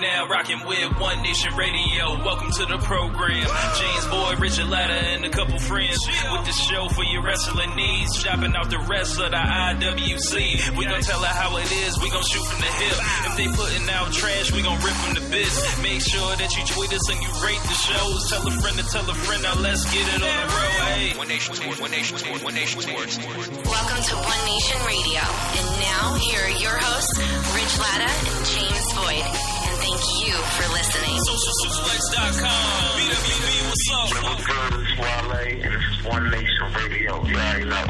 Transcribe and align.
now 0.00 0.26
rocking 0.28 0.64
with 0.66 0.96
One 0.98 1.20
Nation 1.22 1.52
Radio. 1.56 2.16
Welcome 2.24 2.50
to 2.56 2.64
the 2.64 2.78
program. 2.78 3.44
James 3.76 4.06
Boyd, 4.08 4.40
Richard 4.40 4.68
Latta, 4.68 4.96
and 5.12 5.24
a 5.24 5.30
couple 5.30 5.58
friends 5.58 6.00
with 6.08 6.44
the 6.48 6.56
show 6.56 6.88
for 6.88 7.04
your 7.04 7.22
wrestling 7.22 7.76
needs. 7.76 8.16
Shopping 8.16 8.56
out 8.56 8.70
the 8.70 8.80
wrestler, 8.88 9.28
the 9.28 9.36
IWC. 9.36 10.76
We 10.76 10.84
gon' 10.86 11.02
tell 11.02 11.20
her 11.20 11.34
how 11.36 11.56
it 11.58 11.70
is. 11.84 12.00
We 12.00 12.08
gon' 12.08 12.24
shoot 12.24 12.44
from 12.44 12.60
the 12.60 12.72
hip. 12.80 12.96
If 13.28 13.32
they 13.36 13.48
putting 13.52 13.88
out 13.90 14.12
trash, 14.12 14.52
we 14.52 14.62
gon' 14.62 14.80
rip 14.80 14.96
from 15.04 15.14
the 15.20 15.24
bits. 15.28 15.60
Make 15.82 16.00
sure 16.00 16.32
that 16.36 16.48
you 16.56 16.62
tweet 16.64 16.92
us 16.96 17.04
and 17.12 17.20
you 17.20 17.30
rate 17.44 17.60
the 17.68 17.76
shows. 17.76 18.30
Tell 18.32 18.46
a 18.48 18.52
friend 18.56 18.76
to 18.80 18.84
tell 18.88 19.04
a 19.04 19.14
friend. 19.14 19.42
Now 19.44 19.60
let's 19.60 19.84
get 19.92 20.08
it 20.08 20.22
on 20.24 20.32
the 20.32 20.48
road. 20.48 20.80
Hey, 20.96 21.12
One 21.18 21.28
Nation 21.28 21.54
Sports. 21.54 21.80
One 21.80 21.90
Nation 21.92 22.16
Sports. 22.16 22.42
One 22.42 22.54
Nation 22.54 22.80
Sports. 22.80 23.20
Welcome 23.68 24.00
to 24.00 24.14
One 24.16 24.42
Nation 24.48 24.78
Radio. 24.88 25.20
And 25.60 25.68
now, 25.84 26.16
here 26.24 26.40
are 26.40 26.56
your 26.56 26.76
hosts, 26.88 27.20
Rich 27.52 27.74
Latta 27.76 28.08
and 28.08 28.40
James 28.48 28.88
Boyd. 28.96 29.59
And 29.80 29.88
thank 29.88 30.26
you 30.26 30.34
for 30.34 30.72
listening. 30.72 31.16
SocialSuplex.com. 31.16 33.00
BWB, 33.00 33.48
what's 33.68 33.88
up? 33.92 34.08
What's 34.24 34.46
good? 34.46 34.72
It's 34.80 34.98
Wale, 34.98 35.32
and 35.32 35.72
this 35.72 35.82
is 35.90 36.04
One 36.04 36.30
Nation 36.30 36.72
Radio. 36.74 37.24
You 37.24 37.36
already 37.36 37.64
know. 37.64 37.86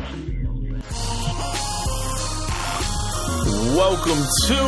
Welcome 3.76 4.22
to 4.46 4.58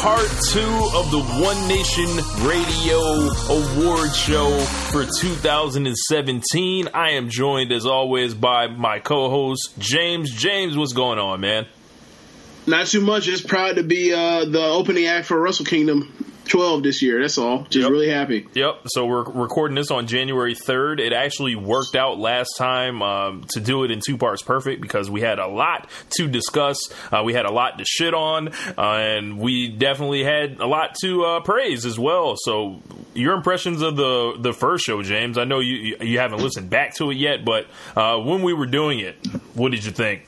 part 0.00 0.28
two 0.50 0.74
of 0.96 1.10
the 1.12 1.22
One 1.44 1.68
Nation 1.68 2.10
Radio 2.44 2.98
Award 2.98 4.12
Show 4.14 4.58
for 4.90 5.04
2017. 5.04 6.88
I 6.92 7.10
am 7.10 7.30
joined, 7.30 7.70
as 7.70 7.86
always, 7.86 8.34
by 8.34 8.66
my 8.66 8.98
co 8.98 9.30
host, 9.30 9.74
James. 9.78 10.32
James, 10.32 10.76
what's 10.76 10.92
going 10.92 11.20
on, 11.20 11.40
man? 11.40 11.66
Not 12.66 12.88
too 12.88 13.00
much. 13.00 13.24
Just 13.24 13.46
proud 13.46 13.76
to 13.76 13.84
be 13.84 14.12
uh, 14.12 14.46
the 14.46 14.64
opening 14.64 15.06
act 15.06 15.26
for 15.26 15.38
Wrestle 15.38 15.66
Kingdom 15.66 16.33
12 16.48 16.82
this 16.82 17.02
year. 17.02 17.20
That's 17.20 17.38
all. 17.38 17.62
Just 17.70 17.76
Yep. 17.84 17.90
really 17.90 18.08
happy. 18.08 18.46
Yep. 18.54 18.82
So 18.86 19.06
we're 19.06 19.24
recording 19.24 19.74
this 19.74 19.90
on 19.90 20.06
January 20.06 20.54
3rd. 20.54 21.00
It 21.00 21.12
actually 21.12 21.54
worked 21.56 21.96
out 21.96 22.18
last 22.18 22.50
time 22.58 23.02
um, 23.02 23.44
to 23.52 23.60
do 23.60 23.84
it 23.84 23.90
in 23.90 24.00
two 24.04 24.16
parts 24.18 24.42
perfect 24.42 24.80
because 24.80 25.10
we 25.10 25.20
had 25.20 25.38
a 25.38 25.46
lot 25.46 25.88
to 26.18 26.28
discuss. 26.28 26.78
Uh, 27.12 27.22
we 27.24 27.32
had 27.34 27.46
a 27.46 27.52
lot 27.52 27.78
to 27.78 27.84
shit 27.84 28.14
on, 28.14 28.48
uh, 28.48 28.80
and 28.80 29.38
we 29.38 29.68
definitely 29.68 30.24
had 30.24 30.60
a 30.60 30.66
lot 30.66 30.94
to 31.02 31.24
uh, 31.24 31.40
praise 31.40 31.84
as 31.86 31.98
well. 31.98 32.34
So 32.36 32.80
your 33.14 33.34
impressions 33.34 33.82
of 33.82 33.96
the 33.96 34.34
the 34.38 34.52
first 34.52 34.84
show, 34.84 35.02
James? 35.02 35.38
I 35.38 35.44
know 35.44 35.60
you 35.60 35.96
you 36.00 36.18
haven't 36.18 36.40
listened 36.40 36.70
back 36.70 36.94
to 36.96 37.10
it 37.10 37.16
yet, 37.16 37.44
but 37.44 37.66
uh, 37.96 38.18
when 38.18 38.42
we 38.42 38.52
were 38.52 38.66
doing 38.66 38.98
it, 39.00 39.16
what 39.54 39.70
did 39.72 39.84
you 39.84 39.90
think? 39.92 40.26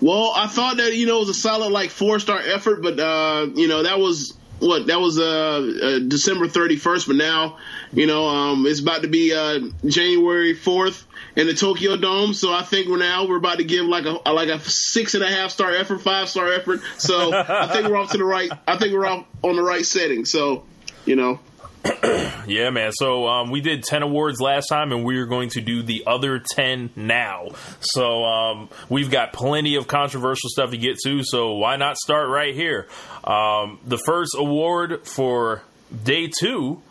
Well, 0.00 0.32
I 0.34 0.46
thought 0.46 0.78
that 0.78 0.94
you 0.94 1.06
know 1.06 1.16
it 1.16 1.20
was 1.20 1.28
a 1.30 1.34
solid 1.34 1.70
like 1.70 1.90
four 1.90 2.18
star 2.18 2.38
effort, 2.38 2.82
but 2.82 2.98
uh, 2.98 3.46
you 3.54 3.68
know 3.68 3.82
that 3.82 3.98
was 3.98 4.36
what 4.60 4.86
that 4.86 5.00
was 5.00 5.18
uh, 5.18 5.22
uh 5.22 5.98
December 6.00 6.46
31st, 6.46 7.06
but 7.06 7.16
now 7.16 7.58
you 7.92 8.06
know 8.06 8.26
um 8.26 8.66
it's 8.66 8.80
about 8.80 9.02
to 9.02 9.08
be 9.08 9.32
uh 9.34 9.60
January 9.86 10.54
4th 10.54 11.04
in 11.36 11.46
the 11.46 11.54
Tokyo 11.54 11.96
Dome, 11.96 12.32
so 12.32 12.52
I 12.52 12.62
think 12.62 12.88
we're 12.88 12.98
now 12.98 13.26
we're 13.26 13.36
about 13.36 13.58
to 13.58 13.64
give 13.64 13.86
like 13.86 14.04
a 14.04 14.30
like 14.30 14.48
a 14.48 14.60
six 14.60 15.14
and 15.14 15.24
a 15.24 15.28
half 15.28 15.50
star 15.50 15.72
effort, 15.72 15.98
five 15.98 16.28
star 16.28 16.52
effort. 16.52 16.80
So 16.98 17.32
I 17.32 17.68
think 17.68 17.88
we're 17.88 17.96
off 17.96 18.12
to 18.12 18.18
the 18.18 18.24
right. 18.24 18.50
I 18.66 18.76
think 18.76 18.92
we're 18.92 19.06
off 19.06 19.26
on 19.42 19.56
the 19.56 19.62
right 19.62 19.84
setting. 19.84 20.24
So 20.24 20.64
you 21.04 21.16
know. 21.16 21.40
Yeah, 22.46 22.70
man. 22.70 22.92
So 22.92 23.26
um, 23.26 23.50
we 23.50 23.62
did 23.62 23.82
ten 23.82 24.02
awards 24.02 24.40
last 24.40 24.66
time, 24.66 24.92
and 24.92 25.04
we 25.04 25.16
are 25.16 25.26
going 25.26 25.48
to 25.50 25.60
do 25.60 25.82
the 25.82 26.04
other 26.06 26.38
ten 26.38 26.90
now. 26.94 27.48
So 27.80 28.24
um, 28.24 28.68
we've 28.90 29.10
got 29.10 29.32
plenty 29.32 29.76
of 29.76 29.86
controversial 29.86 30.50
stuff 30.50 30.70
to 30.70 30.76
get 30.76 30.98
to. 31.04 31.22
So 31.24 31.54
why 31.54 31.76
not 31.76 31.96
start 31.96 32.28
right 32.28 32.54
here? 32.54 32.86
Um, 33.24 33.80
the 33.86 33.98
first 33.98 34.34
award 34.36 35.06
for 35.06 35.62
day 36.04 36.30
two 36.38 36.82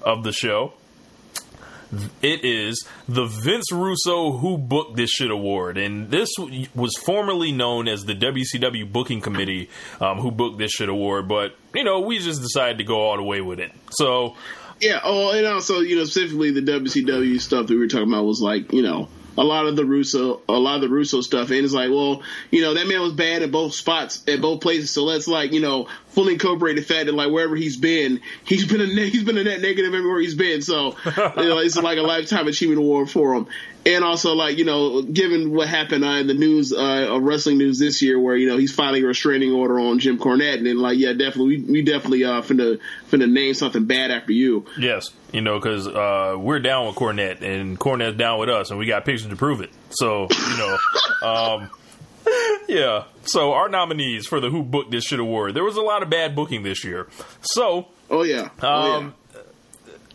of 0.00 0.24
the 0.24 0.32
show. 0.32 0.72
It 2.22 2.44
is 2.44 2.86
the 3.08 3.26
Vince 3.26 3.70
Russo 3.70 4.32
Who 4.32 4.56
Booked 4.56 4.96
This 4.96 5.10
Shit 5.10 5.30
Award. 5.30 5.76
And 5.76 6.10
this 6.10 6.30
was 6.74 6.92
formerly 7.04 7.52
known 7.52 7.86
as 7.88 8.04
the 8.04 8.14
WCW 8.14 8.90
Booking 8.90 9.20
Committee 9.20 9.68
um, 10.00 10.18
Who 10.18 10.30
Booked 10.30 10.58
This 10.58 10.72
Shit 10.72 10.88
Award. 10.88 11.28
But, 11.28 11.54
you 11.74 11.84
know, 11.84 12.00
we 12.00 12.18
just 12.18 12.40
decided 12.40 12.78
to 12.78 12.84
go 12.84 13.00
all 13.00 13.16
the 13.16 13.22
way 13.22 13.40
with 13.40 13.60
it. 13.60 13.72
So 13.90 14.36
Yeah. 14.80 15.00
Oh, 15.04 15.30
and 15.30 15.46
also, 15.46 15.80
you 15.80 15.96
know, 15.96 16.04
specifically 16.04 16.50
the 16.50 16.62
WCW 16.62 17.40
stuff 17.40 17.66
that 17.66 17.74
we 17.74 17.78
were 17.78 17.88
talking 17.88 18.08
about 18.08 18.24
was 18.24 18.40
like, 18.40 18.72
you 18.72 18.82
know, 18.82 19.08
a 19.38 19.44
lot 19.44 19.66
of 19.66 19.76
the 19.76 19.84
Russo, 19.84 20.42
a 20.48 20.52
lot 20.52 20.76
of 20.76 20.82
the 20.82 20.88
Russo 20.88 21.20
stuff, 21.22 21.50
and 21.50 21.64
it's 21.64 21.72
like, 21.72 21.88
well, 21.90 22.22
you 22.50 22.60
know, 22.60 22.74
that 22.74 22.86
man 22.86 23.00
was 23.00 23.14
bad 23.14 23.42
at 23.42 23.50
both 23.50 23.72
spots, 23.74 24.22
at 24.28 24.42
both 24.42 24.60
places. 24.60 24.90
So 24.90 25.04
let's 25.04 25.26
like, 25.26 25.52
you 25.52 25.60
know, 25.60 25.88
fully 26.12 26.34
incorporated 26.34 26.84
the 26.84 26.86
fact 26.86 27.06
that 27.06 27.14
like 27.14 27.30
wherever 27.30 27.56
he's 27.56 27.76
been, 27.76 28.20
he's 28.44 28.66
been 28.66 28.80
a 28.80 28.86
ne- 28.86 29.10
he's 29.10 29.24
been 29.24 29.38
a 29.38 29.44
net 29.44 29.60
negative 29.60 29.94
everywhere 29.94 30.20
he's 30.20 30.34
been. 30.34 30.62
So 30.62 30.96
you 31.06 31.12
know, 31.44 31.58
it's 31.58 31.76
like 31.76 31.98
a 31.98 32.02
lifetime 32.02 32.46
achievement 32.48 32.78
award 32.78 33.10
for 33.10 33.34
him. 33.34 33.46
And 33.84 34.04
also, 34.04 34.34
like 34.34 34.58
you 34.58 34.64
know, 34.64 35.02
given 35.02 35.52
what 35.52 35.66
happened 35.68 36.04
uh, 36.04 36.10
in 36.10 36.28
the 36.28 36.34
news 36.34 36.72
uh, 36.72 37.08
of 37.10 37.22
wrestling 37.22 37.58
news 37.58 37.80
this 37.80 38.00
year, 38.00 38.18
where 38.18 38.36
you 38.36 38.48
know 38.48 38.56
he's 38.56 38.72
filing 38.72 39.02
a 39.02 39.06
restraining 39.08 39.52
order 39.52 39.80
on 39.80 39.98
Jim 39.98 40.18
Cornette, 40.18 40.58
and 40.58 40.66
then 40.66 40.78
like 40.78 40.98
yeah, 40.98 41.12
definitely, 41.12 41.58
we, 41.58 41.72
we 41.72 41.82
definitely 41.82 42.24
uh 42.24 42.42
finna 42.42 42.78
finna 43.10 43.28
name 43.28 43.54
something 43.54 43.86
bad 43.86 44.12
after 44.12 44.30
you. 44.30 44.66
Yes, 44.78 45.10
you 45.32 45.40
know, 45.40 45.58
because 45.58 45.88
uh, 45.88 46.36
we're 46.38 46.60
down 46.60 46.86
with 46.86 46.94
Cornette, 46.94 47.42
and 47.42 47.78
Cornette's 47.78 48.16
down 48.16 48.38
with 48.38 48.50
us, 48.50 48.70
and 48.70 48.78
we 48.78 48.86
got 48.86 49.04
pictures 49.04 49.28
to 49.28 49.36
prove 49.36 49.60
it. 49.60 49.70
So, 49.90 50.28
you 50.30 50.56
know, 50.58 50.78
um, 51.26 51.70
yeah. 52.68 53.04
So 53.24 53.52
our 53.52 53.68
nominees 53.68 54.26
for 54.26 54.40
the 54.40 54.50
Who 54.50 54.62
Booked 54.62 54.90
This 54.90 55.04
Shit 55.04 55.20
Award, 55.20 55.54
there 55.54 55.64
was 55.64 55.76
a 55.76 55.82
lot 55.82 56.02
of 56.02 56.10
bad 56.10 56.34
booking 56.34 56.62
this 56.62 56.84
year. 56.84 57.08
So 57.40 57.88
Oh 58.10 58.22
yeah, 58.22 58.50
oh, 58.62 58.86
yeah. 58.86 58.96
um, 58.96 59.14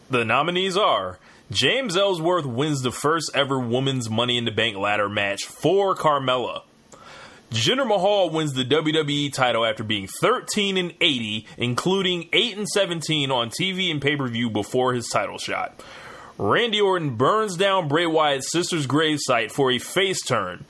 the 0.10 0.24
nominees 0.24 0.78
are 0.78 1.20
James 1.50 1.96
Ellsworth 1.98 2.46
wins 2.46 2.82
the 2.82 2.92
first 2.92 3.32
ever 3.34 3.60
women's 3.60 4.10
Money 4.10 4.38
in 4.38 4.46
the 4.46 4.52
Bank 4.52 4.78
ladder 4.78 5.10
match 5.10 5.46
for 5.46 5.96
Carmella. 5.96 6.64
Jinder 7.52 7.88
Mahal 7.88 8.30
wins 8.30 8.54
the 8.54 8.66
WWE 8.66 9.32
title 9.32 9.66
after 9.66 9.82
being 9.84 10.08
13 10.08 10.76
and 10.78 10.94
80, 11.00 11.48
including 11.58 12.28
8 12.34 12.58
and 12.58 12.68
17 12.68 13.32
on 13.32 13.50
TV 13.50 13.90
and 13.90 14.02
pay 14.02 14.18
per 14.18 14.28
view 14.28 14.50
before 14.50 14.94
his 14.94 15.08
title 15.08 15.38
shot. 15.38 15.82
Randy 16.38 16.82
Orton 16.82 17.16
burns 17.16 17.56
down 17.56 17.88
Bray 17.88 18.06
Wyatt's 18.06 18.52
sister's 18.52 18.86
gravesite 18.86 19.52
for 19.52 19.72
a 19.72 19.80
face 19.80 20.22
turn. 20.24 20.66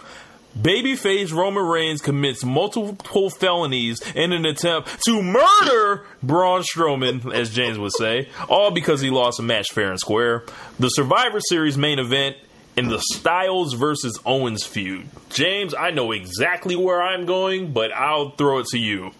Babyface 0.61 1.31
Roman 1.31 1.63
Reigns 1.63 2.01
commits 2.01 2.43
multiple 2.43 3.29
felonies 3.29 4.01
in 4.13 4.33
an 4.33 4.45
attempt 4.45 5.03
to 5.05 5.21
murder 5.21 6.05
Braun 6.23 6.63
Strowman, 6.63 7.31
as 7.33 7.51
James 7.51 7.77
would 7.77 7.93
say, 7.93 8.29
all 8.49 8.71
because 8.71 8.99
he 9.01 9.09
lost 9.09 9.39
a 9.39 9.43
match 9.43 9.71
fair 9.71 9.91
and 9.91 9.99
square. 9.99 10.43
The 10.79 10.89
Survivor 10.89 11.39
Series 11.39 11.77
main 11.77 11.99
event 11.99 12.37
in 12.75 12.87
the 12.87 12.99
Styles 13.13 13.73
versus 13.73 14.19
Owens 14.25 14.63
feud. 14.63 15.07
James, 15.29 15.73
I 15.73 15.91
know 15.91 16.11
exactly 16.11 16.75
where 16.75 17.01
I'm 17.01 17.25
going, 17.25 17.73
but 17.73 17.91
I'll 17.91 18.31
throw 18.31 18.59
it 18.59 18.67
to 18.67 18.79
you. 18.79 19.11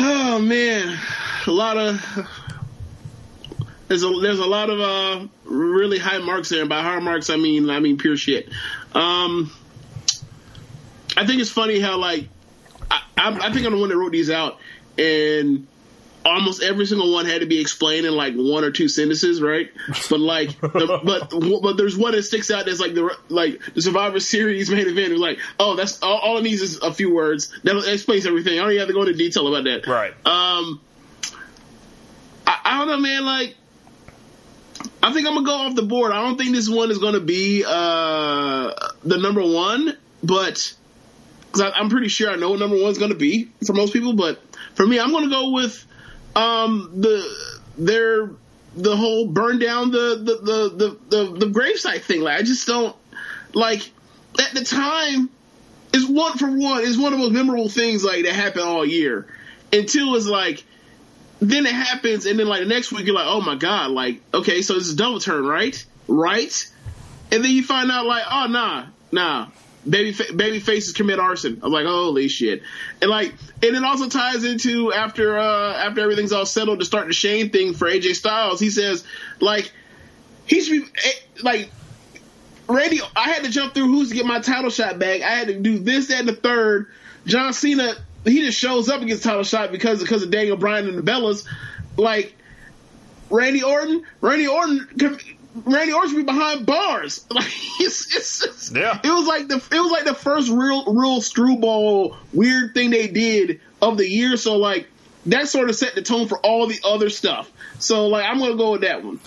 Oh 0.00 0.38
man, 0.40 0.98
a 1.46 1.50
lot 1.50 1.76
of 1.76 2.00
there's 3.88 4.02
a 4.02 4.10
there's 4.20 4.38
a 4.38 4.46
lot 4.46 4.70
of 4.70 4.80
uh 4.80 5.26
really 5.44 5.98
high 5.98 6.18
marks 6.18 6.50
there. 6.50 6.60
And 6.60 6.68
by 6.68 6.82
high 6.82 7.00
marks, 7.00 7.30
I 7.30 7.36
mean 7.36 7.68
I 7.70 7.80
mean 7.80 7.98
pure 7.98 8.16
shit. 8.16 8.48
Um, 8.94 9.52
I 11.16 11.26
think 11.26 11.40
it's 11.40 11.50
funny 11.50 11.80
how 11.80 11.98
like 11.98 12.28
I, 12.90 13.02
I, 13.16 13.48
I 13.48 13.52
think 13.52 13.66
I'm 13.66 13.72
the 13.72 13.78
one 13.78 13.88
that 13.88 13.96
wrote 13.96 14.12
these 14.12 14.30
out, 14.30 14.58
and 14.96 15.66
almost 16.24 16.62
every 16.62 16.86
single 16.86 17.12
one 17.12 17.26
had 17.26 17.40
to 17.40 17.46
be 17.46 17.60
explained 17.60 18.06
in 18.06 18.14
like 18.14 18.34
one 18.34 18.64
or 18.64 18.70
two 18.70 18.88
sentences, 18.88 19.40
right? 19.40 19.70
But 20.10 20.20
like, 20.20 20.60
the, 20.60 21.00
but 21.04 21.62
but 21.62 21.76
there's 21.76 21.96
one 21.96 22.12
that 22.12 22.22
sticks 22.22 22.50
out 22.50 22.66
that's 22.66 22.80
like 22.80 22.94
the 22.94 23.16
like 23.28 23.60
the 23.74 23.82
Survivor 23.82 24.20
Series 24.20 24.70
main 24.70 24.86
event. 24.86 25.12
It's 25.12 25.20
like, 25.20 25.38
oh, 25.58 25.76
that's 25.76 26.02
all, 26.02 26.18
all 26.18 26.38
it 26.38 26.42
needs 26.42 26.62
is 26.62 26.78
a 26.78 26.92
few 26.92 27.14
words 27.14 27.52
that 27.64 27.76
explains 27.92 28.26
everything. 28.26 28.58
I 28.58 28.62
don't 28.62 28.72
even 28.72 28.80
have 28.80 28.88
to 28.88 28.94
go 28.94 29.02
into 29.02 29.14
detail 29.14 29.48
about 29.48 29.64
that. 29.64 29.86
Right. 29.86 30.12
Um, 30.26 30.80
I, 32.46 32.60
I 32.64 32.78
don't 32.78 32.88
know, 32.88 32.98
man. 32.98 33.24
Like, 33.24 33.56
I 35.02 35.12
think 35.12 35.26
I'm 35.26 35.34
gonna 35.34 35.46
go 35.46 35.54
off 35.54 35.74
the 35.74 35.82
board. 35.82 36.12
I 36.12 36.22
don't 36.22 36.36
think 36.36 36.54
this 36.54 36.68
one 36.68 36.90
is 36.90 36.98
gonna 36.98 37.20
be 37.20 37.64
uh 37.66 38.72
the 39.04 39.18
number 39.18 39.42
one, 39.42 39.96
but 40.22 40.74
because 41.52 41.72
I'm 41.74 41.88
pretty 41.88 42.08
sure 42.08 42.30
I 42.30 42.36
know 42.36 42.50
what 42.50 42.60
number 42.60 42.80
one's 42.80 42.98
gonna 42.98 43.14
be 43.14 43.50
for 43.66 43.72
most 43.72 43.92
people. 43.92 44.12
But 44.14 44.40
for 44.74 44.86
me, 44.86 44.98
I'm 45.00 45.10
gonna 45.12 45.30
go 45.30 45.50
with 45.50 45.84
um 46.36 46.90
the 46.96 47.26
their 47.78 48.30
the 48.76 48.96
whole 48.96 49.26
burn 49.26 49.58
down 49.58 49.90
the 49.90 50.16
the 50.16 50.36
the 50.36 50.98
the, 51.10 51.16
the, 51.16 51.38
the 51.38 51.46
gravesite 51.46 52.02
thing. 52.02 52.20
Like, 52.22 52.38
I 52.38 52.42
just 52.42 52.66
don't 52.66 52.94
like. 53.54 53.90
at 54.38 54.54
the 54.54 54.64
time, 54.64 55.30
is 55.92 56.06
one 56.06 56.36
for 56.38 56.46
one 56.46 56.82
is 56.82 56.98
one 56.98 57.12
of 57.12 57.18
the 57.18 57.24
most 57.24 57.32
memorable 57.32 57.68
things 57.68 58.04
like 58.04 58.24
that 58.24 58.34
happened 58.34 58.64
all 58.64 58.84
year. 58.84 59.26
Until 59.72 60.14
it's 60.14 60.26
like, 60.26 60.64
then 61.40 61.66
it 61.66 61.72
happens, 61.72 62.26
and 62.26 62.38
then 62.38 62.46
like 62.48 62.60
the 62.60 62.68
next 62.68 62.92
week 62.92 63.06
you're 63.06 63.14
like, 63.14 63.26
oh 63.26 63.40
my 63.40 63.54
god, 63.54 63.90
like 63.90 64.20
okay, 64.34 64.62
so 64.62 64.74
this 64.74 64.88
is 64.88 64.94
double 64.94 65.20
turn, 65.20 65.46
right? 65.46 65.84
Right? 66.06 66.70
And 67.30 67.44
then 67.44 67.50
you 67.50 67.62
find 67.62 67.90
out 67.90 68.06
like, 68.06 68.24
oh 68.30 68.46
nah, 68.46 68.86
nah, 69.12 69.48
baby 69.88 70.12
fa- 70.12 70.32
baby 70.34 70.60
faces 70.60 70.92
commit 70.94 71.18
arson. 71.18 71.60
I'm 71.62 71.70
like, 71.70 71.86
holy 71.86 72.28
shit, 72.28 72.62
and 73.00 73.10
like, 73.10 73.34
and 73.62 73.76
it 73.76 73.84
also 73.84 74.08
ties 74.08 74.44
into 74.44 74.92
after 74.92 75.38
uh 75.38 75.74
after 75.74 76.00
everything's 76.00 76.32
all 76.32 76.46
settled 76.46 76.80
to 76.80 76.84
start 76.84 77.06
the 77.06 77.12
Shane 77.12 77.50
thing 77.50 77.74
for 77.74 77.88
AJ 77.88 78.14
Styles. 78.16 78.60
He 78.60 78.70
says 78.70 79.04
like 79.40 79.70
he 80.46 80.60
should 80.60 80.82
be 80.82 80.88
eh, 81.04 81.42
like 81.42 81.70
Randy, 82.68 83.00
I 83.16 83.30
had 83.30 83.44
to 83.44 83.50
jump 83.50 83.74
through 83.74 83.86
who's 83.86 84.10
to 84.10 84.14
get 84.14 84.26
my 84.26 84.40
title 84.40 84.70
shot 84.70 84.98
back. 84.98 85.22
I 85.22 85.30
had 85.30 85.48
to 85.48 85.58
do 85.58 85.78
this, 85.78 86.08
that, 86.08 86.20
and 86.20 86.28
the 86.28 86.34
third. 86.36 86.88
John 87.24 87.52
Cena, 87.52 87.94
he 88.28 88.44
just 88.44 88.58
shows 88.58 88.88
up 88.88 89.00
and 89.00 89.08
gets 89.08 89.22
title 89.22 89.42
shot 89.42 89.72
because 89.72 90.00
because 90.00 90.22
of 90.22 90.30
Daniel 90.30 90.56
Bryan 90.56 90.88
and 90.88 90.98
the 90.98 91.02
Bellas. 91.02 91.46
Like 91.96 92.34
Randy 93.30 93.62
Orton, 93.62 94.04
Randy 94.20 94.46
Orton, 94.46 94.86
Randy 95.64 95.92
Orton 95.92 96.10
should 96.10 96.16
be 96.16 96.22
behind 96.24 96.66
bars. 96.66 97.24
Like 97.30 97.52
it's, 97.80 98.16
it's, 98.16 98.44
it's 98.44 98.72
Yeah. 98.72 98.98
It 99.02 99.08
was 99.08 99.26
like 99.26 99.48
the 99.48 99.56
it 99.56 99.80
was 99.80 99.90
like 99.90 100.04
the 100.04 100.14
first 100.14 100.50
real 100.50 100.84
real 100.92 101.20
screwball 101.20 102.16
weird 102.32 102.74
thing 102.74 102.90
they 102.90 103.08
did 103.08 103.60
of 103.80 103.96
the 103.96 104.08
year. 104.08 104.36
So 104.36 104.56
like 104.56 104.88
that 105.26 105.48
sort 105.48 105.68
of 105.68 105.76
set 105.76 105.94
the 105.94 106.02
tone 106.02 106.28
for 106.28 106.38
all 106.38 106.66
the 106.66 106.80
other 106.84 107.10
stuff. 107.10 107.50
So 107.78 108.08
like 108.08 108.24
I'm 108.24 108.38
gonna 108.38 108.56
go 108.56 108.72
with 108.72 108.80
that 108.82 109.04
one. 109.04 109.20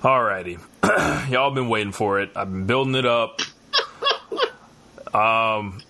Alrighty. 0.00 0.60
Y'all 1.30 1.50
been 1.50 1.68
waiting 1.68 1.92
for 1.92 2.20
it. 2.20 2.30
I've 2.34 2.50
been 2.50 2.66
building 2.66 2.94
it 2.94 3.06
up. 3.06 3.40
Um, 5.12 5.80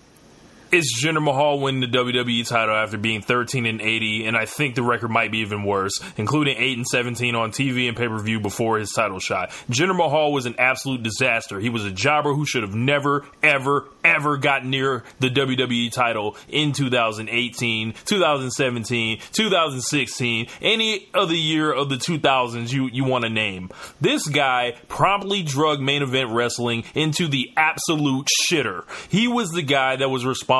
it's 0.72 1.05
Jinder 1.05 1.22
Mahal 1.22 1.61
winning 1.61 1.81
the 1.81 1.99
WWE 1.99 2.46
title 2.49 2.75
after 2.75 2.96
being 2.96 3.22
13 3.22 3.67
and 3.67 3.81
80, 3.81 4.26
and 4.26 4.37
I 4.37 4.46
think 4.46 4.75
the 4.75 4.82
record 4.82 5.08
might 5.08 5.32
be 5.32 5.38
even 5.38 5.64
worse, 5.64 6.00
including 6.17 6.56
8 6.56 6.78
and 6.78 6.87
17 6.87 7.34
on 7.34 7.50
TV 7.50 7.88
and 7.88 7.96
pay 7.96 8.06
per 8.08 8.19
view 8.19 8.40
before 8.40 8.78
his 8.78 8.93
title 8.93 9.19
shot. 9.19 9.50
Jinder 9.69 9.96
Mahal 9.96 10.32
was 10.32 10.46
an 10.46 10.55
absolute 10.58 11.02
disaster. 11.02 11.58
He 11.58 11.70
was 11.70 11.84
a 11.84 11.90
jobber 11.90 12.34
who 12.34 12.46
should 12.46 12.62
have 12.62 12.75
never, 12.75 13.25
ever, 13.43 13.88
ever 14.05 14.37
got 14.37 14.64
near 14.64 15.02
the 15.19 15.28
WWE 15.28 15.90
title 15.93 16.37
in 16.49 16.72
2018, 16.72 17.94
2017, 18.05 19.20
2016, 19.32 20.46
any 20.61 21.08
other 21.14 21.34
year 21.34 21.72
of 21.72 21.88
the 21.88 21.96
2000s 21.96 22.72
you, 22.72 22.88
you 22.93 23.05
want 23.05 23.25
to 23.25 23.31
name. 23.31 23.70
This 24.00 24.26
guy 24.26 24.76
promptly 24.88 25.43
drug 25.43 25.81
main 25.81 26.02
event 26.02 26.31
wrestling 26.31 26.84
into 26.94 27.26
the 27.26 27.52
absolute 27.56 28.28
shitter. 28.49 28.84
He 29.08 29.26
was 29.26 29.50
the 29.50 29.62
guy 29.62 29.96
that 29.96 30.11
was 30.11 30.25
responsible 30.25 30.59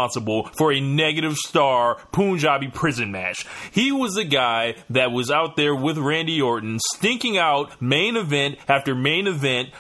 for 0.57 0.73
a 0.73 0.81
negative 0.81 1.37
star 1.37 1.97
Punjabi 2.13 2.69
prison 2.69 3.13
match. 3.13 3.47
He 3.71 3.93
was 3.93 4.15
the 4.15 4.25
guy 4.25 4.77
that 4.91 5.13
was 5.13 5.31
out 5.31 5.57
there 5.57 5.75
with 5.75 5.99
Randy 5.99 6.41
Orton, 6.41 6.79
stinking 6.95 7.39
out 7.39 7.81
main 7.81 8.17
event 8.17 8.59
after 8.69 8.95
main 8.95 9.27
event 9.27 9.71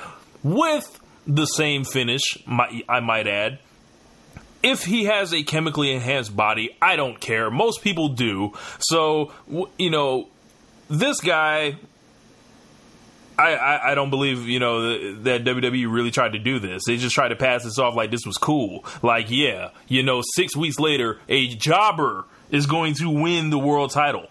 with 0.43 0.99
the 1.27 1.47
same 1.47 1.85
finish, 1.85 2.23
I 2.89 3.01
might 3.01 3.27
add 3.27 3.59
if 4.63 4.85
he 4.85 5.05
has 5.05 5.33
a 5.33 5.43
chemically 5.43 5.93
enhanced 5.93 6.37
body, 6.37 6.77
I 6.81 6.97
don't 6.97 7.19
care. 7.19 7.51
Most 7.51 7.83
people 7.83 8.11
do. 8.11 8.53
So, 8.79 9.33
you 9.79 9.91
know, 9.91 10.29
this 10.89 11.21
guy, 11.21 11.77
I, 13.41 13.55
I, 13.55 13.93
I 13.93 13.95
don't 13.95 14.11
believe, 14.11 14.47
you 14.47 14.59
know, 14.59 14.97
th- 14.97 15.17
that 15.23 15.45
WWE 15.45 15.91
really 15.91 16.11
tried 16.11 16.33
to 16.33 16.39
do 16.39 16.59
this. 16.59 16.83
They 16.87 16.97
just 16.97 17.15
tried 17.15 17.29
to 17.29 17.37
pass 17.37 17.65
this 17.65 17.79
off 17.79 17.95
like 17.97 18.11
this 18.11 18.27
was 18.27 18.37
cool. 18.37 18.85
Like, 19.03 19.31
yeah, 19.31 19.71
you 19.89 20.03
know, 20.03 20.23
six 20.35 20.55
weeks 20.57 20.79
later, 20.79 21.19
a 21.29 21.49
jobber 21.49 22.27
is 22.51 22.67
going 22.67 22.95
to 22.95 23.09
win 23.09 23.51
the 23.51 23.59
world 23.59 23.93
title. 23.93 24.29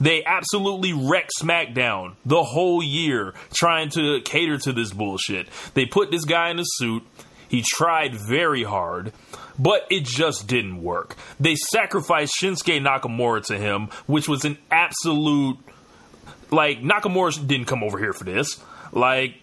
They 0.00 0.24
absolutely 0.24 0.92
wrecked 0.92 1.30
SmackDown 1.40 2.16
the 2.26 2.42
whole 2.42 2.82
year 2.82 3.32
trying 3.54 3.90
to 3.90 4.20
cater 4.22 4.58
to 4.58 4.72
this 4.72 4.92
bullshit. 4.92 5.48
They 5.74 5.86
put 5.86 6.10
this 6.10 6.24
guy 6.24 6.50
in 6.50 6.58
a 6.58 6.64
suit. 6.64 7.04
He 7.48 7.62
tried 7.64 8.14
very 8.14 8.64
hard, 8.64 9.12
but 9.58 9.86
it 9.90 10.04
just 10.04 10.48
didn't 10.48 10.82
work. 10.82 11.14
They 11.38 11.54
sacrificed 11.54 12.34
Shinsuke 12.42 12.82
Nakamura 12.84 13.44
to 13.46 13.56
him, 13.56 13.88
which 14.06 14.28
was 14.28 14.44
an 14.44 14.58
absolute. 14.70 15.58
Like, 16.54 16.80
Nakamura 16.80 17.46
didn't 17.46 17.66
come 17.66 17.82
over 17.82 17.98
here 17.98 18.12
for 18.12 18.24
this. 18.24 18.62
Like, 18.92 19.34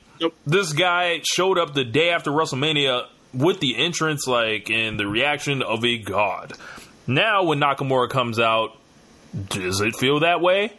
this 0.46 0.74
guy 0.74 1.22
showed 1.24 1.58
up 1.58 1.74
the 1.74 1.84
day 1.84 2.10
after 2.12 2.32
WrestleMania 2.32 3.08
with 3.34 3.60
the 3.60 3.76
entrance, 3.78 4.28
like, 4.28 4.70
and 4.70 5.00
the 5.00 5.08
reaction 5.08 5.62
of 5.62 5.84
a 5.84 5.98
god. 5.98 6.54
Now, 7.08 7.44
when 7.44 7.60
Nakamura 7.60 8.10
comes 8.10 8.40
out, 8.40 8.78
does 9.50 9.82
it 9.82 9.96
feel 9.96 10.22
that 10.22 10.42
way? 10.42 10.74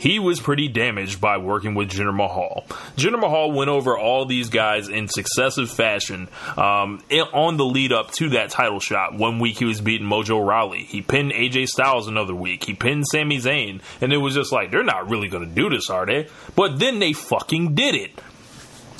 He 0.00 0.18
was 0.18 0.40
pretty 0.40 0.66
damaged 0.66 1.20
by 1.20 1.36
working 1.36 1.74
with 1.74 1.90
Jinder 1.90 2.16
Mahal. 2.16 2.64
Jinder 2.96 3.20
Mahal 3.20 3.52
went 3.52 3.68
over 3.68 3.98
all 3.98 4.24
these 4.24 4.48
guys 4.48 4.88
in 4.88 5.08
successive 5.08 5.70
fashion 5.70 6.26
um, 6.56 7.02
on 7.34 7.58
the 7.58 7.66
lead 7.66 7.92
up 7.92 8.10
to 8.12 8.30
that 8.30 8.48
title 8.48 8.80
shot. 8.80 9.12
One 9.14 9.38
week 9.40 9.58
he 9.58 9.66
was 9.66 9.82
beating 9.82 10.06
Mojo 10.06 10.42
Rawley. 10.42 10.84
He 10.84 11.02
pinned 11.02 11.32
AJ 11.32 11.68
Styles 11.68 12.08
another 12.08 12.34
week. 12.34 12.64
He 12.64 12.72
pinned 12.72 13.04
Sami 13.08 13.40
Zayn. 13.40 13.82
And 14.00 14.10
it 14.10 14.16
was 14.16 14.34
just 14.34 14.52
like, 14.52 14.70
they're 14.70 14.82
not 14.82 15.10
really 15.10 15.28
going 15.28 15.46
to 15.46 15.54
do 15.54 15.68
this, 15.68 15.90
are 15.90 16.06
they? 16.06 16.28
But 16.56 16.78
then 16.78 16.98
they 16.98 17.12
fucking 17.12 17.74
did 17.74 17.94
it. 17.94 18.18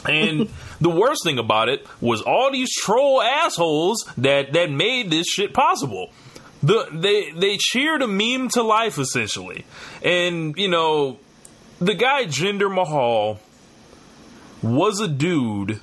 And 0.07 0.51
the 0.83 0.91
worst 0.91 1.25
thing 1.25 1.39
about 1.39 1.71
it 1.71 1.87
was 2.03 2.21
all 2.21 2.53
these 2.53 2.75
troll 2.75 3.23
assholes 3.23 4.05
that 4.19 4.53
that 4.53 4.71
made 4.71 5.11
this 5.11 5.27
shit 5.27 5.55
possible. 5.55 6.11
The 6.63 6.89
they 6.93 7.31
they 7.33 7.57
cheered 7.59 8.03
a 8.03 8.07
meme 8.07 8.49
to 8.51 8.63
life 8.63 8.99
essentially. 8.99 9.65
And 10.03 10.57
you 10.57 10.69
know, 10.69 11.19
the 11.81 11.95
guy 11.95 12.25
Jinder 12.27 12.73
Mahal 12.73 13.41
was 14.63 15.01
a 15.01 15.09
dude 15.09 15.81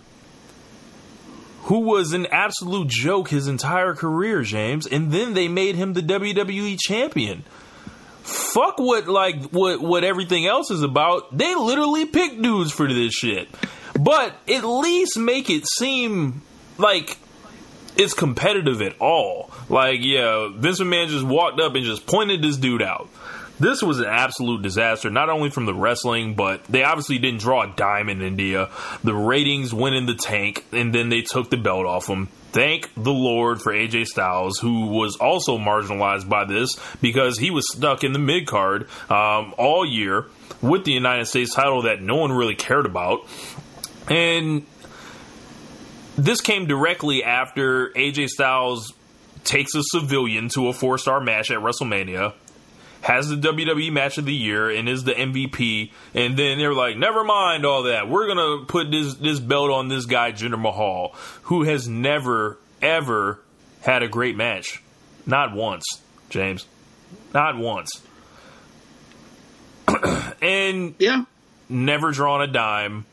who 1.64 1.80
was 1.80 2.14
an 2.14 2.26
absolute 2.28 2.88
joke 2.88 3.30
his 3.30 3.48
entire 3.48 3.94
career, 3.94 4.42
James, 4.42 4.88
and 4.88 5.12
then 5.12 5.34
they 5.34 5.48
made 5.48 5.76
him 5.76 5.94
the 5.94 6.02
WWE 6.02 6.78
champion. 6.80 7.44
Fuck 8.24 8.78
what 8.78 9.08
like 9.08 9.50
what 9.50 9.82
what 9.82 10.04
everything 10.04 10.46
else 10.46 10.70
is 10.70 10.84
about. 10.84 11.36
They 11.36 11.56
literally 11.56 12.06
pick 12.06 12.42
dudes 12.42 12.72
for 12.72 12.88
this 12.88 13.14
shit. 13.14 13.50
But 14.00 14.36
at 14.48 14.64
least 14.64 15.18
make 15.18 15.50
it 15.50 15.68
seem 15.68 16.42
like 16.78 17.18
it's 17.98 18.14
competitive 18.14 18.82
at 18.82 19.00
all. 19.00 19.52
Like, 19.70 20.00
yeah, 20.02 20.50
Vince 20.54 20.80
McMahon 20.80 21.08
just 21.08 21.26
walked 21.26 21.60
up 21.60 21.76
and 21.76 21.86
just 21.86 22.06
pointed 22.06 22.42
this 22.42 22.58
dude 22.58 22.82
out. 22.82 23.10
This 23.60 23.82
was 23.82 24.00
an 24.00 24.06
absolute 24.06 24.62
disaster, 24.62 25.10
not 25.10 25.30
only 25.30 25.50
from 25.50 25.66
the 25.66 25.74
wrestling, 25.74 26.36
but 26.36 26.64
they 26.66 26.84
obviously 26.84 27.18
didn't 27.18 27.40
draw 27.40 27.64
a 27.64 27.74
dime 27.76 28.08
in 28.08 28.22
India. 28.22 28.70
The 29.04 29.16
ratings 29.16 29.74
went 29.74 29.96
in 29.96 30.06
the 30.06 30.14
tank, 30.14 30.64
and 30.72 30.94
then 30.94 31.10
they 31.10 31.22
took 31.22 31.50
the 31.50 31.58
belt 31.58 31.88
off 31.88 32.08
him. 32.08 32.28
Thank 32.52 32.92
the 32.94 33.14
Lord 33.14 33.62
for 33.62 33.74
AJ 33.74 34.06
Styles, 34.06 34.60
who 34.60 34.88
was 34.88 35.18
also 35.18 35.58
marginalized 35.58 36.30
by 36.30 36.46
this 36.46 36.78
because 37.02 37.40
he 37.40 37.50
was 37.50 37.66
stuck 37.72 38.04
in 38.04 38.14
the 38.14 38.20
mid 38.20 38.46
card 38.46 38.90
um, 39.10 39.54
all 39.58 39.86
year 39.86 40.28
with 40.62 40.86
the 40.86 40.92
United 40.94 41.26
States 41.26 41.54
title 41.54 41.84
that 41.84 42.02
no 42.02 42.16
one 42.16 42.32
really 42.32 42.56
cared 42.56 42.86
about. 42.86 43.28
And 44.08 44.66
this 46.18 46.42
came 46.42 46.66
directly 46.66 47.24
after 47.24 47.90
AJ 47.90 48.30
Styles 48.30 48.94
takes 49.44 49.76
a 49.76 49.84
civilian 49.84 50.50
to 50.50 50.68
a 50.68 50.74
four 50.74 50.98
star 50.98 51.20
match 51.22 51.52
at 51.52 51.60
WrestleMania, 51.60 52.34
has 53.02 53.30
the 53.30 53.36
WWE 53.36 53.92
match 53.94 54.18
of 54.18 54.26
the 54.26 54.34
year, 54.34 54.70
and 54.70 54.90
is 54.90 55.04
the 55.04 55.14
MVP. 55.14 55.92
And 56.14 56.36
then 56.38 56.58
they're 56.58 56.74
like, 56.74 56.98
never 56.98 57.24
mind 57.24 57.66
all 57.66 57.84
that. 57.84 58.10
We're 58.10 58.28
gonna 58.28 58.66
put 58.66 58.92
this 58.92 59.14
this 59.16 59.40
belt 59.40 59.72
on 59.72 59.88
this 59.88 60.06
guy 60.06 60.32
Jinder 60.32 60.60
Mahal, 60.60 61.16
who 61.44 61.64
has 61.64 61.88
never 61.88 62.58
ever 62.82 63.40
had 63.82 64.04
a 64.04 64.08
great 64.08 64.36
match, 64.36 64.82
not 65.26 65.54
once, 65.56 65.86
James, 66.30 66.66
not 67.34 67.58
once. 67.58 67.90
and 70.42 70.96
Yeah. 71.00 71.24
never 71.70 72.12
drawn 72.12 72.42
a 72.42 72.48
dime, 72.48 73.06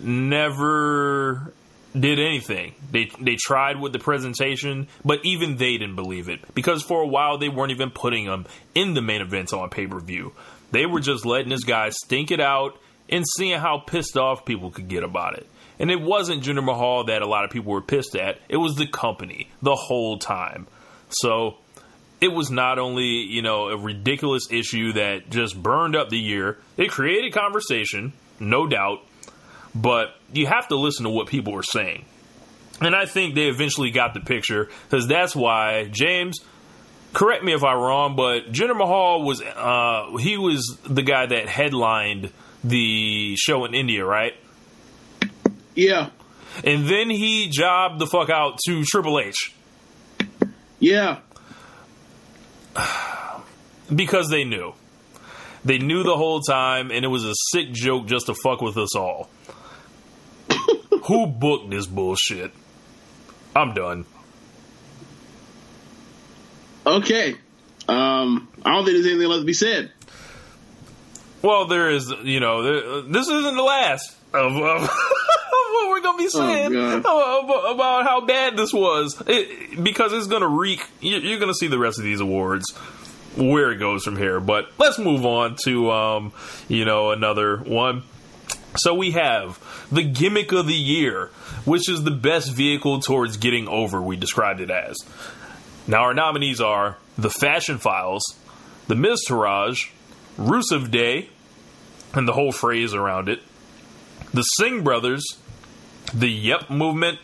never 0.00 1.52
did 2.00 2.18
anything. 2.18 2.74
They 2.90 3.10
they 3.20 3.36
tried 3.36 3.80
with 3.80 3.92
the 3.92 3.98
presentation, 3.98 4.88
but 5.04 5.20
even 5.24 5.56
they 5.56 5.78
didn't 5.78 5.96
believe 5.96 6.28
it 6.28 6.54
because 6.54 6.82
for 6.82 7.02
a 7.02 7.06
while 7.06 7.38
they 7.38 7.48
weren't 7.48 7.72
even 7.72 7.90
putting 7.90 8.24
him 8.24 8.46
in 8.74 8.94
the 8.94 9.02
main 9.02 9.20
events 9.20 9.52
on 9.52 9.70
pay 9.70 9.86
per 9.86 10.00
view. 10.00 10.32
They 10.72 10.86
were 10.86 11.00
just 11.00 11.24
letting 11.24 11.50
this 11.50 11.64
guy 11.64 11.90
stink 11.90 12.30
it 12.30 12.40
out 12.40 12.78
and 13.08 13.24
seeing 13.36 13.58
how 13.58 13.78
pissed 13.78 14.16
off 14.16 14.44
people 14.44 14.70
could 14.70 14.88
get 14.88 15.04
about 15.04 15.38
it. 15.38 15.46
And 15.78 15.90
it 15.90 16.00
wasn't 16.00 16.42
Jinder 16.42 16.64
Mahal 16.64 17.04
that 17.04 17.22
a 17.22 17.26
lot 17.26 17.44
of 17.44 17.50
people 17.50 17.72
were 17.72 17.82
pissed 17.82 18.16
at; 18.16 18.38
it 18.48 18.56
was 18.56 18.76
the 18.76 18.86
company 18.86 19.48
the 19.62 19.74
whole 19.74 20.18
time. 20.18 20.66
So 21.10 21.58
it 22.20 22.28
was 22.28 22.50
not 22.50 22.78
only 22.78 23.04
you 23.04 23.42
know 23.42 23.68
a 23.68 23.76
ridiculous 23.76 24.50
issue 24.50 24.94
that 24.94 25.30
just 25.30 25.60
burned 25.60 25.94
up 25.94 26.08
the 26.08 26.18
year. 26.18 26.58
It 26.76 26.90
created 26.90 27.32
conversation, 27.32 28.12
no 28.40 28.66
doubt, 28.66 29.00
but 29.74 30.15
you 30.32 30.46
have 30.46 30.68
to 30.68 30.76
listen 30.76 31.04
to 31.04 31.10
what 31.10 31.28
people 31.28 31.54
are 31.54 31.62
saying. 31.62 32.04
And 32.80 32.94
I 32.94 33.06
think 33.06 33.34
they 33.34 33.48
eventually 33.48 33.90
got 33.90 34.14
the 34.14 34.20
picture 34.20 34.68
because 34.88 35.06
that's 35.06 35.34
why 35.34 35.88
James. 35.90 36.38
Correct 37.12 37.42
me 37.42 37.54
if 37.54 37.64
I'm 37.64 37.78
wrong, 37.78 38.14
but 38.14 38.52
Jinder 38.52 38.76
Mahal 38.76 39.22
was 39.22 39.40
uh, 39.40 40.18
he 40.18 40.36
was 40.36 40.78
the 40.84 41.00
guy 41.02 41.24
that 41.24 41.48
headlined 41.48 42.30
the 42.62 43.36
show 43.36 43.64
in 43.64 43.74
India, 43.74 44.04
right? 44.04 44.34
Yeah, 45.74 46.10
And 46.62 46.86
then 46.86 47.08
he 47.08 47.48
jobbed 47.48 48.00
the 48.00 48.06
fuck 48.06 48.28
out 48.28 48.58
to 48.66 48.84
Triple 48.84 49.18
H 49.18 49.54
yeah, 50.78 51.20
because 53.94 54.28
they 54.28 54.44
knew. 54.44 54.74
They 55.64 55.78
knew 55.78 56.02
the 56.02 56.16
whole 56.16 56.40
time, 56.40 56.90
and 56.90 57.04
it 57.04 57.08
was 57.08 57.24
a 57.24 57.34
sick 57.50 57.72
joke 57.72 58.06
just 58.06 58.26
to 58.26 58.34
fuck 58.34 58.60
with 58.60 58.76
us 58.76 58.94
all. 58.94 59.28
Who 61.06 61.26
booked 61.26 61.70
this 61.70 61.86
bullshit? 61.86 62.52
I'm 63.54 63.74
done. 63.74 64.04
okay. 66.86 67.34
Um, 67.88 68.48
I 68.64 68.72
don't 68.74 68.84
think 68.84 68.96
there's 68.96 69.06
anything 69.06 69.28
left 69.28 69.42
to 69.42 69.46
be 69.46 69.52
said. 69.54 69.92
Well, 71.42 71.66
there 71.66 71.90
is, 71.90 72.12
you 72.24 72.40
know, 72.40 72.62
there, 72.62 73.02
this 73.02 73.28
isn't 73.28 73.54
the 73.56 73.62
last 73.62 74.16
of, 74.34 74.56
of 74.56 74.82
what 74.82 75.88
we're 75.90 76.00
gonna 76.00 76.18
be 76.18 76.28
saying 76.28 76.72
God. 76.72 76.98
about, 76.98 78.04
how 78.04 78.22
bad 78.26 78.56
this 78.56 78.72
was, 78.72 79.22
it, 79.28 79.82
because 79.82 80.12
it's 80.12 80.26
gonna 80.26 80.48
reek. 80.48 80.84
you- 81.00 81.18
You're 81.18 81.38
gonna 81.38 81.54
see 81.54 81.68
the 81.68 81.78
rest 81.78 81.98
of 81.98 82.04
these 82.04 82.20
awards 82.20 82.68
where 83.36 83.70
it 83.70 83.76
goes 83.76 84.02
from 84.02 84.16
here. 84.16 84.40
But 84.40 84.70
let's 84.78 84.98
move 84.98 85.24
on 85.24 85.56
to, 85.64 85.90
um, 85.92 86.32
you 86.68 86.84
know, 86.84 87.12
another 87.12 87.58
one. 87.58 88.02
So 88.76 88.94
we 88.94 89.12
have 89.12 89.58
the 89.90 90.02
gimmick 90.02 90.52
of 90.52 90.66
the 90.66 90.74
year, 90.74 91.26
which 91.64 91.88
is 91.88 92.04
the 92.04 92.10
best 92.10 92.52
vehicle 92.52 93.00
towards 93.00 93.36
getting 93.36 93.68
over. 93.68 94.02
We 94.02 94.16
described 94.16 94.60
it 94.60 94.70
as. 94.70 94.96
Now 95.86 96.02
our 96.02 96.14
nominees 96.14 96.60
are 96.60 96.96
the 97.16 97.30
Fashion 97.30 97.78
Files, 97.78 98.22
the 98.88 98.94
Miztourage, 98.94 99.90
Rusev 100.38 100.90
Day, 100.90 101.30
and 102.12 102.28
the 102.28 102.32
whole 102.32 102.52
phrase 102.52 102.94
around 102.94 103.28
it, 103.28 103.40
the 104.32 104.42
Singh 104.42 104.84
Brothers, 104.84 105.24
the 106.12 106.28
Yep 106.28 106.70
Movement, 106.70 107.18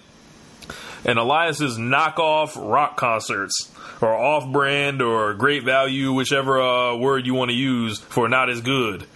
and 1.04 1.18
Elias's 1.18 1.78
knockoff 1.78 2.56
rock 2.56 2.96
concerts, 2.96 3.70
or 4.00 4.14
off-brand, 4.14 5.02
or 5.02 5.34
great 5.34 5.64
value, 5.64 6.12
whichever 6.12 6.60
uh, 6.60 6.96
word 6.96 7.26
you 7.26 7.34
want 7.34 7.50
to 7.50 7.56
use 7.56 7.98
for 7.98 8.28
not 8.28 8.48
as 8.48 8.60
good. 8.60 9.06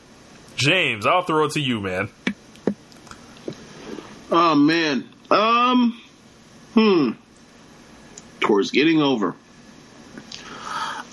James, 0.56 1.06
I'll 1.06 1.22
throw 1.22 1.44
it 1.44 1.52
to 1.52 1.60
you, 1.60 1.80
man. 1.80 2.08
Oh 4.30 4.54
man. 4.54 5.08
Um. 5.30 6.00
Hmm. 6.74 7.10
Towards 8.40 8.70
getting 8.70 9.00
over. 9.00 9.34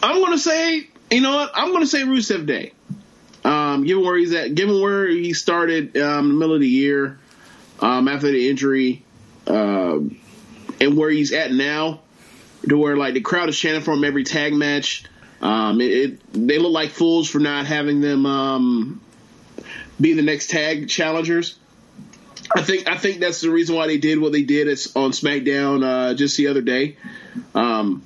I'm 0.04 0.22
gonna 0.22 0.38
say, 0.38 0.88
you 1.10 1.22
know 1.22 1.36
what? 1.36 1.52
I'm 1.56 1.72
gonna 1.72 1.86
say 1.86 2.02
Rusev 2.02 2.46
Day. 2.46 2.74
Um, 3.46 3.84
given 3.84 4.04
where 4.04 4.18
he's 4.18 4.34
at, 4.34 4.56
given 4.56 4.82
where 4.82 5.08
he 5.08 5.34
started 5.34 5.98
um, 5.98 6.30
the 6.30 6.34
middle 6.36 6.56
of 6.56 6.62
the 6.62 6.68
year, 6.68 7.20
um, 7.80 8.08
after 8.08 8.28
the 8.28 8.50
injury, 8.50 9.04
um, 9.48 10.18
and 10.80 10.98
where 10.98 11.10
he's 11.10 11.34
at 11.34 11.52
now, 11.52 12.02
to 12.68 12.78
where 12.78 12.96
like 12.96 13.14
the 13.14 13.22
crowd 13.22 13.50
is 13.50 13.58
chanting 13.58 13.82
for 13.82 13.94
him 13.94 14.04
every 14.04 14.24
tag 14.24 14.54
match. 14.54 15.06
Um, 15.42 15.82
it, 15.82 15.92
it 15.92 16.34
they 16.48 16.58
look 16.58 16.72
like 16.72 16.92
fools 16.92 17.30
for 17.30 17.40
not 17.40 17.66
having 17.66 18.00
them 18.02 18.26
um, 18.26 19.02
be 20.00 20.14
the 20.14 20.22
next 20.22 20.50
tag 20.50 20.88
challengers. 20.88 21.58
I 22.56 22.62
think 22.62 22.90
I 22.90 22.98
think 22.98 23.20
that's 23.20 23.42
the 23.42 23.50
reason 23.50 23.76
why 23.76 23.88
they 23.88 23.98
did 23.98 24.20
what 24.20 24.32
they 24.32 24.44
did 24.44 24.68
on 24.96 25.12
SmackDown 25.12 25.84
uh, 25.84 26.14
just 26.14 26.38
the 26.38 26.48
other 26.48 26.62
day. 26.62 26.98
Um, 27.56 28.04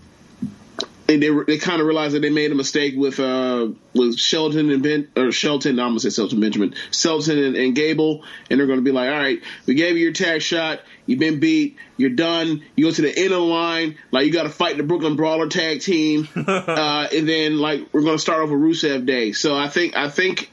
and 1.10 1.24
they 1.24 1.30
they 1.30 1.58
kind 1.58 1.80
of 1.80 1.88
realized 1.88 2.16
that 2.16 2.22
they 2.22 2.30
made 2.30 2.52
a 2.52 2.56
mistake 2.56 2.96
with 2.96 3.20
uh, 3.20 3.70
with 3.94 4.18
Shelton 4.18 4.70
and 4.70 4.84
Ben 4.84 5.10
or 5.16 5.32
Shelton. 5.32 5.80
I 5.80 5.84
almost 5.84 6.04
said 6.04 6.14
Shelton 6.14 6.40
Benjamin, 6.40 6.76
Shelton 6.92 7.38
and, 7.38 7.56
and 7.56 7.76
Gable, 7.76 8.24
and 8.50 8.60
they're 8.60 8.68
going 8.68 8.80
to 8.80 8.84
be 8.84 8.92
like, 8.92 9.10
all 9.10 9.18
right, 9.18 9.42
we 9.66 9.74
gave 9.76 9.96
you 9.96 10.04
your 10.04 10.14
tag 10.14 10.42
shot. 10.42 10.82
You've 11.06 11.20
been 11.20 11.40
beat. 11.40 11.78
You're 11.96 12.10
done. 12.10 12.64
You 12.76 12.86
go 12.86 12.92
to 12.92 13.02
the 13.02 13.18
end 13.18 13.32
of 13.32 13.40
the 13.40 13.40
line. 13.40 13.98
Like 14.12 14.26
you 14.26 14.34
got 14.34 14.44
to 14.44 14.50
fight 14.50 14.78
the 14.78 14.84
Brooklyn 14.84 15.16
Brawler 15.16 15.48
tag 15.48 15.82
team, 15.82 16.28
uh, 16.36 17.08
and 17.14 17.28
then 17.28 17.58
like 17.58 17.88
we're 17.94 18.02
going 18.02 18.18
to 18.18 18.22
start 18.22 18.44
off 18.44 18.50
with 18.50 18.60
Rusev 18.60 19.06
Day. 19.06 19.32
So 19.32 19.56
I 19.56 19.70
think 19.70 19.96
I 19.96 20.10
think 20.10 20.52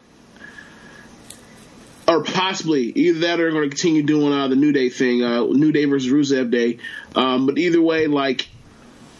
or 2.06 2.22
possibly 2.22 2.82
either 2.82 3.20
that 3.20 3.40
or 3.40 3.50
going 3.50 3.64
to 3.64 3.68
continue 3.68 4.02
doing 4.02 4.32
uh, 4.32 4.48
the 4.48 4.56
New 4.56 4.72
Day 4.72 4.88
thing, 4.90 5.22
uh, 5.22 5.44
New 5.44 5.72
Day 5.72 5.84
versus 5.86 6.12
Rusev 6.12 6.50
Day. 6.50 6.78
Um, 7.14 7.46
but 7.46 7.58
either 7.58 7.80
way, 7.80 8.06
like 8.06 8.48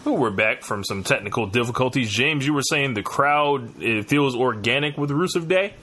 Well, 0.04 0.16
we're 0.16 0.30
back 0.30 0.62
from 0.62 0.84
some 0.84 1.02
technical 1.02 1.46
difficulties. 1.46 2.10
James, 2.10 2.46
you 2.46 2.52
were 2.52 2.62
saying 2.62 2.94
the 2.94 3.02
crowd 3.02 3.80
it 3.82 4.08
feels 4.08 4.34
organic 4.34 4.98
with 4.98 5.10
Rusev 5.10 5.48
Day. 5.48 5.74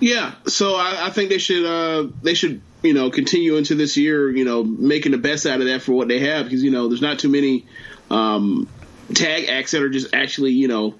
yeah. 0.00 0.34
So 0.46 0.74
I, 0.74 1.08
I 1.08 1.10
think 1.10 1.28
they 1.30 1.38
should 1.38 1.64
uh, 1.64 2.10
they 2.22 2.34
should 2.34 2.62
you 2.82 2.94
know 2.94 3.10
continue 3.10 3.56
into 3.56 3.74
this 3.74 3.96
year, 3.96 4.30
you 4.30 4.44
know, 4.44 4.64
making 4.64 5.12
the 5.12 5.18
best 5.18 5.46
out 5.46 5.60
of 5.60 5.66
that 5.66 5.82
for 5.82 5.92
what 5.92 6.08
they 6.08 6.20
have 6.20 6.44
because 6.44 6.62
you 6.62 6.70
know 6.70 6.88
there's 6.88 7.02
not 7.02 7.18
too 7.18 7.28
many 7.28 7.66
um, 8.10 8.68
tag 9.14 9.48
acts 9.48 9.72
that 9.72 9.82
are 9.82 9.90
just 9.90 10.14
actually 10.14 10.52
you 10.52 10.68
know 10.68 10.94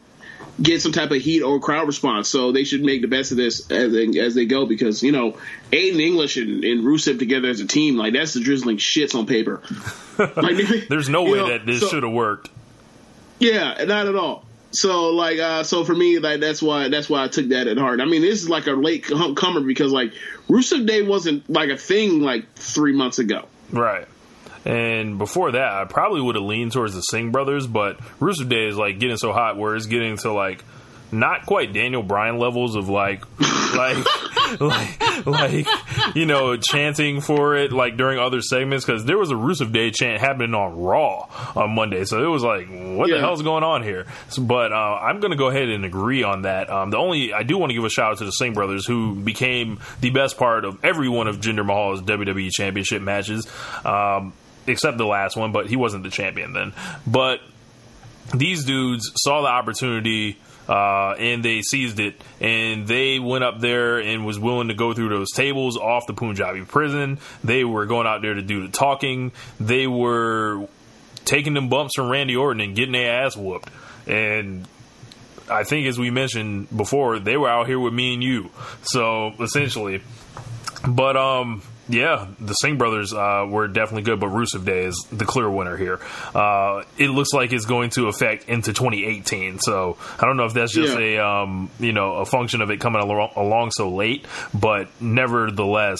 get 0.60 0.82
some 0.82 0.92
type 0.92 1.10
of 1.10 1.18
heat 1.18 1.42
or 1.42 1.60
crowd 1.60 1.86
response. 1.86 2.28
So 2.28 2.52
they 2.52 2.64
should 2.64 2.82
make 2.82 3.02
the 3.02 3.08
best 3.08 3.30
of 3.30 3.36
this 3.36 3.70
as 3.70 3.92
they, 3.92 4.18
as 4.18 4.34
they 4.34 4.46
go 4.46 4.66
because 4.66 5.02
you 5.02 5.12
know 5.12 5.36
Aiden 5.72 6.00
English 6.00 6.36
and, 6.36 6.64
and 6.64 6.84
Rusev 6.84 7.18
together 7.18 7.48
as 7.48 7.60
a 7.60 7.66
team 7.66 7.96
like 7.96 8.12
that's 8.12 8.34
the 8.34 8.40
drizzling 8.40 8.78
shits 8.78 9.14
on 9.14 9.26
paper. 9.26 9.62
Like, 10.18 10.56
There's 10.88 11.08
no 11.08 11.22
way 11.22 11.38
know, 11.38 11.48
that 11.50 11.64
this 11.64 11.78
so- 11.78 11.86
should 11.86 12.02
have 12.02 12.12
worked. 12.12 12.50
Yeah, 13.38 13.84
not 13.84 14.08
at 14.08 14.16
all. 14.16 14.44
So 14.72 15.10
like, 15.10 15.38
uh, 15.38 15.62
so 15.62 15.84
for 15.84 15.94
me, 15.94 16.18
like 16.18 16.40
that's 16.40 16.60
why 16.60 16.88
that's 16.88 17.08
why 17.08 17.22
I 17.22 17.28
took 17.28 17.50
that 17.50 17.68
at 17.68 17.78
heart. 17.78 18.00
I 18.00 18.04
mean, 18.04 18.20
this 18.20 18.42
is 18.42 18.48
like 18.48 18.66
a 18.66 18.72
late 18.72 19.04
comer 19.04 19.60
because 19.60 19.92
like 19.92 20.12
Rusev 20.48 20.86
Day 20.86 21.02
wasn't 21.02 21.48
like 21.48 21.70
a 21.70 21.76
thing 21.76 22.20
like 22.20 22.52
three 22.54 22.92
months 22.92 23.20
ago. 23.20 23.46
Right. 23.70 24.06
And 24.64 25.18
before 25.18 25.52
that, 25.52 25.72
I 25.72 25.84
probably 25.84 26.20
would 26.20 26.34
have 26.34 26.44
leaned 26.44 26.72
towards 26.72 26.94
the 26.94 27.00
Singh 27.00 27.30
brothers, 27.32 27.66
but 27.66 27.98
Rusev 28.20 28.48
Day 28.48 28.66
is 28.66 28.76
like 28.76 28.98
getting 28.98 29.16
so 29.16 29.32
hot 29.32 29.56
where 29.56 29.74
it's 29.76 29.86
getting 29.86 30.16
to 30.18 30.32
like 30.32 30.64
not 31.10 31.46
quite 31.46 31.72
Daniel 31.72 32.02
Bryan 32.02 32.38
levels 32.38 32.76
of 32.76 32.90
like, 32.90 33.22
like, 33.74 33.96
like, 34.60 35.26
like, 35.26 35.66
you 36.14 36.26
know, 36.26 36.56
chanting 36.58 37.22
for 37.22 37.56
it 37.56 37.72
like 37.72 37.96
during 37.96 38.18
other 38.18 38.42
segments 38.42 38.84
because 38.84 39.06
there 39.06 39.16
was 39.16 39.30
a 39.30 39.34
Rusev 39.34 39.72
Day 39.72 39.90
chant 39.90 40.20
happening 40.20 40.54
on 40.54 40.78
Raw 40.78 41.26
on 41.56 41.74
Monday, 41.74 42.04
so 42.04 42.22
it 42.22 42.26
was 42.28 42.42
like, 42.42 42.66
what 42.68 43.08
the 43.08 43.14
Yeah. 43.14 43.20
hell's 43.20 43.40
going 43.42 43.64
on 43.64 43.82
here? 43.82 44.04
So, 44.28 44.42
but 44.42 44.70
uh, 44.72 44.98
I'm 45.00 45.20
going 45.20 45.30
to 45.30 45.36
go 45.38 45.48
ahead 45.48 45.70
and 45.70 45.84
agree 45.86 46.22
on 46.24 46.42
that. 46.42 46.68
Um, 46.68 46.90
the 46.90 46.98
only 46.98 47.32
I 47.32 47.42
do 47.42 47.56
want 47.56 47.70
to 47.70 47.74
give 47.74 47.84
a 47.84 47.90
shout 47.90 48.12
out 48.12 48.18
to 48.18 48.24
the 48.26 48.30
Singh 48.32 48.52
brothers 48.52 48.86
who 48.86 49.14
became 49.14 49.80
the 50.00 50.10
best 50.10 50.36
part 50.36 50.66
of 50.66 50.82
every 50.84 51.08
one 51.08 51.26
of 51.26 51.40
Jinder 51.40 51.64
Mahal's 51.64 52.02
WWE 52.02 52.50
Championship 52.50 53.00
matches. 53.00 53.46
Um, 53.84 54.34
except 54.68 54.98
the 54.98 55.06
last 55.06 55.36
one, 55.36 55.52
but 55.52 55.66
he 55.66 55.76
wasn't 55.76 56.02
the 56.04 56.10
champion 56.10 56.52
then. 56.52 56.72
But 57.06 57.40
these 58.34 58.64
dudes 58.64 59.10
saw 59.16 59.42
the 59.42 59.48
opportunity 59.48 60.38
uh, 60.68 61.14
and 61.18 61.42
they 61.42 61.62
seized 61.62 61.98
it, 61.98 62.20
and 62.40 62.86
they 62.86 63.18
went 63.18 63.42
up 63.42 63.58
there 63.58 63.98
and 63.98 64.26
was 64.26 64.38
willing 64.38 64.68
to 64.68 64.74
go 64.74 64.92
through 64.92 65.08
those 65.08 65.30
tables 65.32 65.78
off 65.78 66.06
the 66.06 66.12
Punjabi 66.12 66.62
prison. 66.62 67.18
They 67.42 67.64
were 67.64 67.86
going 67.86 68.06
out 68.06 68.20
there 68.20 68.34
to 68.34 68.42
do 68.42 68.66
the 68.66 68.68
talking. 68.68 69.32
They 69.58 69.86
were 69.86 70.68
taking 71.24 71.54
them 71.54 71.70
bumps 71.70 71.94
from 71.96 72.10
Randy 72.10 72.36
Orton 72.36 72.60
and 72.60 72.76
getting 72.76 72.92
their 72.92 73.24
ass 73.24 73.34
whooped. 73.34 73.70
And 74.06 74.68
I 75.50 75.64
think, 75.64 75.86
as 75.86 75.98
we 75.98 76.10
mentioned 76.10 76.68
before, 76.74 77.18
they 77.18 77.38
were 77.38 77.48
out 77.48 77.66
here 77.66 77.80
with 77.80 77.94
me 77.94 78.12
and 78.14 78.22
you. 78.22 78.50
So 78.82 79.32
essentially, 79.40 80.02
but 80.86 81.16
um, 81.16 81.62
yeah, 81.88 82.26
the 82.38 82.52
Singh 82.54 82.76
brothers 82.78 83.12
uh, 83.14 83.46
were 83.48 83.66
definitely 83.68 84.02
good, 84.02 84.20
but 84.20 84.28
Rusev 84.30 84.64
Day 84.64 84.84
is 84.84 85.06
the 85.10 85.24
clear 85.24 85.48
winner 85.50 85.76
here. 85.76 86.00
Uh, 86.34 86.82
it 86.98 87.08
looks 87.08 87.32
like 87.32 87.52
it's 87.52 87.64
going 87.64 87.90
to 87.90 88.08
affect 88.08 88.48
into 88.48 88.72
2018. 88.72 89.58
So 89.60 89.96
I 90.20 90.26
don't 90.26 90.36
know 90.36 90.44
if 90.44 90.52
that's 90.54 90.72
just 90.72 90.98
Yeah. 90.98 91.18
a 91.20 91.26
um, 91.26 91.70
you 91.80 91.92
know 91.92 92.14
a 92.16 92.26
function 92.26 92.60
of 92.60 92.70
it 92.70 92.78
coming 92.80 93.00
along, 93.02 93.30
along 93.36 93.70
so 93.72 93.88
late, 93.88 94.26
but 94.52 94.88
nevertheless, 95.00 95.98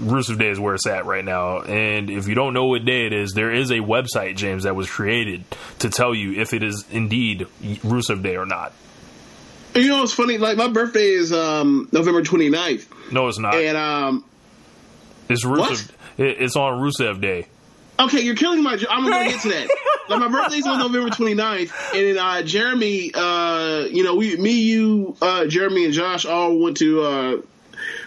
Rusev 0.00 0.38
Day 0.38 0.48
is 0.50 0.60
where 0.60 0.74
it's 0.74 0.86
at 0.86 1.06
right 1.06 1.24
now. 1.24 1.60
And 1.62 2.10
if 2.10 2.28
you 2.28 2.34
don't 2.34 2.54
know 2.54 2.66
what 2.66 2.84
day 2.84 3.06
it 3.06 3.12
is, 3.12 3.32
there 3.32 3.50
is 3.52 3.70
a 3.70 3.78
website, 3.78 4.36
James, 4.36 4.64
that 4.64 4.74
was 4.76 4.88
created 4.90 5.44
to 5.80 5.90
tell 5.90 6.14
you 6.14 6.40
if 6.40 6.52
it 6.54 6.62
is 6.62 6.84
indeed 6.90 7.46
Rusev 7.62 8.22
Day 8.22 8.36
or 8.36 8.46
not. 8.46 8.72
You 9.74 9.88
know, 9.88 10.04
it's 10.04 10.12
funny. 10.12 10.38
Like 10.38 10.56
my 10.56 10.68
birthday 10.68 11.08
is 11.08 11.32
um, 11.32 11.88
November 11.90 12.22
29th, 12.22 12.86
No, 13.12 13.26
it's 13.26 13.38
not. 13.40 13.56
and 13.56 13.76
um, 13.76 14.24
It's 15.28 15.44
Rusev. 15.44 15.90
it- 16.18 16.36
It's 16.40 16.56
on 16.56 16.80
Rusev 16.80 17.20
Day. 17.20 17.46
okay, 17.98 18.20
you're 18.20 18.34
killing 18.36 18.62
my. 18.62 18.72
I'm 18.90 19.04
gonna 19.08 19.24
get 19.30 19.40
to 19.42 19.48
that. 19.50 19.68
like 20.08 20.20
my 20.20 20.28
birthday's 20.28 20.66
on 20.66 20.78
November 20.78 21.10
29th, 21.10 21.70
and 21.94 22.16
then, 22.16 22.18
uh, 22.18 22.42
Jeremy, 22.42 23.12
uh, 23.14 23.84
you 23.90 24.02
know, 24.04 24.16
we, 24.16 24.36
me, 24.36 24.50
you, 24.62 25.16
uh, 25.22 25.46
Jeremy, 25.46 25.84
and 25.86 25.94
Josh 25.94 26.26
all 26.26 26.58
went 26.58 26.76
to 26.78 27.02
uh, 27.02 27.36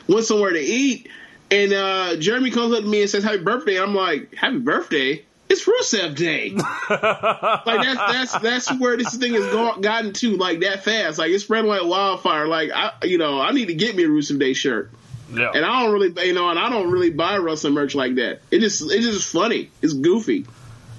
went 0.08 0.26
somewhere 0.26 0.52
to 0.52 0.60
eat, 0.60 1.10
and 1.50 1.74
uh, 1.74 2.18
Jeremy 2.18 2.52
comes 2.52 2.74
up 2.74 2.82
to 2.82 2.86
me 2.88 3.02
and 3.02 3.10
says 3.10 3.24
happy 3.24 3.38
birthday. 3.40 3.82
I'm 3.82 3.96
like, 3.96 4.36
happy 4.36 4.60
birthday. 4.60 5.24
It's 5.50 5.66
Rusev 5.66 6.16
Day. 6.18 6.50
like 6.90 7.66
that's 7.66 8.34
that's 8.34 8.40
that's 8.40 8.80
where 8.80 8.98
this 8.98 9.16
thing 9.16 9.34
has 9.34 9.46
gone, 9.54 9.80
gotten 9.80 10.12
to 10.14 10.36
like 10.36 10.60
that 10.60 10.84
fast. 10.84 11.18
Like 11.18 11.32
it's 11.32 11.46
spreading 11.46 11.70
like 11.70 11.86
wildfire. 11.86 12.48
Like 12.48 12.72
I, 12.76 12.92
you 13.04 13.18
know, 13.18 13.40
I 13.40 13.52
need 13.52 13.68
to 13.68 13.74
get 13.74 13.96
me 13.96 14.04
a 14.04 14.08
Rusev 14.10 14.40
Day 14.40 14.52
shirt. 14.54 14.92
Yeah. 15.32 15.52
And 15.54 15.66
I 15.66 15.84
don't 15.84 15.94
really, 15.94 16.28
you 16.28 16.34
know, 16.34 16.50
and 16.50 16.58
I 16.58 16.70
don't 16.70 16.92
really 16.92 17.10
buy 17.10 17.38
wrestling 17.38 17.74
merch 17.74 17.96
like 17.96 18.16
that. 18.16 18.42
It 18.52 18.60
just, 18.60 18.82
it's 18.84 19.06
just 19.06 19.32
funny. 19.32 19.70
It's 19.82 19.94
goofy. 19.94 20.46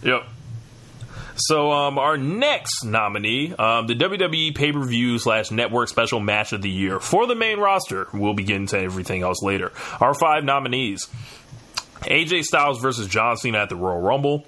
Yep. 0.03 0.25
So 1.41 1.71
um, 1.71 1.99
our 1.99 2.17
next 2.17 2.85
nominee, 2.85 3.55
um, 3.55 3.87
the 3.87 3.95
WWE 3.95 4.55
pay 4.55 4.73
per 4.73 4.85
view 4.85 5.19
slash 5.19 5.51
network 5.51 5.89
special 5.89 6.19
match 6.19 6.53
of 6.53 6.63
the 6.63 6.71
year 6.71 6.99
for 6.99 7.27
the 7.27 7.37
main 7.37 7.61
roster. 7.61 8.09
We'll 8.13 8.35
be 8.35 8.43
getting 8.43 8.67
to 8.69 8.79
everything 8.79 9.23
else 9.23 9.41
later. 9.43 9.71
Our 10.01 10.15
five 10.15 10.43
nominees: 10.43 11.07
AJ 12.01 12.43
Styles 12.43 12.81
versus 12.81 13.07
John 13.07 13.37
Cena 13.37 13.59
at 13.59 13.69
the 13.69 13.77
Royal 13.77 14.01
Rumble, 14.01 14.47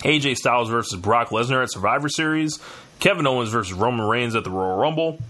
AJ 0.00 0.36
Styles 0.36 0.68
versus 0.68 0.98
Brock 0.98 1.28
Lesnar 1.28 1.62
at 1.62 1.70
Survivor 1.70 2.08
Series, 2.08 2.58
Kevin 2.98 3.26
Owens 3.26 3.50
versus 3.50 3.72
Roman 3.72 4.04
Reigns 4.04 4.34
at 4.34 4.42
the 4.42 4.50
Royal 4.50 4.78
Rumble, 4.78 5.20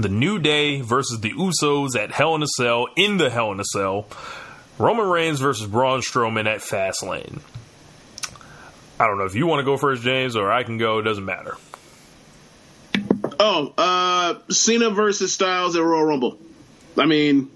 The 0.00 0.08
New 0.08 0.38
Day 0.38 0.80
versus 0.80 1.20
the 1.20 1.32
Usos 1.32 1.96
at 1.96 2.12
Hell 2.12 2.36
in 2.36 2.42
a 2.44 2.46
Cell 2.46 2.86
in 2.94 3.16
the 3.16 3.30
Hell 3.30 3.50
in 3.50 3.58
a 3.58 3.64
Cell, 3.64 4.06
Roman 4.78 5.08
Reigns 5.08 5.40
versus 5.40 5.66
Braun 5.66 6.02
Strowman 6.02 6.46
at 6.46 6.60
Fastlane. 6.60 7.40
I 9.00 9.06
don't 9.06 9.18
know 9.18 9.24
if 9.24 9.34
you 9.34 9.48
want 9.48 9.58
to 9.58 9.64
go 9.64 9.76
first, 9.76 10.02
James, 10.02 10.36
or 10.36 10.52
I 10.52 10.62
can 10.62 10.78
go. 10.78 11.00
It 11.00 11.02
doesn't 11.02 11.24
matter. 11.24 11.56
Oh, 13.40 13.72
uh, 13.76 14.38
Cena 14.50 14.90
versus 14.90 15.32
Styles 15.32 15.74
at 15.74 15.82
Royal 15.82 16.04
Rumble. 16.04 16.38
I 16.96 17.06
mean, 17.06 17.50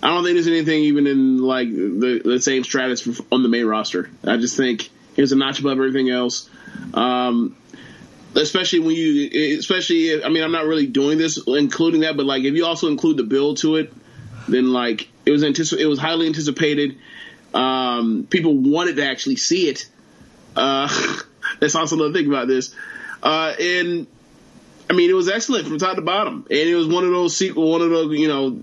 I 0.00 0.08
don't 0.08 0.22
think 0.22 0.36
there's 0.36 0.46
anything 0.46 0.84
even 0.84 1.08
in 1.08 1.38
like 1.38 1.68
the, 1.70 2.22
the 2.24 2.40
same 2.40 2.62
stratus 2.62 3.20
on 3.32 3.42
the 3.42 3.48
main 3.48 3.66
roster. 3.66 4.10
I 4.24 4.36
just 4.36 4.56
think 4.56 4.90
it's 5.16 5.32
a 5.32 5.36
notch 5.36 5.58
above 5.58 5.72
everything 5.72 6.08
else. 6.08 6.48
Um, 6.94 7.56
especially 8.34 8.80
when 8.80 8.96
you, 8.96 9.58
especially, 9.58 10.08
if, 10.08 10.24
I 10.24 10.28
mean, 10.28 10.42
I'm 10.42 10.52
not 10.52 10.64
really 10.64 10.86
doing 10.86 11.18
this, 11.18 11.38
including 11.46 12.00
that, 12.00 12.16
but 12.16 12.26
like 12.26 12.44
if 12.44 12.54
you 12.54 12.64
also 12.64 12.88
include 12.88 13.16
the 13.16 13.24
build 13.24 13.58
to 13.58 13.76
it, 13.76 13.92
then 14.48 14.72
like 14.72 15.08
it 15.26 15.30
was 15.30 15.42
anticip- 15.42 15.78
it 15.78 15.86
was 15.86 15.98
highly 15.98 16.26
anticipated. 16.26 16.98
Um, 17.54 18.26
people 18.28 18.56
wanted 18.56 18.96
to 18.96 19.06
actually 19.06 19.36
see 19.36 19.68
it. 19.68 19.88
Uh, 20.56 20.88
that's 21.60 21.74
also 21.74 21.96
another 21.96 22.12
thing 22.12 22.26
about 22.26 22.48
this. 22.48 22.74
Uh, 23.22 23.54
and 23.58 24.06
I 24.90 24.94
mean, 24.94 25.10
it 25.10 25.14
was 25.14 25.28
excellent 25.28 25.68
from 25.68 25.78
top 25.78 25.96
to 25.96 26.02
bottom, 26.02 26.46
and 26.50 26.58
it 26.58 26.74
was 26.74 26.88
one 26.88 27.04
of 27.04 27.10
those 27.10 27.36
sequel, 27.36 27.70
one 27.70 27.82
of 27.82 27.90
the 27.90 28.08
you 28.08 28.28
know, 28.28 28.62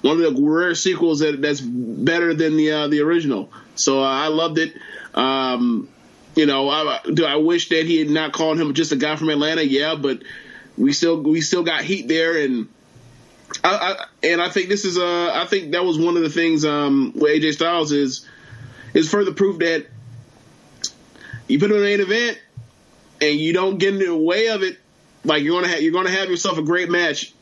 one 0.00 0.22
of 0.22 0.34
the 0.34 0.42
rare 0.42 0.74
sequels 0.74 1.20
that 1.20 1.40
that's 1.42 1.60
better 1.60 2.34
than 2.34 2.56
the 2.56 2.72
uh, 2.72 2.88
the 2.88 3.00
original. 3.00 3.50
So 3.74 4.00
uh, 4.00 4.06
I 4.06 4.28
loved 4.28 4.58
it. 4.58 4.74
Um, 5.14 5.88
you 6.34 6.46
know, 6.46 6.68
I, 6.68 7.00
do 7.12 7.24
I 7.24 7.36
wish 7.36 7.68
that 7.70 7.86
he 7.86 7.98
had 7.98 8.10
not 8.10 8.32
called 8.32 8.60
him 8.60 8.72
just 8.74 8.92
a 8.92 8.96
guy 8.96 9.16
from 9.16 9.30
Atlanta? 9.30 9.64
Yeah, 9.64 9.94
but 9.96 10.22
we 10.76 10.92
still 10.92 11.20
we 11.20 11.40
still 11.40 11.64
got 11.64 11.82
heat 11.82 12.08
there, 12.08 12.38
and 12.38 12.68
I, 13.64 13.70
I 13.70 14.06
and 14.22 14.40
I 14.40 14.48
think 14.48 14.68
this 14.68 14.84
is 14.84 14.98
uh 14.98 15.30
I 15.34 15.46
think 15.46 15.72
that 15.72 15.84
was 15.84 15.98
one 15.98 16.16
of 16.16 16.22
the 16.22 16.30
things 16.30 16.64
um 16.64 17.12
with 17.14 17.42
AJ 17.42 17.54
Styles 17.54 17.92
is 17.92 18.26
is 18.94 19.10
further 19.10 19.32
proof 19.32 19.58
that 19.58 19.86
you 21.48 21.58
put 21.58 21.70
on 21.70 21.78
an 21.78 21.82
main 21.82 22.00
event 22.00 22.38
and 23.20 23.38
you 23.38 23.52
don't 23.52 23.78
get 23.78 23.94
in 23.94 24.00
the 24.00 24.16
way 24.16 24.48
of 24.48 24.62
it, 24.62 24.78
like 25.24 25.42
you're 25.42 25.60
gonna 25.60 25.72
have 25.72 25.82
you're 25.82 25.92
gonna 25.92 26.10
have 26.10 26.28
yourself 26.28 26.58
a 26.58 26.62
great 26.62 26.90
match, 26.90 27.32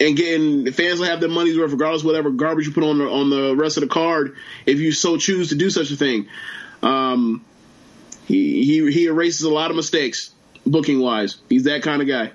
and 0.00 0.16
getting 0.16 0.64
the 0.64 0.72
fans 0.72 1.00
will 1.00 1.06
have 1.06 1.20
their 1.20 1.30
money's 1.30 1.56
worth 1.56 1.72
regardless 1.72 2.02
of 2.02 2.06
whatever 2.06 2.30
garbage 2.30 2.66
you 2.66 2.72
put 2.72 2.84
on 2.84 2.98
the 2.98 3.08
on 3.08 3.30
the 3.30 3.56
rest 3.56 3.76
of 3.76 3.82
the 3.82 3.88
card 3.88 4.36
if 4.66 4.78
you 4.78 4.92
so 4.92 5.16
choose 5.16 5.48
to 5.48 5.54
do 5.54 5.70
such 5.70 5.90
a 5.90 5.96
thing. 5.96 6.28
Um, 6.82 7.44
he 8.28 8.90
he 8.92 9.06
erases 9.06 9.42
a 9.42 9.50
lot 9.50 9.70
of 9.70 9.76
mistakes 9.76 10.30
booking 10.66 11.00
wise. 11.00 11.36
He's 11.48 11.64
that 11.64 11.82
kind 11.82 12.02
of 12.02 12.08
guy. 12.08 12.32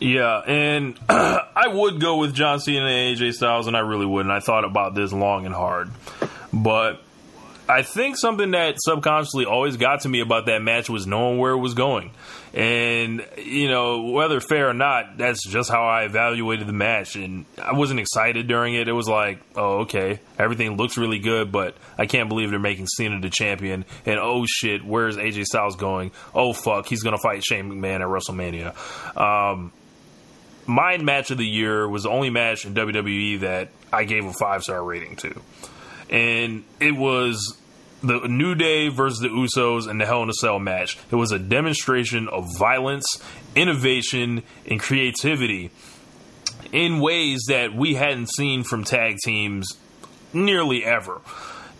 Yeah, 0.00 0.42
and 0.46 0.98
I 1.08 1.68
would 1.68 2.00
go 2.00 2.18
with 2.18 2.34
John 2.34 2.60
Cena 2.60 2.84
and 2.84 3.18
AJ 3.18 3.34
Styles, 3.34 3.66
and 3.66 3.76
I 3.76 3.80
really 3.80 4.04
would. 4.04 4.26
And 4.26 4.32
I 4.32 4.40
thought 4.40 4.64
about 4.64 4.94
this 4.94 5.12
long 5.12 5.46
and 5.46 5.54
hard, 5.54 5.90
but 6.52 7.02
I 7.68 7.82
think 7.82 8.16
something 8.16 8.52
that 8.52 8.76
subconsciously 8.78 9.44
always 9.44 9.76
got 9.76 10.02
to 10.02 10.08
me 10.08 10.20
about 10.20 10.46
that 10.46 10.62
match 10.62 10.88
was 10.88 11.06
knowing 11.06 11.38
where 11.38 11.52
it 11.52 11.58
was 11.58 11.74
going. 11.74 12.12
And, 12.54 13.26
you 13.36 13.68
know, 13.68 14.02
whether 14.02 14.40
fair 14.40 14.68
or 14.68 14.74
not, 14.74 15.18
that's 15.18 15.46
just 15.46 15.70
how 15.70 15.84
I 15.84 16.04
evaluated 16.04 16.66
the 16.66 16.72
match. 16.72 17.16
And 17.16 17.44
I 17.60 17.72
wasn't 17.72 18.00
excited 18.00 18.46
during 18.46 18.74
it. 18.74 18.88
It 18.88 18.92
was 18.92 19.08
like, 19.08 19.40
oh, 19.56 19.80
okay, 19.80 20.20
everything 20.38 20.76
looks 20.76 20.96
really 20.96 21.18
good, 21.18 21.50
but 21.50 21.76
I 21.98 22.06
can't 22.06 22.28
believe 22.28 22.50
they're 22.50 22.58
making 22.60 22.86
Cena 22.86 23.20
the 23.20 23.30
champion. 23.30 23.84
And 24.06 24.18
oh 24.20 24.44
shit, 24.46 24.84
where's 24.84 25.16
AJ 25.16 25.44
Styles 25.44 25.76
going? 25.76 26.12
Oh 26.34 26.52
fuck, 26.52 26.86
he's 26.86 27.02
going 27.02 27.16
to 27.16 27.22
fight 27.22 27.44
Shane 27.44 27.70
McMahon 27.70 28.00
at 28.00 28.06
WrestleMania. 28.06 28.74
Um, 29.20 29.72
my 30.66 30.98
match 30.98 31.30
of 31.30 31.38
the 31.38 31.46
year 31.46 31.88
was 31.88 32.04
the 32.04 32.10
only 32.10 32.30
match 32.30 32.64
in 32.64 32.74
WWE 32.74 33.40
that 33.40 33.68
I 33.92 34.04
gave 34.04 34.24
a 34.24 34.32
five 34.32 34.62
star 34.62 34.82
rating 34.82 35.16
to 35.16 35.40
and 36.10 36.64
it 36.80 36.96
was 36.96 37.56
the 38.02 38.20
New 38.28 38.54
Day 38.54 38.88
versus 38.88 39.20
the 39.20 39.28
Usos 39.28 39.88
in 39.88 39.98
the 39.98 40.06
Hell 40.06 40.22
in 40.22 40.30
a 40.30 40.34
Cell 40.34 40.58
match. 40.58 40.98
It 41.10 41.16
was 41.16 41.32
a 41.32 41.38
demonstration 41.38 42.28
of 42.28 42.46
violence, 42.58 43.06
innovation, 43.54 44.42
and 44.66 44.78
creativity 44.78 45.70
in 46.72 47.00
ways 47.00 47.44
that 47.48 47.74
we 47.74 47.94
hadn't 47.94 48.30
seen 48.30 48.62
from 48.64 48.84
tag 48.84 49.16
teams 49.24 49.72
nearly 50.32 50.84
ever. 50.84 51.20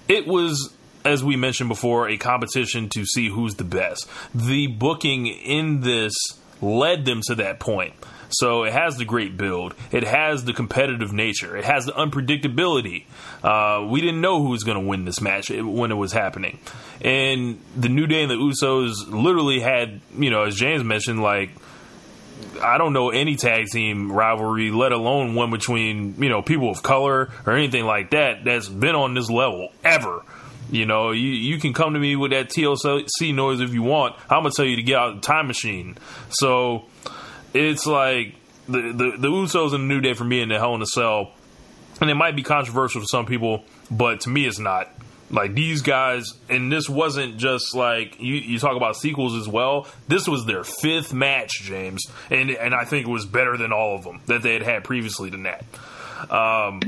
It 0.08 0.26
was 0.26 0.72
as 1.06 1.22
we 1.22 1.36
mentioned 1.36 1.68
before, 1.68 2.08
a 2.08 2.16
competition 2.16 2.88
to 2.90 3.06
see 3.06 3.28
who's 3.28 3.54
the 3.54 3.64
best. 3.64 4.08
The 4.34 4.66
booking 4.66 5.26
in 5.28 5.80
this 5.82 6.12
led 6.60 7.04
them 7.04 7.20
to 7.26 7.36
that 7.36 7.60
point. 7.60 7.94
So 8.30 8.64
it 8.64 8.72
has 8.72 8.96
the 8.96 9.04
great 9.04 9.36
build. 9.36 9.74
It 9.92 10.04
has 10.04 10.44
the 10.44 10.52
competitive 10.52 11.12
nature. 11.12 11.56
It 11.56 11.64
has 11.64 11.86
the 11.86 11.92
unpredictability. 11.92 13.04
Uh, 13.42 13.86
we 13.88 14.00
didn't 14.00 14.20
know 14.20 14.42
who 14.42 14.50
was 14.50 14.64
going 14.64 14.80
to 14.80 14.86
win 14.86 15.04
this 15.04 15.20
match 15.20 15.50
when 15.50 15.90
it 15.90 15.96
was 15.96 16.12
happening. 16.12 16.58
And 17.00 17.60
the 17.76 17.88
New 17.88 18.06
Day 18.06 18.22
and 18.22 18.30
the 18.30 18.36
Usos 18.36 19.08
literally 19.08 19.60
had, 19.60 20.00
you 20.16 20.30
know, 20.30 20.44
as 20.44 20.56
James 20.56 20.82
mentioned, 20.82 21.22
like, 21.22 21.50
I 22.62 22.78
don't 22.78 22.92
know 22.92 23.10
any 23.10 23.36
tag 23.36 23.66
team 23.66 24.10
rivalry, 24.10 24.70
let 24.70 24.92
alone 24.92 25.34
one 25.34 25.50
between, 25.50 26.20
you 26.22 26.28
know, 26.28 26.42
people 26.42 26.70
of 26.70 26.82
color 26.82 27.30
or 27.44 27.52
anything 27.52 27.84
like 27.84 28.10
that 28.10 28.44
that's 28.44 28.68
been 28.68 28.94
on 28.94 29.14
this 29.14 29.30
level 29.30 29.70
ever. 29.84 30.22
You 30.70 30.84
know, 30.84 31.12
you, 31.12 31.28
you 31.28 31.58
can 31.58 31.72
come 31.72 31.94
to 31.94 32.00
me 32.00 32.16
with 32.16 32.32
that 32.32 32.48
TLC 32.48 33.34
noise 33.34 33.60
if 33.60 33.72
you 33.72 33.82
want. 33.82 34.16
I'm 34.28 34.42
going 34.42 34.50
to 34.50 34.56
tell 34.56 34.66
you 34.66 34.76
to 34.76 34.82
get 34.82 34.98
out 34.98 35.10
of 35.10 35.14
the 35.16 35.20
time 35.20 35.46
machine. 35.46 35.96
So 36.30 36.86
it's 37.56 37.86
like 37.86 38.34
the, 38.68 38.80
the, 38.92 39.16
the 39.18 39.28
Usos 39.28 39.74
and 39.74 39.84
the 39.84 39.94
New 39.94 40.00
Day 40.00 40.14
for 40.14 40.24
me 40.24 40.40
in 40.40 40.48
the 40.48 40.58
Hell 40.58 40.74
in 40.74 40.82
a 40.82 40.86
Cell, 40.86 41.32
and 42.00 42.10
it 42.10 42.14
might 42.14 42.36
be 42.36 42.42
controversial 42.42 43.00
to 43.00 43.06
some 43.06 43.26
people, 43.26 43.64
but 43.90 44.20
to 44.22 44.30
me 44.30 44.46
it's 44.46 44.58
not. 44.58 44.90
Like 45.28 45.54
these 45.54 45.82
guys, 45.82 46.34
and 46.48 46.70
this 46.70 46.88
wasn't 46.88 47.36
just 47.36 47.74
like 47.74 48.20
you, 48.20 48.34
you 48.34 48.58
talk 48.60 48.76
about 48.76 48.96
sequels 48.96 49.34
as 49.34 49.48
well. 49.48 49.88
This 50.06 50.28
was 50.28 50.46
their 50.46 50.62
fifth 50.62 51.12
match, 51.12 51.62
James, 51.62 52.06
and 52.30 52.50
and 52.50 52.72
I 52.72 52.84
think 52.84 53.08
it 53.08 53.10
was 53.10 53.26
better 53.26 53.56
than 53.56 53.72
all 53.72 53.96
of 53.96 54.04
them 54.04 54.20
that 54.26 54.42
they 54.42 54.52
had 54.52 54.62
had 54.62 54.84
previously 54.84 55.30
than 55.30 55.42
that. 55.42 55.64
Um, 56.30 56.80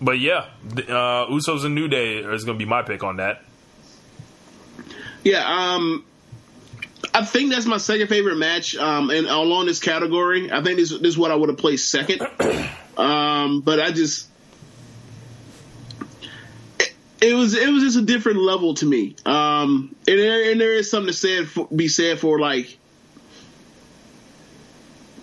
but 0.00 0.18
yeah, 0.18 0.46
uh, 0.66 1.26
Usos 1.26 1.66
and 1.66 1.74
New 1.74 1.88
Day 1.88 2.16
is 2.16 2.44
going 2.44 2.58
to 2.58 2.64
be 2.64 2.68
my 2.68 2.82
pick 2.82 3.04
on 3.04 3.16
that. 3.16 3.42
Yeah, 5.22 5.44
um, 5.46 6.04
I 7.12 7.24
think 7.24 7.52
that's 7.52 7.66
my 7.66 7.78
second 7.78 8.08
favorite 8.08 8.36
match, 8.36 8.76
um, 8.76 9.10
and 9.10 9.26
along 9.26 9.66
this 9.66 9.80
category, 9.80 10.50
I 10.50 10.62
think 10.62 10.78
this, 10.78 10.90
this 10.90 11.02
is 11.02 11.18
what 11.18 11.30
I 11.30 11.34
would 11.34 11.48
have 11.48 11.58
placed 11.58 11.90
second. 11.90 12.26
Um, 12.96 13.60
but 13.62 13.80
I 13.80 13.90
just, 13.90 14.28
it, 16.78 16.94
it, 17.20 17.34
was 17.34 17.54
it 17.54 17.68
was 17.68 17.82
just 17.82 17.98
a 17.98 18.02
different 18.02 18.38
level 18.38 18.74
to 18.74 18.86
me. 18.86 19.16
Um, 19.26 19.96
and 20.06 20.16
there, 20.16 20.52
and 20.52 20.60
there 20.60 20.74
is 20.74 20.92
something 20.92 21.08
to 21.08 21.12
say 21.12 21.44
for, 21.44 21.66
be 21.66 21.88
said 21.88 22.20
for 22.20 22.38
like 22.38 22.78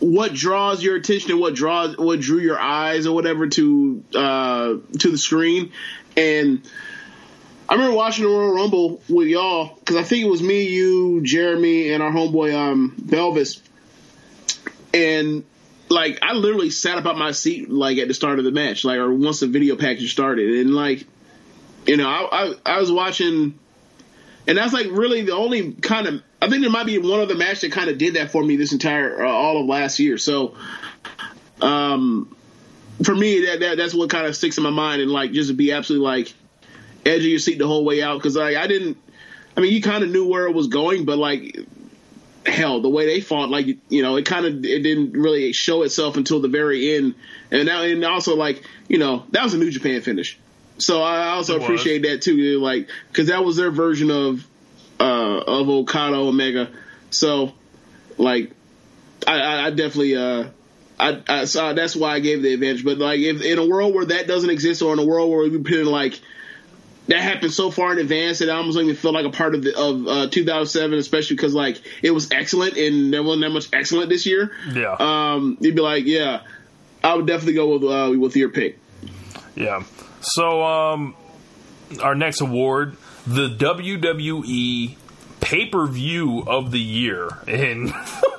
what 0.02 0.34
draws 0.34 0.84
your 0.84 0.98
attention 0.98 1.32
and 1.32 1.39
what 1.39 1.56
draws 1.56 1.96
what 1.96 2.20
drew 2.20 2.39
your 2.39 2.60
eyes 2.60 3.08
or 3.08 3.15
whatever 3.15 3.48
to 3.48 4.04
uh, 4.15 4.74
to 5.00 5.12
the 5.12 5.17
screen, 5.17 5.72
and 6.17 6.62
I 7.69 7.76
remember 7.76 7.95
watching 7.95 8.26
the 8.26 8.30
Royal 8.30 8.54
Rumble 8.54 9.02
with 9.08 9.28
y'all 9.28 9.76
because 9.80 9.95
I 9.95 10.04
think 10.04 10.26
it 10.26 10.30
was 10.30 10.41
me, 10.41 10.67
you, 10.67 11.21
Jeremy, 11.21 11.93
and 11.93 12.04
our 12.04 12.12
homeboy 12.12 12.54
um, 12.54 12.93
Belvis, 13.00 13.62
and 14.93 15.43
like 15.89 16.19
I 16.21 16.34
literally 16.34 16.69
sat 16.69 16.97
up 16.97 17.06
at 17.06 17.15
my 17.15 17.32
seat 17.32 17.69
like 17.69 17.97
at 17.97 18.08
the 18.08 18.13
start 18.13 18.39
of 18.39 18.45
the 18.45 18.52
match, 18.52 18.84
like 18.84 18.97
or 18.97 19.13
once 19.13 19.39
the 19.39 19.47
video 19.47 19.76
package 19.76 20.12
started, 20.12 20.60
and 20.60 20.76
like 20.76 21.06
you 21.86 21.97
know 21.97 22.10
I 22.10 22.28
I, 22.32 22.54
I 22.65 22.80
was 22.80 22.91
watching, 22.91 23.58
and 24.47 24.58
that's 24.58 24.74
like 24.74 24.88
really 24.91 25.21
the 25.21 25.36
only 25.36 25.74
kind 25.74 26.08
of 26.08 26.24
I 26.41 26.50
think 26.50 26.62
there 26.62 26.71
might 26.71 26.88
be 26.88 26.97
one 26.97 27.19
other 27.19 27.36
match 27.36 27.62
that 27.62 27.71
kind 27.71 27.89
of 27.89 27.97
did 27.97 28.15
that 28.15 28.32
for 28.32 28.43
me 28.43 28.56
this 28.56 28.74
entire 28.74 29.24
uh, 29.24 29.30
all 29.30 29.62
of 29.62 29.67
last 29.67 30.00
year. 30.00 30.17
So, 30.17 30.56
um, 31.62 32.36
for 33.04 33.15
me, 33.15 33.45
that, 33.45 33.60
that 33.60 33.78
that's 33.78 33.93
what 33.93 34.10
kind 34.10 34.26
of 34.26 34.36
sticks 34.36 34.58
in 34.58 34.63
my 34.63 34.71
mind, 34.71 35.02
and 35.02 35.12
like 35.12 35.32
just 35.34 35.50
to 35.50 35.54
be 35.54 35.71
absolutely 35.71 36.08
like 36.08 36.34
edge 37.05 37.19
of 37.21 37.25
your 37.25 37.39
seat 37.39 37.57
the 37.59 37.67
whole 37.67 37.85
way 37.85 38.01
out 38.01 38.17
because 38.17 38.35
like 38.35 38.55
I 38.55 38.67
didn't. 38.67 38.97
I 39.55 39.59
mean, 39.59 39.73
you 39.73 39.81
kind 39.81 40.03
of 40.03 40.09
knew 40.09 40.27
where 40.27 40.47
it 40.47 40.53
was 40.53 40.67
going, 40.67 41.03
but 41.05 41.17
like 41.17 41.57
hell, 42.45 42.81
the 42.81 42.89
way 42.89 43.05
they 43.05 43.21
fought, 43.21 43.49
like 43.49 43.67
you 43.89 44.01
know, 44.01 44.15
it 44.15 44.25
kind 44.25 44.45
of 44.45 44.65
it 44.65 44.81
didn't 44.81 45.13
really 45.13 45.51
show 45.53 45.83
itself 45.83 46.17
until 46.17 46.39
the 46.41 46.47
very 46.47 46.95
end, 46.95 47.15
and 47.51 47.65
now 47.65 47.83
and 47.83 48.03
also 48.05 48.35
like 48.35 48.63
you 48.87 48.97
know 48.97 49.25
that 49.31 49.43
was 49.43 49.53
a 49.53 49.57
New 49.57 49.69
Japan 49.69 50.01
finish, 50.01 50.39
so 50.77 51.01
I 51.01 51.29
also 51.29 51.55
It 51.55 51.59
was. 51.59 51.63
appreciate 51.65 52.03
that 52.03 52.21
too, 52.21 52.59
like 52.59 52.89
because 53.09 53.27
that 53.27 53.43
was 53.43 53.57
their 53.57 53.71
version 53.71 54.09
of 54.09 54.47
uh 54.99 55.03
of 55.39 55.69
Okada 55.69 56.15
Omega, 56.15 56.69
so 57.09 57.51
like 58.17 58.51
I, 59.27 59.39
I, 59.39 59.65
I 59.65 59.69
definitely 59.71 60.15
uh. 60.15 60.45
I, 60.99 61.19
I 61.27 61.45
saw 61.45 61.73
that's 61.73 61.95
why 61.95 62.13
I 62.13 62.19
gave 62.19 62.43
the 62.43 62.53
advantage, 62.53 62.85
but 62.85 62.99
like 62.99 63.19
if 63.21 63.41
in 63.41 63.57
a 63.57 63.65
world 63.65 63.95
where 63.95 64.05
that 64.05 64.27
doesn't 64.27 64.51
exist, 64.51 64.83
or 64.83 64.93
in 64.93 64.99
a 64.99 65.03
world 65.05 65.31
where 65.31 65.49
we 65.49 65.57
put 65.57 65.73
in 65.73 65.87
like 65.87 66.19
that 67.07 67.19
happened 67.19 67.51
so 67.51 67.71
far 67.71 67.93
in 67.93 67.99
advance 67.99 68.39
that 68.39 68.49
I 68.49 68.55
almost 68.55 68.77
don't 68.77 68.85
even 68.85 68.95
feel 68.95 69.13
like 69.13 69.25
a 69.25 69.31
part 69.31 69.55
of 69.55 69.63
the, 69.63 69.77
of 69.77 70.07
uh, 70.07 70.27
2007, 70.27 70.97
especially 70.97 71.35
because 71.35 71.53
like 71.53 71.81
it 72.01 72.11
was 72.11 72.31
excellent 72.31 72.77
and 72.77 73.13
there 73.13 73.23
wasn't 73.23 73.41
that 73.41 73.49
much 73.49 73.69
excellent 73.73 74.09
this 74.09 74.25
year. 74.25 74.51
Yeah. 74.71 74.95
Um, 74.99 75.57
you'd 75.59 75.75
be 75.75 75.81
like, 75.81 76.05
yeah, 76.05 76.41
I 77.03 77.15
would 77.15 77.27
definitely 77.27 77.53
go 77.53 77.77
with 77.77 77.83
uh, 77.83 78.19
with 78.19 78.35
your 78.35 78.49
pick. 78.49 78.77
Yeah. 79.55 79.83
So, 80.21 80.63
um, 80.63 81.15
our 82.01 82.15
next 82.15 82.41
award, 82.41 82.95
the 83.25 83.49
WWE 83.49 84.95
pay 85.41 85.65
per 85.65 85.86
view 85.88 86.39
of 86.47 86.71
the 86.71 86.80
year 86.80 87.27
in 87.47 87.91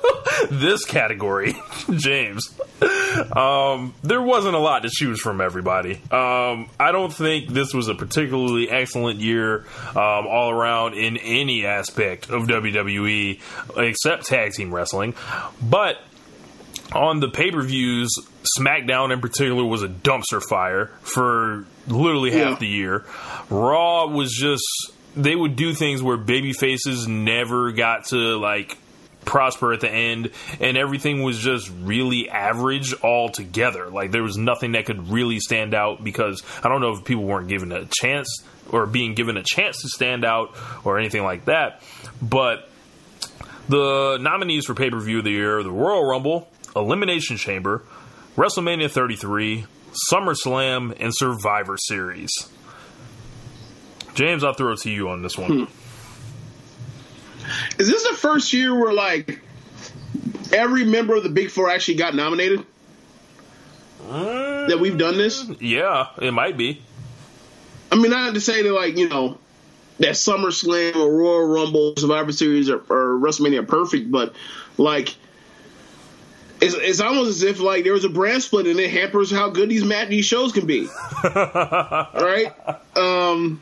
this 0.49 0.83
category, 0.85 1.55
James. 1.95 2.49
Um, 3.31 3.93
there 4.03 4.21
wasn't 4.21 4.55
a 4.55 4.59
lot 4.59 4.81
to 4.83 4.89
choose 4.91 5.21
from, 5.21 5.39
everybody. 5.41 5.93
Um, 6.11 6.69
I 6.79 6.91
don't 6.91 7.13
think 7.13 7.49
this 7.49 7.73
was 7.73 7.87
a 7.87 7.93
particularly 7.95 8.69
excellent 8.69 9.19
year 9.19 9.65
um, 9.89 10.27
all 10.27 10.49
around 10.49 10.95
in 10.95 11.17
any 11.17 11.65
aspect 11.65 12.29
of 12.29 12.43
WWE 12.47 13.39
except 13.77 14.25
tag 14.25 14.53
team 14.53 14.73
wrestling. 14.73 15.13
But 15.61 15.97
on 16.93 17.19
the 17.19 17.29
pay 17.29 17.51
per 17.51 17.61
views, 17.61 18.09
SmackDown 18.59 19.13
in 19.13 19.21
particular 19.21 19.63
was 19.63 19.83
a 19.83 19.87
dumpster 19.87 20.41
fire 20.49 20.87
for 21.01 21.65
literally 21.87 22.31
half 22.31 22.53
Yeah. 22.53 22.55
the 22.59 22.67
year. 22.67 23.05
Raw 23.49 24.07
was 24.07 24.31
just 24.33 24.63
they 25.15 25.35
would 25.35 25.55
do 25.55 25.73
things 25.73 26.01
where 26.01 26.17
baby 26.17 26.53
faces 26.53 27.07
never 27.07 27.71
got 27.71 28.05
to 28.05 28.37
like 28.37 28.77
prosper 29.25 29.71
at 29.71 29.79
the 29.79 29.89
end 29.89 30.31
and 30.59 30.75
everything 30.75 31.23
was 31.23 31.39
just 31.39 31.71
really 31.81 32.29
average 32.29 32.93
altogether 33.01 33.89
like 33.89 34.11
there 34.11 34.21
was 34.21 34.35
nothing 34.35 34.73
that 34.73 34.85
could 34.85 35.09
really 35.09 35.39
stand 35.39 35.73
out 35.73 36.03
because 36.03 36.43
i 36.61 36.67
don't 36.67 36.81
know 36.81 36.91
if 36.91 37.05
people 37.05 37.23
weren't 37.23 37.47
given 37.47 37.71
a 37.71 37.85
chance 37.85 38.43
or 38.69 38.85
being 38.85 39.13
given 39.13 39.37
a 39.37 39.43
chance 39.43 39.81
to 39.81 39.87
stand 39.87 40.25
out 40.25 40.53
or 40.83 40.99
anything 40.99 41.23
like 41.23 41.45
that 41.45 41.81
but 42.21 42.69
the 43.69 44.17
nominees 44.19 44.65
for 44.65 44.73
pay 44.73 44.89
per 44.89 44.99
view 44.99 45.19
of 45.19 45.23
the 45.23 45.31
year 45.31 45.63
the 45.63 45.71
Royal 45.71 46.03
Rumble, 46.05 46.49
Elimination 46.75 47.37
Chamber, 47.37 47.83
WrestleMania 48.35 48.89
33, 48.89 49.65
SummerSlam, 50.11 50.95
and 50.99 51.11
Survivor 51.15 51.77
Series. 51.77 52.31
James, 54.15 54.43
I'll 54.43 54.53
throw 54.53 54.73
it 54.73 54.79
to 54.79 54.89
you 54.89 55.09
on 55.09 55.21
this 55.21 55.37
one. 55.37 55.67
Is 57.77 57.89
this 57.89 58.07
the 58.07 58.15
first 58.15 58.53
year 58.53 58.77
where 58.77 58.93
like 58.93 59.41
every 60.51 60.85
member 60.85 61.15
of 61.15 61.23
the 61.23 61.29
Big 61.29 61.49
Four 61.49 61.69
actually 61.69 61.95
got 61.95 62.15
nominated? 62.15 62.65
That 64.07 64.77
we've 64.79 64.97
done 64.97 65.17
this. 65.17 65.45
Yeah, 65.59 66.07
it 66.21 66.31
might 66.31 66.57
be. 66.57 66.81
I 67.91 67.95
mean, 67.95 68.11
not 68.11 68.33
to 68.33 68.41
say 68.41 68.63
that 68.63 68.71
like 68.71 68.97
you 68.97 69.09
know 69.09 69.37
that 69.99 70.11
SummerSlam 70.11 70.95
or 70.95 71.11
Royal 71.11 71.47
Rumble, 71.47 71.95
Survivor 71.97 72.31
Series, 72.31 72.69
or, 72.69 72.77
or 72.89 73.19
WrestleMania 73.19 73.59
are 73.59 73.65
perfect, 73.65 74.11
but 74.11 74.33
like 74.77 75.15
it's, 76.61 76.75
it's 76.75 76.99
almost 76.99 77.29
as 77.29 77.43
if 77.43 77.59
like 77.59 77.83
there 77.83 77.93
was 77.93 78.05
a 78.05 78.09
brand 78.09 78.41
split 78.41 78.67
and 78.67 78.79
it 78.79 78.89
hampers 78.89 79.31
how 79.31 79.49
good 79.49 79.69
these 79.69 79.83
mat 79.83 80.09
these 80.09 80.25
shows 80.25 80.51
can 80.51 80.65
be. 80.65 80.87
right? 81.23 82.53
Um, 82.95 83.61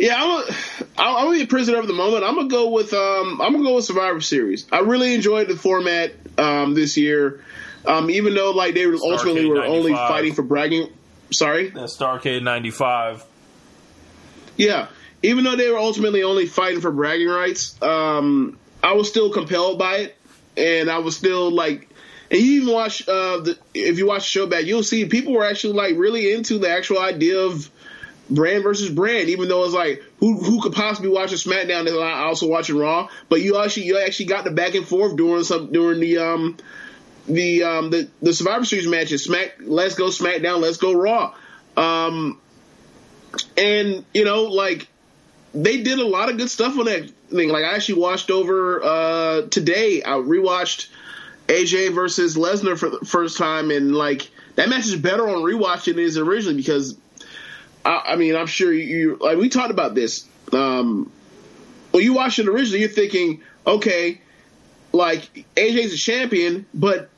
yeah, 0.00 0.16
I'm 0.16 0.30
a, 0.30 0.54
I'm 0.98 1.16
I'm 1.16 1.24
gonna 1.26 1.36
be 1.36 1.42
a 1.42 1.46
prisoner 1.46 1.78
of 1.78 1.86
the 1.86 1.92
moment. 1.92 2.24
I'm 2.24 2.34
gonna 2.34 2.48
go 2.48 2.70
with 2.70 2.94
um, 2.94 3.40
I'm 3.40 3.52
gonna 3.52 3.64
go 3.64 3.76
with 3.76 3.84
Survivor 3.84 4.20
Series. 4.20 4.66
I 4.72 4.80
really 4.80 5.14
enjoyed 5.14 5.46
the 5.48 5.56
format 5.56 6.12
um, 6.38 6.74
this 6.74 6.96
year, 6.96 7.44
um, 7.84 8.10
even 8.10 8.34
though 8.34 8.52
like 8.52 8.74
they 8.74 8.86
ultimately 8.86 9.44
were 9.46 9.62
only 9.62 9.92
fighting 9.92 10.34
for 10.34 10.42
bragging. 10.42 10.88
Sorry. 11.32 11.68
That's 11.68 11.96
Starcade 11.96 12.42
95. 12.42 13.24
Yeah, 14.56 14.88
even 15.22 15.44
though 15.44 15.56
they 15.56 15.70
were 15.70 15.78
ultimately 15.78 16.22
only 16.22 16.46
fighting 16.46 16.80
for 16.80 16.90
bragging 16.90 17.28
rights, 17.28 17.80
um, 17.82 18.58
I 18.82 18.94
was 18.94 19.08
still 19.08 19.30
compelled 19.30 19.78
by 19.78 19.96
it, 19.98 20.16
and 20.56 20.90
I 20.90 20.98
was 20.98 21.14
still 21.14 21.50
like, 21.50 21.88
and 22.30 22.40
you 22.40 22.62
even 22.62 22.72
watch 22.72 23.06
uh, 23.06 23.40
the 23.40 23.58
if 23.74 23.98
you 23.98 24.06
watch 24.06 24.22
the 24.22 24.28
show 24.28 24.46
back, 24.46 24.64
you'll 24.64 24.82
see 24.82 25.04
people 25.04 25.34
were 25.34 25.44
actually 25.44 25.74
like 25.74 25.96
really 25.98 26.32
into 26.32 26.58
the 26.58 26.70
actual 26.70 26.98
idea 27.00 27.38
of 27.40 27.70
brand 28.30 28.62
versus 28.62 28.88
brand, 28.88 29.28
even 29.28 29.48
though 29.48 29.64
it's 29.64 29.74
like 29.74 30.02
who 30.18 30.38
who 30.38 30.62
could 30.62 30.72
possibly 30.72 31.10
watch 31.10 31.32
a 31.32 31.36
SmackDown 31.36 31.86
and 31.86 31.98
I 31.98 32.22
also 32.22 32.48
watching 32.48 32.76
Raw, 32.76 33.08
but 33.28 33.42
you 33.42 33.60
actually 33.62 33.86
you 33.86 33.98
actually 33.98 34.26
got 34.26 34.44
the 34.44 34.50
back 34.50 34.74
and 34.74 34.86
forth 34.86 35.16
during 35.16 35.44
some 35.44 35.72
during 35.72 36.00
the 36.00 36.18
um 36.18 36.56
the 37.26 37.64
um 37.64 37.90
the 37.90 38.08
the 38.22 38.32
Survivor 38.32 38.64
Series 38.64 38.86
matches. 38.86 39.24
Smack, 39.24 39.56
let's 39.60 39.94
go 39.94 40.06
SmackDown, 40.06 40.60
let's 40.60 40.76
go 40.76 40.92
Raw. 40.92 41.34
Um, 41.76 42.40
and 43.56 44.04
you 44.14 44.24
know, 44.24 44.44
like 44.44 44.88
they 45.52 45.82
did 45.82 45.98
a 45.98 46.06
lot 46.06 46.30
of 46.30 46.38
good 46.38 46.50
stuff 46.50 46.78
on 46.78 46.86
that 46.86 47.10
thing. 47.30 47.48
Like 47.48 47.64
I 47.64 47.74
actually 47.74 48.00
watched 48.00 48.30
over 48.30 48.82
uh 48.82 49.42
today. 49.48 50.02
I 50.02 50.12
rewatched 50.12 50.88
AJ 51.48 51.94
versus 51.94 52.36
Lesnar 52.36 52.78
for 52.78 52.90
the 52.90 53.00
first 53.00 53.38
time, 53.38 53.70
and 53.70 53.94
like 53.94 54.30
that 54.54 54.68
match 54.68 54.86
is 54.86 54.96
better 54.96 55.28
on 55.28 55.42
rewatch 55.42 55.84
than 55.84 55.98
it 55.98 56.02
is 56.02 56.18
originally 56.18 56.56
because 56.56 56.96
I, 57.84 58.02
I 58.08 58.16
mean 58.16 58.36
I'm 58.36 58.46
sure 58.46 58.72
you, 58.72 58.84
you 58.84 59.16
like 59.20 59.38
we 59.38 59.48
talked 59.48 59.70
about 59.70 59.94
this. 59.94 60.26
Um, 60.52 61.10
when 61.90 62.04
you 62.04 62.14
watch 62.14 62.38
it 62.38 62.48
originally, 62.48 62.80
you're 62.80 62.88
thinking, 62.88 63.42
okay, 63.66 64.20
like 64.92 65.46
AJ's 65.56 65.92
a 65.92 65.96
champion, 65.96 66.66
but 66.72 67.10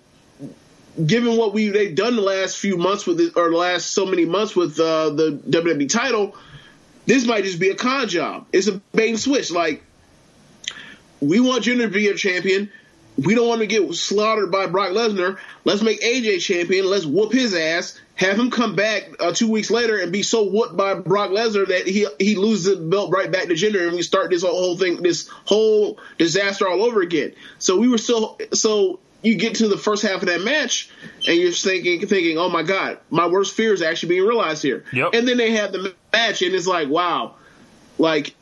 given 1.05 1.37
what 1.37 1.53
we 1.53 1.69
they've 1.69 1.95
done 1.95 2.17
the 2.17 2.23
last 2.23 2.59
few 2.59 2.77
months 2.77 3.07
with 3.07 3.21
it, 3.21 3.37
or 3.37 3.51
the 3.51 3.57
last 3.57 3.93
so 3.93 4.07
many 4.07 4.25
months 4.25 4.55
with 4.55 4.79
uh, 4.79 5.11
the 5.11 5.41
WWE 5.49 5.89
title, 5.89 6.37
this 7.07 7.27
might 7.27 7.45
just 7.45 7.59
be 7.59 7.71
a 7.71 7.75
con 7.75 8.09
job. 8.09 8.47
It's 8.53 8.69
a 8.69 8.81
bait 8.95 9.11
and 9.11 9.21
switch. 9.21 9.51
Like 9.51 9.83
we 11.21 11.41
want 11.41 11.65
Jinder 11.65 11.83
to 11.83 11.89
be 11.89 12.09
a 12.09 12.15
champion. 12.15 12.71
We 13.19 13.35
don't 13.35 13.49
want 13.49 13.61
to 13.61 13.67
get 13.67 13.95
slaughtered 13.95 14.51
by 14.51 14.67
Brock 14.67 14.91
Lesnar. 14.91 15.39
Let's 15.65 15.83
make 15.83 16.01
AJ 16.01 16.41
champion. 16.41 16.87
Let's 16.87 17.05
whoop 17.05 17.33
his 17.33 17.55
ass. 17.55 17.99
Have 18.15 18.39
him 18.39 18.51
come 18.51 18.75
back 18.75 19.11
uh, 19.21 19.33
two 19.33 19.51
weeks 19.51 19.71
later 19.71 19.99
and 19.99 20.13
be 20.13 20.23
so 20.23 20.45
whooped 20.45 20.77
by 20.77 20.95
Brock 20.95 21.31
Lesnar 21.31 21.67
that 21.69 21.87
he 21.87 22.07
he 22.19 22.37
loses 22.37 22.79
the 22.79 22.85
belt 22.85 23.11
right 23.11 23.31
back 23.31 23.45
to 23.45 23.55
Jinder, 23.55 23.87
and 23.87 23.97
we 23.97 24.03
start 24.03 24.31
this 24.31 24.43
whole 24.43 24.77
thing, 24.77 25.03
this 25.03 25.29
whole 25.45 25.99
disaster 26.19 26.69
all 26.69 26.83
over 26.83 27.01
again. 27.01 27.35
So 27.59 27.79
we 27.79 27.89
were 27.89 27.99
still 27.99 28.39
so 28.53 29.01
you 29.23 29.37
get 29.37 29.57
to 29.57 29.69
the 29.69 29.79
first 29.79 30.03
half 30.03 30.23
of 30.23 30.29
that 30.29 30.41
match, 30.43 30.91
and 31.27 31.37
you're 31.37 31.53
thinking 31.53 32.07
thinking, 32.07 32.39
oh 32.39 32.49
my 32.49 32.63
god, 32.63 32.99
my 33.11 33.27
worst 33.27 33.55
fear 33.55 33.73
is 33.73 33.83
actually 33.83 34.11
being 34.11 34.27
realized 34.27 34.63
here. 34.63 34.85
Yep. 34.93 35.15
And 35.15 35.27
then 35.29 35.37
they 35.37 35.53
have 35.53 35.73
the 35.73 35.95
match, 36.13 36.43
and 36.43 36.55
it's 36.55 36.67
like, 36.67 36.89
wow, 36.89 37.37
like 37.99 38.35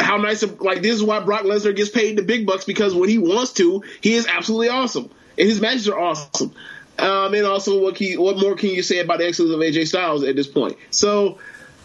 how 0.00 0.16
nice 0.16 0.42
of 0.42 0.60
like 0.60 0.82
this 0.82 0.94
is 0.94 1.02
why 1.02 1.20
Brock 1.20 1.42
Lesnar 1.42 1.74
gets 1.74 1.90
paid 1.90 2.16
the 2.16 2.22
big 2.22 2.46
bucks 2.46 2.64
because 2.64 2.94
when 2.94 3.08
he 3.08 3.18
wants 3.18 3.52
to, 3.54 3.82
he 4.00 4.14
is 4.14 4.26
absolutely 4.26 4.68
awesome, 4.68 5.10
and 5.38 5.48
his 5.48 5.60
matches 5.60 5.88
are 5.88 5.98
awesome. 5.98 6.52
Um, 6.98 7.32
and 7.32 7.46
also, 7.46 7.80
what 7.80 7.94
can 7.94 8.08
you, 8.08 8.20
what 8.20 8.36
more 8.36 8.54
can 8.56 8.70
you 8.70 8.82
say 8.82 8.98
about 8.98 9.18
the 9.18 9.26
excellence 9.26 9.54
of 9.54 9.60
AJ 9.60 9.88
Styles 9.88 10.22
at 10.22 10.36
this 10.36 10.46
point? 10.46 10.76
So, 10.90 11.38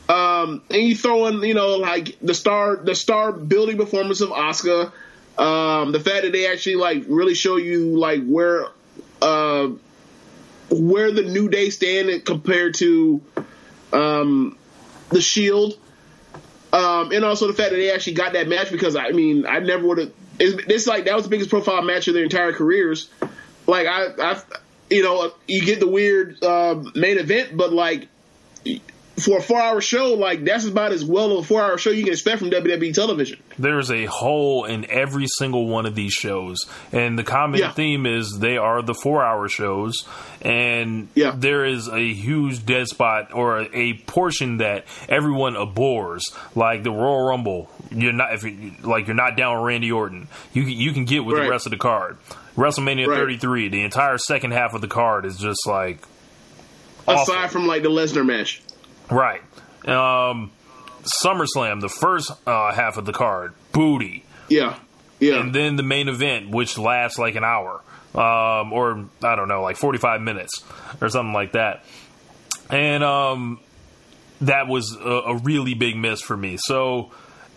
um, 0.10 0.62
and 0.70 0.82
you 0.82 0.96
throw 0.96 1.28
in, 1.28 1.42
you 1.42 1.54
know, 1.54 1.78
like 1.78 2.18
the 2.22 2.34
star 2.34 2.76
the 2.76 2.96
star 2.96 3.32
building 3.32 3.78
performance 3.78 4.22
of 4.22 4.30
Asuka, 4.30 4.92
um, 5.38 5.92
the 5.94 6.00
fact 6.00 6.24
that 6.24 6.32
they 6.32 6.52
actually 6.52 6.76
like 6.76 7.06
really 7.08 7.34
show 7.34 7.56
you 7.56 7.98
like 7.98 8.26
where 8.26 8.68
uh, 9.22 9.70
where 10.70 11.12
the 11.12 11.24
New 11.24 11.50
Day 11.50 11.70
stand 11.70 12.26
compared 12.26 12.76
to 12.76 13.22
um, 13.94 14.58
the 15.10 15.22
Shield. 15.22 15.78
Um, 16.76 17.14
and 17.14 17.24
also 17.24 17.48
the 17.48 17.54
fact 17.54 17.70
that 17.70 17.78
they 17.78 17.90
actually 17.90 18.16
got 18.16 18.34
that 18.34 18.50
match 18.50 18.70
because 18.70 18.98
I 18.98 19.12
mean 19.12 19.46
I 19.46 19.60
never 19.60 19.88
would 19.88 19.98
have. 19.98 20.12
It's, 20.40 20.62
it's 20.68 20.88
like 20.88 21.06
that 21.06 21.16
was 21.16 21.24
the 21.24 21.30
biggest 21.30 21.50
profile 21.50 21.82
match 21.82 22.10
of 22.10 22.14
their 22.14 22.24
entire 22.24 22.52
careers. 22.52 23.10
Like 23.66 23.88
I, 23.88 24.08
I, 24.20 24.42
you 24.90 25.02
know, 25.02 25.32
you 25.48 25.66
get 25.66 25.80
the 25.80 25.88
weird 25.88 26.44
uh, 26.44 26.84
main 26.94 27.18
event, 27.18 27.56
but 27.56 27.72
like 27.72 28.10
for 29.18 29.38
a 29.38 29.42
four 29.42 29.60
hour 29.62 29.80
show, 29.82 30.14
like 30.14 30.44
that's 30.44 30.66
about 30.66 30.92
as 30.92 31.06
well 31.06 31.32
of 31.32 31.46
a 31.46 31.48
four 31.48 31.62
hour 31.62 31.78
show 31.78 31.90
you 31.90 32.04
can 32.04 32.12
expect 32.12 32.40
from 32.40 32.50
WWE 32.50 32.94
television. 32.94 33.40
There's 33.58 33.90
a 33.90 34.06
hole 34.06 34.66
in 34.66 34.90
every 34.90 35.28
single 35.38 35.68
one 35.68 35.86
of 35.86 35.96
these 35.96 36.12
shows, 36.14 36.66
and 36.92 37.18
the 37.18 37.24
common 37.24 37.60
Yeah. 37.62 37.72
theme 37.72 38.06
is 38.06 38.38
they 38.40 38.58
are 38.58 38.82
the 38.82 38.94
four-hour 38.94 39.48
shows, 39.48 40.06
and 40.42 41.08
Yeah. 41.16 41.34
there 41.38 41.64
is 41.66 41.88
a 41.88 42.14
huge 42.14 42.66
dead 42.66 42.88
spot 42.88 43.34
or 43.34 43.60
a, 43.60 43.70
a 43.74 43.94
portion 43.94 44.58
that 44.58 44.86
everyone 45.08 45.56
abhors, 45.56 46.24
like 46.56 46.84
the 46.84 46.92
Royal 46.92 47.28
Rumble. 47.28 47.70
You're 47.92 48.12
not 48.14 48.34
if 48.34 48.44
you, 48.44 48.74
like 48.84 49.08
you're 49.08 49.16
not 49.16 49.38
down 49.38 49.58
with 49.58 49.66
Randy 49.68 49.92
Orton. 49.92 50.28
You 50.54 50.64
can- 50.64 50.72
you 50.74 50.92
can 50.92 51.06
get 51.06 51.24
with 51.24 51.38
Right. 51.38 51.46
the 51.46 51.50
rest 51.52 51.66
of 51.66 51.72
the 51.72 51.78
card. 51.78 52.18
WrestleMania 52.58 53.08
Right. 53.08 53.18
33, 53.18 53.70
the 53.70 53.82
entire 53.82 54.18
second 54.18 54.52
half 54.52 54.74
of 54.74 54.82
the 54.82 54.88
card 54.88 55.26
is 55.26 55.38
just 55.38 55.66
like 55.68 56.00
awful. 57.08 57.34
Aside 57.34 57.52
from 57.52 57.68
like 57.68 57.84
the 57.84 57.90
Lesnar 57.90 58.26
match. 58.26 58.62
Right. 59.10 59.42
Um, 59.88 60.52
SummerSlam, 61.24 61.82
the 61.82 61.90
first 61.90 62.32
uh, 62.48 62.74
half 62.74 62.98
of 62.98 63.06
the 63.06 63.14
card, 63.14 63.54
booty. 63.72 64.24
Yeah. 64.50 64.78
Yeah. 65.20 65.40
And 65.40 65.54
then 65.54 65.76
the 65.76 65.84
main 65.84 66.08
event, 66.10 66.50
which 66.50 66.78
lasts 66.78 67.18
like 67.18 67.36
an 67.36 67.44
hour, 67.44 67.82
um, 68.14 68.74
or 68.74 69.06
I 69.24 69.36
don't 69.36 69.48
know, 69.48 69.62
like 69.62 69.78
45 69.78 70.22
minutes 70.22 70.64
or 71.02 71.10
something 71.10 71.34
like 71.34 71.54
that. 71.54 71.84
And 72.70 73.04
um, 73.04 73.60
that 74.42 74.68
was 74.68 74.96
a, 74.96 75.10
a 75.10 75.38
really 75.38 75.74
big 75.74 75.96
miss 75.96 76.22
for 76.22 76.36
me. 76.36 76.58
So, 76.60 77.12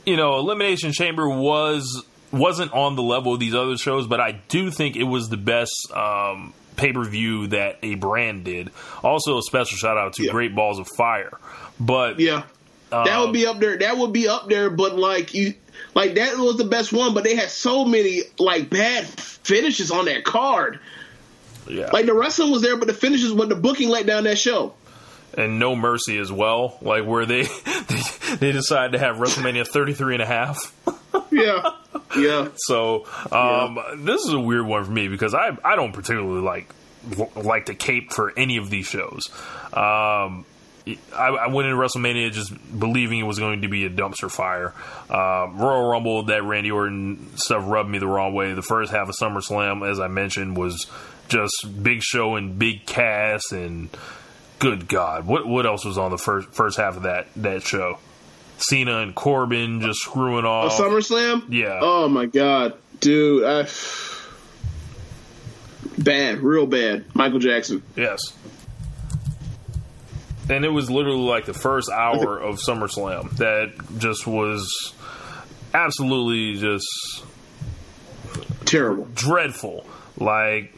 you 0.04 0.16
know, 0.16 0.38
Elimination 0.38 0.92
Chamber 0.92 1.28
was 1.28 2.04
wasn't 2.30 2.72
on 2.72 2.94
the 2.94 3.02
level 3.02 3.32
of 3.32 3.40
these 3.40 3.54
other 3.54 3.76
shows, 3.78 4.06
but 4.06 4.20
I 4.20 4.32
do 4.48 4.70
think 4.70 4.96
it 4.96 5.04
was 5.04 5.30
the 5.30 5.38
best 5.38 5.72
um, 5.94 6.52
pay 6.78 6.92
per 6.92 7.04
view 7.04 7.48
that 7.48 7.78
a 7.82 7.96
brand 7.96 8.44
did. 8.44 8.70
Also, 9.02 9.36
a 9.38 9.42
special 9.42 9.76
shout 9.76 9.98
out 9.98 10.14
to 10.14 10.24
Yeah. 10.24 10.32
Great 10.32 10.54
Balls 10.54 10.78
of 10.78 10.88
Fire. 10.96 11.32
But 11.78 12.18
Yeah. 12.18 12.44
that 12.90 13.20
would 13.20 13.32
be 13.34 13.46
um, 13.46 13.56
up 13.56 13.60
there. 13.60 13.76
That 13.76 13.98
would 13.98 14.12
be 14.14 14.28
up 14.28 14.48
there, 14.48 14.70
but 14.70 14.96
like 14.98 15.34
you 15.34 15.54
like 15.94 16.14
that 16.14 16.38
was 16.38 16.56
the 16.56 16.64
best 16.64 16.92
one, 16.92 17.12
but 17.14 17.24
they 17.24 17.34
had 17.36 17.50
so 17.50 17.84
many 17.84 18.22
like 18.38 18.70
bad 18.70 19.04
finishes 19.06 19.90
on 19.90 20.06
that 20.06 20.24
card. 20.24 20.80
yeah. 21.68 21.90
Like 21.92 22.06
the 22.06 22.14
wrestling 22.14 22.50
was 22.50 22.62
there, 22.62 22.76
but 22.76 22.86
the 22.88 22.94
finishes 22.94 23.32
but 23.34 23.48
the 23.50 23.54
booking 23.56 23.88
let 23.90 24.06
down 24.06 24.24
that 24.24 24.38
show. 24.38 24.72
and 25.36 25.58
No 25.58 25.76
Mercy 25.76 26.16
as 26.18 26.32
well, 26.32 26.78
like 26.80 27.04
where 27.04 27.26
they 27.26 27.42
they, 27.88 28.36
they 28.38 28.52
decided 28.52 28.92
to 28.92 28.98
have 28.98 29.16
WrestleMania 29.16 29.66
33 29.66 30.14
and 30.14 30.22
a 30.22 30.26
half. 30.26 30.56
Yeah. 31.30 31.70
Yeah. 32.16 32.48
So 32.56 33.06
um, 33.32 33.78
this 33.98 34.22
is 34.24 34.32
a 34.32 34.40
weird 34.40 34.66
one 34.66 34.84
for 34.84 34.90
me 34.90 35.08
because 35.08 35.34
I 35.34 35.56
I 35.64 35.76
don't 35.76 35.92
particularly 35.92 36.40
like 36.40 36.72
like 37.36 37.66
to 37.66 37.74
cape 37.74 38.12
for 38.12 38.32
any 38.36 38.56
of 38.56 38.70
these 38.70 38.86
shows. 38.86 39.22
Um, 39.72 40.44
I, 41.14 41.28
I 41.28 41.46
went 41.48 41.68
into 41.68 41.80
WrestleMania 41.80 42.32
just 42.32 42.52
believing 42.78 43.18
it 43.18 43.24
was 43.24 43.38
going 43.38 43.62
to 43.62 43.68
be 43.68 43.84
a 43.84 43.90
dumpster 43.90 44.30
fire. 44.30 44.72
Um, 45.10 45.58
Royal 45.58 45.90
Rumble, 45.90 46.22
that 46.24 46.42
Randy 46.44 46.70
Orton 46.70 47.36
stuff 47.36 47.64
rubbed 47.66 47.90
me 47.90 47.98
the 47.98 48.06
wrong 48.06 48.32
way. 48.32 48.54
The 48.54 48.62
first 48.62 48.90
half 48.90 49.08
of 49.08 49.14
SummerSlam, 49.14 49.88
as 49.88 50.00
I 50.00 50.08
mentioned, 50.08 50.56
was 50.56 50.86
just 51.28 51.52
big 51.82 52.02
show 52.02 52.36
and 52.36 52.58
big 52.58 52.86
cast 52.86 53.52
and 53.52 53.90
good 54.58 54.88
God, 54.88 55.26
what 55.26 55.46
what 55.46 55.66
else 55.66 55.84
was 55.84 55.98
on 55.98 56.10
the 56.10 56.18
first 56.18 56.48
first 56.50 56.78
half 56.78 56.96
of 56.96 57.02
that 57.04 57.28
that 57.36 57.62
show? 57.62 57.98
Cena 58.58 58.98
and 58.98 59.14
Corbin 59.14 59.80
just 59.80 60.00
screwing 60.00 60.44
off. 60.44 60.78
A. 60.78 60.82
SummerSlam? 60.82 61.44
Yeah. 61.48 61.78
Oh 61.80 62.08
my 62.08 62.26
god. 62.26 62.74
Dude, 63.00 63.44
I 63.44 63.68
bad, 65.96 66.40
real 66.40 66.66
bad. 66.66 67.04
Michael 67.14 67.38
Jackson. 67.38 67.82
Yes. 67.96 68.20
And 70.50 70.64
it 70.64 70.70
was 70.70 70.90
literally 70.90 71.18
like 71.20 71.44
the 71.44 71.52
first 71.54 71.90
hour 71.90 72.38
of 72.38 72.58
SummerSlam 72.66 73.30
that 73.36 73.72
just 73.98 74.26
was 74.26 74.94
absolutely 75.74 76.58
just 76.60 76.86
Terrible. 78.64 79.06
dreadful. 79.14 79.86
Like 80.20 80.74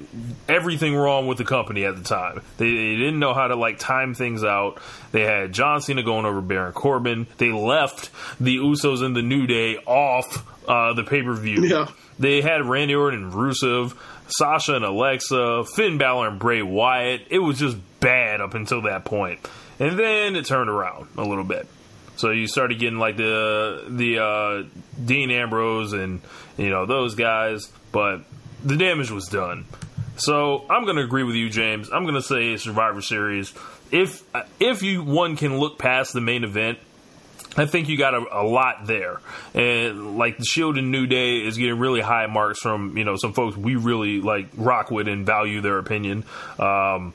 everything 0.48 0.94
wrong 0.94 1.26
with 1.26 1.38
the 1.38 1.44
company 1.44 1.84
at 1.84 1.96
the 1.96 2.04
time. 2.04 2.42
They, 2.58 2.70
they 2.70 2.96
didn't 2.96 3.18
know 3.18 3.32
how 3.32 3.48
to 3.48 3.56
like 3.56 3.78
time 3.78 4.14
things 4.14 4.44
out. 4.44 4.78
They 5.12 5.22
had 5.22 5.52
John 5.52 5.80
Cena 5.80 6.02
going 6.02 6.26
over 6.26 6.42
Baron 6.42 6.74
Corbin. 6.74 7.26
They 7.38 7.50
left 7.50 8.10
the 8.38 8.58
Usos 8.58 9.02
and 9.02 9.16
the 9.16 9.22
New 9.22 9.46
Day 9.46 9.76
off 9.78 10.46
uh, 10.68 10.92
the 10.92 11.04
pay 11.04 11.22
per 11.22 11.34
view. 11.34 11.64
Yeah. 11.64 11.88
They 12.18 12.42
had 12.42 12.66
Randy 12.66 12.94
Orton 12.94 13.24
and 13.24 13.32
Rusev, 13.32 13.96
Sasha 14.28 14.76
and 14.76 14.84
Alexa, 14.84 15.64
Finn 15.64 15.96
Balor 15.96 16.28
and 16.28 16.38
Bray 16.38 16.60
Wyatt. 16.60 17.22
It 17.30 17.38
was 17.38 17.58
just 17.58 17.78
bad 18.00 18.42
up 18.42 18.52
until 18.52 18.82
that 18.82 19.06
point, 19.06 19.40
and 19.78 19.98
then 19.98 20.36
it 20.36 20.44
turned 20.44 20.68
around 20.68 21.08
a 21.16 21.24
little 21.24 21.44
bit. 21.44 21.66
So 22.16 22.30
you 22.30 22.46
started 22.46 22.78
getting 22.78 22.98
like 22.98 23.16
the 23.16 23.84
the 23.88 24.18
uh, 24.18 24.62
Dean 25.02 25.30
Ambrose 25.30 25.94
and 25.94 26.20
you 26.58 26.68
know 26.68 26.84
those 26.84 27.14
guys, 27.14 27.72
but 27.90 28.20
the 28.64 28.76
damage 28.76 29.10
was 29.10 29.26
done. 29.26 29.66
So 30.16 30.64
I'm 30.68 30.84
going 30.84 30.96
to 30.96 31.02
agree 31.02 31.22
with 31.22 31.34
you, 31.34 31.48
James. 31.48 31.90
I'm 31.90 32.02
going 32.02 32.14
to 32.14 32.22
say 32.22 32.56
Survivor 32.56 33.00
Series. 33.00 33.54
If 33.90 34.22
if 34.60 34.82
you 34.82 35.02
one 35.02 35.36
can 35.36 35.58
look 35.58 35.78
past 35.78 36.12
the 36.12 36.20
main 36.20 36.44
event, 36.44 36.78
I 37.56 37.66
think 37.66 37.88
you 37.88 37.96
got 37.96 38.14
a, 38.14 38.24
a 38.30 38.44
lot 38.44 38.86
there, 38.86 39.20
and 39.54 40.18
like 40.18 40.38
the 40.38 40.44
Shield 40.44 40.78
and 40.78 40.92
New 40.92 41.06
Day 41.06 41.38
is 41.38 41.56
getting 41.56 41.78
really 41.78 42.00
high 42.00 42.26
marks 42.26 42.60
from 42.60 42.96
you 42.96 43.04
know 43.04 43.16
some 43.16 43.32
folks 43.32 43.56
we 43.56 43.76
really 43.76 44.20
like 44.20 44.48
rock 44.56 44.90
with 44.90 45.08
and 45.08 45.26
value 45.26 45.60
their 45.60 45.78
opinion. 45.78 46.24
Um, 46.58 47.14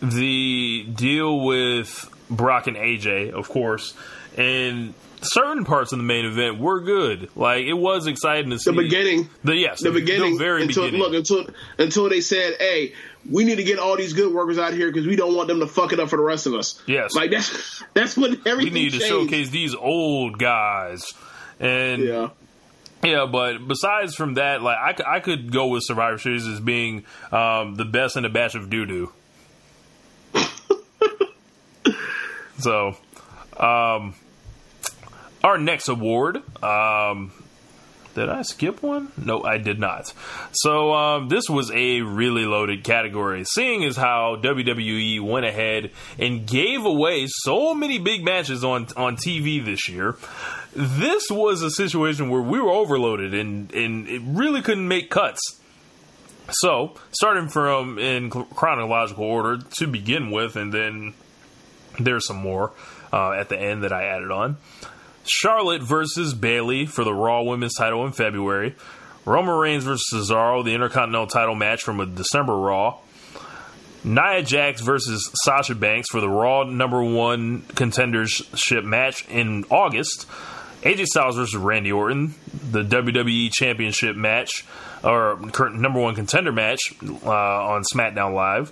the 0.00 0.86
deal 0.94 1.40
with 1.40 2.10
Brock 2.30 2.66
and 2.66 2.76
AJ, 2.76 3.32
of 3.32 3.48
course, 3.48 3.94
and 4.36 4.94
certain 5.24 5.64
parts 5.64 5.92
of 5.92 5.98
the 5.98 6.04
main 6.04 6.24
event 6.24 6.58
were 6.58 6.80
good. 6.80 7.28
Like 7.36 7.64
it 7.64 7.74
was 7.74 8.06
exciting 8.06 8.50
to 8.50 8.58
see 8.58 8.70
The 8.70 8.76
beginning. 8.82 9.28
The 9.42 9.56
yes, 9.56 9.80
The 9.82 9.90
beginning. 9.90 10.34
the 10.34 10.38
very 10.38 10.62
until, 10.62 10.84
beginning. 10.84 11.00
Look, 11.00 11.14
until 11.14 11.46
until 11.78 12.08
they 12.08 12.20
said, 12.20 12.54
"Hey, 12.58 12.94
we 13.30 13.44
need 13.44 13.56
to 13.56 13.64
get 13.64 13.78
all 13.78 13.96
these 13.96 14.12
good 14.12 14.32
workers 14.32 14.58
out 14.58 14.72
here 14.74 14.86
because 14.90 15.06
we 15.06 15.16
don't 15.16 15.34
want 15.34 15.48
them 15.48 15.60
to 15.60 15.66
fuck 15.66 15.92
it 15.92 16.00
up 16.00 16.08
for 16.10 16.16
the 16.16 16.22
rest 16.22 16.46
of 16.46 16.54
us." 16.54 16.80
Yes. 16.86 17.14
like 17.14 17.30
that's 17.30 17.82
that's 17.94 18.16
when 18.16 18.32
we 18.32 18.40
everything 18.50 18.74
need 18.74 18.92
to 18.92 19.00
showcase 19.00 19.50
these 19.50 19.74
old 19.74 20.38
guys, 20.38 21.12
and 21.58 22.02
Yeah, 22.02 22.28
Yeah, 23.02 23.26
but 23.26 23.58
besides 23.66 24.14
from 24.14 24.34
that, 24.34 24.62
like 24.62 24.78
I, 24.78 25.16
I 25.16 25.20
could 25.20 25.52
go 25.52 25.68
with 25.68 25.82
Survivor 25.84 26.18
Series 26.18 26.46
as 26.46 26.60
being 26.60 27.04
um, 27.32 27.74
the 27.74 27.84
best 27.84 28.16
in 28.16 28.24
a 28.24 28.30
batch 28.30 28.54
of 28.54 28.70
doo 28.70 28.86
doo. 28.86 29.12
so, 32.58 32.96
um, 33.56 34.14
our 35.44 35.58
next 35.58 35.88
award. 35.88 36.42
Um, 36.64 37.32
did 38.14 38.28
I 38.28 38.42
skip 38.42 38.82
one? 38.82 39.10
No, 39.16 39.42
I 39.42 39.58
did 39.58 39.80
not. 39.80 40.12
So 40.52 40.92
um, 40.94 41.28
this 41.28 41.50
was 41.50 41.70
a 41.72 42.00
really 42.00 42.44
loaded 42.44 42.84
category, 42.84 43.44
seeing 43.44 43.84
as 43.84 43.96
how 43.96 44.36
WWE 44.40 45.20
went 45.20 45.44
ahead 45.44 45.90
and 46.18 46.46
gave 46.46 46.84
away 46.84 47.26
so 47.28 47.74
many 47.74 47.98
big 47.98 48.24
matches 48.24 48.64
on 48.64 48.86
on 48.96 49.16
TV 49.16 49.64
this 49.64 49.88
year. 49.88 50.16
This 50.74 51.24
was 51.30 51.62
a 51.62 51.70
situation 51.70 52.30
where 52.30 52.42
we 52.42 52.60
were 52.60 52.70
overloaded 52.70 53.34
and 53.34 53.72
and 53.74 54.08
it 54.08 54.22
really 54.24 54.62
couldn't 54.62 54.88
make 54.88 55.10
cuts. 55.10 55.40
So, 56.50 56.94
starting 57.10 57.48
from 57.48 57.98
in 57.98 58.30
chronological 58.30 59.24
order 59.24 59.64
to 59.78 59.86
begin 59.86 60.30
with, 60.30 60.56
and 60.56 60.72
then 60.72 61.14
there's 61.98 62.26
some 62.26 62.36
more 62.36 62.72
uh, 63.12 63.32
at 63.32 63.48
the 63.48 63.58
end 63.58 63.82
that 63.82 63.92
I 63.92 64.04
added 64.04 64.30
on. 64.30 64.58
Charlotte 65.24 65.82
versus 65.82 66.34
Bayley 66.34 66.86
for 66.86 67.04
the 67.04 67.14
Raw 67.14 67.42
Women's 67.42 67.74
title 67.74 68.04
in 68.06 68.12
February. 68.12 68.74
Roman 69.24 69.54
Reigns 69.54 69.84
versus 69.84 70.04
Cesaro, 70.12 70.64
the 70.64 70.74
Intercontinental 70.74 71.26
title 71.26 71.54
match 71.54 71.82
from 71.82 72.00
a 72.00 72.06
December 72.06 72.56
Raw. 72.56 72.98
Nia 74.04 74.42
Jax 74.42 74.82
versus 74.82 75.30
Sasha 75.44 75.74
Banks 75.74 76.10
for 76.10 76.20
the 76.20 76.28
Raw 76.28 76.64
number 76.64 77.02
one 77.02 77.62
contendership 77.62 78.84
match 78.84 79.26
in 79.28 79.64
August. 79.70 80.26
AJ 80.82 81.06
Styles 81.06 81.36
versus 81.36 81.56
Randy 81.56 81.90
Orton, 81.90 82.34
the 82.70 82.84
WWE 82.84 83.50
Championship 83.50 84.16
match, 84.16 84.66
or 85.02 85.38
current 85.52 85.80
number 85.80 85.98
one 85.98 86.14
contender 86.14 86.52
match 86.52 86.80
uh, 87.02 87.30
on 87.30 87.82
SmackDown 87.94 88.34
Live. 88.34 88.70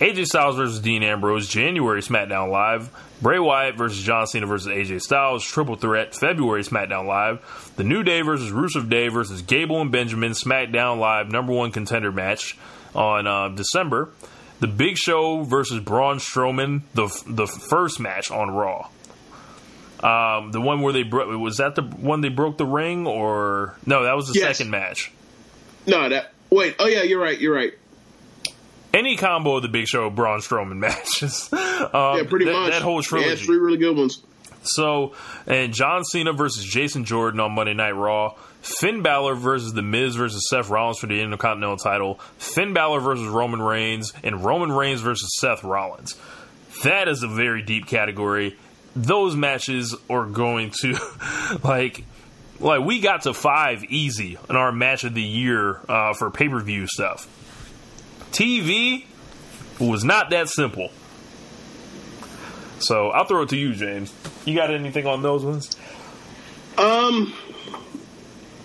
AJ 0.00 0.26
Styles 0.26 0.56
versus 0.56 0.78
Dean 0.80 1.02
Ambrose, 1.02 1.48
January 1.48 2.00
SmackDown 2.02 2.50
Live. 2.52 2.90
Bray 3.20 3.40
Wyatt 3.40 3.76
versus 3.76 4.00
John 4.00 4.26
Cena 4.28 4.46
versus 4.46 4.68
AJ 4.68 5.02
Styles, 5.02 5.44
Triple 5.44 5.74
Threat, 5.74 6.14
February 6.14 6.62
SmackDown 6.62 7.06
Live. 7.06 7.72
The 7.76 7.82
New 7.82 8.04
Day 8.04 8.20
versus 8.20 8.52
Rusev 8.52 8.88
Day 8.88 9.08
versus 9.08 9.42
Gable 9.42 9.80
and 9.80 9.90
Benjamin, 9.90 10.32
SmackDown 10.32 10.98
Live, 10.98 11.30
number 11.32 11.52
one 11.52 11.72
contender 11.72 12.12
match 12.12 12.56
on 12.94 13.26
uh, 13.26 13.48
December. 13.48 14.10
The 14.60 14.68
Big 14.68 14.96
Show 14.96 15.42
versus 15.42 15.80
Braun 15.80 16.18
Strowman, 16.18 16.82
the 16.94 17.06
the 17.26 17.46
first 17.46 17.98
match 18.00 18.30
on 18.30 18.50
Raw. 18.50 18.88
Um, 20.00 20.52
the 20.52 20.60
one 20.60 20.80
where 20.80 20.92
they 20.92 21.02
broke 21.02 21.28
was 21.40 21.56
that 21.56 21.74
the 21.74 21.82
one 21.82 22.20
they 22.20 22.28
broke 22.28 22.56
the 22.56 22.66
ring 22.66 23.06
or 23.06 23.76
no? 23.84 24.04
That 24.04 24.14
was 24.14 24.28
the 24.28 24.38
Yes. 24.38 24.58
second 24.58 24.70
match. 24.70 25.10
no, 25.86 26.08
that 26.08 26.32
wait. 26.50 26.76
Oh 26.78 26.86
yeah, 26.86 27.02
you're 27.02 27.20
right. 27.20 27.38
You're 27.38 27.54
right. 27.54 27.72
Any 28.92 29.16
combo 29.16 29.56
of 29.56 29.62
the 29.62 29.68
Big 29.68 29.86
Show 29.86 30.08
Braun 30.10 30.40
Strowman 30.40 30.76
matches. 30.78 31.48
Um, 31.52 31.58
yeah, 31.92 32.22
pretty 32.28 32.46
that, 32.46 32.52
much. 32.52 32.72
that 32.72 32.82
whole 32.82 33.02
trilogy. 33.02 33.44
three 33.44 33.58
really 33.58 33.78
good 33.78 33.96
ones. 33.96 34.22
So, 34.62 35.14
and 35.46 35.72
John 35.72 36.04
Cena 36.04 36.32
versus 36.32 36.64
Jason 36.64 37.04
Jordan 37.04 37.40
on 37.40 37.52
Monday 37.52 37.74
Night 37.74 37.92
Raw. 37.92 38.34
Finn 38.60 39.02
Balor 39.02 39.36
versus 39.36 39.72
The 39.72 39.82
Miz 39.82 40.16
versus 40.16 40.48
Seth 40.50 40.68
Rollins 40.68 40.98
for 40.98 41.06
the 41.06 41.20
Intercontinental 41.20 41.76
title. 41.76 42.14
Finn 42.38 42.74
Balor 42.74 43.00
versus 43.00 43.26
Roman 43.28 43.62
Reigns. 43.62 44.12
And 44.22 44.44
Roman 44.44 44.72
Reigns 44.72 45.00
versus 45.00 45.30
Seth 45.38 45.62
Rollins. 45.62 46.16
That 46.82 47.08
is 47.08 47.22
a 47.22 47.28
very 47.28 47.62
deep 47.62 47.86
category. 47.86 48.56
Those 48.94 49.36
matches 49.36 49.94
are 50.10 50.26
going 50.26 50.72
to, 50.82 50.98
like, 51.62 52.04
like 52.58 52.84
we 52.84 53.00
got 53.00 53.22
to 53.22 53.34
five 53.34 53.84
easy 53.84 54.38
in 54.50 54.56
our 54.56 54.72
match 54.72 55.04
of 55.04 55.14
the 55.14 55.22
year 55.22 55.80
uh, 55.88 56.14
for 56.14 56.30
pay 56.30 56.48
per 56.48 56.60
view 56.60 56.86
stuff. 56.88 57.28
TV 58.32 59.04
was 59.78 60.04
not 60.04 60.30
that 60.30 60.48
simple. 60.48 60.90
So 62.80 63.08
I'll 63.08 63.24
throw 63.24 63.42
it 63.42 63.48
to 63.50 63.56
you, 63.56 63.74
James. 63.74 64.12
You 64.44 64.54
got 64.54 64.72
anything 64.72 65.06
on 65.06 65.22
those 65.22 65.44
ones? 65.44 65.76
Um, 66.76 67.34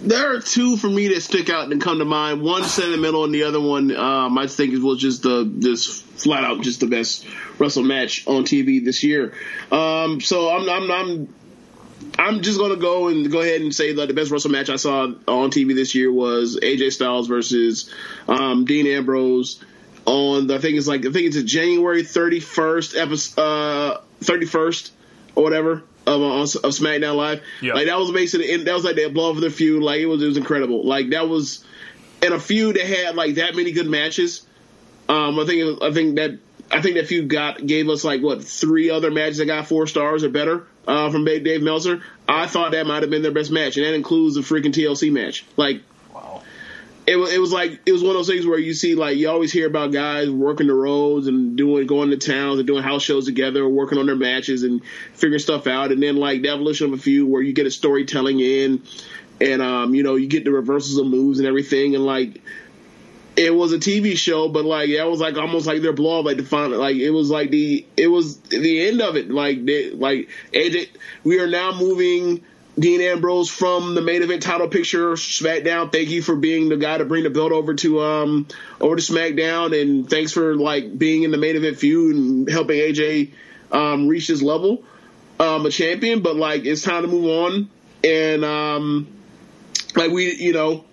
there 0.01 0.35
are 0.35 0.39
two 0.39 0.77
for 0.77 0.87
me 0.87 1.07
that 1.09 1.21
stick 1.21 1.49
out 1.49 1.71
and 1.71 1.81
come 1.81 1.99
to 1.99 2.05
mind. 2.05 2.41
One 2.41 2.63
sentimental, 2.63 3.23
and 3.23 3.33
the 3.33 3.43
other 3.43 3.59
one 3.59 3.95
um, 3.95 4.37
I 4.37 4.47
think 4.47 4.81
was 4.83 4.99
just 4.99 5.23
the 5.23 5.49
this 5.51 6.01
flat 6.01 6.43
out 6.43 6.61
just 6.61 6.79
the 6.79 6.87
best 6.87 7.25
wrestle 7.57 7.83
match 7.83 8.27
on 8.27 8.43
TV 8.43 8.83
this 8.83 9.03
year. 9.03 9.33
Um, 9.71 10.21
so 10.21 10.49
I'm 10.49 10.69
I'm 10.69 10.91
I'm 10.91 11.33
I'm 12.17 12.41
just 12.41 12.59
gonna 12.59 12.75
go 12.75 13.07
and 13.07 13.31
go 13.31 13.41
ahead 13.41 13.61
and 13.61 13.73
say 13.73 13.93
that 13.93 14.07
the 14.07 14.13
best 14.13 14.31
wrestle 14.31 14.51
match 14.51 14.69
I 14.69 14.75
saw 14.75 15.03
on 15.27 15.51
TV 15.51 15.75
this 15.75 15.95
year 15.95 16.11
was 16.11 16.59
AJ 16.61 16.93
Styles 16.93 17.27
versus 17.27 17.89
um, 18.27 18.65
Dean 18.65 18.87
Ambrose 18.87 19.63
on 20.05 20.47
the, 20.47 20.55
I 20.55 20.57
think 20.59 20.77
it's 20.77 20.87
like 20.87 21.05
I 21.05 21.11
think 21.11 21.27
it's 21.27 21.37
a 21.37 21.43
January 21.43 22.03
31st 22.03 22.99
episode, 22.99 23.41
uh, 23.41 24.01
31st 24.21 24.91
or 25.35 25.43
whatever 25.43 25.83
of, 26.05 26.21
of 26.21 26.71
SmackDown 26.71 27.15
Live. 27.15 27.41
Yeah. 27.61 27.73
Like 27.73 27.87
that 27.87 27.97
was 27.97 28.11
basically 28.11 28.55
that 28.55 28.73
was 28.73 28.83
like 28.83 28.95
that 28.97 29.13
blow 29.13 29.31
of 29.31 29.41
the 29.41 29.49
feud. 29.49 29.81
Like 29.81 29.99
it 29.99 30.05
was 30.05 30.21
it 30.21 30.27
was 30.27 30.37
incredible. 30.37 30.85
Like 30.85 31.09
that 31.09 31.29
was 31.29 31.63
in 32.21 32.33
a 32.33 32.39
feud 32.39 32.75
that 32.75 32.85
had 32.85 33.15
like 33.15 33.35
that 33.35 33.55
many 33.55 33.71
good 33.71 33.87
matches. 33.87 34.45
Um, 35.09 35.39
I 35.39 35.45
think 35.45 35.59
it 35.59 35.65
was, 35.65 35.77
I 35.81 35.91
think 35.93 36.15
that 36.15 36.39
I 36.73 36.81
think 36.81 36.95
that 36.95 37.07
feud 37.07 37.27
got 37.27 37.65
gave 37.65 37.87
us 37.87 38.03
like 38.03 38.21
what 38.21 38.43
three 38.43 38.89
other 38.89 39.11
matches 39.11 39.37
that 39.37 39.45
got 39.45 39.67
four 39.67 39.85
stars 39.85 40.23
or 40.23 40.29
better 40.29 40.65
uh, 40.87 41.11
from 41.11 41.23
Dave 41.23 41.43
Dave 41.43 41.61
Meltzer. 41.61 42.01
I 42.27 42.47
thought 42.47 42.71
that 42.71 42.87
might 42.87 43.03
have 43.03 43.11
been 43.11 43.21
their 43.21 43.31
best 43.31 43.51
match, 43.51 43.77
and 43.77 43.85
that 43.85 43.93
includes 43.93 44.35
the 44.35 44.41
freaking 44.41 44.73
TLC 44.73 45.11
match. 45.11 45.45
Like 45.55 45.83
wow. 46.11 46.41
it 47.05 47.15
was, 47.15 47.31
it 47.31 47.37
was 47.37 47.51
like 47.51 47.79
it 47.85 47.91
was 47.91 48.01
one 48.01 48.11
of 48.11 48.15
those 48.15 48.27
things 48.27 48.47
where 48.47 48.57
you 48.57 48.73
see 48.73 48.95
like 48.95 49.17
you 49.17 49.29
always 49.29 49.53
hear 49.53 49.67
about 49.67 49.91
guys 49.91 50.31
working 50.31 50.65
the 50.65 50.73
roads 50.73 51.27
and 51.27 51.55
doing 51.55 51.85
going 51.85 52.09
to 52.09 52.17
towns 52.17 52.57
and 52.57 52.65
doing 52.65 52.81
house 52.81 53.03
shows 53.03 53.25
together, 53.25 53.69
working 53.69 53.99
on 53.99 54.07
their 54.07 54.15
matches 54.15 54.63
and 54.63 54.83
figuring 55.13 55.39
stuff 55.39 55.67
out, 55.67 55.91
and 55.91 56.01
then 56.01 56.15
like 56.15 56.41
the 56.41 56.49
evolution 56.49 56.87
of 56.87 56.99
a 56.99 57.01
feud 57.01 57.29
where 57.29 57.43
you 57.43 57.53
get 57.53 57.67
a 57.67 57.71
storytelling 57.71 58.39
in, 58.39 58.81
and 59.39 59.61
um 59.61 59.93
you 59.93 60.01
know 60.01 60.15
you 60.15 60.25
get 60.25 60.43
the 60.43 60.51
reversals 60.51 60.97
of 60.97 61.05
moves 61.05 61.37
and 61.37 61.47
everything, 61.47 61.93
and 61.93 62.03
like 62.03 62.41
it 63.35 63.53
was 63.53 63.73
a 63.73 63.79
TV 63.79 64.15
show, 64.17 64.47
but 64.47 64.65
like 64.65 64.89
that 64.91 65.09
was 65.09 65.19
like 65.19 65.37
almost 65.37 65.65
like 65.65 65.81
their 65.81 65.93
blow 65.93 66.19
up, 66.19 66.25
like 66.25 66.37
the 66.37 66.45
final, 66.45 66.79
like 66.79 66.97
it 66.97 67.09
was 67.09 67.29
like 67.29 67.49
the 67.49 67.85
it 67.97 68.07
was 68.07 68.37
the 68.41 68.87
end 68.87 69.01
of 69.01 69.15
it, 69.15 69.31
like 69.31 69.65
they, 69.65 69.91
like 69.91 70.29
AJ, 70.51 70.89
we 71.23 71.39
are 71.39 71.47
now 71.47 71.77
moving. 71.77 72.43
Dean 72.75 73.01
Ambrose 73.01 73.51
from 73.51 73.93
the 73.93 74.01
main 74.01 74.23
event 74.23 74.41
title 74.41 74.67
picture, 74.67 75.11
SmackDown. 75.11 75.91
Thank 75.91 76.09
you 76.09 76.23
for 76.23 76.35
being 76.35 76.69
the 76.69 76.77
guy 76.77 76.97
to 76.97 77.05
bring 77.05 77.23
the 77.23 77.29
belt 77.29 77.51
over 77.51 77.75
to 77.75 78.01
um 78.01 78.47
over 78.81 78.95
to 78.95 79.01
SmackDown, 79.01 79.79
and 79.79 80.09
thanks 80.09 80.31
for 80.31 80.55
like 80.55 80.97
being 80.97 81.21
in 81.21 81.29
the 81.29 81.37
main 81.37 81.55
event 81.55 81.77
feud 81.77 82.15
and 82.15 82.49
helping 82.49 82.79
AJ 82.79 83.31
um, 83.71 84.07
reach 84.07 84.27
this 84.27 84.41
level, 84.41 84.83
um, 85.39 85.67
a 85.67 85.69
champion. 85.69 86.21
But 86.21 86.35
like 86.35 86.65
it's 86.65 86.81
time 86.81 87.03
to 87.03 87.07
move 87.07 87.25
on, 87.25 87.69
and 88.03 88.43
um, 88.43 89.07
like 89.95 90.09
we, 90.09 90.33
you 90.33 90.53
know, 90.53 90.83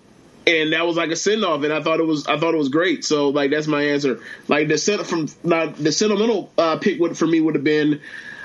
and 0.51 0.73
that 0.73 0.87
was 0.87 0.97
like 0.97 1.11
a 1.11 1.17
send 1.17 1.45
off, 1.45 1.63
and 1.63 1.73
I 1.73 1.83
thought 1.83 2.01
it 2.01 2.07
was 2.07 2.27
I 2.27 2.39
thought 2.39 2.55
it 2.55 2.59
was 2.59 2.69
great. 2.69 3.05
So 3.05 3.29
like 3.29 3.51
that's 3.51 3.67
my 3.67 3.83
answer. 3.83 4.21
Like 4.49 4.69
the 4.69 4.79
sen- 4.79 5.05
from 5.05 5.27
the 5.45 5.93
sentimental 5.93 6.51
uh, 6.59 6.79
pick 6.79 7.01
would 7.01 7.17
for 7.17 7.27
me 7.27 7.41
would 7.41 7.55
have 7.55 7.65
been 7.65 8.01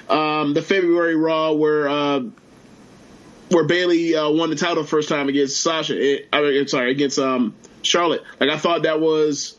um, 0.10 0.54
the 0.54 0.62
February 0.62 1.15
Raw 1.15 1.54
where. 1.54 1.89
Uh, 1.89 2.22
where 3.50 3.63
Bayley 3.63 4.15
uh, 4.15 4.28
won 4.32 4.50
the 4.50 4.56
title 4.56 4.84
first 4.84 5.08
time 5.08 5.30
against 5.30 5.62
Sasha. 5.62 5.96
It, 5.96 6.28
I 6.34 6.41
mean, 6.41 6.68
sorry, 6.68 6.89
against 6.89 7.20
um, 7.20 7.54
Charlotte. 7.84 8.24
Like 8.39 8.50
I 8.50 8.58
thought 8.58 8.84
that 8.84 9.00
was, 9.00 9.56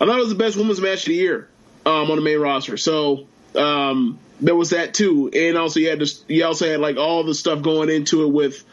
I 0.00 0.06
thought 0.06 0.16
it 0.18 0.20
was 0.20 0.30
the 0.30 0.34
best 0.34 0.56
women's 0.56 0.80
match 0.80 1.04
of 1.04 1.06
the 1.06 1.14
year 1.14 1.48
um, 1.86 2.10
on 2.10 2.16
the 2.16 2.22
main 2.22 2.40
roster. 2.40 2.76
So 2.76 3.28
um, 3.54 4.18
there 4.40 4.56
was 4.56 4.70
that 4.70 4.94
too, 4.94 5.30
and 5.32 5.56
also 5.56 5.78
you 5.78 5.90
had 5.90 6.00
this, 6.00 6.24
you 6.26 6.44
also 6.44 6.68
had 6.68 6.80
like 6.80 6.96
all 6.96 7.22
the 7.22 7.34
stuff 7.34 7.62
going 7.62 7.88
into 7.88 8.24
it 8.24 8.32
with, 8.32 8.64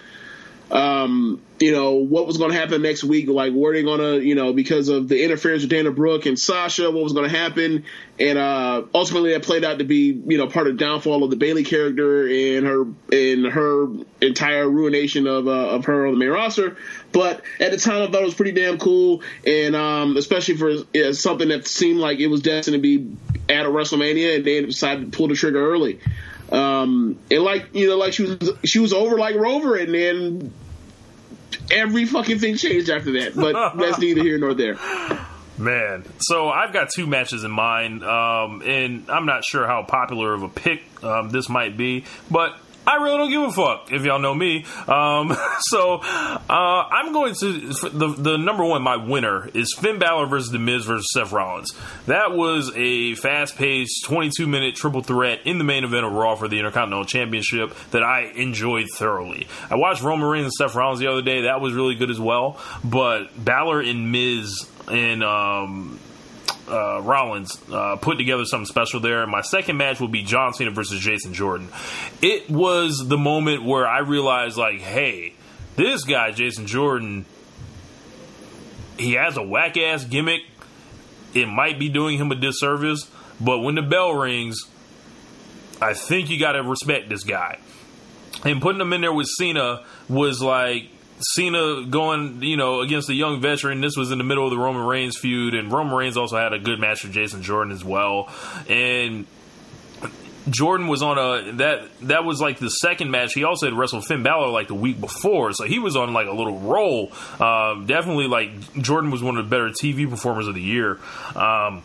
um, 0.71 1.41
you 1.59 1.73
know, 1.73 1.95
what 1.95 2.25
was 2.25 2.37
going 2.37 2.51
to 2.51 2.57
happen 2.57 2.81
next 2.81 3.03
week. 3.03 3.27
Like 3.27 3.51
were 3.51 3.73
they 3.73 3.83
going 3.83 3.99
to, 3.99 4.25
you 4.25 4.35
know, 4.35 4.53
because 4.53 4.87
of 4.87 5.09
the 5.09 5.23
interference 5.23 5.63
with 5.63 5.69
Dana 5.69 5.91
Brooke 5.91 6.25
and 6.25 6.39
Sasha, 6.39 6.89
what 6.89 7.03
was 7.03 7.13
going 7.13 7.29
to 7.29 7.37
happen, 7.37 7.83
and 8.17 8.37
uh, 8.37 8.83
ultimately 8.95 9.33
that 9.33 9.43
played 9.43 9.65
out 9.65 9.79
to 9.79 9.83
be, 9.83 10.21
you 10.25 10.37
know, 10.37 10.47
part 10.47 10.67
of 10.67 10.77
the 10.77 10.83
downfall 10.83 11.23
of 11.23 11.29
the 11.29 11.35
Bayley 11.35 11.65
character 11.65 12.25
and 12.25 12.65
her 12.65 12.81
and 13.11 13.45
her 13.47 13.87
entire 14.21 14.67
ruination 14.67 15.27
of 15.27 15.47
uh, 15.47 15.51
of 15.51 15.85
her 15.85 16.07
on 16.07 16.13
the 16.13 16.19
main 16.19 16.29
roster. 16.29 16.77
But 17.11 17.41
at 17.59 17.71
the 17.71 17.77
time, 17.77 18.03
I 18.03 18.05
thought 18.07 18.21
it 18.21 18.25
was 18.25 18.35
pretty 18.35 18.53
damn 18.53 18.77
cool, 18.77 19.21
and 19.45 19.75
um, 19.75 20.15
especially 20.15 20.55
for 20.55 21.13
something 21.13 21.49
that 21.49 21.67
seemed 21.67 21.99
like 21.99 22.19
it 22.19 22.27
was 22.27 22.41
destined 22.41 22.75
to 22.75 22.79
be 22.81 23.17
at 23.49 23.65
a 23.65 23.69
WrestleMania, 23.69 24.37
and 24.37 24.45
they 24.45 24.61
decided 24.61 25.11
to 25.11 25.17
pull 25.17 25.27
the 25.27 25.35
trigger 25.35 25.61
early. 25.61 25.99
Um, 26.51 27.17
and 27.29 27.43
like 27.43 27.73
you 27.73 27.87
know, 27.87 27.97
like 27.97 28.13
she 28.13 28.23
was 28.23 28.51
she 28.65 28.79
was 28.79 28.93
over 28.93 29.17
like 29.17 29.35
Rover, 29.35 29.75
and 29.75 29.93
then 29.93 30.53
every 31.71 32.05
fucking 32.05 32.39
thing 32.39 32.57
changed 32.57 32.89
after 32.89 33.13
that. 33.13 33.35
But 33.35 33.77
that's 33.77 33.99
neither 33.99 34.21
here 34.21 34.37
nor 34.37 34.53
there. 34.53 34.77
Man, 35.57 36.05
so 36.19 36.49
I've 36.49 36.73
got 36.73 36.89
two 36.89 37.05
matches 37.05 37.43
in 37.43 37.51
mind, 37.51 38.03
um, 38.03 38.63
and 38.65 39.09
I'm 39.09 39.25
not 39.25 39.45
sure 39.45 39.67
how 39.67 39.83
popular 39.83 40.33
of 40.33 40.43
a 40.43 40.49
pick 40.49 40.81
um, 41.03 41.29
this 41.29 41.49
might 41.49 41.77
be, 41.77 42.05
but 42.31 42.57
I 42.85 42.95
really 42.95 43.17
don't 43.17 43.29
give 43.29 43.41
a 43.43 43.51
fuck 43.51 43.91
if 43.91 44.03
y'all 44.03 44.19
know 44.19 44.33
me. 44.33 44.65
Um, 44.87 45.35
so 45.61 45.99
uh, 46.01 46.47
I'm 46.49 47.13
going 47.13 47.35
to 47.35 47.53
the 47.89 48.15
the 48.17 48.37
number 48.37 48.65
one. 48.65 48.81
My 48.81 48.95
winner 48.95 49.49
is 49.53 49.75
Finn 49.77 49.99
Balor 49.99 50.25
versus 50.25 50.51
The 50.51 50.59
Miz 50.59 50.85
versus 50.85 51.07
Seth 51.13 51.31
Rollins. 51.31 51.73
That 52.07 52.31
was 52.31 52.71
a 52.75 53.15
fast 53.15 53.55
paced 53.55 54.05
22 54.05 54.47
minute 54.47 54.75
triple 54.75 55.03
threat 55.03 55.41
in 55.45 55.57
the 55.57 55.63
main 55.63 55.83
event 55.83 56.05
of 56.05 56.13
Raw 56.13 56.35
for 56.35 56.47
the 56.47 56.57
Intercontinental 56.57 57.05
Championship 57.05 57.75
that 57.91 58.03
I 58.03 58.31
enjoyed 58.35 58.89
thoroughly. 58.89 59.47
I 59.69 59.75
watched 59.75 60.01
Roman 60.01 60.27
Reigns 60.27 60.45
and 60.45 60.53
Seth 60.53 60.75
Rollins 60.75 60.99
the 60.99 61.07
other 61.07 61.21
day. 61.21 61.43
That 61.43 61.61
was 61.61 61.73
really 61.73 61.95
good 61.95 62.09
as 62.09 62.19
well. 62.19 62.59
But 62.83 63.43
Balor 63.43 63.81
and 63.81 64.11
Miz 64.11 64.67
and 64.87 65.23
um, 65.23 65.99
uh, 66.71 67.01
Rollins 67.01 67.61
uh, 67.71 67.97
put 67.97 68.17
together 68.17 68.45
something 68.45 68.65
special 68.65 68.99
there. 68.99 69.27
My 69.27 69.41
second 69.41 69.77
match 69.77 69.99
will 69.99 70.07
be 70.07 70.23
John 70.23 70.53
Cena 70.53 70.71
versus 70.71 70.99
Jason 70.99 71.33
Jordan. 71.33 71.67
It 72.21 72.49
was 72.49 72.97
the 73.07 73.17
moment 73.17 73.63
where 73.63 73.87
I 73.87 73.99
realized, 73.99 74.57
like, 74.57 74.79
hey, 74.79 75.33
this 75.75 76.03
guy, 76.03 76.31
Jason 76.31 76.67
Jordan, 76.67 77.25
he 78.97 79.13
has 79.13 79.37
a 79.37 79.43
whack 79.43 79.77
ass 79.77 80.05
gimmick. 80.05 80.41
It 81.33 81.47
might 81.47 81.79
be 81.79 81.89
doing 81.89 82.17
him 82.17 82.31
a 82.31 82.35
disservice, 82.35 83.09
but 83.39 83.59
when 83.59 83.75
the 83.75 83.81
bell 83.81 84.13
rings, 84.13 84.63
I 85.81 85.93
think 85.93 86.29
you 86.29 86.39
got 86.39 86.53
to 86.53 86.63
respect 86.63 87.09
this 87.09 87.23
guy. 87.23 87.59
And 88.43 88.61
putting 88.61 88.81
him 88.81 88.93
in 88.93 89.01
there 89.01 89.13
with 89.13 89.27
Cena 89.27 89.83
was 90.09 90.41
like 90.41 90.89
Cena 91.23 91.85
going, 91.85 92.41
you 92.43 92.57
know, 92.57 92.81
against 92.81 93.09
a 93.09 93.13
young 93.13 93.41
veteran. 93.41 93.81
This 93.81 93.95
was 93.95 94.11
in 94.11 94.17
the 94.17 94.23
middle 94.23 94.45
of 94.45 94.51
the 94.51 94.57
Roman 94.57 94.85
Reigns 94.85 95.17
feud, 95.17 95.53
and 95.53 95.71
Roman 95.71 95.95
Reigns 95.95 96.17
also 96.17 96.37
had 96.37 96.53
a 96.53 96.59
good 96.59 96.79
match 96.79 97.03
with 97.03 97.13
Jason 97.13 97.41
Jordan 97.43 97.71
as 97.73 97.83
well. 97.83 98.29
And 98.69 99.25
Jordan 100.49 100.87
was 100.87 101.01
on 101.01 101.17
a 101.17 101.51
that 101.53 101.87
that 102.01 102.23
was 102.25 102.41
like 102.41 102.57
the 102.59 102.69
second 102.69 103.11
match. 103.11 103.33
He 103.33 103.43
also 103.43 103.67
had 103.67 103.77
wrestled 103.77 104.05
Finn 104.05 104.23
Balor 104.23 104.49
like 104.49 104.67
the 104.67 104.75
week 104.75 104.99
before, 104.99 105.53
so 105.53 105.65
he 105.65 105.79
was 105.79 105.95
on 105.95 106.13
like 106.13 106.27
a 106.27 106.33
little 106.33 106.59
roll. 106.59 107.11
Um, 107.39 107.85
definitely, 107.85 108.27
like 108.27 108.73
Jordan 108.81 109.11
was 109.11 109.21
one 109.21 109.37
of 109.37 109.45
the 109.45 109.49
better 109.49 109.69
TV 109.69 110.09
performers 110.09 110.47
of 110.47 110.55
the 110.55 110.61
year. 110.61 110.99
Um, 111.35 111.83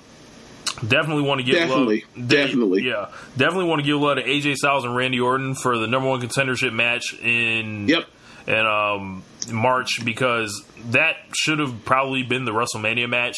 definitely 0.86 1.22
want 1.22 1.40
to 1.40 1.44
give 1.44 1.54
Definitely. 1.56 2.04
love. 2.16 2.28
Definitely. 2.28 2.82
yeah, 2.84 3.10
definitely 3.36 3.66
want 3.68 3.80
to 3.80 3.86
give 3.86 4.00
love 4.00 4.16
to 4.16 4.24
AJ 4.24 4.56
Styles 4.56 4.84
and 4.84 4.96
Randy 4.96 5.20
Orton 5.20 5.54
for 5.54 5.78
the 5.78 5.86
number 5.86 6.08
one 6.08 6.20
contendership 6.20 6.72
match 6.72 7.14
in 7.20 7.88
Yep. 7.88 8.04
And 8.48 8.66
um, 8.66 9.22
March 9.52 10.04
because 10.04 10.64
that 10.90 11.16
should 11.34 11.58
have 11.58 11.84
probably 11.84 12.22
been 12.22 12.44
the 12.44 12.52
WrestleMania 12.52 13.08
match 13.08 13.36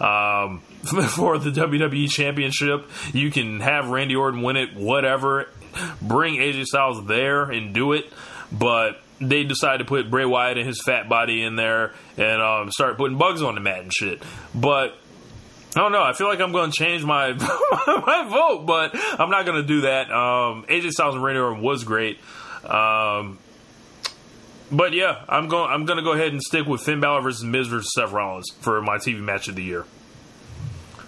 um, 0.00 0.60
for 1.10 1.38
the 1.38 1.50
WWE 1.50 2.08
Championship. 2.08 2.88
You 3.12 3.30
can 3.30 3.60
have 3.60 3.88
Randy 3.88 4.16
Orton 4.16 4.42
win 4.42 4.56
it, 4.56 4.74
whatever. 4.74 5.48
Bring 6.00 6.36
AJ 6.36 6.64
Styles 6.64 7.06
there 7.06 7.44
and 7.50 7.74
do 7.74 7.92
it, 7.92 8.10
but 8.50 9.00
they 9.20 9.44
decided 9.44 9.78
to 9.78 9.84
put 9.84 10.10
Bray 10.10 10.24
Wyatt 10.24 10.58
and 10.58 10.66
his 10.66 10.80
fat 10.84 11.08
body 11.08 11.42
in 11.42 11.56
there 11.56 11.92
and 12.16 12.40
um, 12.40 12.70
start 12.70 12.96
putting 12.96 13.18
bugs 13.18 13.42
on 13.42 13.54
the 13.54 13.60
mat 13.60 13.80
and 13.80 13.92
shit. 13.92 14.22
But 14.54 14.96
I 15.76 15.80
don't 15.80 15.92
know. 15.92 16.02
I 16.02 16.12
feel 16.12 16.28
like 16.28 16.40
I'm 16.40 16.52
going 16.52 16.70
to 16.70 16.76
change 16.76 17.04
my 17.04 17.32
my 17.32 18.28
vote, 18.30 18.64
but 18.66 18.90
I'm 19.20 19.30
not 19.30 19.44
going 19.44 19.60
to 19.60 19.66
do 19.66 19.82
that. 19.82 20.10
Um, 20.10 20.64
AJ 20.68 20.90
Styles 20.90 21.14
and 21.14 21.22
Randy 21.22 21.40
Orton 21.40 21.62
was 21.62 21.84
great. 21.84 22.18
Um, 22.64 23.38
but 24.70 24.92
yeah, 24.92 25.24
I'm 25.28 25.48
going. 25.48 25.70
I'm 25.70 25.84
going 25.84 25.98
to 25.98 26.02
go 26.04 26.12
ahead 26.12 26.32
and 26.32 26.42
stick 26.42 26.66
with 26.66 26.80
Finn 26.82 27.00
Balor 27.00 27.22
versus 27.22 27.44
Miz 27.44 27.68
versus 27.68 27.92
Seth 27.94 28.12
Rollins 28.12 28.50
for 28.60 28.80
my 28.82 28.96
TV 28.98 29.20
match 29.20 29.48
of 29.48 29.54
the 29.56 29.62
year. 29.62 29.84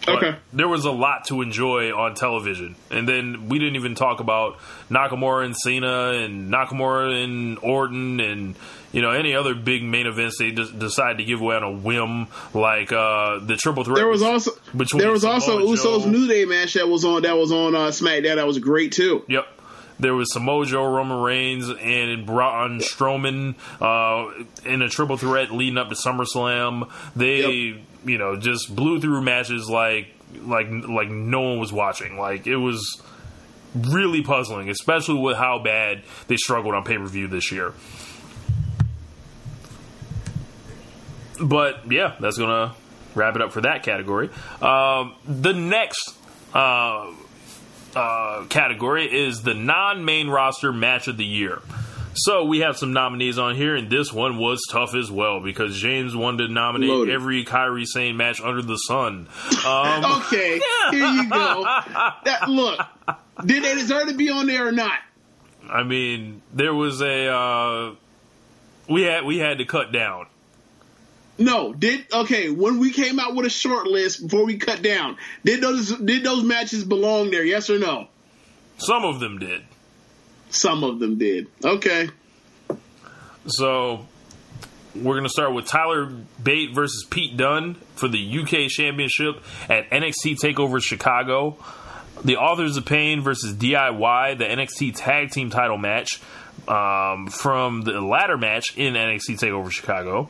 But 0.07 0.17
Okay. 0.17 0.37
There 0.55 0.67
was 0.67 0.87
a 0.87 0.91
lot 0.91 1.27
to 1.27 1.43
enjoy 1.43 1.95
on 1.95 2.15
television, 2.15 2.75
and 2.91 3.07
then 3.07 3.49
we 3.51 3.59
didn't 3.59 3.77
even 3.77 3.95
talk 3.95 4.21
about 4.21 4.59
Nakamura 4.91 5.45
and 5.45 5.55
Cena, 5.55 6.13
and 6.13 6.51
Nakamura 6.51 7.23
and 7.23 7.59
Orton, 7.61 8.19
and 8.19 8.55
you 8.93 9.03
know 9.03 9.11
any 9.11 9.35
other 9.35 9.55
big 9.55 9.83
main 9.85 10.07
events 10.07 10.39
they 10.39 10.53
decided 10.53 11.19
to 11.19 11.25
give 11.25 11.43
away 11.43 11.55
on 11.55 11.63
a 11.63 11.71
whim, 11.71 12.29
like 12.55 12.93
uh, 12.93 13.41
the 13.41 13.57
triple 13.57 13.85
threat. 13.85 13.97
There 13.97 14.09
was 14.09 14.23
also 14.23 14.53
Between 14.75 15.03
there 15.03 15.13
was 15.13 15.25
also 15.27 15.59
Usos 15.61 16.05
Joe- 16.05 16.11
New 16.11 16.27
Day 16.27 16.47
match 16.47 16.73
that 16.75 16.89
was 16.89 17.05
on 17.05 17.23
that 17.23 17.37
was 17.37 17.53
on 17.53 17.75
uh, 17.75 17.89
SmackDown 17.89 18.37
that 18.37 18.47
was 18.47 18.59
great 18.59 18.93
too. 18.93 19.23
Yep. 19.29 19.47
There 20.01 20.15
was 20.15 20.33
Samoa 20.33 20.65
Joe, 20.65 20.85
Roman 20.85 21.21
Reigns, 21.21 21.69
and 21.69 22.25
Braun 22.25 22.81
Strowman 22.81 23.55
uh, 23.81 24.45
in 24.65 24.81
a 24.81 24.89
triple 24.89 25.19
threat 25.19 25.51
leading 25.53 25.77
up 25.77 25.91
to 25.91 25.95
SummerSlam. 25.95 26.91
They, 27.15 27.83
you 28.05 28.19
know, 28.19 28.37
just 28.37 28.75
blew 28.75 29.01
through 29.01 29.21
matches 29.21 29.69
like 29.69 30.09
like 30.43 30.69
like 30.71 31.09
no 31.11 31.41
one 31.41 31.59
was 31.59 31.73
watching. 31.73 32.17
Like 32.17 32.47
it 32.47 32.57
was 32.57 33.03
really 33.75 34.23
puzzling, 34.23 34.71
especially 34.71 35.21
with 35.21 35.37
how 35.37 35.59
bad 35.59 36.03
they 36.29 36.37
struggled 36.37 36.75
on 36.75 36.85
pay 36.85 36.97
per 36.97 37.07
view 37.07 37.29
this 37.29 37.53
year. 37.53 37.75
But 41.43 41.91
yeah, 41.91 42.17
that's 42.21 42.39
gonna 42.39 42.75
wrap 43.15 43.37
it 43.37 43.43
up 43.43 43.53
for 43.53 43.61
that 43.63 43.83
category. 43.83 44.31
Um, 44.63 45.15
the 45.27 45.53
next. 45.53 46.17
Uh, 46.53 47.13
uh, 47.97 48.45
category 48.49 49.05
is 49.07 49.43
the 49.43 49.55
non-main 49.55 50.29
roster 50.29 50.73
match 50.73 51.09
of 51.09 51.17
the 51.17 51.25
year. 51.25 51.61
So 52.15 52.45
we 52.45 52.59
have 52.61 52.77
some 52.77 52.93
nominees 52.93 53.39
on 53.39 53.55
here, 53.55 53.77
and 53.77 53.89
this 53.89 54.13
one 54.13 54.37
was 54.37 54.61
tough 54.69 54.95
as 54.97 55.11
well 55.11 55.41
because 55.41 55.77
James 55.79 56.15
wanted 56.17 56.49
to 56.49 56.53
nominate 56.53 56.91
Loaded. 56.91 57.15
every 57.15 57.45
Kairi 57.45 57.87
Sane 57.87 58.17
match 58.17 58.41
under 58.41 58.63
the 58.63 58.77
sun. 58.77 59.29
Um, 59.65 60.05
Okay, 60.27 60.61
here 60.91 61.07
you 61.07 61.31
go. 61.31 61.63
That 62.25 62.49
look, 62.49 62.81
did 63.47 63.63
they 63.63 63.75
deserve 63.75 64.09
to 64.09 64.15
be 64.15 64.29
on 64.29 64.47
there 64.47 64.67
or 64.67 64.73
not? 64.73 64.99
I 65.71 65.85
mean, 65.85 66.43
there 66.53 66.75
was 66.75 67.01
a 67.01 67.29
uh, 67.33 67.95
we 68.89 69.03
had 69.03 69.25
we 69.25 69.39
had 69.39 69.59
to 69.59 69.65
cut 69.65 69.93
down. 69.93 70.27
No, 71.41 71.73
did 71.73 72.05
okay 72.13 72.51
when 72.51 72.79
we 72.79 72.93
came 72.93 73.19
out 73.19 73.35
with 73.35 73.47
a 73.47 73.51
short 73.51 73.87
list 73.87 74.23
before 74.23 74.45
we 74.45 74.59
cut 74.59 74.83
down. 74.83 75.17
Did 75.43 75.63
those 75.63 75.97
did 75.97 76.23
those 76.23 76.45
matches 76.45 76.85
belong 76.85 77.31
there? 77.31 77.43
Yes 77.43 77.71
or 77.71 77.79
no? 77.79 78.09
Some 78.77 79.07
of 79.07 79.21
them 79.21 79.39
did. 79.39 79.63
Some 80.51 80.85
of 80.85 80.99
them 80.99 81.17
did. 81.17 81.47
Okay. 81.65 82.11
So 83.47 84.07
we're 84.95 85.15
going 85.15 85.25
to 85.25 85.31
start 85.31 85.55
with 85.55 85.65
Tyler 85.65 86.13
Bate 86.43 86.75
versus 86.75 87.07
Pete 87.09 87.39
Dunne 87.39 87.75
for 87.95 88.07
the 88.07 88.39
UK 88.39 88.69
Championship 88.69 89.43
at 89.71 89.89
NXT 89.89 90.37
Takeover 90.43 90.83
Chicago. 90.83 91.57
The 92.23 92.37
Authors 92.37 92.77
of 92.77 92.85
Pain 92.85 93.23
versus 93.23 93.55
DIY, 93.55 94.37
the 94.37 94.45
NXT 94.45 94.93
Tag 94.95 95.31
Team 95.31 95.49
Title 95.49 95.79
match 95.79 96.21
um, 96.69 97.29
from 97.29 97.81
the 97.81 97.99
ladder 97.99 98.37
match 98.37 98.77
in 98.77 98.93
NXT 98.93 99.39
Takeover 99.39 99.71
Chicago. 99.71 100.29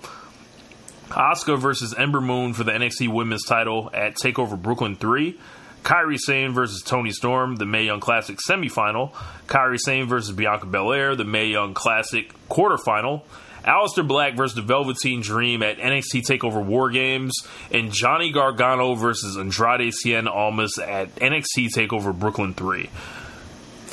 Asuka 1.11 1.59
versus 1.59 1.95
Ember 1.95 2.21
Moon 2.21 2.55
for 2.55 2.65
the 2.65 2.73
NXT 2.73 3.13
Women's 3.13 3.45
title 3.45 3.91
at 3.93 4.15
Takeover 4.15 4.61
Brooklyn 4.61 4.97
3. 4.97 5.39
Kairi 5.83 6.19
Sane 6.19 6.53
versus 6.53 6.83
Toni 6.83 7.11
Storm, 7.11 7.57
the 7.57 7.65
Mae 7.65 7.85
Young 7.85 8.01
Classic 8.01 8.39
semifinal. 8.39 9.13
Kairi 9.47 9.79
Sane 9.79 10.07
versus 10.07 10.35
Bianca 10.35 10.67
Belair, 10.67 11.17
the 11.17 11.25
Mae 11.25 11.47
Young 11.47 11.75
Classic 11.75 12.31
quarterfinal. 12.49 13.23
Aleister 13.65 14.07
Black 14.07 14.37
versus 14.37 14.55
the 14.55 14.63
Velveteen 14.63 15.21
Dream 15.21 15.63
at 15.63 15.79
NXT 15.79 16.27
Takeover 16.27 16.65
War 16.65 16.91
Games, 16.91 17.35
and 17.71 17.93
Johnny 17.93 18.33
Gargano 18.33 18.95
versus 18.95 19.37
Andrade 19.37 19.93
Cien 19.93 20.27
Almas 20.27 20.79
at 20.79 21.15
NXT 21.17 21.69
Takeover 21.75 22.19
Brooklyn 22.19 22.55
3. 22.55 22.89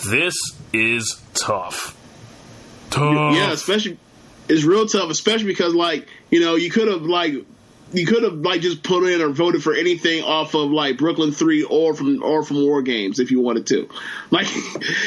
This 0.07 0.35
is 0.71 1.21
tough. 1.33 1.97
Tough. 2.89 3.35
Yeah, 3.35 3.51
especially 3.51 3.97
it's 4.49 4.63
real 4.63 4.85
tough, 4.85 5.09
especially 5.09 5.47
because 5.47 5.73
like 5.73 6.07
you 6.29 6.39
know 6.39 6.55
you 6.55 6.69
could 6.69 6.87
have 6.87 7.03
like 7.03 7.33
you 7.93 8.05
could 8.05 8.23
have 8.23 8.35
like 8.35 8.61
just 8.61 8.83
put 8.83 9.03
in 9.07 9.21
or 9.21 9.29
voted 9.29 9.63
for 9.63 9.73
anything 9.73 10.23
off 10.23 10.53
of 10.53 10.71
like 10.71 10.97
Brooklyn 10.97 11.31
Three 11.31 11.63
or 11.63 11.93
from 11.93 12.21
or 12.23 12.43
from 12.43 12.61
War 12.61 12.81
Games 12.81 13.19
if 13.19 13.31
you 13.31 13.39
wanted 13.39 13.67
to, 13.67 13.89
like 14.31 14.47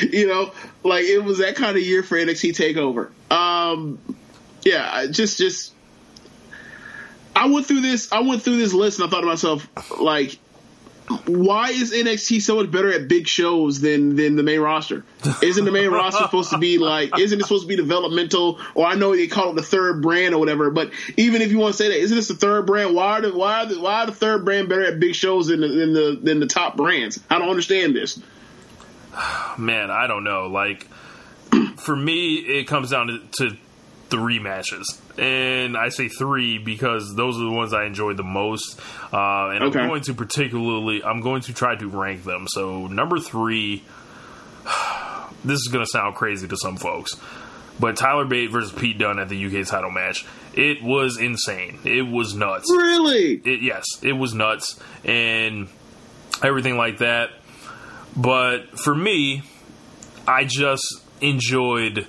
you 0.03 0.27
know 0.27 0.53
like 0.83 1.05
it 1.05 1.23
was 1.23 1.39
that 1.39 1.57
kind 1.57 1.77
of 1.77 1.83
year 1.83 2.03
for 2.03 2.17
NXT 2.17 2.53
Takeover. 2.53 3.11
Um, 3.35 3.99
yeah, 4.63 5.07
just 5.11 5.39
just 5.39 5.75
I 7.35 7.49
went 7.49 7.67
through 7.67 7.83
this 7.83 8.13
I 8.13 8.21
went 8.21 8.43
through 8.43 8.59
this 8.59 8.73
list 8.73 8.99
and 8.99 9.09
I 9.09 9.11
thought 9.11 9.21
to 9.21 9.27
myself 9.27 9.69
like. 10.01 10.39
Why 11.27 11.71
is 11.71 11.93
NXT 11.93 12.41
so 12.43 12.57
much 12.57 12.71
better 12.71 12.93
at 12.93 13.09
big 13.09 13.27
shows 13.27 13.81
than 13.81 14.17
than 14.17 14.37
the 14.37 14.43
main 14.43 14.61
roster? 14.61 15.05
Isn't 15.43 15.65
the 15.65 15.73
main 15.73 15.91
roster 15.91 16.23
supposed 16.23 16.51
to 16.51 16.59
be 16.59 16.79
like? 16.79 17.19
Isn't 17.19 17.41
it 17.41 17.43
supposed 17.43 17.65
to 17.65 17.69
be 17.69 17.77
developmental? 17.77 18.61
Or 18.75 18.87
I 18.87 18.95
know 18.95 19.15
they 19.15 19.27
call 19.27 19.51
it 19.51 19.57
the 19.57 19.63
third 19.63 20.03
brand 20.03 20.35
or 20.35 20.39
whatever. 20.39 20.71
But 20.71 20.93
even 21.17 21.43
if 21.43 21.51
you 21.51 21.59
want 21.59 21.75
to 21.75 21.79
say 21.79 21.89
that, 21.89 21.99
isn't 21.99 22.17
this 22.17 22.29
the 22.29 22.35
third 22.35 22.67
brand? 22.67 22.95
Why 22.95 23.19
are 23.19 23.21
the 23.23 23.33
why 23.37 23.63
are 23.63 23.67
the, 23.67 23.81
why 23.81 24.03
are 24.03 24.07
the 24.07 24.13
third 24.13 24.45
brand 24.45 24.69
better 24.69 24.85
at 24.85 25.01
big 25.01 25.15
shows 25.15 25.49
than 25.49 25.61
the 25.61 25.69
than 25.69 25.93
the 25.93 26.21
than 26.23 26.41
the 26.41 26.47
top 26.47 26.77
brands? 26.77 27.19
I 27.29 27.39
don't 27.39 27.49
understand 27.49 27.97
this. 27.97 28.21
man, 29.59 29.91
I 29.91 30.07
don't 30.07 30.25
know. 30.25 30.47
Like, 30.47 30.87
for 31.77 31.97
me, 31.97 32.37
it 32.37 32.69
comes 32.69 32.91
down 32.91 33.09
to, 33.09 33.21
to 33.49 33.57
three 34.11 34.39
matches. 34.39 35.01
And 35.19 35.77
I 35.77 35.89
say 35.91 36.09
three 36.09 36.59
because 36.59 37.15
those 37.15 37.37
are 37.37 37.45
the 37.45 37.51
ones 37.51 37.73
I 37.73 37.85
enjoyed 37.85 38.17
the 38.17 38.25
most. 38.25 38.79
Uh, 39.13 39.51
and 39.51 39.65
Okay. 39.65 39.79
I'm 39.81 39.89
going 39.89 40.03
to 40.03 40.15
particularly, 40.15 41.03
I'm 41.05 41.21
going 41.21 41.43
to 41.43 41.55
try 41.55 41.77
to 41.77 41.89
rank 41.89 42.25
them. 42.25 42.47
So, 42.49 42.87
number 42.89 43.19
three, 43.21 43.85
this 45.45 45.59
is 45.59 45.69
going 45.73 45.85
to 45.85 45.91
sound 45.91 46.15
crazy 46.17 46.47
to 46.49 46.57
some 46.57 46.77
folks. 46.77 47.17
But 47.79 47.97
Tyler 47.97 48.27
Bate 48.27 48.51
versus 48.51 48.73
Pete 48.73 48.99
Dunne 48.99 49.19
at 49.19 49.29
the 49.31 49.47
UK 49.61 49.67
title 49.67 49.91
match, 49.91 50.27
it 50.55 50.83
was 50.83 51.19
insane. 51.19 51.79
It 51.85 52.03
was 52.03 52.35
nuts 52.35 52.71
Really? 52.71 53.37
it, 53.37 53.63
yes, 53.63 53.85
it 54.03 54.13
was 54.13 54.35
nuts 54.35 54.79
and 55.05 55.69
everything 56.43 56.77
like 56.77 56.99
that. 56.99 57.31
But 58.17 58.79
for 58.79 58.95
me, 58.95 59.45
I 60.27 60.45
just 60.45 60.85
enjoyed 61.23 62.07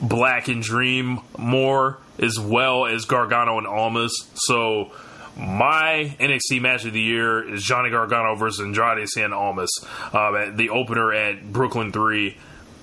Black 0.00 0.48
and 0.48 0.62
Dream 0.62 1.20
more 1.36 1.98
as 2.18 2.38
well 2.38 2.86
as 2.86 3.04
Gargano 3.04 3.58
and 3.58 3.66
Almas. 3.66 4.28
So 4.34 4.92
my 5.36 6.14
NXT 6.20 6.60
match 6.60 6.84
of 6.84 6.92
the 6.92 7.00
year 7.00 7.54
is 7.54 7.62
Johnny 7.62 7.90
Gargano 7.90 8.34
versus 8.34 8.60
Andrade 8.60 9.06
Cien 9.16 9.32
Almas 9.32 9.70
uh, 10.12 10.34
at 10.34 10.56
the 10.56 10.70
opener 10.70 11.12
at 11.12 11.52
Brooklyn 11.52 11.92
3. 11.92 12.36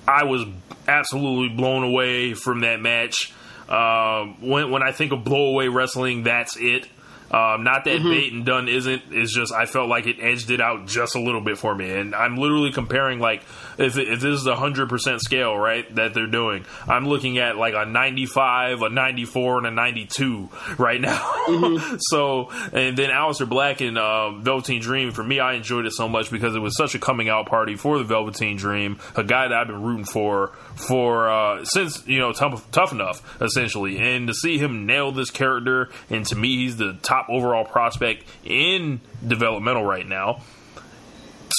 I 0.06 0.24
was 0.24 0.44
absolutely 0.86 1.54
blown 1.54 1.84
away 1.84 2.34
from 2.34 2.60
that 2.60 2.80
match. 2.80 3.32
Um, 3.68 4.40
when 4.40 4.70
when 4.70 4.82
I 4.82 4.92
think 4.92 5.12
of 5.12 5.20
blowaway 5.20 5.72
wrestling, 5.72 6.22
that's 6.22 6.56
it. 6.56 6.88
Um, 7.30 7.62
not 7.62 7.84
that 7.84 8.02
Bate 8.02 8.32
and 8.32 8.46
Dunne 8.46 8.68
isn't. 8.68 9.02
It's 9.10 9.34
just 9.34 9.52
I 9.52 9.66
felt 9.66 9.88
like 9.88 10.06
it 10.06 10.16
edged 10.20 10.50
it 10.50 10.60
out 10.60 10.86
just 10.86 11.14
a 11.14 11.20
little 11.20 11.42
bit 11.42 11.58
for 11.58 11.74
me, 11.74 11.90
and 11.90 12.14
I'm 12.14 12.36
literally 12.36 12.72
comparing 12.72 13.18
like 13.18 13.42
if 13.76 13.98
if 13.98 14.20
this 14.20 14.40
is 14.40 14.46
a 14.46 14.56
hundred 14.56 14.88
percent 14.88 15.20
scale, 15.20 15.56
right? 15.56 15.92
That 15.94 16.14
they're 16.14 16.26
doing, 16.26 16.64
I'm 16.86 17.06
looking 17.06 17.38
at 17.38 17.56
like 17.56 17.74
a 17.74 17.84
95, 17.84 18.82
a 18.82 18.88
94, 18.88 19.58
and 19.58 19.66
a 19.66 19.70
92 19.70 20.48
right 20.78 21.00
now. 21.00 21.18
so, 21.98 22.50
and 22.72 22.96
then 22.96 23.10
Aleister 23.10 23.48
Black 23.48 23.80
and 23.80 23.98
um, 23.98 24.42
Velveteen 24.42 24.80
Dream. 24.80 25.10
For 25.12 25.22
me, 25.22 25.38
I 25.40 25.54
enjoyed 25.54 25.86
it 25.86 25.92
so 25.92 26.08
much 26.08 26.30
because 26.30 26.54
it 26.54 26.60
was 26.60 26.76
such 26.76 26.94
a 26.94 26.98
coming 26.98 27.28
out 27.28 27.46
party 27.46 27.76
for 27.76 27.98
the 27.98 28.04
Velveteen 28.04 28.56
Dream, 28.56 28.98
a 29.16 29.24
guy 29.24 29.48
that 29.48 29.56
I've 29.56 29.66
been 29.66 29.82
rooting 29.82 30.04
for 30.04 30.52
for 30.76 31.28
uh, 31.28 31.64
since 31.64 32.06
you 32.06 32.20
know 32.20 32.32
tough, 32.32 32.70
tough 32.70 32.92
enough 32.92 33.22
essentially, 33.42 33.98
and 33.98 34.28
to 34.28 34.34
see 34.34 34.58
him 34.58 34.86
nail 34.86 35.12
this 35.12 35.30
character, 35.30 35.90
and 36.08 36.24
to 36.26 36.36
me, 36.36 36.56
he's 36.56 36.76
the 36.76 36.94
top 37.02 37.17
overall 37.28 37.64
prospect 37.64 38.24
in 38.44 39.00
developmental 39.26 39.84
right 39.84 40.06
now. 40.06 40.42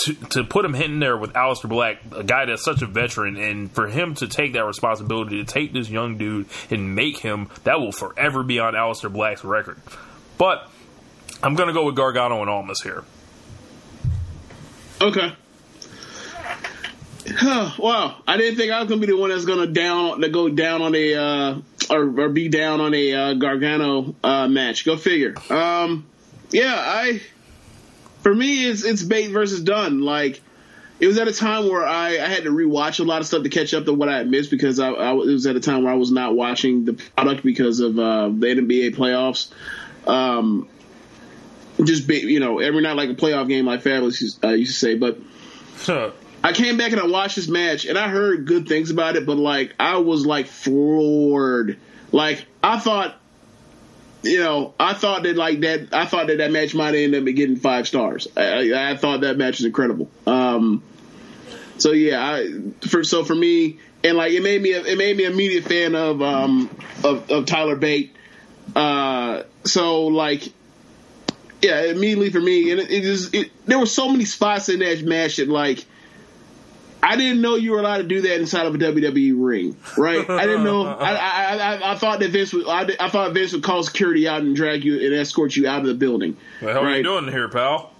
To, 0.05 0.13
to 0.13 0.43
put 0.43 0.63
him 0.63 0.75
in 0.75 0.99
there 0.99 1.17
with 1.17 1.33
Aleister 1.33 1.67
Black, 1.67 1.97
a 2.15 2.23
guy 2.23 2.45
that's 2.45 2.63
such 2.63 2.81
a 2.81 2.85
veteran, 2.85 3.35
and 3.37 3.71
for 3.71 3.87
him 3.87 4.13
to 4.15 4.27
take 4.27 4.53
that 4.53 4.63
responsibility 4.63 5.43
to 5.43 5.51
take 5.51 5.73
this 5.73 5.89
young 5.89 6.17
dude 6.17 6.47
and 6.69 6.95
make 6.95 7.17
him, 7.17 7.49
that 7.63 7.79
will 7.79 7.91
forever 7.91 8.43
be 8.43 8.59
on 8.59 8.75
Aleister 8.75 9.11
Black's 9.11 9.43
record. 9.43 9.77
But 10.37 10.69
I'm 11.43 11.55
going 11.55 11.67
to 11.67 11.73
go 11.73 11.85
with 11.85 11.95
Gargano 11.95 12.39
and 12.41 12.49
Almas 12.49 12.81
here. 12.81 13.03
Okay. 15.01 15.33
Huh, 17.27 17.71
wow, 17.77 18.15
I 18.27 18.37
didn't 18.37 18.57
think 18.57 18.71
I 18.71 18.79
was 18.79 18.89
gonna 18.89 19.01
be 19.01 19.07
the 19.07 19.17
one 19.17 19.29
that's 19.29 19.45
gonna 19.45 19.67
down 19.67 20.21
to 20.21 20.29
go 20.29 20.49
down 20.49 20.81
on 20.81 20.95
a 20.95 21.13
uh, 21.13 21.55
or, 21.89 22.21
or 22.21 22.29
be 22.29 22.49
down 22.49 22.81
on 22.81 22.93
a 22.93 23.13
uh, 23.13 23.33
Gargano 23.33 24.15
uh, 24.23 24.47
match. 24.47 24.85
Go 24.85 24.97
figure. 24.97 25.35
Um, 25.49 26.05
yeah, 26.51 26.75
I 26.75 27.21
for 28.21 28.33
me, 28.33 28.65
it's 28.65 28.83
it's 28.83 29.03
Bate 29.03 29.31
versus 29.31 29.61
Dunne. 29.61 30.01
Like 30.01 30.41
it 30.99 31.07
was 31.07 31.17
at 31.17 31.27
a 31.27 31.33
time 31.33 31.69
where 31.69 31.85
I, 31.85 32.09
I 32.09 32.27
had 32.27 32.43
to 32.43 32.49
rewatch 32.49 32.99
a 32.99 33.03
lot 33.03 33.21
of 33.21 33.27
stuff 33.27 33.43
to 33.43 33.49
catch 33.49 33.73
up 33.73 33.85
to 33.85 33.93
what 33.93 34.09
I 34.09 34.17
had 34.17 34.29
missed 34.29 34.51
because 34.51 34.79
I, 34.79 34.89
I, 34.89 35.11
it 35.11 35.15
was 35.15 35.45
at 35.45 35.55
a 35.55 35.61
time 35.61 35.83
where 35.83 35.93
I 35.93 35.95
was 35.95 36.11
not 36.11 36.35
watching 36.35 36.85
the 36.85 36.93
product 36.93 37.43
because 37.43 37.79
of 37.79 37.97
uh, 37.97 38.29
the 38.29 38.47
NBA 38.47 38.95
playoffs. 38.95 39.51
Um, 40.07 40.67
just 41.83 42.07
be, 42.07 42.17
you 42.19 42.39
know 42.39 42.59
every 42.59 42.81
night 42.81 42.97
like 42.97 43.09
a 43.09 43.15
playoff 43.15 43.47
game, 43.47 43.65
like 43.65 43.83
Fabolous 43.83 44.43
uh, 44.43 44.49
used 44.49 44.73
to 44.73 44.77
say. 44.77 44.95
But 44.95 45.19
I 46.43 46.53
came 46.53 46.77
back 46.77 46.91
and 46.91 47.01
I 47.01 47.05
watched 47.05 47.35
this 47.35 47.47
match 47.47 47.85
and 47.85 47.97
I 47.97 48.07
heard 48.07 48.45
good 48.45 48.67
things 48.67 48.91
about 48.91 49.15
it, 49.15 49.25
but 49.25 49.37
like 49.37 49.73
I 49.79 49.97
was 49.97 50.25
like 50.25 50.47
floored. 50.47 51.77
Like 52.11 52.45
I 52.63 52.79
thought 52.79 53.15
you 54.21 54.39
know, 54.39 54.73
I 54.79 54.93
thought 54.93 55.23
that 55.23 55.35
like 55.35 55.61
that. 55.61 55.93
I 55.93 56.05
thought 56.05 56.27
that 56.27 56.39
that 56.39 56.51
match 56.51 56.75
might 56.75 56.93
end 56.95 57.15
up 57.15 57.23
getting 57.25 57.55
five 57.55 57.87
stars. 57.87 58.27
I, 58.35 58.91
I 58.91 58.97
thought 58.97 59.21
that 59.21 59.37
match 59.37 59.59
was 59.59 59.65
incredible. 59.65 60.09
Um, 60.27 60.83
so 61.77 61.91
yeah, 61.91 62.21
I, 62.21 62.49
for 62.87 63.03
so 63.03 63.23
for 63.23 63.35
me, 63.35 63.79
and 64.03 64.17
like 64.17 64.33
it 64.33 64.43
made 64.43 64.61
me 64.61 64.71
it 64.71 64.97
made 64.97 65.15
me 65.15 65.25
immediate 65.25 65.63
fan 65.63 65.95
of 65.95 66.21
um 66.21 66.69
of, 67.03 67.29
of 67.31 67.45
Tyler 67.45 67.75
Bate. 67.75 68.15
Uh, 68.75 69.43
so 69.63 70.07
like 70.07 70.43
yeah, 71.61 71.83
immediately 71.83 72.29
for 72.29 72.41
me, 72.41 72.71
and 72.71 72.81
it, 72.81 72.91
it 72.91 73.05
is 73.05 73.33
it, 73.33 73.51
there 73.65 73.79
were 73.79 73.85
so 73.85 74.09
many 74.09 74.25
spots 74.25 74.67
in 74.67 74.79
that 74.79 75.03
match 75.03 75.37
that 75.37 75.47
like 75.47 75.85
I 77.01 77.15
didn't 77.15 77.41
know 77.41 77.55
you 77.55 77.71
were 77.71 77.79
allowed 77.79 77.97
to 77.97 78.03
do 78.03 78.21
that 78.21 78.39
inside 78.39 78.65
of 78.65 78.75
a 78.75 78.77
WWE 78.77 79.33
ring, 79.37 79.77
right? 79.97 80.29
I 80.29 80.45
didn't 80.45 80.63
know. 80.63 80.85
I, 80.99 81.13
I, 81.13 81.55
I, 81.55 81.91
I 81.91 81.95
thought 81.95 82.19
that 82.19 82.31
Vince 82.31 82.53
would. 82.53 82.67
I, 82.67 82.89
I, 82.99 83.09
thought 83.09 83.33
Vince 83.33 83.53
would 83.53 83.63
call 83.63 83.83
security 83.83 84.27
out 84.27 84.41
and 84.41 84.55
drag 84.55 84.83
you 84.83 84.99
and 84.99 85.13
escort 85.15 85.55
you 85.55 85.67
out 85.67 85.81
of 85.81 85.87
the 85.87 85.93
building. 85.93 86.37
What 86.59 86.67
the 86.67 86.73
hell 86.73 86.83
right? 86.83 86.93
are 86.93 86.97
you 86.97 87.03
doing 87.03 87.27
here, 87.27 87.47
pal? 87.47 87.93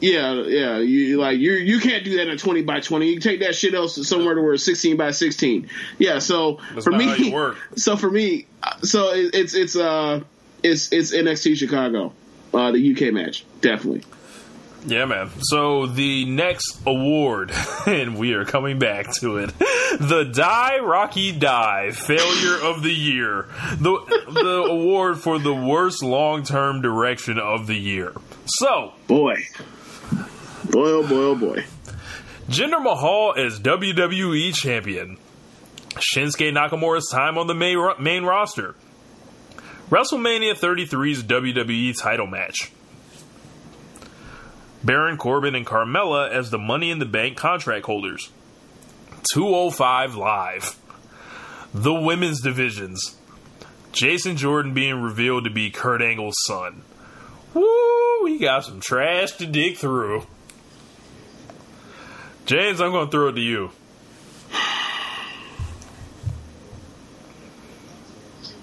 Yeah, 0.00 0.42
yeah. 0.42 0.78
You 0.78 1.18
like 1.18 1.38
you 1.38 1.52
you 1.52 1.78
can't 1.78 2.04
do 2.04 2.16
that 2.16 2.22
in 2.22 2.30
a 2.30 2.36
twenty 2.36 2.62
by 2.62 2.80
twenty. 2.80 3.06
You 3.06 3.14
can 3.14 3.22
take 3.22 3.40
that 3.40 3.54
shit 3.54 3.72
else 3.72 4.06
somewhere 4.06 4.34
to 4.34 4.42
where 4.42 4.54
it's 4.54 4.64
sixteen 4.64 4.96
by 4.96 5.12
sixteen. 5.12 5.68
Yeah. 5.98 6.18
So 6.18 6.58
That's 6.74 6.84
for 6.84 6.90
me, 6.90 7.06
how 7.06 7.14
you 7.14 7.32
work. 7.32 7.56
so 7.76 7.96
for 7.96 8.10
me, 8.10 8.46
so 8.82 9.14
it, 9.14 9.34
it's 9.34 9.54
it's 9.54 9.76
uh 9.76 10.20
it's 10.62 10.92
it's 10.92 11.14
NXT 11.14 11.56
Chicago, 11.56 12.12
uh 12.52 12.72
the 12.72 12.92
UK 12.92 13.14
match 13.14 13.46
definitely. 13.60 14.02
Yeah, 14.84 15.04
man. 15.04 15.30
So 15.40 15.86
the 15.86 16.24
next 16.24 16.80
award, 16.86 17.52
and 17.86 18.16
we 18.16 18.32
are 18.34 18.44
coming 18.44 18.78
back 18.78 19.12
to 19.20 19.36
it, 19.36 19.52
the 20.00 20.24
Die 20.32 20.78
Rocky 20.80 21.30
Die 21.32 21.90
Failure 21.92 22.60
of 22.62 22.82
the 22.82 22.92
Year, 22.92 23.46
the 23.78 24.24
the 24.32 24.64
award 24.68 25.20
for 25.20 25.38
the 25.38 25.54
worst 25.54 26.02
long 26.02 26.42
term 26.42 26.82
direction 26.82 27.38
of 27.38 27.66
the 27.68 27.76
year. 27.76 28.12
So, 28.46 28.92
Boy, 29.06 29.36
boy, 30.70 30.88
oh 30.90 31.06
boy, 31.06 31.14
oh 31.14 31.36
boy. 31.36 31.64
Jinder 32.48 32.82
Mahal 32.82 33.34
as 33.36 33.60
WWE 33.60 34.52
champion, 34.52 35.16
Shinsuke 35.90 36.52
Nakamura's 36.52 37.08
time 37.08 37.38
on 37.38 37.46
the 37.46 37.54
main, 37.54 37.78
main 38.00 38.24
roster, 38.24 38.74
WrestleMania 39.90 40.54
33's 40.58 41.22
WWE 41.22 41.96
title 41.96 42.26
match. 42.26 42.72
Baron 44.84 45.16
Corbin 45.16 45.54
and 45.54 45.66
Carmella 45.66 46.30
as 46.30 46.50
the 46.50 46.58
Money 46.58 46.90
in 46.90 46.98
the 46.98 47.06
Bank 47.06 47.36
contract 47.36 47.86
holders. 47.86 48.30
205 49.32 50.16
Live. 50.16 50.76
The 51.72 51.94
women's 51.94 52.40
divisions. 52.40 53.16
Jason 53.92 54.36
Jordan 54.36 54.74
being 54.74 55.00
revealed 55.00 55.44
to 55.44 55.50
be 55.50 55.70
Kurt 55.70 56.02
Angle's 56.02 56.34
son. 56.46 56.82
Woo, 57.54 58.24
we 58.24 58.38
got 58.38 58.64
some 58.64 58.80
trash 58.80 59.32
to 59.32 59.46
dig 59.46 59.76
through. 59.76 60.26
James, 62.46 62.80
I'm 62.80 62.90
going 62.90 63.06
to 63.06 63.10
throw 63.10 63.28
it 63.28 63.34
to 63.34 63.40
you. 63.40 63.70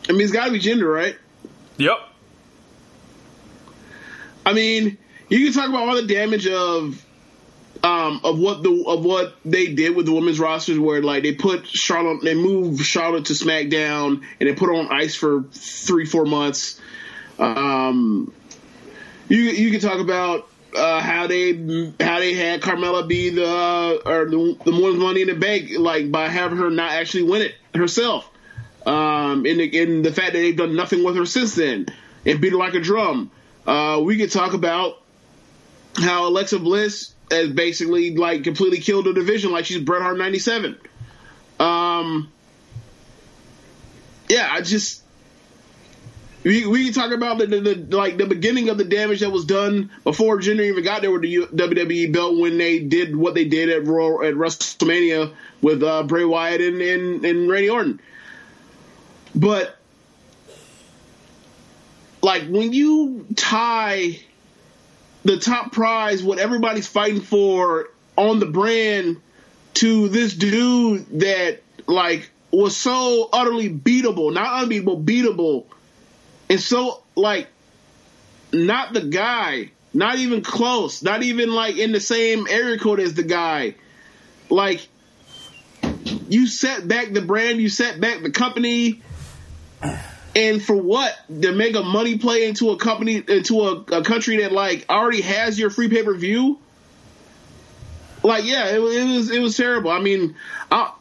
I 0.10 0.12
mean, 0.12 0.22
it's 0.22 0.32
got 0.32 0.46
to 0.46 0.52
be 0.52 0.60
Jinder, 0.60 0.92
right? 0.92 1.16
Yep. 1.78 1.98
I 4.46 4.54
mean, 4.54 4.98
you 5.30 5.46
can 5.46 5.54
talk 5.54 5.70
about 5.70 5.88
all 5.88 5.96
the 5.96 6.08
damage 6.08 6.48
of 6.48 7.06
um, 7.84 8.22
of 8.24 8.40
what 8.40 8.64
the 8.64 8.84
of 8.88 9.06
what 9.06 9.36
they 9.46 9.68
did 9.74 9.96
with 9.96 10.06
the 10.06 10.14
women's 10.14 10.40
rosters, 10.40 10.78
where 10.78 11.02
like 11.02 11.24
they 11.24 11.34
put 11.34 11.68
Charlotte, 11.68 12.24
they 12.24 12.36
moved 12.36 12.84
Charlotte 12.84 13.26
to 13.26 13.34
SmackDown, 13.34 14.24
and 14.40 14.50
they 14.50 14.54
put 14.54 14.68
her 14.68 14.74
on 14.74 14.92
ice 14.92 15.16
for 15.16 15.44
three 15.52 16.06
four 16.06 16.26
months. 16.26 16.80
Um, 17.38 18.34
you 19.30 19.38
you 19.38 19.72
can 19.72 19.80
talk 19.80 20.00
about 20.00 20.50
uh, 20.76 21.00
how 21.00 21.28
they 21.28 21.54
how 22.00 22.20
they 22.20 22.34
had 22.34 22.62
Carmella 22.62 23.08
be 23.08 23.30
the 23.30 23.48
uh, 23.48 23.98
or 24.06 24.26
the, 24.26 24.58
the 24.66 24.72
women's 24.72 24.98
money 24.98 25.22
in 25.22 25.28
the 25.28 25.36
bank, 25.36 25.72
like 25.78 26.12
by 26.12 26.28
having 26.28 26.58
her 26.58 26.70
not 26.70 26.92
actually 26.92 27.24
win 27.24 27.44
it 27.44 27.56
herself. 27.74 28.30
Um, 28.86 29.46
and 29.46 29.60
the, 29.60 29.78
in 29.78 30.02
the 30.02 30.12
fact 30.12 30.34
that 30.34 30.40
they've 30.40 30.56
done 30.56 30.76
nothing 30.76 31.04
with 31.04 31.16
her 31.16 31.26
since 31.26 31.54
then 31.54 31.88
and 32.26 32.42
beat 32.42 32.52
her 32.52 32.58
like 32.58 32.74
a 32.74 32.80
drum. 32.80 33.30
Uh, 33.68 34.02
we 34.04 34.18
could 34.18 34.32
talk 34.32 34.54
about 34.54 35.02
how 35.98 36.28
Alexa 36.28 36.60
Bliss 36.60 37.14
has 37.32 37.50
basically 37.50 38.16
like 38.16 38.44
completely 38.44 38.80
killed 38.80 39.06
the 39.06 39.14
division, 39.14 39.52
like 39.52 39.66
she's 39.66 39.82
Bret 39.82 40.02
Hart 40.02 40.18
'97. 40.18 40.78
Um, 41.60 42.32
yeah, 44.30 44.50
I 44.52 44.62
just 44.62 45.04
we 46.44 46.66
we 46.66 46.86
can 46.86 46.94
talk 46.94 47.12
about 47.12 47.38
the, 47.38 47.48
the, 47.48 47.60
the 47.60 47.98
like 47.98 48.18
the 48.18 48.26
beginning 48.26 48.70
of 48.70 48.78
the 48.78 48.86
damage 48.86 49.20
that 49.20 49.32
was 49.32 49.46
done 49.46 49.92
before 50.04 50.38
Jinder 50.40 50.62
even 50.62 50.84
got 50.84 51.02
there 51.02 51.12
with 51.12 51.22
the 51.22 51.36
WWE 51.36 52.14
belt 52.14 52.38
when 52.38 52.58
they 52.58 52.80
did 52.80 53.16
what 53.16 53.34
they 53.34 53.46
did 53.46 53.70
at 53.70 53.86
Raw, 53.86 54.22
at 54.22 54.36
WrestleMania 54.36 55.34
with 55.62 55.84
uh, 55.84 56.04
Bray 56.04 56.24
Wyatt 56.24 56.62
and, 56.62 56.82
and 56.82 57.26
and 57.26 57.50
Randy 57.50 57.70
Orton. 57.70 58.00
But 59.36 59.76
like 62.22 62.48
when 62.48 62.72
you 62.74 63.26
tie 63.36 64.20
the 65.30 65.38
top 65.38 65.72
prize, 65.72 66.24
what 66.24 66.40
everybody's 66.40 66.88
fighting 66.88 67.22
for 67.22 67.90
on 68.16 68.40
the 68.40 68.48
brand, 68.48 69.18
to 69.76 70.10
this 70.10 70.34
dude 70.34 71.20
that 71.20 71.62
like 71.86 72.32
was 72.50 72.76
so 72.76 73.30
utterly 73.32 73.70
beatable, 73.70 74.34
not 74.34 74.64
unbeatable, 74.64 75.00
beatable, 75.00 75.66
and 76.50 76.60
so 76.60 77.04
like 77.16 77.48
not 78.52 78.92
the 78.92 79.02
guy, 79.02 79.70
not 79.94 80.18
even 80.18 80.42
close, 80.42 81.04
not 81.04 81.22
even 81.22 81.54
like 81.54 81.78
in 81.78 81.92
the 81.92 82.02
same 82.02 82.48
area 82.50 82.80
code 82.80 83.00
as 83.00 83.14
the 83.14 83.22
guy. 83.22 83.76
Like 84.50 84.88
you 86.28 86.48
set 86.48 86.88
back 86.88 87.14
the 87.14 87.22
brand, 87.22 87.62
you 87.62 87.70
set 87.70 88.02
back 88.02 88.24
the 88.24 88.32
company, 88.32 89.04
and 90.36 90.62
for 90.64 90.76
what? 90.76 91.16
To 91.42 91.52
make 91.52 91.76
a 91.76 91.82
money 91.84 92.18
play 92.18 92.48
into 92.48 92.70
a 92.72 92.78
company, 92.78 93.24
into 93.28 93.62
a, 93.62 93.72
a 94.00 94.04
country 94.04 94.38
that 94.38 94.52
like 94.52 94.86
already 94.90 95.22
has 95.22 95.58
your 95.60 95.70
free 95.70 95.90
pay 95.90 96.04
per 96.04 96.14
view. 96.16 96.60
Like, 98.24 98.44
yeah, 98.46 98.68
it, 98.68 98.76
it 98.80 99.08
was 99.16 99.32
it 99.32 99.40
was 99.42 99.56
terrible. 99.56 99.92
I 99.92 100.00
mean, 100.02 100.36
I, 100.70 100.92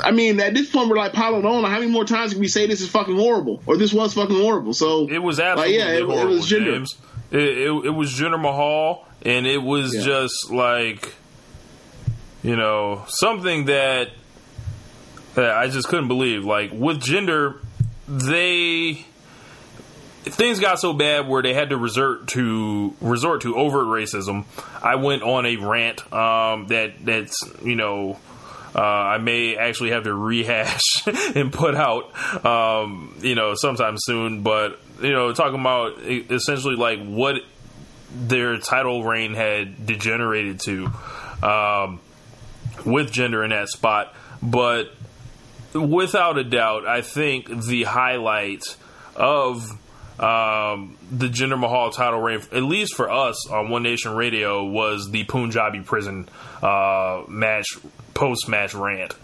I 0.00 0.10
mean, 0.10 0.40
at 0.40 0.54
this 0.54 0.70
point, 0.70 0.88
we're 0.88 0.96
like 0.96 1.12
piling 1.12 1.44
on. 1.44 1.64
How 1.64 1.78
many 1.78 1.90
more 1.90 2.04
times 2.04 2.32
can 2.32 2.40
we 2.40 2.48
say 2.48 2.66
this 2.66 2.80
is 2.80 2.88
fucking 2.88 3.14
horrible 3.16 3.62
or 3.66 3.76
this 3.76 3.92
was 3.92 4.14
fucking 4.14 4.34
horrible? 4.36 4.72
So 4.74 5.06
It 5.08 5.18
was 5.18 5.38
like, 5.38 5.48
absolutely 5.48 5.76
yeah, 5.76 5.88
it, 5.92 6.00
it 6.00 6.06
was 6.06 6.50
Jinder. 6.50 6.74
James. 6.76 6.96
It, 7.30 7.40
it, 7.40 7.84
it 7.86 7.90
was 7.90 8.12
Jinder 8.12 8.40
Mahal, 8.40 9.06
and 9.22 9.46
it 9.46 9.62
was 9.62 9.94
Yeah. 9.94 10.02
just 10.02 10.50
like, 10.50 11.14
you 12.42 12.56
know, 12.56 13.04
something 13.08 13.66
that, 13.66 14.10
that 15.34 15.50
I 15.56 15.68
just 15.68 15.88
couldn't 15.88 16.08
believe. 16.08 16.44
Like 16.44 16.70
with 16.72 17.00
Jinder, 17.00 17.58
they 18.08 19.06
things 20.24 20.58
got 20.58 20.80
so 20.80 20.92
bad 20.92 21.28
where 21.28 21.42
they 21.42 21.54
had 21.54 21.70
to 21.70 21.76
resort 21.76 22.28
to 22.28 22.94
resort 23.00 23.42
to 23.42 23.56
overt 23.56 23.86
racism. 23.86 24.44
I 24.82 24.96
went 24.96 25.22
on 25.22 25.46
a 25.46 25.56
rant 25.56 26.00
um, 26.12 26.68
that 26.68 27.04
that's 27.04 27.36
you 27.62 27.76
know. 27.76 28.18
Uh, 28.76 28.80
I 28.80 29.18
may 29.18 29.56
actually 29.56 29.90
have 29.90 30.02
to 30.02 30.12
rehash 30.12 31.06
and 31.36 31.52
put 31.52 31.76
out, 31.76 32.44
um, 32.44 33.16
you 33.20 33.36
know, 33.36 33.54
sometime 33.54 33.94
soon. 33.96 34.42
But 34.42 34.80
you 35.00 35.12
know, 35.12 35.32
talking 35.32 35.60
about 35.60 36.00
essentially 36.00 36.74
like 36.74 37.00
what 37.04 37.36
their 38.12 38.58
title 38.58 39.04
reign 39.04 39.34
had 39.34 39.86
degenerated 39.86 40.58
to 40.64 40.86
um, 41.40 42.00
with 42.84 43.12
Jinder 43.12 43.44
in 43.44 43.50
that 43.50 43.68
spot. 43.68 44.12
But 44.42 44.90
without 45.74 46.38
a 46.38 46.44
doubt, 46.44 46.86
I 46.86 47.02
think 47.02 47.48
the 47.64 47.84
highlight 47.84 48.62
of 49.16 49.68
um, 50.18 50.96
the 51.10 51.26
Jinder 51.28 51.58
Mahal 51.58 51.90
title 51.90 52.20
reign, 52.20 52.40
at 52.52 52.62
least 52.62 52.94
for 52.94 53.10
us 53.10 53.48
on 53.50 53.68
One 53.68 53.82
Nation 53.82 54.14
Radio, 54.14 54.64
was 54.64 55.10
the 55.10 55.24
Punjabi 55.24 55.80
prison 55.80 56.28
uh, 56.62 57.22
match, 57.28 57.66
post 58.14 58.48
match 58.48 58.74
rant 58.74 59.14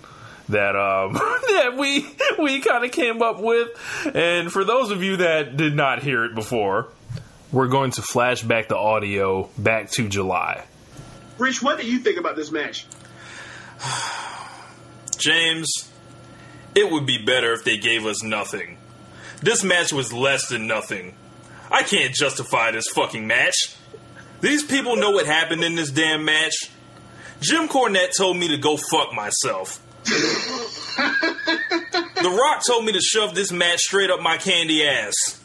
that 0.48 0.76
um, 0.76 1.12
that 1.14 1.76
we 1.78 2.06
we 2.38 2.60
kind 2.60 2.84
of 2.84 2.90
came 2.90 3.22
up 3.22 3.40
with. 3.40 3.68
And 4.14 4.52
for 4.52 4.64
those 4.64 4.90
of 4.90 5.02
you 5.02 5.18
that 5.18 5.56
did 5.56 5.74
not 5.74 6.02
hear 6.02 6.24
it 6.24 6.34
before, 6.34 6.88
we're 7.52 7.68
going 7.68 7.92
to 7.92 8.02
flash 8.02 8.42
back 8.42 8.68
the 8.68 8.76
audio 8.76 9.48
back 9.56 9.90
to 9.92 10.08
July. 10.08 10.64
Rich, 11.38 11.62
what 11.62 11.80
do 11.80 11.86
you 11.86 12.00
think 12.00 12.18
about 12.18 12.36
this 12.36 12.50
match? 12.50 12.86
James, 15.18 15.90
it 16.74 16.90
would 16.90 17.06
be 17.06 17.18
better 17.18 17.52
if 17.52 17.64
they 17.64 17.78
gave 17.78 18.06
us 18.06 18.22
nothing. 18.22 18.78
This 19.42 19.64
match 19.64 19.92
was 19.92 20.12
less 20.12 20.48
than 20.48 20.66
nothing. 20.66 21.14
I 21.70 21.82
can't 21.82 22.14
justify 22.14 22.72
this 22.72 22.88
fucking 22.88 23.26
match. 23.26 23.74
These 24.40 24.64
people 24.64 24.96
know 24.96 25.10
what 25.10 25.26
happened 25.26 25.62
in 25.64 25.76
this 25.76 25.90
damn 25.90 26.24
match. 26.24 26.54
Jim 27.40 27.68
Cornette 27.68 28.10
told 28.16 28.36
me 28.36 28.48
to 28.48 28.58
go 28.58 28.76
fuck 28.76 29.12
myself. 29.14 29.80
the 32.22 32.38
Rock 32.38 32.62
told 32.66 32.84
me 32.84 32.92
to 32.92 33.00
shove 33.00 33.34
this 33.34 33.52
match 33.52 33.80
straight 33.80 34.10
up 34.10 34.20
my 34.20 34.36
candy 34.36 34.86
ass. 34.86 35.40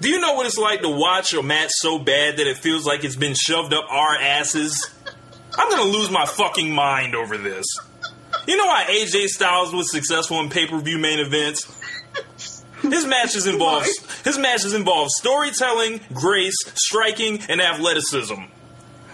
Do 0.00 0.08
you 0.08 0.20
know 0.20 0.34
what 0.34 0.46
it's 0.46 0.58
like 0.58 0.82
to 0.82 0.88
watch 0.88 1.32
a 1.32 1.42
match 1.42 1.70
so 1.72 1.98
bad 1.98 2.36
that 2.36 2.46
it 2.46 2.58
feels 2.58 2.86
like 2.86 3.02
it's 3.02 3.16
been 3.16 3.34
shoved 3.34 3.72
up 3.72 3.84
our 3.90 4.14
asses? 4.14 4.90
I'm 5.56 5.70
gonna 5.70 5.90
lose 5.90 6.10
my 6.10 6.24
fucking 6.24 6.70
mind 6.72 7.16
over 7.16 7.36
this. 7.36 7.66
You 8.48 8.56
know 8.56 8.64
why 8.64 8.84
AJ 8.88 9.26
Styles 9.26 9.74
was 9.74 9.90
successful 9.90 10.40
in 10.40 10.48
pay-per-view 10.48 10.96
main 10.96 11.18
events? 11.20 11.70
His 12.80 13.04
matches 13.04 13.46
involve 13.52 13.84
his 14.24 14.38
matches 14.38 14.72
involve 14.72 15.08
storytelling, 15.10 16.00
grace, 16.14 16.56
striking, 16.74 17.42
and 17.50 17.60
athleticism. 17.60 18.40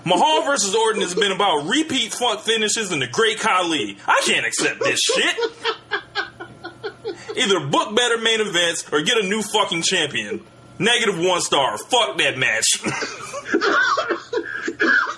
Mahal 0.05 0.45
versus 0.45 0.77
Orton 0.77 1.03
has 1.03 1.17
been 1.17 1.33
about 1.33 1.67
repeat 1.67 2.15
funk 2.15 2.43
finishes 2.43 2.93
and 2.93 3.03
the 3.03 3.09
great 3.09 3.41
Khali. 3.41 3.99
I 4.07 4.23
can't 4.25 4.47
accept 4.47 4.79
this 4.79 5.01
shit. 5.01 5.37
Either 7.37 7.67
book 7.67 7.97
better 7.97 8.19
main 8.19 8.41
events 8.41 8.85
or 8.93 9.03
get 9.03 9.19
a 9.19 9.27
new 9.27 9.43
fucking 9.43 9.83
champion. 9.83 10.47
Negative 10.79 11.19
one 11.19 11.41
star. 11.41 11.77
Fuck 11.77 12.19
that 12.19 12.39
match. 12.39 12.67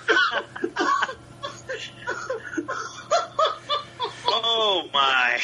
Oh 4.68 4.88
my. 4.92 5.38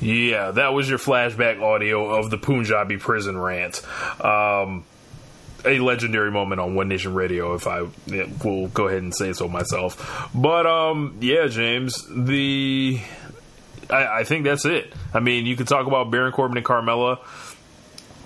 Yeah, 0.00 0.50
that 0.50 0.74
was 0.74 0.90
your 0.90 0.98
flashback 0.98 1.62
audio 1.62 2.18
of 2.18 2.30
the 2.30 2.36
Punjabi 2.36 2.96
prison 2.96 3.38
rant. 3.38 3.80
Um, 4.20 4.84
a 5.64 5.78
legendary 5.78 6.32
moment 6.32 6.60
on 6.60 6.74
One 6.74 6.88
Nation 6.88 7.14
Radio, 7.14 7.54
if 7.54 7.68
I 7.68 7.82
will 8.42 8.66
go 8.66 8.88
ahead 8.88 9.04
and 9.04 9.14
say 9.14 9.32
so 9.34 9.46
myself. 9.46 10.28
But 10.34 10.66
um, 10.66 11.18
yeah, 11.20 11.46
James, 11.46 12.04
the 12.10 13.00
I, 13.88 14.18
I 14.18 14.24
think 14.24 14.42
that's 14.42 14.64
it. 14.64 14.92
I 15.14 15.20
mean, 15.20 15.46
you 15.46 15.54
could 15.54 15.68
talk 15.68 15.86
about 15.86 16.10
Baron 16.10 16.32
Corbin 16.32 16.56
and 16.56 16.66
Carmella, 16.66 17.18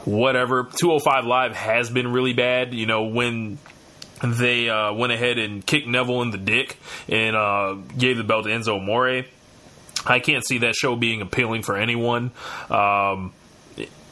whatever. 0.06 0.64
205 0.64 1.26
Live 1.26 1.52
has 1.52 1.90
been 1.90 2.12
really 2.12 2.32
bad. 2.32 2.72
You 2.72 2.86
know 2.86 3.04
when 3.04 3.58
they 4.24 4.70
uh, 4.70 4.94
went 4.94 5.12
ahead 5.12 5.36
and 5.38 5.66
kicked 5.66 5.86
Neville 5.86 6.22
in 6.22 6.30
the 6.30 6.38
dick 6.38 6.78
and 7.10 7.36
uh, 7.36 7.74
gave 7.98 8.16
the 8.16 8.24
belt 8.24 8.46
to 8.46 8.50
Enzo 8.50 8.78
Amore. 8.80 9.26
I 10.06 10.18
can't 10.20 10.46
see 10.46 10.58
that 10.58 10.74
show 10.74 10.96
being 10.96 11.22
appealing 11.22 11.62
for 11.62 11.76
anyone. 11.76 12.30
Um, 12.68 13.32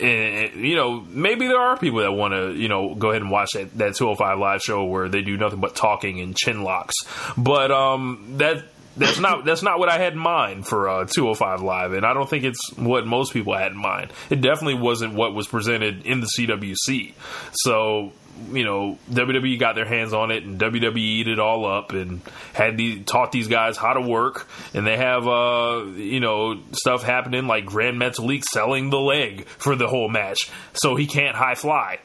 and, 0.00 0.64
you 0.64 0.76
know, 0.76 1.00
maybe 1.00 1.48
there 1.48 1.58
are 1.58 1.76
people 1.76 2.00
that 2.00 2.12
want 2.12 2.32
to, 2.32 2.52
you 2.52 2.68
know, 2.68 2.94
go 2.94 3.10
ahead 3.10 3.22
and 3.22 3.30
watch 3.30 3.50
that, 3.54 3.76
that 3.78 3.96
205 3.96 4.38
live 4.38 4.62
show 4.62 4.84
where 4.84 5.08
they 5.08 5.22
do 5.22 5.36
nothing 5.36 5.60
but 5.60 5.74
talking 5.74 6.20
and 6.20 6.36
chin 6.36 6.62
locks. 6.62 6.94
But 7.36 7.70
um, 7.72 8.34
that 8.38 8.64
that's 8.96 9.18
not 9.18 9.44
that's 9.44 9.62
not 9.62 9.78
what 9.78 9.88
I 9.88 9.98
had 9.98 10.14
in 10.14 10.18
mind 10.18 10.66
for 10.66 10.88
uh, 10.88 11.06
205 11.06 11.62
live, 11.62 11.92
and 11.92 12.04
I 12.04 12.14
don't 12.14 12.28
think 12.28 12.44
it's 12.44 12.72
what 12.76 13.06
most 13.06 13.32
people 13.32 13.54
had 13.56 13.72
in 13.72 13.78
mind. 13.78 14.12
It 14.28 14.40
definitely 14.40 14.74
wasn't 14.74 15.14
what 15.14 15.34
was 15.34 15.46
presented 15.46 16.04
in 16.04 16.20
the 16.20 16.28
CWC. 16.38 17.14
So 17.52 18.12
you 18.52 18.64
know 18.64 18.98
WWE 19.10 19.58
got 19.58 19.74
their 19.74 19.84
hands 19.84 20.12
on 20.12 20.30
it 20.30 20.44
and 20.44 20.58
WWE 20.58 21.20
ate 21.20 21.28
it 21.28 21.38
all 21.38 21.66
up 21.66 21.92
and 21.92 22.20
had 22.52 22.76
these 22.76 23.04
taught 23.04 23.32
these 23.32 23.48
guys 23.48 23.76
how 23.76 23.92
to 23.92 24.00
work 24.00 24.48
and 24.74 24.86
they 24.86 24.96
have 24.96 25.26
uh 25.26 25.84
you 25.96 26.20
know 26.20 26.60
stuff 26.72 27.02
happening 27.02 27.46
like 27.46 27.66
Gran 27.66 27.96
Metalik 27.96 28.42
selling 28.44 28.90
the 28.90 28.98
leg 28.98 29.46
for 29.46 29.76
the 29.76 29.88
whole 29.88 30.08
match 30.08 30.50
so 30.74 30.96
he 30.96 31.06
can't 31.06 31.36
high 31.36 31.54
fly. 31.54 31.98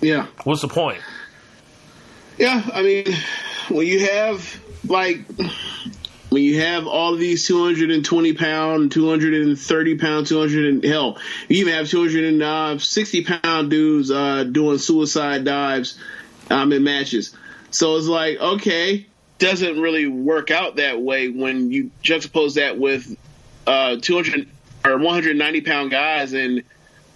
Yeah. 0.00 0.26
What's 0.44 0.62
the 0.62 0.68
point? 0.68 1.00
Yeah, 2.38 2.62
I 2.72 2.82
mean, 2.82 3.06
when 3.68 3.86
you 3.86 4.06
have 4.06 4.60
like 4.86 5.20
when 6.36 6.42
you 6.42 6.60
have 6.60 6.86
all 6.86 7.14
of 7.14 7.18
these 7.18 7.46
220 7.46 8.34
pound, 8.34 8.92
230 8.92 9.96
pound, 9.96 10.26
200 10.26 10.66
and 10.66 10.84
hell, 10.84 11.16
you 11.48 11.60
even 11.60 11.72
have 11.72 11.88
260 11.88 13.24
pound 13.24 13.70
dudes 13.70 14.10
uh, 14.10 14.44
doing 14.44 14.76
suicide 14.76 15.46
dives 15.46 15.98
um, 16.50 16.74
in 16.74 16.84
matches. 16.84 17.34
So 17.70 17.96
it's 17.96 18.06
like, 18.06 18.38
okay, 18.38 19.06
doesn't 19.38 19.80
really 19.80 20.06
work 20.06 20.50
out 20.50 20.76
that 20.76 21.00
way 21.00 21.30
when 21.30 21.70
you 21.70 21.90
juxtapose 22.02 22.56
that 22.56 22.78
with 22.78 23.16
uh, 23.66 23.96
200 23.98 24.46
or 24.84 24.98
190 24.98 25.60
pound 25.62 25.90
guys 25.90 26.34
and 26.34 26.64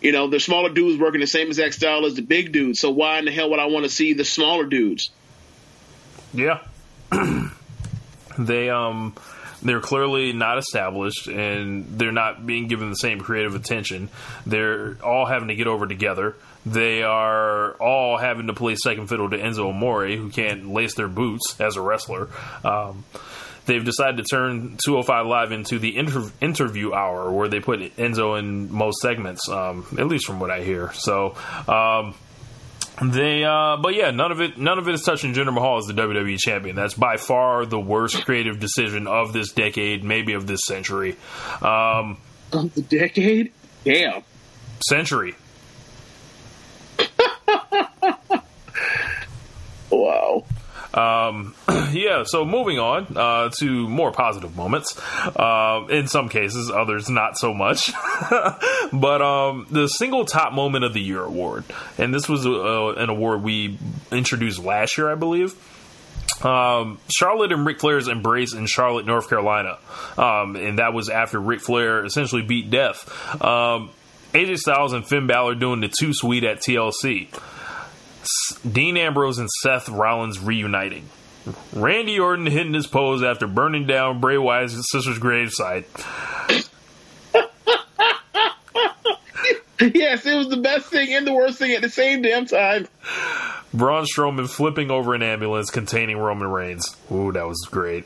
you 0.01 0.13
know 0.13 0.29
the 0.29 0.41
smaller 0.41 0.71
dudes 0.71 0.99
working 0.99 1.21
the 1.21 1.27
same 1.27 1.49
exact 1.49 1.75
style 1.75 2.07
as 2.07 2.15
the 2.15 2.23
big 2.23 2.53
dudes. 2.53 2.81
So 2.81 2.91
why 2.91 3.19
in 3.19 3.27
the 3.27 3.33
hell 3.33 3.51
would 3.51 3.61
I 3.61 3.67
want 3.67 3.85
to 3.85 3.91
see 3.91 4.15
the 4.15 4.25
smaller 4.25 4.65
dudes? 4.65 5.11
Yeah. 6.33 6.61
they 8.47 8.71
um 8.71 9.15
they're 9.63 9.81
clearly 9.81 10.33
not 10.33 10.59
established 10.59 11.27
and 11.27 11.99
they're 11.99 12.13
not 12.13 12.47
being 12.47 12.67
given 12.67 12.89
the 12.89 12.97
same 12.97 13.21
creative 13.21 13.55
attention. 13.55 14.09
They're 14.47 14.97
all 15.05 15.27
having 15.27 15.49
to 15.49 15.55
get 15.55 15.67
over 15.67 15.87
together. 15.87 16.35
They 16.65 17.03
are 17.03 17.73
all 17.75 18.17
having 18.17 18.47
to 18.47 18.55
play 18.55 18.77
second 18.77 19.09
fiddle 19.09 19.31
to 19.31 19.39
Enzo 19.39 19.69
Amore, 19.71 20.09
who 20.09 20.31
can't 20.31 20.73
lace 20.73 20.95
their 20.95 21.09
boots 21.09 21.61
as 21.61 21.77
a 21.77 21.83
wrestler. 21.83 22.29
Um, 22.65 23.05
they've 23.67 23.85
decided 23.85 24.19
to 24.19 24.25
turn 24.25 24.79
205 24.85 25.27
Live 25.27 25.53
into 25.53 25.79
the 25.79 25.97
inter- 25.97 26.31
interview 26.41 26.93
hour, 26.93 27.31
where 27.31 27.49
they 27.49 27.61
put 27.61 27.81
Enzo 27.97 28.39
in 28.39 28.73
most 28.73 29.01
segments, 29.01 29.49
um, 29.49 29.87
at 29.99 30.07
least 30.07 30.27
from 30.27 30.41
what 30.41 30.51
I 30.51 30.63
hear. 30.63 30.93
So. 30.95 31.35
Um, 31.69 32.15
they, 33.03 33.45
uh, 33.45 33.77
but 33.79 33.95
yeah, 33.95 34.11
none 34.11 34.31
of 34.33 34.41
it, 34.41 34.59
none 34.59 34.79
of 34.79 34.89
it 34.89 34.95
is 34.95 35.03
touching 35.03 35.33
Jinder 35.33 35.53
Mahal 35.55 35.79
as 35.79 35.87
the 35.87 35.95
WWE 35.95 36.39
champion. 36.39 36.77
That's 36.77 36.95
by 36.95 37.17
far 37.17 37.65
the 37.67 37.81
worst 37.81 38.25
creative 38.25 38.61
decision 38.61 39.07
of 39.07 39.33
this 39.33 39.53
decade, 39.53 40.05
maybe 40.05 40.35
of 40.35 40.47
this 40.47 40.61
century. 40.67 41.17
Um, 41.63 42.19
Of 42.53 42.75
the 42.75 42.83
decade? 42.83 43.53
Damn. 43.85 44.23
century. 44.89 45.35
Wow. 49.91 50.45
Um, 50.93 51.55
yeah, 51.93 52.25
so 52.25 52.45
moving 52.45 52.79
on 52.79 53.17
uh, 53.17 53.51
to 53.59 53.89
more 53.89 54.13
positive 54.13 54.57
moments. 54.57 55.01
Uh, 55.25 55.87
in 55.89 56.09
some 56.09 56.29
cases, 56.29 56.71
others 56.71 57.09
not 57.09 57.39
so 57.39 57.55
much. 57.55 57.93
but 58.93 59.23
um, 59.23 59.67
the 59.71 59.89
single 59.89 60.25
top 60.25 60.53
moment 60.53 60.85
of 60.85 60.93
the 60.93 61.01
year 61.01 61.23
award, 61.23 61.65
and 61.99 62.13
this 62.15 62.29
was 62.29 62.47
uh, 62.47 62.95
an 62.97 63.09
award 63.09 63.43
we 63.43 63.79
introduced 64.11 64.59
last 64.59 64.99
year, 64.99 65.11
I 65.11 65.15
believe. 65.15 65.55
Um, 66.45 66.99
Charlotte 67.15 67.53
and 67.53 67.67
Ric 67.67 67.81
Flair's 67.81 68.09
embrace 68.09 68.55
in 68.55 68.67
Charlotte, 68.67 69.05
North 69.05 69.29
Carolina, 69.29 69.79
um, 70.17 70.57
and 70.57 70.79
that 70.79 70.95
was 70.95 71.11
after 71.11 71.39
Ric 71.39 71.61
Flair 71.61 72.05
essentially 72.05 72.43
beat 72.43 72.71
death. 72.71 73.09
Um, 73.45 73.91
AJ 74.33 74.59
Styles 74.59 74.93
and 74.93 75.07
Finn 75.07 75.27
Balor 75.27 75.57
doing 75.57 75.81
the 75.81 75.89
two 75.89 76.15
sweet 76.15 76.45
at 76.45 76.61
TLC. 76.61 77.29
Dean 78.71 78.97
Ambrose 78.97 79.39
and 79.39 79.51
Seth 79.63 79.89
Rollins 79.89 80.39
reuniting. 80.41 81.09
Randy 81.73 82.19
Orton 82.19 82.47
hitting 82.47 82.75
his 82.75 82.87
pose 82.87 83.23
after 83.23 83.47
burning 83.47 83.87
down 83.87 84.21
Bray 84.21 84.37
Wyatt's 84.37 84.75
sister's 84.91 85.19
gravesite. 85.19 85.87
yes, 89.95 90.27
it 90.27 90.37
was 90.37 90.49
the 90.49 90.59
best 90.59 90.87
thing 90.87 91.15
and 91.15 91.27
the 91.27 91.33
worst 91.33 91.59
thing 91.59 91.73
at 91.73 91.83
the 91.83 91.89
same 91.89 92.23
damn 92.23 92.47
time. 92.47 92.87
Braun 93.73 94.05
Strowman 94.05 94.49
flipping 94.49 94.91
over 94.91 95.15
an 95.15 95.23
ambulance 95.23 95.71
containing 95.71 96.19
Roman 96.19 96.49
Reigns. 96.49 96.97
Ooh, 97.13 97.31
that 97.31 97.47
was 97.47 97.61
great. 97.71 98.05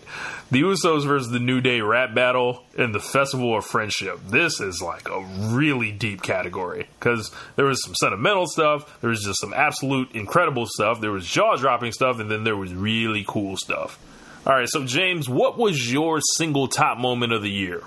The 0.51 0.61
Usos 0.61 1.07
versus 1.07 1.31
the 1.31 1.41
New 1.41 1.63
Day 1.63 1.81
rap 1.81 2.15
battle 2.15 2.65
and 2.77 2.95
the 2.95 3.01
Festival 3.01 3.57
of 3.57 3.65
Friendship. 3.65 4.21
This 4.27 4.61
is 4.61 4.83
like 4.83 5.09
a 5.09 5.21
really 5.55 5.91
deep 5.91 6.21
category 6.21 6.87
because 6.99 7.31
there 7.57 7.65
was 7.65 7.83
some 7.83 7.95
sentimental 7.95 8.47
stuff, 8.47 9.01
there 9.01 9.11
was 9.11 9.23
just 9.23 9.41
some 9.41 9.55
absolute 9.55 10.13
incredible 10.13 10.67
stuff, 10.67 11.01
there 11.01 11.13
was 11.13 11.27
jaw 11.27 11.57
dropping 11.57 11.93
stuff, 11.93 12.21
and 12.21 12.31
then 12.31 12.45
there 12.45 12.57
was 12.57 12.75
really 12.75 13.25
cool 13.27 13.57
stuff. 13.57 13.99
All 14.47 14.55
right, 14.55 14.69
so 14.69 14.85
James, 14.85 15.31
what 15.31 15.57
was 15.57 15.91
your 15.91 16.21
single 16.37 16.69
top 16.69 16.99
moment 16.99 17.33
of 17.33 17.41
the 17.41 17.51
year? 17.51 17.83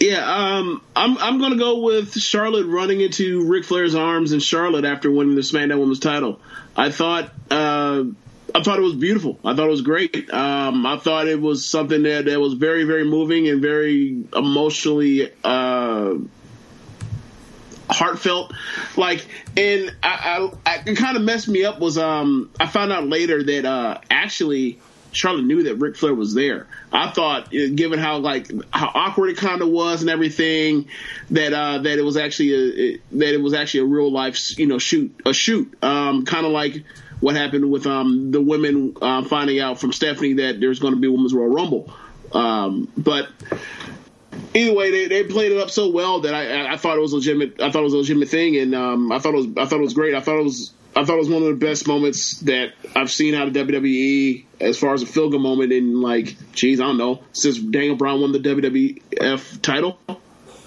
Yeah, 0.00 0.24
um, 0.24 0.82
I'm 0.96 1.18
I'm 1.18 1.38
gonna 1.38 1.58
go 1.58 1.80
with 1.80 2.18
Charlotte 2.18 2.66
running 2.66 3.02
into 3.02 3.46
Ric 3.46 3.64
Flair's 3.66 3.94
arms 3.94 4.32
and 4.32 4.42
Charlotte 4.42 4.86
after 4.86 5.10
winning 5.10 5.34
the 5.34 5.42
SmackDown 5.42 5.78
Women's 5.78 6.00
title. 6.00 6.40
I 6.74 6.90
thought 6.90 7.30
uh, 7.50 8.04
I 8.54 8.62
thought 8.62 8.78
it 8.78 8.82
was 8.82 8.94
beautiful. 8.94 9.38
I 9.44 9.54
thought 9.54 9.66
it 9.66 9.70
was 9.70 9.82
great. 9.82 10.32
Um, 10.32 10.86
I 10.86 10.96
thought 10.96 11.28
it 11.28 11.38
was 11.38 11.66
something 11.66 12.02
that, 12.04 12.24
that 12.24 12.40
was 12.40 12.54
very 12.54 12.84
very 12.84 13.04
moving 13.04 13.46
and 13.48 13.60
very 13.60 14.24
emotionally 14.34 15.30
uh, 15.44 16.14
heartfelt. 17.90 18.54
Like, 18.96 19.26
and 19.54 19.94
I, 20.02 20.50
I, 20.66 20.72
I 20.76 20.82
it 20.86 20.96
kind 20.96 21.18
of 21.18 21.22
messed 21.24 21.46
me 21.46 21.64
up 21.66 21.78
was 21.78 21.98
um 21.98 22.50
I 22.58 22.68
found 22.68 22.90
out 22.90 23.06
later 23.06 23.42
that 23.42 23.66
uh 23.66 23.98
actually 24.10 24.80
Charlotte 25.12 25.44
knew 25.44 25.64
that 25.64 25.76
Ric 25.76 25.96
Flair 25.96 26.14
was 26.14 26.34
there. 26.34 26.66
I 26.92 27.10
thought, 27.10 27.54
uh, 27.54 27.68
given 27.74 27.98
how 27.98 28.18
like 28.18 28.50
how 28.70 28.90
awkward 28.94 29.30
it 29.30 29.36
kind 29.36 29.62
of 29.62 29.68
was 29.68 30.02
and 30.02 30.10
everything, 30.10 30.88
that 31.30 31.52
uh, 31.52 31.78
that 31.78 31.98
it 31.98 32.02
was 32.02 32.16
actually 32.16 32.52
a 32.54 32.58
it, 32.58 33.00
that 33.12 33.34
it 33.34 33.40
was 33.40 33.54
actually 33.54 33.80
a 33.80 33.84
real 33.84 34.10
life 34.10 34.58
you 34.58 34.66
know 34.66 34.78
shoot 34.78 35.20
a 35.26 35.32
shoot, 35.32 35.72
um, 35.82 36.24
kind 36.24 36.46
of 36.46 36.52
like 36.52 36.84
what 37.20 37.36
happened 37.36 37.70
with 37.70 37.86
um, 37.86 38.30
the 38.30 38.40
women 38.40 38.96
uh, 39.00 39.24
finding 39.24 39.60
out 39.60 39.78
from 39.78 39.92
Stephanie 39.92 40.34
that 40.34 40.60
there's 40.60 40.78
going 40.78 40.94
to 40.94 41.00
be 41.00 41.06
a 41.06 41.10
women's 41.10 41.34
Royal 41.34 41.48
Rumble. 41.48 41.92
Um, 42.32 42.88
but 42.96 43.28
anyway, 44.54 44.90
they, 44.90 45.08
they 45.08 45.24
played 45.24 45.52
it 45.52 45.58
up 45.58 45.70
so 45.70 45.90
well 45.90 46.20
that 46.20 46.34
I, 46.34 46.72
I 46.72 46.76
thought 46.76 46.96
it 46.96 47.00
was 47.00 47.12
legitimate. 47.12 47.60
I 47.60 47.70
thought 47.70 47.80
it 47.80 47.84
was 47.84 47.94
a 47.94 47.98
legitimate 47.98 48.28
thing, 48.28 48.56
and 48.56 48.74
um, 48.74 49.12
I 49.12 49.18
thought 49.18 49.34
it 49.34 49.36
was 49.36 49.46
I 49.56 49.66
thought 49.66 49.80
it 49.80 49.84
was 49.84 49.94
great. 49.94 50.14
I 50.14 50.20
thought 50.20 50.38
it 50.38 50.44
was 50.44 50.72
I 50.96 51.04
thought 51.04 51.14
it 51.14 51.18
was 51.18 51.30
one 51.30 51.42
of 51.42 51.48
the 51.48 51.66
best 51.66 51.86
moments 51.86 52.40
that 52.40 52.72
I've 52.96 53.10
seen 53.10 53.34
out 53.34 53.46
of 53.48 53.54
WWE 53.54 54.44
as 54.60 54.76
far 54.78 54.92
as 54.92 55.02
a 55.02 55.06
feel 55.06 55.30
good 55.30 55.40
moment 55.40 55.72
in 55.72 56.00
like, 56.00 56.36
geez, 56.52 56.80
I 56.80 56.84
don't 56.84 56.98
know, 56.98 57.22
since 57.32 57.58
Daniel 57.58 57.96
Bryan 57.96 58.20
won 58.20 58.32
the 58.32 58.40
WWF 58.40 59.62
title, 59.62 59.98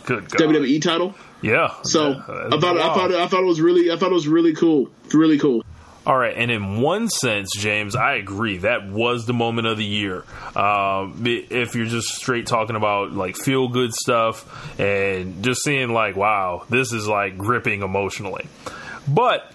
Good 0.05 0.29
God. 0.29 0.41
WWE 0.41 0.81
title. 0.81 1.15
Yeah. 1.41 1.73
So 1.83 2.11
Yeah, 2.11 2.17
I 2.17 2.59
thought 2.59 2.77
I 2.77 2.93
thought 2.93 3.11
I 3.13 3.27
thought 3.27 3.41
it 3.41 3.47
was 3.47 3.59
really 3.61 3.91
I 3.91 3.97
thought 3.97 4.11
it 4.11 4.15
was 4.15 4.27
really 4.27 4.53
cool, 4.53 4.89
really 5.13 5.37
cool. 5.37 5.63
All 6.05 6.17
right, 6.17 6.35
and 6.35 6.51
in 6.51 6.81
one 6.81 7.07
sense, 7.07 7.55
James, 7.55 7.95
I 7.95 8.15
agree. 8.15 8.57
That 8.57 8.85
was 8.89 9.25
the 9.25 9.31
moment 9.31 9.67
of 9.67 9.77
the 9.77 9.85
year. 9.85 10.25
Um, 10.53 11.23
if 11.25 11.75
you're 11.75 11.85
just 11.85 12.09
straight 12.09 12.45
talking 12.45 12.75
about 12.75 13.13
like 13.13 13.37
feel 13.37 13.69
good 13.69 13.93
stuff 13.93 14.77
and 14.77 15.41
just 15.45 15.63
seeing 15.63 15.93
like, 15.93 16.17
wow, 16.17 16.65
this 16.69 16.91
is 16.91 17.07
like 17.07 17.37
gripping 17.37 17.83
emotionally. 17.83 18.47
But 19.07 19.49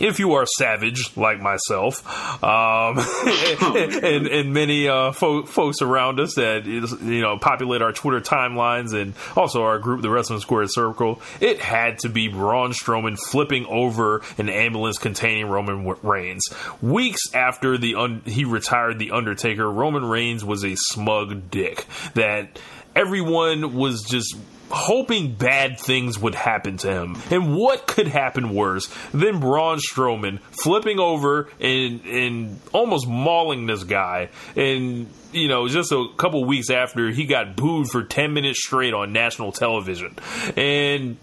if 0.00 0.18
you 0.18 0.34
are 0.34 0.46
savage 0.58 1.16
like 1.16 1.40
myself, 1.40 2.06
um, 2.42 2.98
and, 3.76 4.26
and 4.26 4.52
many 4.52 4.88
uh, 4.88 5.12
fo- 5.12 5.44
folks 5.44 5.82
around 5.82 6.20
us 6.20 6.34
that 6.34 6.66
is, 6.66 6.92
you 7.02 7.20
know 7.20 7.38
populate 7.38 7.82
our 7.82 7.92
Twitter 7.92 8.20
timelines 8.20 8.94
and 8.94 9.14
also 9.36 9.62
our 9.62 9.78
group, 9.78 10.02
the 10.02 10.10
Wrestling 10.10 10.40
Squared 10.40 10.68
Circle, 10.70 11.20
it 11.40 11.60
had 11.60 11.98
to 12.00 12.08
be 12.08 12.28
Braun 12.28 12.72
Strowman 12.72 13.18
flipping 13.18 13.66
over 13.66 14.22
an 14.38 14.48
ambulance 14.48 14.98
containing 14.98 15.48
Roman 15.48 15.96
Reigns. 16.02 16.44
Weeks 16.80 17.34
after 17.34 17.78
the 17.78 17.94
un- 17.96 18.22
he 18.24 18.44
retired 18.44 18.98
the 18.98 19.12
Undertaker, 19.12 19.70
Roman 19.70 20.04
Reigns 20.04 20.44
was 20.44 20.64
a 20.64 20.74
smug 20.76 21.50
dick 21.50 21.86
that 22.14 22.58
everyone 22.94 23.74
was 23.74 24.02
just 24.02 24.36
hoping 24.70 25.34
bad 25.34 25.78
things 25.78 26.18
would 26.18 26.34
happen 26.34 26.76
to 26.78 26.90
him. 26.90 27.16
And 27.30 27.54
what 27.54 27.86
could 27.86 28.08
happen 28.08 28.54
worse 28.54 28.92
than 29.12 29.40
Braun 29.40 29.78
Strowman 29.78 30.40
flipping 30.62 30.98
over 30.98 31.48
and 31.60 32.04
and 32.04 32.60
almost 32.72 33.06
mauling 33.06 33.66
this 33.66 33.84
guy 33.84 34.30
and 34.56 35.08
you 35.32 35.48
know, 35.48 35.68
just 35.68 35.92
a 35.92 36.06
couple 36.16 36.44
weeks 36.44 36.70
after 36.70 37.10
he 37.10 37.26
got 37.26 37.56
booed 37.56 37.88
for 37.90 38.02
10 38.02 38.32
minutes 38.32 38.64
straight 38.64 38.94
on 38.94 39.12
national 39.12 39.52
television. 39.52 40.16
And 40.56 41.18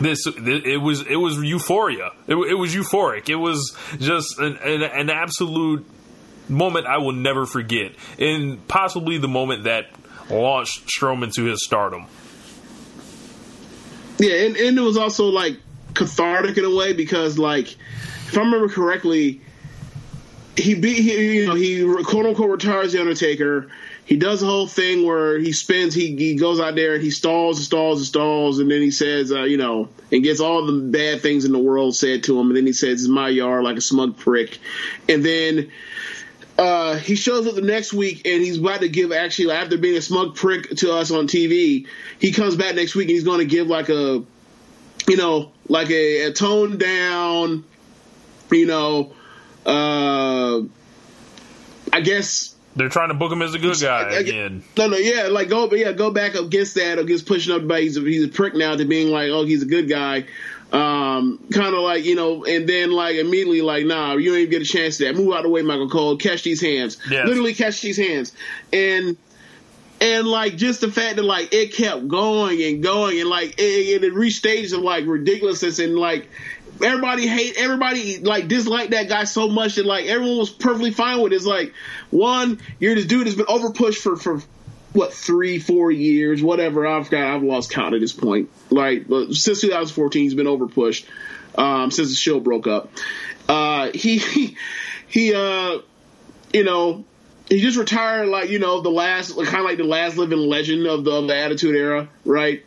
this 0.00 0.26
it 0.26 0.80
was 0.80 1.02
it 1.06 1.16
was 1.16 1.38
euphoria. 1.38 2.12
It, 2.26 2.34
it 2.34 2.54
was 2.54 2.74
euphoric. 2.74 3.28
It 3.28 3.36
was 3.36 3.76
just 3.98 4.38
an, 4.38 4.56
an, 4.58 4.82
an 4.82 5.10
absolute 5.10 5.86
moment 6.48 6.86
I 6.86 6.98
will 6.98 7.12
never 7.12 7.46
forget, 7.46 7.92
and 8.18 8.66
possibly 8.68 9.18
the 9.18 9.28
moment 9.28 9.64
that 9.64 9.86
launched 10.30 10.88
Strowman 10.88 11.32
to 11.34 11.44
his 11.44 11.64
stardom. 11.64 12.06
Yeah, 14.18 14.34
and, 14.46 14.56
and 14.56 14.78
it 14.78 14.80
was 14.80 14.96
also 14.96 15.26
like 15.26 15.58
cathartic 15.94 16.58
in 16.58 16.64
a 16.64 16.74
way 16.74 16.92
because 16.92 17.38
like 17.38 17.72
if 17.72 18.36
I 18.36 18.40
remember 18.40 18.68
correctly, 18.68 19.40
he 20.56 20.74
beat 20.74 21.02
he, 21.02 21.40
you 21.40 21.46
know 21.46 21.54
he 21.54 21.82
quote 22.04 22.26
unquote 22.26 22.50
retires 22.50 22.92
the 22.92 23.00
Undertaker. 23.00 23.70
He 24.06 24.16
does 24.16 24.40
the 24.40 24.46
whole 24.46 24.66
thing 24.66 25.06
where 25.06 25.38
he 25.38 25.52
spins, 25.52 25.94
he, 25.94 26.14
he 26.14 26.34
goes 26.34 26.60
out 26.60 26.74
there 26.74 26.94
and 26.94 27.02
he 27.02 27.10
stalls 27.10 27.56
and 27.56 27.64
stalls 27.64 28.00
and 28.00 28.06
stalls, 28.06 28.58
and 28.58 28.70
then 28.70 28.82
he 28.82 28.90
says, 28.90 29.32
uh, 29.32 29.44
you 29.44 29.56
know, 29.56 29.88
and 30.12 30.22
gets 30.22 30.40
all 30.40 30.66
the 30.66 30.72
bad 30.72 31.22
things 31.22 31.46
in 31.46 31.52
the 31.52 31.58
world 31.58 31.96
said 31.96 32.22
to 32.24 32.38
him, 32.38 32.48
and 32.48 32.56
then 32.56 32.66
he 32.66 32.74
says, 32.74 33.04
"It's 33.04 33.08
my 33.08 33.30
yard," 33.30 33.64
like 33.64 33.78
a 33.78 33.80
smug 33.80 34.18
prick, 34.18 34.58
and 35.08 35.24
then 35.24 35.70
uh, 36.58 36.96
he 36.96 37.14
shows 37.16 37.46
up 37.46 37.54
the 37.54 37.60
next 37.62 37.92
week 37.92 38.26
and 38.26 38.42
he's 38.42 38.58
about 38.58 38.80
to 38.80 38.88
give 38.88 39.10
actually 39.12 39.50
after 39.52 39.76
being 39.76 39.96
a 39.96 40.02
smug 40.02 40.36
prick 40.36 40.70
to 40.76 40.92
us 40.94 41.10
on 41.10 41.26
TV, 41.26 41.86
he 42.20 42.32
comes 42.32 42.54
back 42.56 42.74
next 42.76 42.94
week 42.94 43.08
and 43.08 43.14
he's 43.14 43.24
going 43.24 43.40
to 43.40 43.44
give 43.46 43.66
like 43.66 43.88
a, 43.88 44.22
you 45.08 45.16
know, 45.16 45.50
like 45.68 45.90
a, 45.90 46.26
a 46.26 46.32
toned 46.32 46.78
down, 46.78 47.64
you 48.50 48.66
know, 48.66 49.12
uh, 49.66 50.60
I 51.92 52.00
guess 52.02 52.54
They're 52.76 52.88
trying 52.88 53.08
to 53.08 53.14
book 53.14 53.32
him 53.32 53.42
as 53.42 53.54
a 53.54 53.58
good 53.58 53.78
guy 53.80 54.02
I- 54.02 54.14
I- 54.14 54.18
again. 54.20 54.62
no, 54.76 54.88
no, 54.88 54.96
yeah, 54.96 55.28
like 55.28 55.48
go, 55.48 55.70
yeah, 55.72 55.92
go 55.92 56.10
back 56.10 56.34
against 56.34 56.74
that, 56.76 56.98
against 56.98 57.26
pushing 57.26 57.54
up. 57.54 57.66
But 57.66 57.82
he's 57.82 57.96
a, 57.96 58.00
he's 58.00 58.24
a 58.24 58.28
prick 58.28 58.54
now 58.54 58.76
to 58.76 58.84
being 58.84 59.08
like, 59.08 59.30
oh, 59.30 59.44
he's 59.44 59.62
a 59.62 59.66
good 59.66 59.88
guy. 59.88 60.26
Um, 60.74 61.38
kind 61.52 61.72
of 61.72 61.82
like 61.82 62.04
you 62.04 62.16
know, 62.16 62.44
and 62.44 62.68
then 62.68 62.90
like 62.90 63.14
immediately 63.14 63.62
like, 63.62 63.86
nah, 63.86 64.16
you 64.16 64.30
don't 64.30 64.40
even 64.40 64.50
get 64.50 64.62
a 64.62 64.64
chance 64.64 64.96
to 64.96 65.04
that. 65.04 65.14
Move 65.14 65.32
out 65.32 65.38
of 65.38 65.42
the 65.44 65.48
way, 65.50 65.62
Michael 65.62 65.88
Cole. 65.88 66.16
Catch 66.16 66.42
these 66.42 66.60
hands. 66.60 66.98
Yes. 67.08 67.28
Literally 67.28 67.54
catch 67.54 67.80
these 67.80 67.96
hands. 67.96 68.32
And 68.72 69.16
and 70.00 70.26
like 70.26 70.56
just 70.56 70.80
the 70.80 70.90
fact 70.90 71.16
that 71.16 71.22
like 71.22 71.54
it 71.54 71.72
kept 71.72 72.08
going 72.08 72.60
and 72.60 72.82
going 72.82 73.20
and 73.20 73.30
like 73.30 73.54
it, 73.58 74.02
it 74.02 74.14
reached 74.14 74.38
stages 74.38 74.72
of 74.72 74.80
like 74.80 75.06
ridiculousness 75.06 75.78
and 75.78 75.96
like 75.96 76.28
everybody 76.82 77.26
hate 77.26 77.54
everybody 77.56 78.18
like 78.18 78.48
disliked 78.48 78.90
that 78.90 79.08
guy 79.08 79.24
so 79.24 79.48
much 79.48 79.76
that 79.76 79.86
like 79.86 80.06
everyone 80.06 80.38
was 80.38 80.50
perfectly 80.50 80.90
fine 80.90 81.20
with 81.20 81.32
it. 81.32 81.36
It's 81.36 81.46
like 81.46 81.72
one, 82.10 82.60
you're 82.80 82.96
this 82.96 83.06
dude 83.06 83.26
that's 83.26 83.36
been 83.36 83.46
overpushed 83.46 83.98
for 83.98 84.16
for 84.16 84.42
what 84.94 85.12
three, 85.12 85.58
four 85.58 85.90
years, 85.90 86.42
whatever. 86.42 86.86
I've 86.86 87.10
got 87.10 87.34
I've 87.34 87.42
lost 87.42 87.70
count 87.70 87.94
at 87.94 88.00
this 88.00 88.12
point. 88.12 88.48
Like 88.70 89.10
uh, 89.10 89.32
since 89.32 89.60
2014, 89.60 90.22
he's 90.22 90.34
been 90.34 90.46
overpushed. 90.46 91.04
Um, 91.56 91.90
since 91.90 92.08
the 92.08 92.16
show 92.16 92.40
broke 92.40 92.66
up, 92.66 92.90
uh, 93.48 93.90
he 93.92 94.18
he 95.08 95.34
uh, 95.34 95.78
you 96.52 96.64
know 96.64 97.04
he 97.48 97.60
just 97.60 97.76
retired 97.76 98.28
like 98.28 98.50
you 98.50 98.58
know 98.58 98.80
the 98.80 98.90
last 98.90 99.36
kind 99.36 99.58
of 99.58 99.64
like 99.64 99.78
the 99.78 99.84
last 99.84 100.16
living 100.16 100.38
legend 100.38 100.86
of 100.86 101.04
the 101.04 101.10
of 101.10 101.26
the 101.26 101.36
Attitude 101.36 101.76
Era, 101.76 102.08
right? 102.24 102.64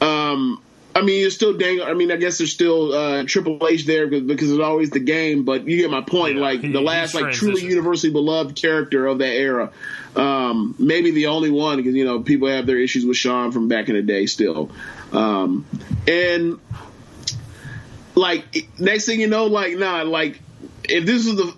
Um, 0.00 0.62
I 0.96 1.02
mean, 1.02 1.20
you're 1.20 1.30
still 1.30 1.52
dang. 1.52 1.82
I 1.82 1.92
mean, 1.92 2.10
I 2.10 2.16
guess 2.16 2.38
there's 2.38 2.52
still 2.54 2.94
uh, 2.94 3.24
Triple 3.24 3.58
H 3.68 3.84
there 3.84 4.06
because, 4.06 4.26
because 4.26 4.50
it's 4.50 4.62
always 4.62 4.88
the 4.88 4.98
game. 4.98 5.44
But 5.44 5.68
you 5.68 5.76
get 5.76 5.90
my 5.90 6.00
point. 6.00 6.36
Yeah, 6.36 6.40
like 6.42 6.60
he- 6.60 6.72
the 6.72 6.80
last, 6.80 7.12
like 7.14 7.32
truly 7.34 7.60
universally 7.66 8.14
beloved 8.14 8.56
character 8.56 9.06
of 9.06 9.18
that 9.18 9.34
era. 9.34 9.72
Um, 10.16 10.74
maybe 10.78 11.10
the 11.10 11.26
only 11.26 11.50
one 11.50 11.76
because 11.76 11.94
you 11.94 12.06
know 12.06 12.20
people 12.22 12.48
have 12.48 12.64
their 12.66 12.78
issues 12.78 13.04
with 13.04 13.18
Shawn 13.18 13.52
from 13.52 13.68
back 13.68 13.90
in 13.90 13.94
the 13.96 14.00
day 14.00 14.24
still. 14.24 14.70
Um, 15.12 15.66
and 16.08 16.58
like 18.14 18.66
next 18.78 19.04
thing 19.04 19.20
you 19.20 19.26
know, 19.26 19.46
like 19.46 19.76
nah, 19.76 20.02
like 20.02 20.40
if 20.84 21.04
this 21.04 21.26
is 21.26 21.36
the, 21.36 21.54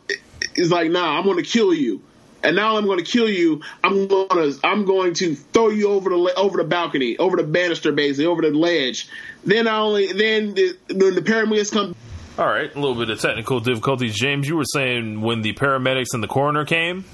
is 0.57 0.73
like 0.73 0.91
nah, 0.91 1.17
I'm 1.17 1.25
gonna 1.25 1.43
kill 1.45 1.73
you. 1.73 2.03
And 2.43 2.55
now 2.55 2.77
I'm 2.77 2.85
going 2.85 2.99
to 2.99 3.05
kill 3.05 3.29
you. 3.29 3.63
I'm 3.83 4.07
going 4.07 4.29
to 4.29 4.59
I'm 4.63 4.85
going 4.85 5.15
to 5.15 5.35
throw 5.35 5.71
you 5.71 5.91
over 5.91 6.11
the 6.11 6.35
over 6.37 6.59
the 6.59 6.65
balcony, 6.65 7.17
over 7.19 7.37
the 7.37 7.43
banister, 7.43 7.93
basically 7.93 8.27
over 8.27 8.43
the 8.43 8.51
ledge. 8.51 9.09
Then 9.45 9.67
I 9.67 9.79
only 9.79 10.13
then 10.13 10.55
the, 10.55 10.77
when 10.93 11.15
the 11.15 11.23
paramedics 11.23 11.73
come 11.73 11.97
All 12.39 12.47
right, 12.47 12.73
a 12.73 12.79
little 12.79 12.95
bit 12.95 13.11
of 13.11 13.21
technical 13.21 13.61
difficulties. 13.61 14.15
James, 14.15 14.49
you 14.49 14.57
were 14.57 14.65
saying 14.65 15.21
when 15.21 15.43
the 15.43 15.53
paramedics 15.55 16.15
and 16.15 16.23
the 16.23 16.29
coroner 16.29 16.65
came. 16.65 17.05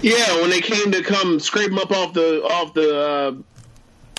Yeah, 0.00 0.40
when 0.40 0.50
they 0.50 0.60
came 0.60 0.92
to 0.92 1.02
come 1.02 1.40
scrape 1.40 1.70
him 1.70 1.78
up 1.78 1.90
off 1.90 2.14
the 2.14 2.42
off 2.42 2.72
the, 2.74 3.00
uh, 3.00 3.34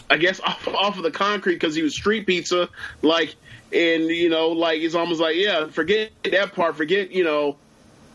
I 0.10 0.18
guess 0.18 0.40
off 0.46 0.68
off 0.68 0.98
of 0.98 1.04
the 1.04 1.12
concrete 1.12 1.56
because 1.56 1.76
he 1.76 1.82
was 1.84 1.96
street 1.96 2.28
pizza, 2.28 2.70
like, 3.02 3.36
and 3.72 4.04
you 4.04 4.30
know, 4.30 4.50
like 4.50 4.82
it's 4.82 4.96
almost 4.96 5.22
like 5.22 5.36
yeah, 5.38 5.68
forget 5.68 6.12
that 6.24 6.54
part, 6.54 6.76
forget 6.76 7.12
you 7.12 7.24
know, 7.24 7.58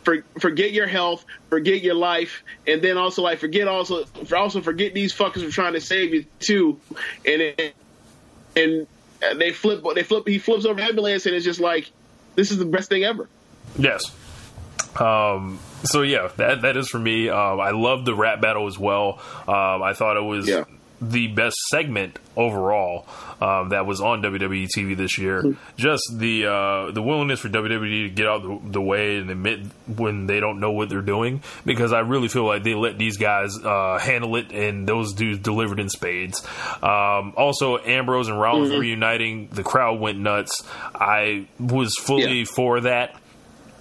for, 0.05 0.23
forget 0.39 0.73
your 0.73 0.87
health, 0.87 1.25
forget 1.51 1.83
your 1.83 1.95
life, 1.95 2.43
and 2.67 2.83
then 2.83 2.97
also 2.97 3.23
like 3.23 3.39
forget 3.39 3.67
also 3.69 4.05
also 4.35 4.61
forget 4.61 4.95
these 4.95 5.15
fuckers 5.15 5.43
from 5.43 5.51
trying 5.51 5.73
to 5.73 5.81
save 5.81 6.15
you 6.15 6.25
too, 6.39 6.81
and 7.27 7.43
it, 7.43 7.75
and 8.57 8.87
they 9.37 9.53
flip 9.53 9.83
they 9.95 10.03
flip 10.03 10.29
he 10.29 10.39
flips 10.39 10.65
over 10.67 10.81
ambulance 10.81 11.27
and 11.27 11.35
it's 11.35 11.45
just 11.45 11.61
like 11.61 11.91
this 12.35 12.51
is 12.51 12.59
the 12.59 12.65
best 12.65 12.89
thing 12.89 13.05
ever. 13.05 13.29
Yes. 13.79 14.03
Um, 15.01 15.59
so 15.85 16.03
yeah, 16.03 16.29
that 16.37 16.63
that 16.63 16.77
is 16.77 16.89
for 16.89 16.99
me. 16.99 17.29
Um, 17.29 17.61
I 17.61 17.71
love 17.71 18.05
the 18.05 18.15
rap 18.15 18.41
battle 18.41 18.67
as 18.67 18.79
well. 18.79 19.21
Um, 19.49 19.83
I 19.83 19.93
thought 19.95 20.17
it 20.17 20.23
was 20.25 20.49
Yeah. 20.49 20.65
The 21.01 21.29
best 21.29 21.57
segment 21.69 22.19
overall 22.37 23.07
um, 23.41 23.71
that 23.71 23.87
was 23.87 24.01
on 24.01 24.23
WWE 24.23 24.69
TV 24.77 24.97
this 24.97 25.19
year. 25.19 25.57
Just 25.77 26.03
the 26.13 26.47
uh, 26.47 26.91
the 26.93 27.03
willingness 27.03 27.41
for 27.41 27.49
WWE 27.49 28.09
to 28.09 28.11
get 28.11 28.27
out 28.27 28.43
the, 28.43 28.61
the, 28.73 28.81
way 28.81 29.17
and 29.17 29.31
admit 29.31 29.61
when 29.87 30.27
they 30.27 30.41
don't 30.41 30.61
know 30.61 30.73
what 30.73 30.89
they're 30.89 31.03
doing, 31.03 31.43
because 31.65 31.93
I 31.93 32.01
really 32.01 32.29
feel 32.29 32.47
like 32.47 32.63
they 32.63 32.75
let 32.75 32.99
these 32.99 33.17
guys 33.17 33.57
uh, 33.63 33.99
handle 33.99 34.37
it, 34.37 34.53
and 34.53 34.89
those 34.89 35.13
dudes 35.15 35.41
delivered 35.41 35.81
in 35.81 35.89
spades. 35.89 36.47
Um, 36.83 37.35
also, 37.37 37.79
Ambrose 37.79 38.29
and 38.29 38.41
Rollins 38.41 38.71
mm-hmm. 38.71 38.81
reuniting, 38.81 39.49
the 39.49 39.63
crowd 39.63 40.01
went 40.01 40.19
nuts. 40.19 40.63
I 40.95 41.47
was 41.59 41.95
fully 42.01 42.41
yeah. 42.41 42.45
for 42.45 42.81
that 42.81 43.21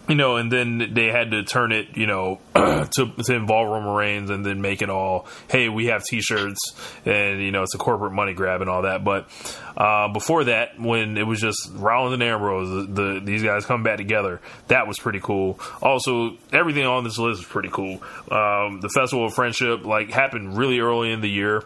you 0.07 0.15
know, 0.15 0.35
and 0.35 0.51
then 0.51 0.93
they 0.93 1.07
had 1.07 1.31
to 1.31 1.43
turn 1.43 1.71
it, 1.71 1.95
you 1.95 2.07
know, 2.07 2.39
to, 2.55 3.11
to 3.23 3.33
involve 3.33 3.69
Roman 3.69 3.93
Reigns 3.93 4.29
and 4.29 4.45
then 4.45 4.61
make 4.61 4.81
it 4.81 4.89
all, 4.89 5.27
hey, 5.49 5.69
we 5.69 5.85
have 5.85 6.03
T-shirts 6.03 6.59
and 7.05 7.41
you 7.41 7.51
know 7.51 7.63
it's 7.63 7.73
a 7.73 7.77
corporate 7.77 8.11
money 8.11 8.33
grab 8.33 8.61
and 8.61 8.69
all 8.69 8.81
that. 8.81 9.05
But 9.05 9.29
uh, 9.77 10.09
before 10.09 10.43
that, 10.45 10.77
when 10.77 11.17
it 11.17 11.25
was 11.25 11.39
just 11.39 11.69
Rollins 11.73 12.15
and 12.15 12.23
Ambrose, 12.23 12.87
the, 12.87 12.93
the, 12.93 13.19
these 13.23 13.43
guys 13.43 13.65
come 13.65 13.83
back 13.83 13.97
together, 13.97 14.41
that 14.67 14.87
was 14.87 14.99
pretty 14.99 15.21
cool. 15.21 15.59
Also, 15.81 16.37
everything 16.51 16.85
on 16.85 17.05
this 17.05 17.17
list 17.17 17.41
is 17.41 17.47
pretty 17.47 17.69
cool. 17.69 18.03
Um, 18.29 18.81
the 18.81 18.89
Festival 18.93 19.25
of 19.25 19.33
Friendship 19.33 19.85
like 19.85 20.11
happened 20.11 20.57
really 20.57 20.79
early 20.79 21.11
in 21.11 21.21
the 21.21 21.29
year, 21.29 21.63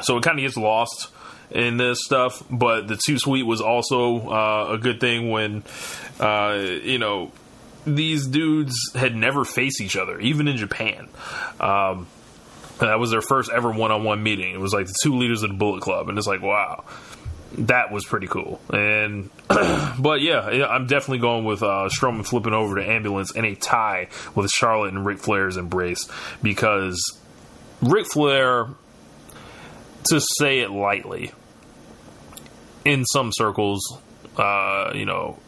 so 0.00 0.16
it 0.16 0.24
kind 0.24 0.36
of 0.38 0.42
gets 0.42 0.56
lost 0.56 1.12
in 1.52 1.76
this 1.76 1.98
stuff. 2.04 2.42
But 2.50 2.88
the 2.88 2.98
Too 3.06 3.20
Sweet 3.20 3.44
was 3.44 3.60
also 3.60 4.28
uh, 4.28 4.66
a 4.72 4.78
good 4.78 4.98
thing 4.98 5.30
when 5.30 5.62
uh, 6.18 6.58
you 6.82 6.98
know 6.98 7.30
these 7.86 8.26
dudes 8.26 8.74
had 8.94 9.14
never 9.14 9.44
faced 9.44 9.80
each 9.80 9.96
other, 9.96 10.18
even 10.20 10.48
in 10.48 10.56
Japan. 10.56 11.08
Um, 11.60 12.06
that 12.78 12.98
was 12.98 13.10
their 13.10 13.22
first 13.22 13.50
ever 13.50 13.70
one-on-one 13.70 14.22
meeting. 14.22 14.54
It 14.54 14.60
was 14.60 14.72
like 14.72 14.86
the 14.86 14.94
two 15.02 15.16
leaders 15.16 15.42
of 15.42 15.50
the 15.50 15.56
Bullet 15.56 15.82
Club, 15.82 16.08
and 16.08 16.18
it's 16.18 16.26
like, 16.26 16.42
wow, 16.42 16.84
that 17.58 17.92
was 17.92 18.04
pretty 18.04 18.26
cool. 18.26 18.60
And 18.72 19.30
but 19.48 20.20
yeah, 20.20 20.66
I'm 20.68 20.86
definitely 20.86 21.18
going 21.18 21.44
with 21.44 21.62
uh, 21.62 21.88
Strowman 21.88 22.26
flipping 22.26 22.54
over 22.54 22.76
to 22.76 22.88
ambulance 22.88 23.34
and 23.34 23.46
a 23.46 23.54
tie 23.54 24.08
with 24.34 24.50
Charlotte 24.50 24.94
and 24.94 25.04
Ric 25.04 25.18
Flair's 25.18 25.56
embrace 25.56 26.08
because 26.42 27.18
Ric 27.80 28.06
Flair, 28.06 28.68
to 30.06 30.20
say 30.38 30.60
it 30.60 30.70
lightly, 30.70 31.32
in 32.84 33.04
some 33.04 33.30
circles, 33.32 33.98
uh, 34.36 34.92
you 34.94 35.04
know, 35.04 35.38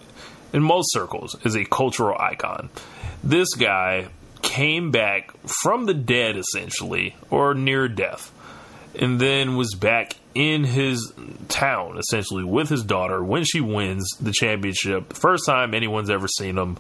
in 0.55 0.63
most 0.63 0.93
circles, 0.93 1.37
is 1.45 1.57
a 1.57 1.65
cultural 1.67 2.17
icon. 2.19 2.71
This 3.23 3.53
guy 3.55 4.07
came 4.41 4.91
back 4.91 5.33
from 5.63 5.85
the 5.85 5.95
dead, 5.95 6.37
essentially, 6.37 7.17
or 7.31 7.55
near 7.55 7.89
death, 7.89 8.33
and 8.95 9.21
then 9.21 9.57
was 9.57 9.75
back 9.75 10.15
in 10.35 10.63
his 10.65 11.13
town, 11.49 11.99
essentially, 11.99 12.45
with 12.45 12.69
his 12.69 12.85
daughter 12.85 13.23
when 13.23 13.45
she 13.45 13.61
wins 13.61 14.09
the 14.21 14.33
championship. 14.33 15.13
First 15.13 15.45
time 15.47 15.75
anyone's 15.75 16.11
ever 16.11 16.29
seen 16.29 16.57
him 16.57 16.79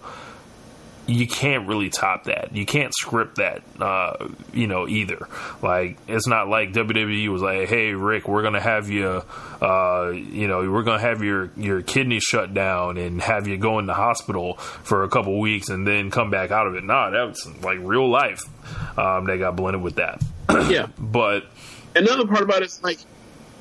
you 1.06 1.26
can't 1.26 1.68
really 1.68 1.90
top 1.90 2.24
that. 2.24 2.54
You 2.56 2.64
can't 2.64 2.94
script 2.94 3.36
that, 3.36 3.62
uh, 3.80 4.28
you 4.52 4.66
know, 4.66 4.88
either. 4.88 5.28
Like, 5.62 5.98
it's 6.08 6.26
not 6.26 6.48
like 6.48 6.72
WWE 6.72 7.28
was 7.28 7.42
like, 7.42 7.68
"Hey, 7.68 7.92
Ric, 7.92 8.26
we're 8.26 8.42
gonna 8.42 8.60
have 8.60 8.88
you, 8.88 9.22
uh, 9.60 10.12
you 10.14 10.48
know, 10.48 10.70
we're 10.70 10.82
gonna 10.82 11.00
have 11.00 11.22
your 11.22 11.50
your 11.56 11.82
kidney 11.82 12.20
shut 12.20 12.54
down 12.54 12.96
and 12.96 13.20
have 13.20 13.46
you 13.46 13.56
go 13.56 13.78
in 13.78 13.86
the 13.86 13.94
hospital 13.94 14.54
for 14.54 15.04
a 15.04 15.08
couple 15.08 15.38
weeks 15.38 15.68
and 15.68 15.86
then 15.86 16.10
come 16.10 16.30
back 16.30 16.50
out 16.50 16.66
of 16.66 16.74
it." 16.74 16.84
Nah, 16.84 17.10
that's 17.10 17.46
like 17.62 17.78
real 17.80 18.08
life. 18.08 18.42
Um, 18.98 19.26
they 19.26 19.38
got 19.38 19.56
blended 19.56 19.82
with 19.82 19.96
that. 19.96 20.22
yeah, 20.68 20.86
but 20.98 21.44
another 21.94 22.26
part 22.26 22.42
about 22.42 22.62
it 22.62 22.66
is 22.66 22.82
like 22.82 22.98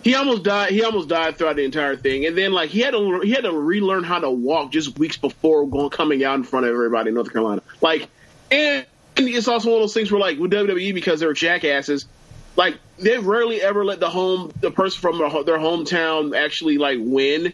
he 0.04 0.16
almost 0.16 0.44
died. 0.44 0.72
He 0.72 0.84
almost 0.84 1.08
died 1.08 1.38
throughout 1.38 1.56
the 1.56 1.64
entire 1.64 1.96
thing, 1.96 2.26
and 2.26 2.38
then 2.38 2.52
like 2.52 2.70
he 2.70 2.82
had 2.82 2.92
to 2.92 3.22
he 3.22 3.32
had 3.32 3.44
to 3.44 3.54
relearn 3.54 4.04
how 4.04 4.20
to 4.20 4.30
walk 4.30 4.72
just 4.72 4.98
weeks 4.98 5.18
before 5.18 5.68
going 5.68 5.90
coming 5.90 6.24
out 6.24 6.36
in 6.36 6.44
front 6.44 6.66
of 6.66 6.72
everybody 6.72 7.10
in 7.10 7.16
North 7.16 7.32
Carolina. 7.32 7.62
Like, 7.82 8.10
and 8.52 8.86
it's 9.16 9.48
also 9.48 9.70
one 9.70 9.78
of 9.78 9.84
those 9.84 9.94
things 9.94 10.12
where 10.12 10.20
like 10.20 10.38
with 10.40 10.52
WWE 10.52 10.94
because 10.94 11.20
they're 11.20 11.34
jackasses. 11.34 12.06
Like 12.56 12.78
they 13.00 13.18
rarely 13.18 13.62
ever 13.62 13.84
let 13.84 14.00
the 14.00 14.10
home 14.10 14.52
the 14.60 14.72
person 14.72 15.02
from 15.02 15.18
their, 15.18 15.58
hometown 15.58 16.38
actually 16.38 16.78
like 16.78 17.00
win, 17.02 17.54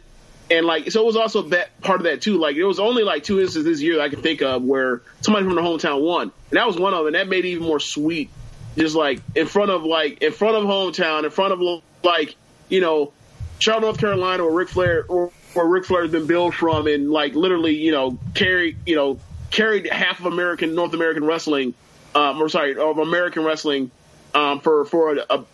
and 0.52 0.66
like 0.66 0.92
so 0.92 1.02
it 1.02 1.06
was 1.06 1.16
also 1.16 1.44
that 1.44 1.80
part 1.82 2.00
of 2.00 2.06
that 2.06 2.22
too. 2.22 2.38
Like 2.38 2.56
there 2.56 2.68
was 2.68 2.80
only 2.80 3.04
like 3.04 3.24
two 3.24 3.40
instances 3.40 3.64
this 3.64 3.82
year 3.82 4.02
I 4.02 4.10
can 4.10 4.22
think 4.22 4.42
of 4.42 4.64
where 4.64 5.02
somebody 5.22 5.46
from 5.46 5.56
their 5.56 5.64
hometown 5.64 6.02
won, 6.02 6.24
and 6.24 6.58
that 6.58 6.68
was 6.68 6.78
one 6.78 6.94
of 6.94 7.00
them. 7.00 7.08
And 7.08 7.16
that 7.16 7.30
made 7.30 7.46
it 7.46 7.50
even 7.50 7.64
more 7.66 7.80
sweet 7.80 8.30
just 8.78 8.96
like 8.96 9.22
in 9.36 9.46
front 9.46 9.72
of 9.72 9.84
like 9.84 10.22
in 10.22 10.32
front 10.32 10.56
of 10.56 10.64
hometown, 10.64 11.24
in 11.26 11.32
front 11.32 11.54
of 11.54 11.84
like 12.04 12.36
you 12.70 12.82
know 12.82 13.14
Charlotte, 13.60 13.82
North 13.82 14.00
Carolina, 14.00 14.44
where 14.44 14.54
Ric 14.54 14.70
Flair 14.70 15.06
or 15.08 15.32
where 15.54 15.66
Ric 15.66 15.86
Flair 15.86 16.04
has 16.04 16.12
been 16.12 16.28
built 16.28 16.54
from, 16.54 16.88
and 16.88 17.12
like 17.12 17.36
literally 17.36 17.76
you 17.76 17.92
know 17.92 18.18
carry 18.34 18.78
you 18.86 18.96
know 18.96 19.20
carried 19.52 19.88
half 19.88 20.20
of 20.20 20.26
American 20.26 20.76
North 20.76 20.94
American 20.94 21.26
wrestling, 21.26 21.74
um, 22.16 22.42
or 22.42 22.50
sorry, 22.50 22.78
of 22.78 22.98
American 22.98 23.44
wrestling 23.44 23.92
um, 24.34 24.60
for 24.62 24.86
for 24.86 25.16
a, 25.16 25.26
a, 25.30 25.46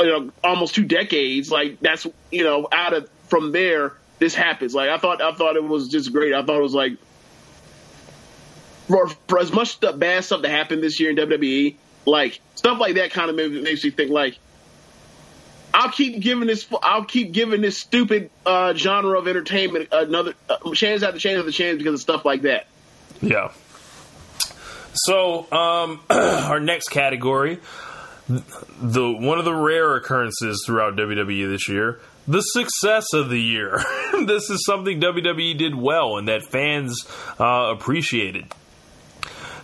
you 0.00 0.06
know 0.06 0.30
almost 0.42 0.74
two 0.74 0.84
decades. 0.84 1.50
Like 1.50 1.80
that's 1.80 2.06
you 2.30 2.44
know 2.44 2.68
out 2.72 2.94
of 2.94 3.08
from 3.28 3.52
there 3.52 3.92
this 4.18 4.34
happens. 4.34 4.74
Like 4.74 4.90
I 4.90 4.98
thought 4.98 5.22
I 5.22 5.32
thought 5.32 5.56
it 5.56 5.64
was 5.64 5.88
just 5.88 6.12
great. 6.12 6.34
I 6.34 6.42
thought 6.42 6.56
it 6.56 6.62
was 6.62 6.74
like 6.74 6.92
for, 8.88 9.08
for 9.28 9.38
as 9.38 9.52
much 9.52 9.80
the 9.80 9.92
bad 9.92 10.24
stuff 10.24 10.42
that 10.42 10.50
happened 10.50 10.82
this 10.82 11.00
year 11.00 11.10
in 11.10 11.16
WWE, 11.16 11.76
like 12.06 12.40
stuff 12.54 12.78
like 12.78 12.96
that 12.96 13.10
kind 13.10 13.30
of 13.30 13.36
makes, 13.36 13.62
makes 13.62 13.84
you 13.84 13.90
think 13.90 14.10
like 14.10 14.38
I'll 15.74 15.90
keep 15.90 16.20
giving 16.20 16.46
this 16.46 16.66
I'll 16.82 17.04
keep 17.04 17.32
giving 17.32 17.60
this 17.60 17.78
stupid 17.78 18.30
uh, 18.44 18.74
genre 18.74 19.18
of 19.18 19.28
entertainment 19.28 19.88
another 19.92 20.34
uh, 20.48 20.72
chance 20.74 21.02
after 21.02 21.18
chance 21.18 21.38
after 21.38 21.52
chance 21.52 21.78
because 21.78 21.94
of 21.94 22.00
stuff 22.00 22.24
like 22.24 22.42
that. 22.42 22.66
Yeah. 23.20 23.52
So 24.92 25.50
um, 25.52 26.00
our 26.10 26.60
next 26.60 26.88
category, 26.88 27.58
the 28.28 29.12
one 29.12 29.38
of 29.38 29.44
the 29.44 29.54
rare 29.54 29.96
occurrences 29.96 30.62
throughout 30.66 30.96
WWE 30.96 31.48
this 31.48 31.68
year, 31.68 32.00
the 32.28 32.40
success 32.40 33.06
of 33.14 33.30
the 33.30 33.40
year. 33.40 33.82
this 34.26 34.50
is 34.50 34.64
something 34.66 35.00
WWE 35.00 35.56
did 35.56 35.74
well 35.74 36.18
and 36.18 36.28
that 36.28 36.42
fans 36.44 37.06
uh, 37.40 37.72
appreciated. 37.74 38.46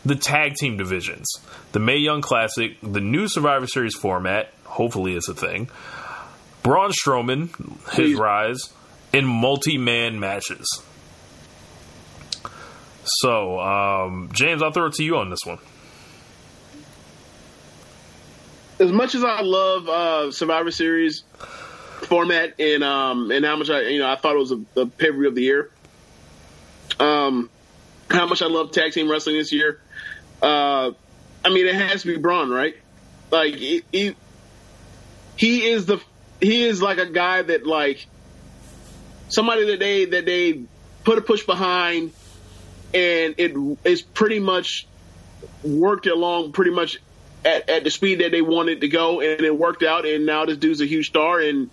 The 0.05 0.17
tag 0.17 0.55
team 0.55 0.79
divisions 0.79 1.27
the 1.73 1.81
Mae 1.81 1.99
Young 1.99 2.23
Classic, 2.23 2.77
the 2.83 3.01
new 3.01 3.29
Survivor 3.29 3.67
Series 3.67 3.95
format, 3.95 4.53
hopefully 4.65 5.15
it's 5.15 5.29
a 5.29 5.35
thing, 5.35 5.69
Braun 6.69 6.91
Strowman, 6.91 7.49
his 7.93 7.95
Please. 7.95 8.19
rise, 8.19 8.75
in 9.15 9.25
multi 9.25 9.79
man 9.79 10.21
matches. 10.21 10.67
So, 13.05 13.59
um, 13.59 14.29
James, 14.35 14.63
I'll 14.63 14.71
throw 14.71 14.89
it 14.89 14.93
to 14.97 15.03
you 15.03 15.17
on 15.17 15.31
this 15.31 15.39
one. 15.47 15.57
As 18.79 18.93
much 18.93 19.15
as 19.15 19.25
I 19.25 19.41
love 19.41 19.89
uh, 19.89 20.31
Survivor 20.31 20.71
Series 20.71 21.23
format 22.03 22.61
and 22.61 22.85
um, 22.85 23.31
and 23.31 23.47
how 23.47 23.57
much 23.57 23.71
I 23.71 23.89
you 23.89 24.01
know 24.01 24.11
I 24.11 24.17
thought 24.17 24.35
it 24.35 24.39
was 24.39 24.53
a, 24.53 24.61
a 24.83 24.87
pay 24.87 25.11
per 25.11 25.17
view 25.17 25.29
of 25.29 25.35
the 25.35 25.43
year, 25.43 25.71
um, 27.01 27.49
how 28.11 28.27
much 28.27 28.43
I 28.43 28.47
love 28.47 28.73
tag 28.73 28.93
team 28.93 29.11
wrestling 29.11 29.39
this 29.39 29.53
year. 29.53 29.81
Uh, 30.43 30.91
I 31.43 31.49
mean, 31.49 31.67
it 31.67 31.77
has 31.77 32.03
to 32.03 32.09
be 32.09 32.19
Braun, 32.19 32.51
right? 32.51 32.77
Like 33.31 33.55
he, 33.55 33.85
he, 33.91 34.15
he 35.37 35.71
is 35.71 35.87
the 35.87 35.99
he 36.41 36.65
is 36.65 36.81
like 36.81 36.99
a 36.99 37.07
guy 37.07 37.43
that 37.43 37.67
like 37.67 38.07
somebody 39.29 39.67
that 39.67 39.79
they 39.79 40.05
that 40.07 40.27
they 40.27 40.63
put 41.05 41.19
a 41.19 41.21
push 41.21 41.45
behind, 41.45 42.13
and 42.95 43.35
it 43.39 43.57
is 43.85 44.03
pretty 44.03 44.41
much 44.41 44.87
worked 45.63 46.07
along 46.07 46.53
pretty 46.53 46.71
much 46.71 46.99
at, 47.45 47.69
at 47.69 47.85
the 47.85 47.91
speed 47.91 48.21
that 48.21 48.31
they 48.31 48.43
wanted 48.43 48.81
to 48.83 48.89
go, 48.89 49.21
and 49.21 49.41
it 49.41 49.57
worked 49.57 49.83
out. 49.83 50.07
And 50.07 50.27
now 50.27 50.45
this 50.45 50.59
dude's 50.59 50.81
a 50.81 50.87
huge 50.87 51.09
star, 51.09 51.41
and 51.41 51.71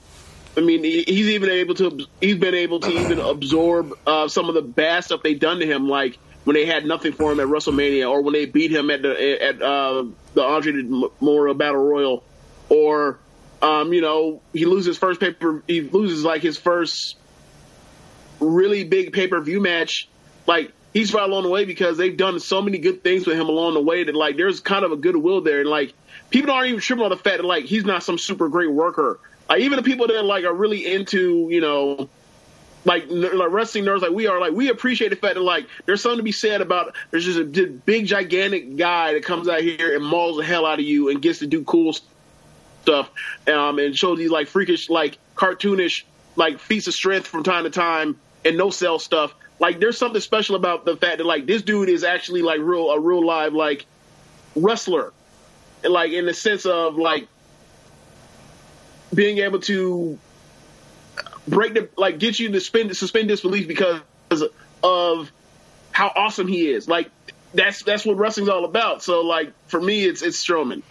I 0.58 0.62
mean, 0.62 0.84
he's 0.84 1.30
even 1.30 1.50
able 1.50 1.76
to 1.76 2.06
he's 2.22 2.38
been 2.38 2.56
able 2.56 2.80
to 2.82 2.90
even 2.90 3.20
absorb 3.20 3.94
uh, 4.08 4.28
some 4.28 4.50
of 4.50 4.56
the 4.56 4.62
bad 4.62 5.04
stuff 5.04 5.22
they've 5.24 5.40
done 5.40 5.60
to 5.60 5.66
him, 5.66 5.90
like 5.90 6.18
when 6.44 6.54
they 6.56 6.66
had 6.66 6.86
nothing 6.86 7.12
for 7.12 7.32
him 7.32 7.40
at 7.40 7.48
WrestleMania, 7.48 8.10
or 8.10 8.22
when 8.22 8.34
they 8.34 8.46
beat 8.46 8.72
him 8.72 8.90
at 8.90 9.02
the 9.02 9.44
at 9.44 9.62
uh, 9.62 10.06
the 10.34 10.44
Andre 10.44 10.74
Memorial 11.20 11.56
Battle 11.56 11.84
Royal, 11.84 12.24
or 12.70 13.20
um, 13.62 13.94
you 13.94 14.02
know 14.02 14.42
he 14.54 14.66
loses 14.66 14.98
first 14.98 15.20
paper, 15.20 15.64
he 15.68 15.82
loses 15.82 16.24
like 16.24 16.42
his 16.42 16.58
first 16.58 17.18
really 18.40 18.84
big 18.84 19.14
pay 19.14 19.28
per 19.28 19.42
view 19.42 19.60
match. 19.60 20.08
Like 20.48 20.74
he's 20.94 21.14
right 21.14 21.28
along 21.28 21.44
the 21.44 21.50
way 21.50 21.66
because 21.66 21.98
they've 21.98 22.16
done 22.16 22.40
so 22.40 22.62
many 22.62 22.78
good 22.78 23.04
things 23.04 23.26
with 23.26 23.38
him 23.38 23.50
along 23.50 23.74
the 23.74 23.82
way 23.82 24.04
that 24.04 24.16
like 24.16 24.38
there's 24.38 24.60
kind 24.60 24.86
of 24.86 24.92
a 24.92 24.98
goodwill 24.98 25.42
there, 25.42 25.62
and 25.62 25.70
like 25.70 25.94
people 26.30 26.52
aren't 26.52 26.68
even 26.68 26.80
tripping 26.80 27.04
on 27.04 27.10
the 27.10 27.18
fact 27.18 27.38
that 27.38 27.46
like 27.46 27.66
he's 27.66 27.86
not 27.86 28.04
some 28.04 28.18
super 28.18 28.50
great 28.50 28.72
worker. 28.72 29.20
Like 29.50 29.62
even 29.62 29.78
the 29.78 29.84
people 29.84 30.08
that 30.08 30.26
like 30.26 30.44
are 30.44 30.54
really 30.54 30.92
into 30.92 31.48
you 31.52 31.62
know 31.62 32.10
like, 32.86 33.06
like 33.10 33.52
wrestling 33.52 33.84
nerds 33.84 34.02
like 34.02 34.12
we 34.12 34.28
are, 34.28 34.40
like 34.40 34.54
we 34.54 34.70
appreciate 34.70 35.10
the 35.10 35.16
fact 35.16 35.36
that 35.36 35.42
like 35.42 35.68
there's 35.86 36.02
something 36.02 36.18
to 36.18 36.24
be 36.24 36.32
said 36.32 36.62
about 36.62 36.96
there's 37.10 37.26
just 37.26 37.40
a 37.40 37.44
big 37.44 38.06
gigantic 38.06 38.78
guy 38.78 39.14
that 39.14 39.24
comes 39.24 39.48
out 39.48 39.62
here 39.62 39.96
and 39.96 40.06
mauls 40.06 40.38
the 40.38 40.44
hell 40.44 40.66
out 40.66 40.80
of 40.80 40.86
you 40.86 41.10
and 41.10 41.22
gets 41.22 41.40
to 41.40 41.48
do 41.48 41.64
cool 41.64 41.96
stuff, 42.86 43.10
um, 43.48 43.80
and 43.80 43.98
shows 43.98 44.20
these 44.20 44.30
like 44.30 44.48
freakish, 44.48 44.90
like 44.90 45.18
cartoonish, 45.36 46.04
like 46.36 46.60
feats 46.60 46.88
of 46.88 46.94
strength 46.94 47.26
from 47.28 47.44
time 47.44 47.64
to 47.64 47.72
time, 47.72 48.18
and 48.44 48.58
no 48.58 48.70
cell 48.70 49.00
stuff. 49.00 49.34
Like 49.60 49.80
there's 49.80 49.98
something 49.98 50.22
special 50.22 50.56
about 50.56 50.86
the 50.86 50.96
fact 50.96 51.18
that 51.18 51.26
like 51.26 51.46
this 51.46 51.64
dude 51.64 51.90
is 51.90 52.04
actually 52.04 52.42
like 52.44 52.60
real 52.60 52.92
a 52.92 53.00
real 53.00 53.26
live 53.26 53.54
like 53.54 53.86
wrestler, 54.56 55.14
like 55.84 56.12
in 56.12 56.26
the 56.26 56.34
sense 56.34 56.66
of 56.66 56.96
like 56.96 57.28
being 59.14 59.40
able 59.40 59.60
to 59.62 60.20
break 61.48 61.74
the 61.74 61.90
like 61.98 62.20
get 62.20 62.38
you 62.38 62.50
to 62.50 62.60
suspend 62.60 62.96
suspend 62.96 63.28
disbelief 63.30 63.68
because 63.68 64.02
of 64.84 65.32
how 65.92 66.12
awesome 66.16 66.48
he 66.48 66.70
is. 66.70 66.88
Like 66.88 67.10
that's 67.54 67.82
that's 67.84 68.06
what 68.06 68.18
wrestling's 68.18 68.50
all 68.50 68.66
about. 68.66 69.02
So 69.02 69.22
like 69.22 69.54
for 69.68 69.82
me, 69.82 70.06
it's 70.06 70.22
it's 70.22 70.46
Strowman. 70.46 70.84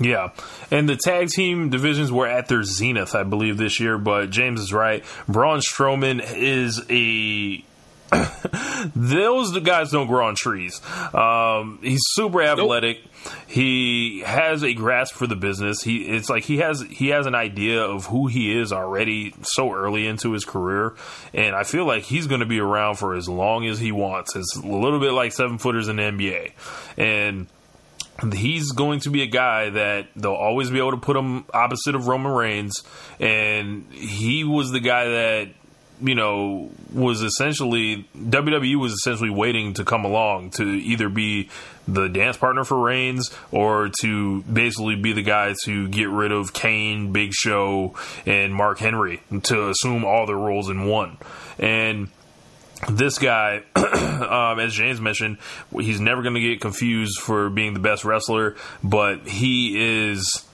Yeah, 0.00 0.30
and 0.70 0.88
the 0.88 0.96
tag 0.96 1.28
team 1.28 1.70
divisions 1.70 2.12
were 2.12 2.26
at 2.26 2.48
their 2.48 2.62
zenith, 2.62 3.14
I 3.14 3.22
believe, 3.22 3.56
this 3.56 3.80
year. 3.80 3.98
But 3.98 4.30
James 4.30 4.60
is 4.60 4.72
right. 4.72 5.04
Braun 5.28 5.60
Strowman 5.60 6.22
is 6.34 6.84
a 6.90 7.64
those 8.94 9.58
guys 9.60 9.90
don't 9.90 10.06
grow 10.06 10.26
on 10.26 10.34
trees. 10.36 10.80
Um, 11.12 11.78
he's 11.82 12.02
super 12.12 12.42
athletic. 12.42 12.98
Nope. 12.98 13.34
He 13.48 14.20
has 14.24 14.62
a 14.62 14.72
grasp 14.74 15.14
for 15.14 15.26
the 15.26 15.34
business. 15.34 15.82
He 15.82 16.04
it's 16.04 16.30
like 16.30 16.44
he 16.44 16.58
has 16.58 16.82
he 16.82 17.08
has 17.08 17.26
an 17.26 17.34
idea 17.34 17.82
of 17.82 18.06
who 18.06 18.28
he 18.28 18.56
is 18.56 18.72
already 18.72 19.34
so 19.42 19.72
early 19.72 20.06
into 20.06 20.32
his 20.32 20.44
career, 20.44 20.94
and 21.34 21.56
I 21.56 21.64
feel 21.64 21.84
like 21.84 22.04
he's 22.04 22.28
going 22.28 22.40
to 22.40 22.46
be 22.46 22.60
around 22.60 22.96
for 22.96 23.16
as 23.16 23.28
long 23.28 23.66
as 23.66 23.80
he 23.80 23.90
wants. 23.90 24.36
It's 24.36 24.56
a 24.56 24.66
little 24.66 25.00
bit 25.00 25.12
like 25.12 25.32
seven 25.32 25.58
footers 25.58 25.88
in 25.88 25.96
the 25.96 26.02
NBA, 26.02 26.52
and 26.96 27.48
he's 28.32 28.72
going 28.72 29.00
to 29.00 29.10
be 29.10 29.22
a 29.22 29.26
guy 29.26 29.70
that 29.70 30.08
they'll 30.16 30.32
always 30.32 30.70
be 30.70 30.78
able 30.78 30.92
to 30.92 30.96
put 30.96 31.16
him 31.16 31.44
opposite 31.52 31.94
of 31.94 32.06
Roman 32.06 32.32
Reigns, 32.32 32.82
and 33.20 33.86
he 33.92 34.44
was 34.44 34.70
the 34.70 34.80
guy 34.80 35.08
that 35.08 35.48
you 36.00 36.14
know, 36.14 36.70
was 36.92 37.22
essentially 37.22 38.06
WWE 38.16 38.76
was 38.76 38.92
essentially 38.92 39.30
waiting 39.30 39.74
to 39.74 39.84
come 39.84 40.04
along 40.04 40.50
to 40.50 40.64
either 40.64 41.08
be 41.08 41.48
the 41.88 42.08
dance 42.08 42.36
partner 42.36 42.64
for 42.64 42.78
Reigns 42.78 43.34
or 43.50 43.90
to 44.00 44.42
basically 44.42 44.96
be 44.96 45.12
the 45.12 45.22
guy 45.22 45.54
to 45.64 45.88
get 45.88 46.08
rid 46.08 46.32
of 46.32 46.52
Kane, 46.52 47.12
Big 47.12 47.32
Show, 47.32 47.94
and 48.26 48.54
Mark 48.54 48.78
Henry 48.78 49.22
to 49.44 49.70
assume 49.70 50.04
all 50.04 50.26
their 50.26 50.36
roles 50.36 50.68
in 50.68 50.86
one. 50.86 51.16
And 51.58 52.08
this 52.88 53.18
guy, 53.18 53.62
um, 53.76 54.60
as 54.60 54.74
James 54.74 55.00
mentioned, 55.00 55.38
he's 55.72 56.00
never 56.00 56.22
going 56.22 56.34
to 56.34 56.40
get 56.40 56.60
confused 56.60 57.18
for 57.20 57.48
being 57.48 57.74
the 57.74 57.80
best 57.80 58.04
wrestler, 58.04 58.56
but 58.82 59.26
he 59.26 60.12
is 60.12 60.44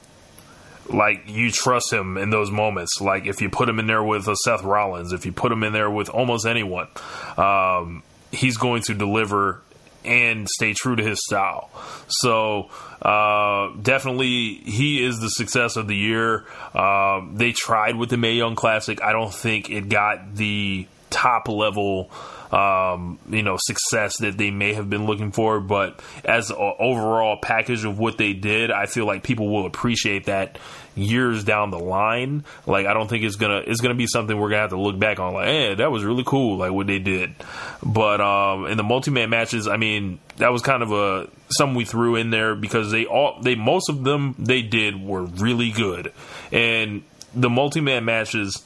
like 0.88 1.24
you 1.26 1.50
trust 1.50 1.92
him 1.92 2.16
in 2.16 2.30
those 2.30 2.50
moments. 2.50 3.00
Like 3.00 3.26
if 3.26 3.40
you 3.40 3.50
put 3.50 3.68
him 3.68 3.78
in 3.78 3.86
there 3.86 4.02
with 4.02 4.28
a 4.28 4.36
Seth 4.44 4.62
Rollins, 4.62 5.12
if 5.12 5.26
you 5.26 5.32
put 5.32 5.50
him 5.52 5.62
in 5.62 5.72
there 5.72 5.90
with 5.90 6.08
almost 6.08 6.46
anyone, 6.46 6.88
um, 7.36 8.02
he's 8.30 8.56
going 8.56 8.82
to 8.82 8.94
deliver 8.94 9.60
and 10.04 10.48
stay 10.48 10.74
true 10.74 10.96
to 10.96 11.02
his 11.02 11.20
style. 11.24 11.70
So 12.08 12.70
uh, 13.00 13.70
definitely, 13.80 14.54
he 14.54 15.02
is 15.04 15.20
the 15.20 15.28
success 15.28 15.76
of 15.76 15.86
the 15.86 15.96
year. 15.96 16.44
Uh, 16.74 17.22
they 17.32 17.52
tried 17.52 17.96
with 17.96 18.10
the 18.10 18.16
Mae 18.16 18.34
Young 18.34 18.56
Classic. 18.56 19.02
I 19.02 19.12
don't 19.12 19.32
think 19.32 19.70
it 19.70 19.88
got 19.88 20.34
the 20.34 20.86
top 21.12 21.48
level 21.48 22.10
um, 22.52 23.18
you 23.30 23.42
know, 23.42 23.56
success 23.58 24.18
that 24.18 24.36
they 24.36 24.50
may 24.50 24.74
have 24.74 24.88
been 24.90 25.06
looking 25.06 25.32
for. 25.32 25.58
But 25.58 26.00
as 26.24 26.50
an 26.50 26.56
overall 26.58 27.38
package 27.38 27.84
of 27.84 27.98
what 27.98 28.18
they 28.18 28.34
did, 28.34 28.70
I 28.70 28.86
feel 28.86 29.06
like 29.06 29.22
people 29.22 29.48
will 29.48 29.64
appreciate 29.64 30.26
that 30.26 30.58
years 30.94 31.44
down 31.44 31.70
the 31.70 31.78
line. 31.78 32.44
Like 32.66 32.86
I 32.86 32.92
don't 32.92 33.08
think 33.08 33.24
it's 33.24 33.36
gonna 33.36 33.62
it's 33.66 33.80
gonna 33.80 33.94
be 33.94 34.06
something 34.06 34.38
we're 34.38 34.50
gonna 34.50 34.60
have 34.60 34.70
to 34.70 34.78
look 34.80 34.98
back 34.98 35.18
on. 35.18 35.32
Like, 35.32 35.46
hey, 35.46 35.74
that 35.76 35.90
was 35.90 36.04
really 36.04 36.24
cool, 36.26 36.58
like 36.58 36.72
what 36.72 36.86
they 36.86 36.98
did. 36.98 37.34
But 37.82 38.20
um, 38.20 38.66
in 38.66 38.76
the 38.76 38.84
multi 38.84 39.10
man 39.10 39.30
matches, 39.30 39.66
I 39.66 39.78
mean, 39.78 40.20
that 40.36 40.52
was 40.52 40.60
kind 40.60 40.82
of 40.82 40.92
a 40.92 41.30
something 41.48 41.74
we 41.74 41.86
threw 41.86 42.16
in 42.16 42.28
there 42.28 42.54
because 42.54 42.90
they 42.90 43.06
all 43.06 43.40
they 43.40 43.54
most 43.54 43.88
of 43.88 44.04
them 44.04 44.34
they 44.38 44.60
did 44.60 45.02
were 45.02 45.22
really 45.22 45.70
good, 45.70 46.12
and 46.52 47.02
the 47.34 47.48
multi 47.48 47.80
man 47.80 48.04
matches 48.04 48.62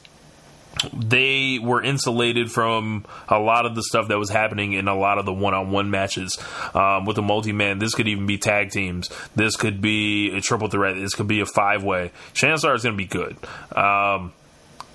they 0.93 1.59
were 1.61 1.81
insulated 1.81 2.51
from 2.51 3.05
a 3.27 3.39
lot 3.39 3.65
of 3.65 3.75
the 3.75 3.83
stuff 3.83 4.07
that 4.09 4.17
was 4.17 4.29
happening 4.29 4.73
in 4.73 4.87
a 4.87 4.95
lot 4.95 5.17
of 5.17 5.25
the 5.25 5.33
one-on-one 5.33 5.89
matches 5.89 6.37
um, 6.73 7.05
with 7.05 7.15
the 7.15 7.21
multi-man. 7.21 7.79
This 7.79 7.93
could 7.93 8.07
even 8.07 8.25
be 8.25 8.37
tag 8.37 8.71
teams. 8.71 9.09
This 9.35 9.55
could 9.55 9.81
be 9.81 10.35
a 10.35 10.41
triple 10.41 10.67
threat. 10.67 10.95
This 10.95 11.13
could 11.13 11.27
be 11.27 11.39
a 11.41 11.45
five-way. 11.45 12.11
Chancellor 12.33 12.73
is 12.73 12.83
going 12.83 12.95
to 12.95 12.97
be 12.97 13.05
good. 13.05 13.37
Um, 13.75 14.33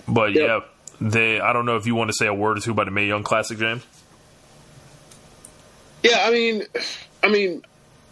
but 0.07 0.35
yep. 0.35 0.47
yeah, 0.47 0.61
they. 1.01 1.41
I 1.41 1.53
don't 1.53 1.67
know 1.67 1.77
if 1.77 1.87
you 1.87 1.95
want 1.95 2.11
to 2.11 2.15
say 2.15 2.27
a 2.27 2.35
word 2.35 2.59
or 2.59 2.61
two 2.61 2.73
about 2.73 2.87
the 2.87 2.91
Mae 2.91 3.07
Young 3.07 3.23
Classic, 3.23 3.59
James. 3.59 3.85
Yeah, 6.03 6.19
I 6.21 6.33
mean, 6.33 6.65
I 7.23 7.29
mean, 7.29 7.63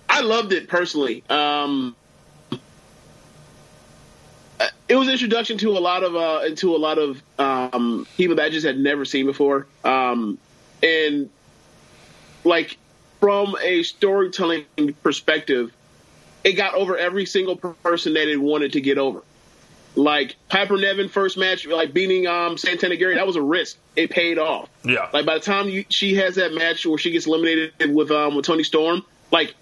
I 0.08 0.20
loved 0.20 0.52
it 0.52 0.68
personally. 0.68 1.24
Um, 1.28 1.96
it 4.88 4.96
was 4.96 5.08
introduction 5.08 5.58
to 5.58 5.70
a 5.70 5.80
lot 5.80 6.02
of 6.02 6.16
uh, 6.16 6.40
into 6.46 6.74
a 6.74 6.78
lot 6.78 6.98
of 6.98 7.22
um, 7.38 8.06
people 8.16 8.36
that 8.36 8.46
I 8.46 8.50
just 8.50 8.66
had 8.66 8.78
never 8.78 9.04
seen 9.04 9.26
before, 9.26 9.66
um, 9.84 10.38
and 10.82 11.30
like 12.44 12.78
from 13.20 13.56
a 13.62 13.82
storytelling 13.82 14.64
perspective, 15.02 15.72
it 16.44 16.52
got 16.52 16.74
over 16.74 16.96
every 16.96 17.26
single 17.26 17.56
person 17.56 18.14
that 18.14 18.28
it 18.28 18.38
wanted 18.38 18.72
to 18.72 18.80
get 18.80 18.98
over. 18.98 19.22
Like 19.96 20.36
Piper 20.48 20.76
Niven 20.76 21.08
first 21.08 21.36
match, 21.36 21.66
like 21.66 21.92
beating 21.92 22.26
um, 22.26 22.56
Santana 22.56 22.96
Garrett, 22.96 23.16
that 23.16 23.26
was 23.26 23.36
a 23.36 23.42
risk. 23.42 23.76
It 23.96 24.10
paid 24.10 24.38
off. 24.38 24.68
Yeah. 24.84 25.08
Like 25.12 25.26
by 25.26 25.34
the 25.34 25.44
time 25.44 25.68
you, 25.68 25.84
she 25.88 26.14
has 26.14 26.36
that 26.36 26.54
match 26.54 26.86
where 26.86 26.96
she 26.96 27.10
gets 27.10 27.26
eliminated 27.26 27.72
with 27.92 28.10
um, 28.10 28.36
with 28.36 28.44
Toni 28.46 28.62
Storm, 28.62 29.04
like 29.32 29.54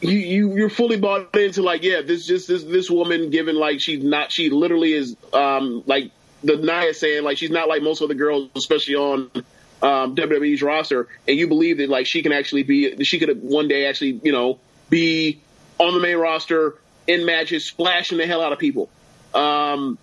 you, 0.00 0.10
you 0.10 0.56
you're 0.56 0.70
fully 0.70 0.96
bought 0.96 1.34
into 1.36 1.62
like 1.62 1.82
yeah 1.82 2.02
this 2.02 2.26
just 2.26 2.48
this 2.48 2.62
this 2.64 2.90
woman 2.90 3.30
given 3.30 3.56
like 3.56 3.80
she's 3.80 4.02
not 4.02 4.30
she 4.30 4.50
literally 4.50 4.92
is 4.92 5.16
um 5.32 5.82
like 5.86 6.10
the 6.44 6.56
Nia 6.56 6.94
saying 6.94 7.24
like 7.24 7.38
she's 7.38 7.50
not 7.50 7.68
like 7.68 7.82
most 7.82 8.00
of 8.00 8.08
the 8.08 8.14
girls 8.14 8.48
especially 8.54 8.94
on 8.94 9.30
um, 9.80 10.16
WWE's 10.16 10.62
roster. 10.62 11.08
And 11.26 11.36
you 11.36 11.46
believe 11.46 11.78
that 11.78 11.88
like 11.88 12.06
she 12.06 12.22
can 12.22 12.32
actually 12.32 12.62
be 12.62 13.04
she 13.04 13.18
could 13.18 13.42
one 13.42 13.68
day 13.68 13.86
actually 13.86 14.20
you 14.22 14.32
know 14.32 14.58
be 14.88 15.40
on 15.78 15.94
the 15.94 16.00
main 16.00 16.16
roster 16.16 16.78
in 17.06 17.24
matches 17.24 17.64
splashing 17.64 18.18
the 18.18 18.26
hell 18.26 18.40
out 18.40 18.52
of 18.52 18.58
people. 18.58 18.88
Um 19.34 19.98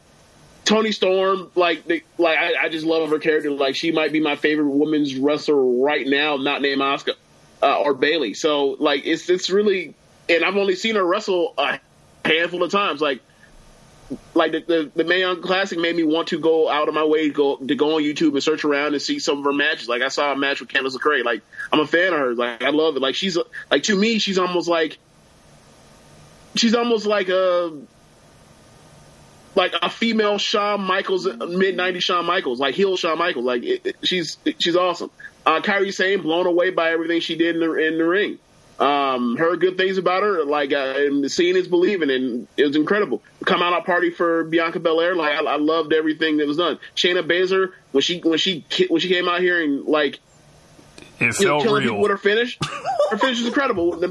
Toni 0.66 0.91
Storm, 0.91 1.52
like, 1.54 1.86
they, 1.86 2.02
like 2.18 2.39
I, 2.39 2.54
I, 2.64 2.70
just 2.70 2.88
love 2.88 3.08
her 3.12 3.20
character. 3.20 3.52
Like, 3.52 3.76
she 3.76 3.91
might 3.91 4.12
be 4.12 4.20
my 4.20 4.36
favorite 4.36 4.68
women's 4.68 5.14
wrestler 5.14 5.64
right 5.64 6.08
now, 6.08 6.38
not 6.38 6.60
named 6.60 6.82
Asuka 6.82 7.14
uh, 7.66 7.82
or 7.82 7.95
Bayley. 7.95 8.36
So 8.36 8.78
like 8.80 9.05
it's 9.05 9.28
it's 9.30 9.49
really, 9.49 9.95
and 10.30 10.45
I've 10.45 10.55
only 10.55 10.76
seen 10.76 10.95
her 10.95 11.03
wrestle 11.03 11.53
a 11.57 11.80
handful 12.24 12.63
of 12.63 12.72
times. 12.72 13.01
Like 13.01 13.22
like 14.36 14.51
the 14.51 14.59
the, 14.61 14.91
the 14.95 15.03
Mae 15.03 15.22
Young 15.22 15.41
Classic 15.41 15.80
made 15.80 15.95
me 15.95 16.03
want 16.03 16.28
to 16.28 16.39
go 16.39 16.70
out 16.70 16.88
of 16.88 16.93
my 16.93 17.03
way 17.03 17.28
to 17.28 17.34
go 17.34 17.55
to 17.57 17.76
go 17.76 17.95
on 17.95 18.03
YouTube 18.03 18.34
and 18.34 18.43
search 18.43 18.63
around 18.63 18.93
and 18.93 19.01
see 19.01 19.18
some 19.18 19.39
of 19.39 19.45
her 19.45 19.53
matches. 19.53 19.89
Like 19.89 20.03
I 20.03 20.09
saw 20.09 20.32
a 20.32 20.38
match 20.38 20.59
with 20.59 20.70
Candice 20.70 20.95
LeRae. 20.95 21.26
Like 21.26 21.41
I'm 21.74 21.80
a 21.80 21.88
fan 21.88 22.13
of 22.13 22.20
her. 22.20 22.36
Like 22.36 22.63
I 22.63 22.70
love 22.70 22.95
it. 22.95 23.01
Like 23.01 23.16
she's 23.16 23.38
like 23.72 23.84
to 23.84 23.95
me 23.95 24.20
she's 24.20 24.38
almost 24.38 24.68
like 24.68 24.99
she's 26.55 26.76
almost 26.76 27.07
like 27.07 27.30
a 27.30 27.76
like 29.55 29.74
a 29.82 29.89
female 29.89 30.38
Shawn 30.38 30.82
Michaels, 30.82 31.26
mid 31.26 31.78
'90s 31.78 32.01
Shawn 32.03 32.26
Michaels, 32.26 32.59
like 32.59 32.76
heel 32.76 32.95
Shawn 32.97 33.18
Michaels. 33.18 33.45
Like 33.45 33.63
it, 33.63 33.86
it, 33.86 33.95
she's 34.03 34.38
she's 34.59 34.76
awesome. 34.76 35.09
Uh, 35.46 35.62
Kairi 35.62 35.93
Sane 35.93 36.22
blown 36.22 36.48
away 36.48 36.72
by 36.72 36.91
everything 36.91 37.22
she 37.22 37.36
did 37.36 37.56
in 37.56 37.62
the 37.62 37.74
in 37.74 37.98
the 37.98 38.06
ring. 38.06 38.39
Um, 38.78 39.38
heard 39.38 39.62
good 39.62 39.78
things 39.78 39.98
about 39.98 40.24
her, 40.24 40.43
like 40.43 40.74
uh, 40.74 40.96
and 40.98 41.32
seeing 41.32 41.56
is 41.56 41.68
believing, 41.68 42.10
and 42.10 42.48
it 42.58 42.66
was 42.66 42.76
incredible. 42.76 43.22
Come 43.46 43.62
out 43.62 43.74
at 43.74 43.86
party 43.86 44.10
for 44.10 44.43
Bianca 44.43 44.80
Belair, 44.80 45.16
like 45.16 45.34
I, 45.34 45.43
I 45.46 45.56
loved 45.56 45.93
everything 45.93 46.38
that 46.38 46.48
was 46.48 46.58
done. 46.58 46.78
Shayna 46.96 47.26
Baszler 47.26 47.72
when 47.93 48.02
she 48.02 48.20
when 48.20 48.38
she 48.38 48.66
when 48.89 49.00
she 49.00 49.08
came 49.08 49.30
out 49.30 49.39
here 49.39 49.64
and 49.64 49.86
like 49.86 50.20
it 51.20 51.39
you 51.39 51.48
know, 51.48 51.62
killing 51.62 51.84
real. 51.84 51.93
people 51.93 52.02
with 52.02 52.12
her 52.12 52.18
finish. 52.18 52.60
her 53.12 53.18
finish 53.18 53.39
is 53.39 53.48
incredible. 53.48 54.04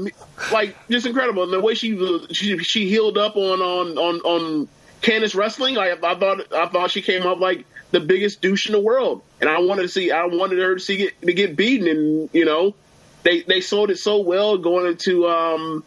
Like 0.51 0.75
just 0.89 1.05
incredible. 1.05 1.43
And 1.43 1.53
the 1.53 1.59
way 1.59 1.75
she 1.75 1.95
she 2.31 2.57
she 2.59 2.89
healed 2.89 3.17
up 3.17 3.35
on 3.35 3.61
on 3.61 3.97
on 3.97 4.19
on 4.21 4.67
Candice 5.01 5.35
wrestling, 5.35 5.75
like 5.75 6.03
I 6.03 6.15
thought 6.15 6.53
I 6.53 6.67
thought 6.67 6.89
she 6.89 7.03
came 7.03 7.27
up 7.27 7.39
like 7.39 7.65
the 7.95 8.01
biggest 8.01 8.41
douche 8.41 8.65
in 8.65 8.73
the 8.73 8.79
world, 8.79 9.21
and 9.39 9.49
I 9.49 9.59
wanted 9.59 9.83
to 9.83 9.87
see 9.87 10.11
I 10.11 10.25
wanted 10.25 10.59
her 10.59 10.75
to 10.75 10.81
see 10.81 10.97
get, 10.97 11.21
to 11.21 11.31
get 11.31 11.55
beaten, 11.55 11.87
and 11.87 12.29
you 12.33 12.43
know 12.43 12.75
they 13.23 13.43
they 13.43 13.61
sold 13.61 13.89
it 13.89 13.97
so 13.97 14.19
well 14.19 14.57
going 14.57 14.85
into 14.85 15.25
um 15.29 15.81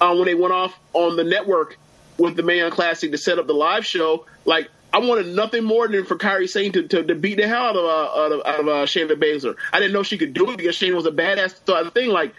uh, 0.00 0.14
when 0.14 0.24
they 0.24 0.34
went 0.34 0.54
off 0.54 0.74
on 0.94 1.16
the 1.16 1.24
network 1.24 1.76
with 2.16 2.34
the 2.34 2.42
Mae 2.42 2.58
Young 2.58 2.70
Classic 2.70 3.10
to 3.10 3.18
set 3.18 3.38
up 3.38 3.46
the 3.46 3.52
live 3.52 3.84
show. 3.84 4.24
Like 4.46 4.70
I 4.90 5.00
wanted 5.00 5.26
nothing 5.26 5.64
more 5.64 5.86
than 5.86 6.06
for 6.06 6.16
Kairi 6.16 6.48
Sane 6.48 6.72
to, 6.72 6.88
to, 6.88 7.02
to 7.02 7.14
beat 7.14 7.36
the 7.36 7.46
hell 7.46 7.64
out 7.64 7.76
of 7.76 7.84
uh, 7.84 8.24
out 8.24 8.32
of, 8.32 8.46
out 8.46 8.60
of 8.60 8.68
uh, 8.68 8.86
Shayna 8.86 9.10
Baszler. 9.10 9.56
I 9.74 9.80
didn't 9.80 9.92
know 9.92 10.02
she 10.02 10.16
could 10.16 10.32
do 10.32 10.50
it 10.50 10.56
because 10.56 10.76
Shayna 10.76 10.94
was 10.94 11.04
a 11.04 11.10
badass 11.10 11.66
sort 11.66 11.86
of 11.86 11.92
thing. 11.92 12.08
Like 12.08 12.34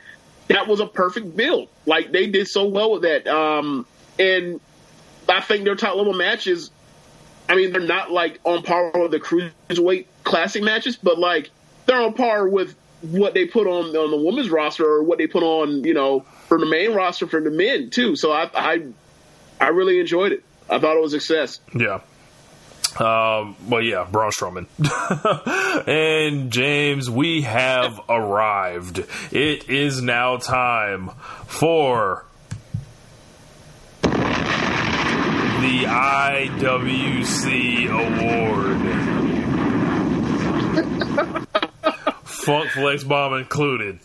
that 0.47 0.67
was 0.67 0.79
a 0.79 0.87
perfect 0.87 1.37
build. 1.37 1.69
Like 1.85 2.11
they 2.11 2.25
did 2.25 2.47
so 2.47 2.65
well 2.65 2.91
with 2.93 3.03
that. 3.03 3.27
Um, 3.27 3.85
and 4.17 4.59
I 5.29 5.41
think 5.41 5.63
their 5.63 5.75
top 5.75 5.95
level 5.95 6.13
matches. 6.13 6.71
I 7.49 7.55
mean, 7.55 7.71
they're 7.71 7.81
not 7.81 8.11
like 8.11 8.39
on 8.43 8.63
par 8.63 8.91
with 8.93 9.11
the 9.11 9.19
cruiserweight 9.19 10.05
classic 10.23 10.63
matches, 10.63 10.97
but 10.97 11.17
like 11.17 11.49
they're 11.85 12.01
on 12.01 12.13
par 12.13 12.47
with 12.47 12.75
what 13.01 13.33
they 13.33 13.45
put 13.45 13.67
on 13.67 13.95
on 13.95 14.11
the 14.11 14.17
women's 14.17 14.49
roster 14.49 14.85
or 14.85 15.03
what 15.03 15.17
they 15.17 15.27
put 15.27 15.43
on, 15.43 15.83
you 15.83 15.93
know, 15.93 16.21
for 16.47 16.59
the 16.59 16.65
main 16.65 16.93
roster 16.93 17.27
for 17.27 17.41
the 17.41 17.51
men 17.51 17.89
too. 17.89 18.15
So 18.15 18.31
I 18.31 18.49
I, 18.53 18.87
I 19.59 19.69
really 19.69 19.99
enjoyed 19.99 20.31
it. 20.31 20.43
I 20.69 20.79
thought 20.79 20.97
it 20.97 21.01
was 21.01 21.13
a 21.13 21.19
success. 21.19 21.59
Yeah. 21.73 22.01
Um, 22.99 23.55
well, 23.67 23.81
yeah, 23.81 24.07
Braun 24.09 24.31
Strowman. 24.31 24.65
and 25.87 26.51
James, 26.51 27.09
we 27.09 27.43
have 27.43 28.01
arrived. 28.09 29.05
It 29.31 29.69
is 29.69 30.01
now 30.01 30.37
time 30.37 31.11
for 31.45 32.25
the 35.61 35.85
IWC 35.85 37.89
Award. 37.89 38.77
Funk 42.25 42.69
Flex 42.69 43.03
Bomb 43.03 43.33
included. 43.33 43.99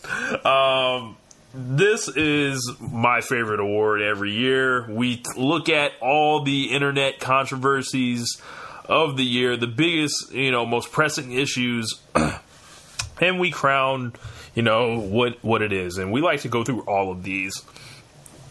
Um, 0.45 1.15
this 1.53 2.07
is 2.07 2.71
my 2.79 3.21
favorite 3.21 3.59
award 3.59 4.01
every 4.01 4.31
year. 4.31 4.87
We 4.89 5.21
look 5.37 5.69
at 5.69 5.91
all 6.01 6.41
the 6.41 6.71
internet 6.71 7.19
controversies 7.19 8.41
of 8.85 9.15
the 9.15 9.23
year, 9.23 9.55
the 9.55 9.67
biggest, 9.67 10.33
you 10.33 10.51
know, 10.51 10.65
most 10.65 10.91
pressing 10.91 11.31
issues, 11.31 12.01
and 13.21 13.39
we 13.39 13.51
crown, 13.51 14.13
you 14.55 14.63
know, 14.63 14.99
what 14.99 15.43
what 15.43 15.61
it 15.61 15.71
is. 15.71 15.97
And 15.97 16.11
we 16.11 16.21
like 16.21 16.41
to 16.41 16.49
go 16.49 16.63
through 16.63 16.81
all 16.81 17.11
of 17.11 17.21
these. 17.21 17.53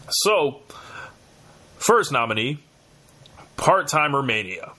So, 0.09 0.61
first 1.77 2.13
nominee, 2.13 2.59
Part 3.57 3.87
Timer 3.87 4.21
Mania. 4.21 4.73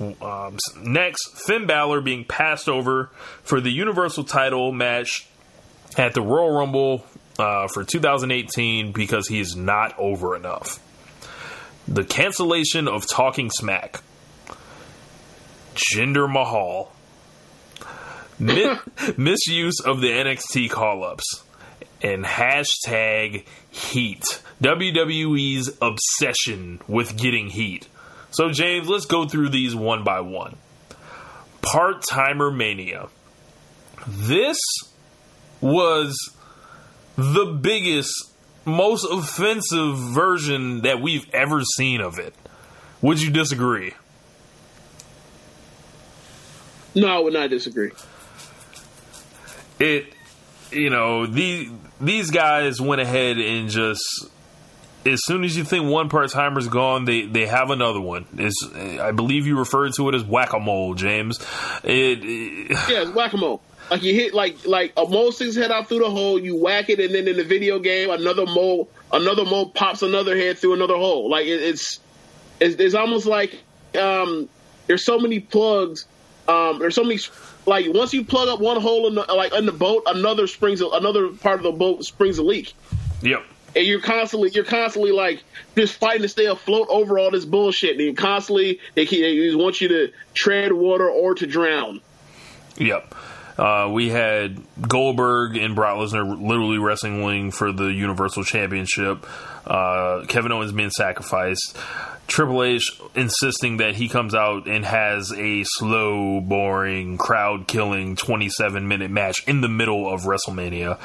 Um, 0.00 0.58
next, 0.76 1.46
Finn 1.46 1.66
Balor 1.66 2.00
being 2.00 2.24
passed 2.24 2.68
over 2.68 3.10
for 3.42 3.60
the 3.60 3.70
Universal 3.70 4.24
title 4.24 4.72
match 4.72 5.26
at 5.96 6.14
the 6.14 6.22
Royal 6.22 6.50
Rumble 6.50 7.06
uh, 7.38 7.68
for 7.68 7.84
2018 7.84 8.92
because 8.92 9.28
he 9.28 9.40
is 9.40 9.54
not 9.54 9.96
over 9.98 10.36
enough. 10.36 10.80
The 11.86 12.04
cancellation 12.04 12.88
of 12.88 13.06
Talking 13.06 13.50
Smack. 13.50 14.02
Jinder 15.74 16.30
Mahal. 16.30 16.92
Mi- 18.38 18.76
misuse 19.16 19.80
of 19.80 20.00
the 20.00 20.08
NXT 20.08 20.70
call 20.70 21.04
ups. 21.04 21.42
And 22.02 22.24
hashtag 22.24 23.44
heat. 23.74 24.22
WWE's 24.62 25.76
obsession 25.82 26.80
with 26.86 27.16
getting 27.16 27.48
heat. 27.50 27.88
So, 28.30 28.50
James, 28.50 28.88
let's 28.88 29.06
go 29.06 29.26
through 29.26 29.48
these 29.48 29.74
one 29.74 30.04
by 30.04 30.20
one. 30.20 30.56
Part 31.60 32.04
timer 32.08 32.50
mania. 32.50 33.08
This 34.06 34.58
was 35.60 36.16
the 37.16 37.46
biggest, 37.46 38.12
most 38.64 39.04
offensive 39.10 39.96
version 39.98 40.82
that 40.82 41.00
we've 41.00 41.26
ever 41.34 41.62
seen 41.62 42.00
of 42.00 42.18
it. 42.18 42.34
Would 43.02 43.20
you 43.20 43.30
disagree? 43.30 43.94
No, 46.94 47.08
I 47.08 47.18
would 47.18 47.32
not 47.32 47.50
disagree. 47.50 47.90
It, 49.80 50.13
you 50.74 50.90
know, 50.90 51.26
the 51.26 51.70
these 52.00 52.30
guys 52.30 52.80
went 52.80 53.00
ahead 53.00 53.38
and 53.38 53.68
just 53.68 54.02
as 55.06 55.20
soon 55.24 55.44
as 55.44 55.56
you 55.56 55.64
think 55.64 55.90
one 55.90 56.08
part 56.08 56.30
timer's 56.30 56.68
gone, 56.68 57.04
they 57.04 57.26
they 57.26 57.46
have 57.46 57.70
another 57.70 58.00
one. 58.00 58.26
It's, 58.36 58.56
I 58.74 59.12
believe 59.12 59.46
you 59.46 59.58
referred 59.58 59.92
to 59.94 60.08
it 60.08 60.14
as 60.14 60.24
whack 60.24 60.52
a 60.52 60.60
mole, 60.60 60.94
James. 60.94 61.38
It, 61.82 62.20
it 62.22 62.70
yeah, 62.88 63.10
whack 63.10 63.32
a 63.32 63.36
mole. 63.36 63.62
Like 63.90 64.02
you 64.02 64.14
hit 64.14 64.32
like 64.32 64.66
like 64.66 64.92
a 64.96 65.06
mole 65.06 65.32
sticks 65.32 65.56
head 65.56 65.70
out 65.70 65.88
through 65.88 66.00
the 66.00 66.10
hole, 66.10 66.38
you 66.38 66.56
whack 66.56 66.88
it, 66.88 67.00
and 67.00 67.14
then 67.14 67.28
in 67.28 67.36
the 67.36 67.44
video 67.44 67.78
game, 67.78 68.10
another 68.10 68.46
mole 68.46 68.88
another 69.12 69.44
mole 69.44 69.68
pops 69.70 70.02
another 70.02 70.36
head 70.36 70.58
through 70.58 70.74
another 70.74 70.96
hole. 70.96 71.30
Like 71.30 71.46
it, 71.46 71.60
it's, 71.62 72.00
it's 72.60 72.76
it's 72.76 72.94
almost 72.94 73.26
like 73.26 73.62
um, 73.98 74.48
there's 74.86 75.04
so 75.04 75.18
many 75.18 75.40
plugs. 75.40 76.06
Um, 76.48 76.78
there's 76.78 76.94
so 76.94 77.02
many 77.04 77.18
like 77.66 77.86
once 77.92 78.12
you 78.12 78.24
plug 78.24 78.48
up 78.48 78.60
one 78.60 78.80
hole 78.80 79.06
in 79.06 79.14
the, 79.14 79.22
like 79.22 79.52
in 79.54 79.66
the 79.66 79.72
boat, 79.72 80.04
another 80.06 80.46
springs 80.46 80.80
another 80.80 81.28
part 81.28 81.58
of 81.58 81.62
the 81.62 81.72
boat 81.72 82.04
springs 82.04 82.38
a 82.38 82.42
leak. 82.42 82.74
Yep. 83.22 83.44
And 83.76 83.86
you're 83.86 84.00
constantly 84.00 84.50
you're 84.50 84.64
constantly 84.64 85.12
like 85.12 85.42
just 85.76 85.96
fighting 85.96 86.22
to 86.22 86.28
stay 86.28 86.46
afloat 86.46 86.88
over 86.90 87.18
all 87.18 87.30
this 87.30 87.44
bullshit. 87.44 87.92
And 87.92 88.00
you 88.00 88.14
constantly 88.14 88.80
they, 88.94 89.04
they 89.04 89.54
want 89.54 89.80
you 89.80 89.88
to 89.88 90.12
tread 90.34 90.72
water 90.72 91.08
or 91.08 91.34
to 91.34 91.46
drown. 91.46 92.00
Yep. 92.76 93.14
Uh, 93.56 93.88
we 93.92 94.08
had 94.10 94.60
Goldberg 94.80 95.56
and 95.56 95.74
Brock 95.74 95.96
Lesnar 95.96 96.40
literally 96.40 96.78
wrestling 96.78 97.50
for 97.50 97.72
the 97.72 97.86
Universal 97.86 98.44
Championship. 98.44 99.26
Uh, 99.66 100.24
Kevin 100.26 100.52
Owens 100.52 100.72
being 100.72 100.90
sacrificed. 100.90 101.76
Triple 102.26 102.62
H 102.62 103.00
insisting 103.14 103.76
that 103.78 103.94
he 103.94 104.08
comes 104.08 104.34
out 104.34 104.66
and 104.66 104.84
has 104.84 105.30
a 105.32 105.62
slow, 105.64 106.40
boring, 106.40 107.18
crowd 107.18 107.66
killing 107.68 108.16
27 108.16 108.88
minute 108.88 109.10
match 109.10 109.46
in 109.46 109.60
the 109.60 109.68
middle 109.68 110.08
of 110.12 110.22
WrestleMania 110.22 110.98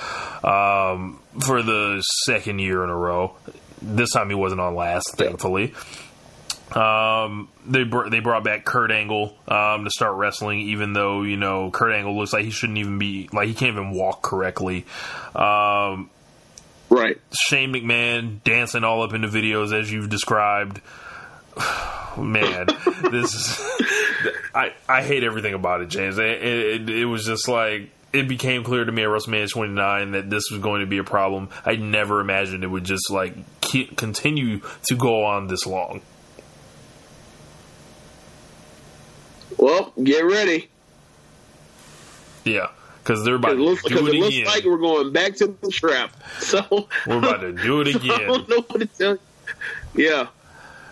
um, 0.43 1.19
for 1.41 1.61
the 1.61 2.01
second 2.25 2.59
year 2.59 2.83
in 2.83 2.89
a 2.89 2.95
row. 2.95 3.35
This 3.81 4.11
time 4.11 4.29
he 4.29 4.35
wasn't 4.35 4.61
on 4.61 4.75
last, 4.75 5.15
thankfully. 5.17 5.73
Um, 6.75 7.49
they 7.65 7.83
br- 7.83 8.09
they 8.09 8.19
brought 8.19 8.43
back 8.43 8.63
Kurt 8.65 8.91
Angle 8.91 9.35
um, 9.47 9.85
to 9.85 9.89
start 9.89 10.15
wrestling, 10.15 10.59
even 10.61 10.93
though 10.93 11.23
you 11.23 11.37
know 11.37 11.71
Kurt 11.71 11.93
Angle 11.93 12.17
looks 12.17 12.33
like 12.33 12.45
he 12.45 12.51
shouldn't 12.51 12.77
even 12.77 12.99
be 12.99 13.29
like 13.33 13.47
he 13.47 13.53
can't 13.53 13.71
even 13.71 13.91
walk 13.91 14.21
correctly. 14.21 14.85
Um, 15.35 16.09
right. 16.89 17.17
Shane 17.47 17.73
McMahon 17.73 18.43
dancing 18.43 18.83
all 18.83 19.01
up 19.01 19.13
in 19.13 19.21
the 19.21 19.27
videos 19.27 19.73
as 19.73 19.91
you've 19.91 20.09
described. 20.09 20.81
Man, 22.17 22.67
this 23.11 23.33
is 23.33 23.59
I 24.53 24.73
I 24.87 25.01
hate 25.01 25.23
everything 25.23 25.53
about 25.53 25.81
it, 25.81 25.89
James. 25.89 26.17
It, 26.17 26.25
it, 26.25 26.89
it 26.89 27.05
was 27.05 27.25
just 27.25 27.47
like 27.47 27.89
it 28.13 28.27
became 28.27 28.63
clear 28.63 28.83
to 28.83 28.91
me 28.91 29.03
at 29.03 29.09
WrestleMania 29.09 29.49
29 29.49 30.11
that 30.11 30.29
this 30.29 30.49
was 30.51 30.61
going 30.61 30.81
to 30.81 30.87
be 30.87 30.97
a 30.97 31.03
problem. 31.03 31.49
I 31.65 31.75
never 31.75 32.19
imagined 32.19 32.63
it 32.63 32.67
would 32.67 32.83
just 32.83 33.09
like 33.11 33.33
continue 33.61 34.61
to 34.87 34.95
go 34.95 35.25
on 35.25 35.47
this 35.47 35.65
long. 35.65 36.01
Well, 39.59 39.91
get 40.01 40.21
ready. 40.21 40.69
Yeah, 42.45 42.67
because 43.03 43.23
they're 43.25 43.35
about 43.35 43.57
looks, 43.57 43.83
to 43.83 43.89
do 43.89 44.07
it, 44.07 44.15
it 44.15 44.19
looks 44.19 44.35
again. 44.35 44.47
like 44.47 44.63
we're 44.63 44.77
going 44.77 45.11
back 45.11 45.35
to 45.35 45.47
the 45.47 45.69
trap. 45.69 46.15
So 46.39 46.87
we're 47.05 47.17
about 47.17 47.41
to 47.41 47.51
do 47.51 47.81
it 47.81 47.87
so 47.93 47.99
I 47.99 48.03
again. 48.15 48.27
don't 48.27 48.49
know 48.49 48.61
what 48.67 48.79
to 48.79 48.85
tell 48.85 49.11
you. 49.13 50.05
Yeah. 50.05 50.27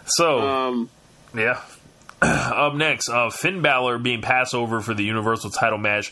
So, 0.05 0.39
Um, 0.39 0.89
yeah. 1.36 1.61
Up 2.22 2.74
next, 2.76 3.09
uh, 3.09 3.30
Finn 3.30 3.61
Balor 3.61 3.99
being 3.99 4.22
passed 4.22 4.53
over 4.53 4.82
for 4.82 4.93
the 4.93 5.03
Universal 5.03 5.51
title 5.51 5.78
match 5.78 6.11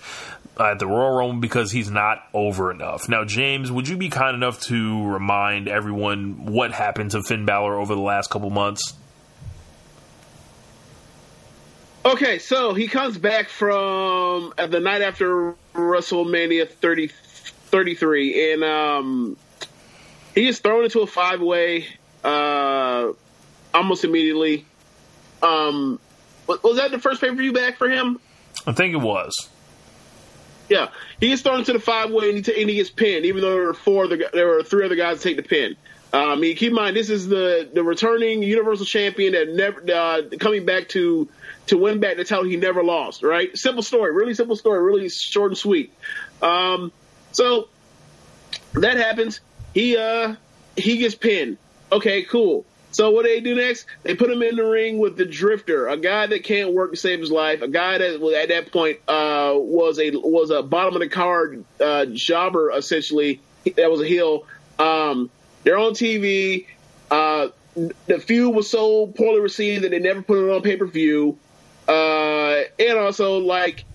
at 0.60 0.80
the 0.80 0.88
Royal 0.88 1.18
Rumble 1.18 1.42
because 1.42 1.72
he's 1.72 1.90
not 1.92 2.24
over 2.34 2.72
enough. 2.72 3.10
Now, 3.10 3.26
James, 3.26 3.72
would 3.72 3.88
you 3.90 3.98
be 3.98 4.10
kind 4.10 4.36
enough 4.36 4.62
to 4.64 5.06
remind 5.08 5.68
everyone 5.68 6.46
what 6.46 6.72
happened 6.72 7.12
to 7.12 7.24
Finn 7.24 7.46
Balor 7.46 7.78
over 7.80 7.94
the 7.96 8.02
last 8.02 8.30
couple 8.30 8.50
months? 8.50 8.94
Okay, 12.06 12.38
so 12.38 12.76
he 12.76 12.88
comes 12.88 13.18
back 13.18 13.50
from 13.50 14.54
uh, 14.60 14.68
the 14.68 14.80
night 14.80 15.02
after 15.02 15.56
WrestleMania 15.74 16.70
30, 16.70 17.08
33, 17.08 18.54
and 18.54 18.64
um, 18.64 19.38
he 20.36 20.48
is 20.48 20.60
thrown 20.60 20.84
into 20.84 21.00
a 21.00 21.08
five 21.08 21.42
way 21.42 21.88
uh, 22.24 23.12
almost 23.74 24.04
immediately. 24.04 24.66
Um, 25.42 26.00
was 26.46 26.78
that 26.78 26.92
the 26.92 27.00
first 27.00 27.22
pay 27.22 27.30
per 27.30 27.36
view 27.36 27.54
back 27.54 27.78
for 27.78 27.90
him? 27.90 28.20
I 28.68 28.74
think 28.74 28.94
it 28.94 29.02
was. 29.02 29.50
Yeah, 30.70 30.90
he 31.20 31.30
gets 31.30 31.42
thrown 31.42 31.60
into 31.60 31.74
the 31.74 31.80
five 31.80 32.12
way 32.12 32.30
and 32.30 32.38
he, 32.38 32.44
t- 32.44 32.62
and 32.62 32.70
he 32.70 32.76
gets 32.76 32.92
pinned, 32.92 33.26
even 33.26 33.42
though 33.42 33.52
there 33.52 33.66
were 33.66 33.74
four 33.74 34.06
other, 34.06 34.20
there 34.32 34.48
were 34.48 34.62
three 34.62 34.86
other 34.86 34.96
guys 34.96 35.22
to 35.22 35.24
take 35.24 35.38
the 35.38 35.44
pin. 35.44 35.76
Um, 36.14 36.30
I 36.30 36.36
mean, 36.36 36.56
keep 36.56 36.70
in 36.70 36.76
mind 36.76 36.96
this 36.96 37.10
is 37.10 37.28
the 37.28 37.68
the 37.74 37.84
returning 37.84 38.44
Universal 38.44 38.86
Champion 38.86 39.34
that 39.34 39.50
never 39.50 39.84
uh, 39.92 40.22
coming 40.40 40.66
back 40.66 40.88
to 40.90 41.28
to 41.68 41.78
win 41.78 42.00
back 42.00 42.18
the 42.18 42.24
title 42.24 42.46
he 42.46 42.58
never 42.58 42.84
lost. 42.84 43.24
Right? 43.24 43.56
Simple 43.58 43.84
story, 43.84 44.14
really 44.14 44.34
simple 44.34 44.56
story, 44.56 44.82
really 44.84 45.10
short 45.10 45.52
and 45.52 45.58
sweet. 45.58 45.94
Um, 46.42 46.92
so 47.32 47.70
that 48.74 48.98
happens. 48.98 49.40
He 49.74 49.98
uh 49.98 50.36
he 50.78 50.98
gets 50.98 51.16
pinned. 51.16 51.58
Okay, 51.92 52.24
cool. 52.24 52.66
So 52.92 53.12
what 53.12 53.26
do 53.26 53.30
they 53.30 53.42
do 53.42 53.56
next? 53.56 53.88
They 54.04 54.16
put 54.16 54.32
him 54.32 54.42
in 54.42 54.56
the 54.56 54.64
ring 54.64 55.00
with 55.00 55.18
the 55.18 55.26
Drifter, 55.26 55.90
a 55.90 55.98
guy 55.98 56.28
that 56.28 56.46
can't 56.46 56.72
work 56.74 56.92
to 56.92 56.98
save 56.98 57.20
his 57.20 57.30
life, 57.30 57.62
a 57.62 57.68
guy 57.68 57.98
that 57.98 58.22
was- 58.22 58.34
at 58.36 58.48
that 58.50 58.72
point 58.72 59.00
uh, 59.08 59.52
was 59.56 60.00
a 60.00 60.12
was 60.12 60.50
a 60.50 60.62
bottom 60.64 60.94
of 60.96 61.02
the 61.02 61.10
card 61.10 61.66
uh, 61.82 62.06
jobber 62.06 62.72
essentially. 62.72 63.42
That 63.76 63.92
was 63.92 64.00
a 64.02 64.06
heel. 64.08 64.46
Um, 64.80 65.30
they're 65.64 65.78
on 65.78 65.92
TV. 65.94 66.68
Uh, 67.12 67.48
the 68.08 68.20
feud 68.20 68.56
was 68.56 68.70
so 68.70 69.08
poorly 69.08 69.42
received 69.42 69.84
that 69.84 69.90
they 69.92 70.00
never 70.00 70.22
put 70.22 70.38
it 70.38 70.50
on 70.56 70.62
pay 70.62 70.78
per 70.78 70.86
view. 70.86 71.38
Uh, 71.88 72.64
and 72.80 72.98
also 72.98 73.38
like 73.40 73.86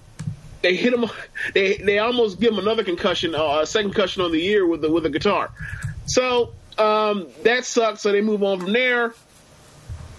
they 0.62 0.76
hit 0.76 0.92
him, 0.92 1.06
they 1.54 1.76
they 1.76 1.98
almost 1.98 2.40
give 2.40 2.52
him 2.52 2.58
another 2.58 2.84
concussion, 2.84 3.34
uh, 3.34 3.60
a 3.62 3.66
second 3.66 3.92
concussion 3.92 4.22
on 4.22 4.32
the 4.32 4.40
year 4.40 4.66
with 4.66 4.80
the 4.80 4.90
with 4.90 5.04
the 5.04 5.10
guitar. 5.10 5.50
So 6.06 6.52
um, 6.78 7.26
that 7.42 7.64
sucks. 7.64 8.02
So 8.02 8.12
they 8.12 8.20
move 8.20 8.42
on 8.42 8.60
from 8.60 8.72
there, 8.72 9.14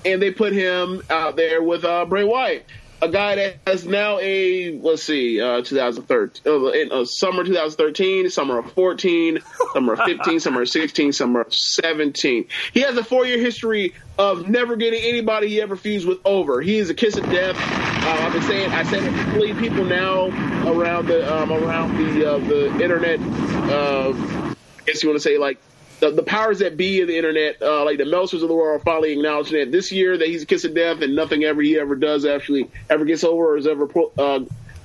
and 0.06 0.22
they 0.22 0.31
put 0.31 0.53
him 0.53 1.02
out 1.10 1.35
there 1.35 1.61
with 1.61 1.84
uh, 1.84 2.06
Bray 2.06 2.23
Wyatt 2.23 2.65
a 3.02 3.10
guy 3.10 3.36
that 3.36 3.56
has 3.65 3.86
now 3.86 4.19
a 4.19 4.78
let's 4.80 5.03
see, 5.03 5.41
uh, 5.41 5.61
2013, 5.61 6.44
uh, 6.45 6.68
in, 6.68 6.91
uh, 6.91 7.06
summer 7.06 7.44
2013, 7.44 8.30
summer 8.30 8.60
of 8.60 8.72
14, 8.73 9.40
summer 9.73 9.94
of 9.94 9.99
15, 10.06 10.40
summer 10.40 10.61
of 10.61 10.69
16, 10.69 11.11
summer 11.11 11.41
of 11.41 11.53
17. 11.53 12.48
He 12.73 12.82
has 12.82 12.95
a 12.98 13.03
four 13.03 13.26
year 13.26 13.40
history 13.40 13.94
of 14.18 14.48
never 14.48 14.76
getting 14.76 15.02
anybody 15.02 15.48
he 15.48 15.61
ever 15.61 15.76
fused 15.76 16.07
with 16.07 16.19
over. 16.26 16.61
He 16.61 16.78
is 16.78 16.90
a 16.90 16.94
kiss 16.94 17.18
of 17.18 17.23
death. 17.26 17.56
Uh, 17.57 18.26
I've 18.26 18.34
been 18.34 18.41
saying, 18.44 18.72
I 18.72 18.84
said 18.84 19.03
it 19.03 19.57
people 19.57 19.86
now 19.86 20.28
around 20.69 21.07
the 21.07 21.41
um, 21.41 21.52
around 21.52 21.98
the 21.98 22.34
uh, 22.34 22.38
the 22.38 22.82
internet. 22.82 23.19
Uh, 23.19 24.14
I 24.14 24.84
guess 24.86 25.03
you 25.03 25.10
want 25.10 25.18
to 25.18 25.23
say 25.23 25.38
like 25.38 25.60
the, 26.02 26.10
the 26.10 26.23
powers 26.23 26.60
that 26.60 26.76
be 26.76 27.02
of 27.02 27.07
the 27.07 27.15
internet, 27.15 27.61
uh, 27.61 27.86
like 27.86 27.99
the 27.99 28.06
Meltzers 28.06 28.41
of 28.41 28.49
the 28.49 28.56
world, 28.56 28.82
are 28.82 28.84
finally 28.84 29.14
acknowledging 29.14 29.60
that 29.60 29.72
this 29.72 29.91
year 29.91 30.18
that 30.18 30.28
he's 30.28 30.44
a 30.44 30.45
kiss 30.48 30.65
of 30.65 30.73
death 30.73 31.02
and 31.02 31.15
nothing 31.15 31.44
ever 31.44 31.61
he 31.61 31.80
ever 31.80 31.95
does 31.95 32.26
actually 32.26 32.69
ever 32.90 33.06
gets 33.06 33.23
over 33.23 33.53
or 33.53 33.57
is 33.57 33.68
ever 33.68 33.88
uh, 34.18 34.40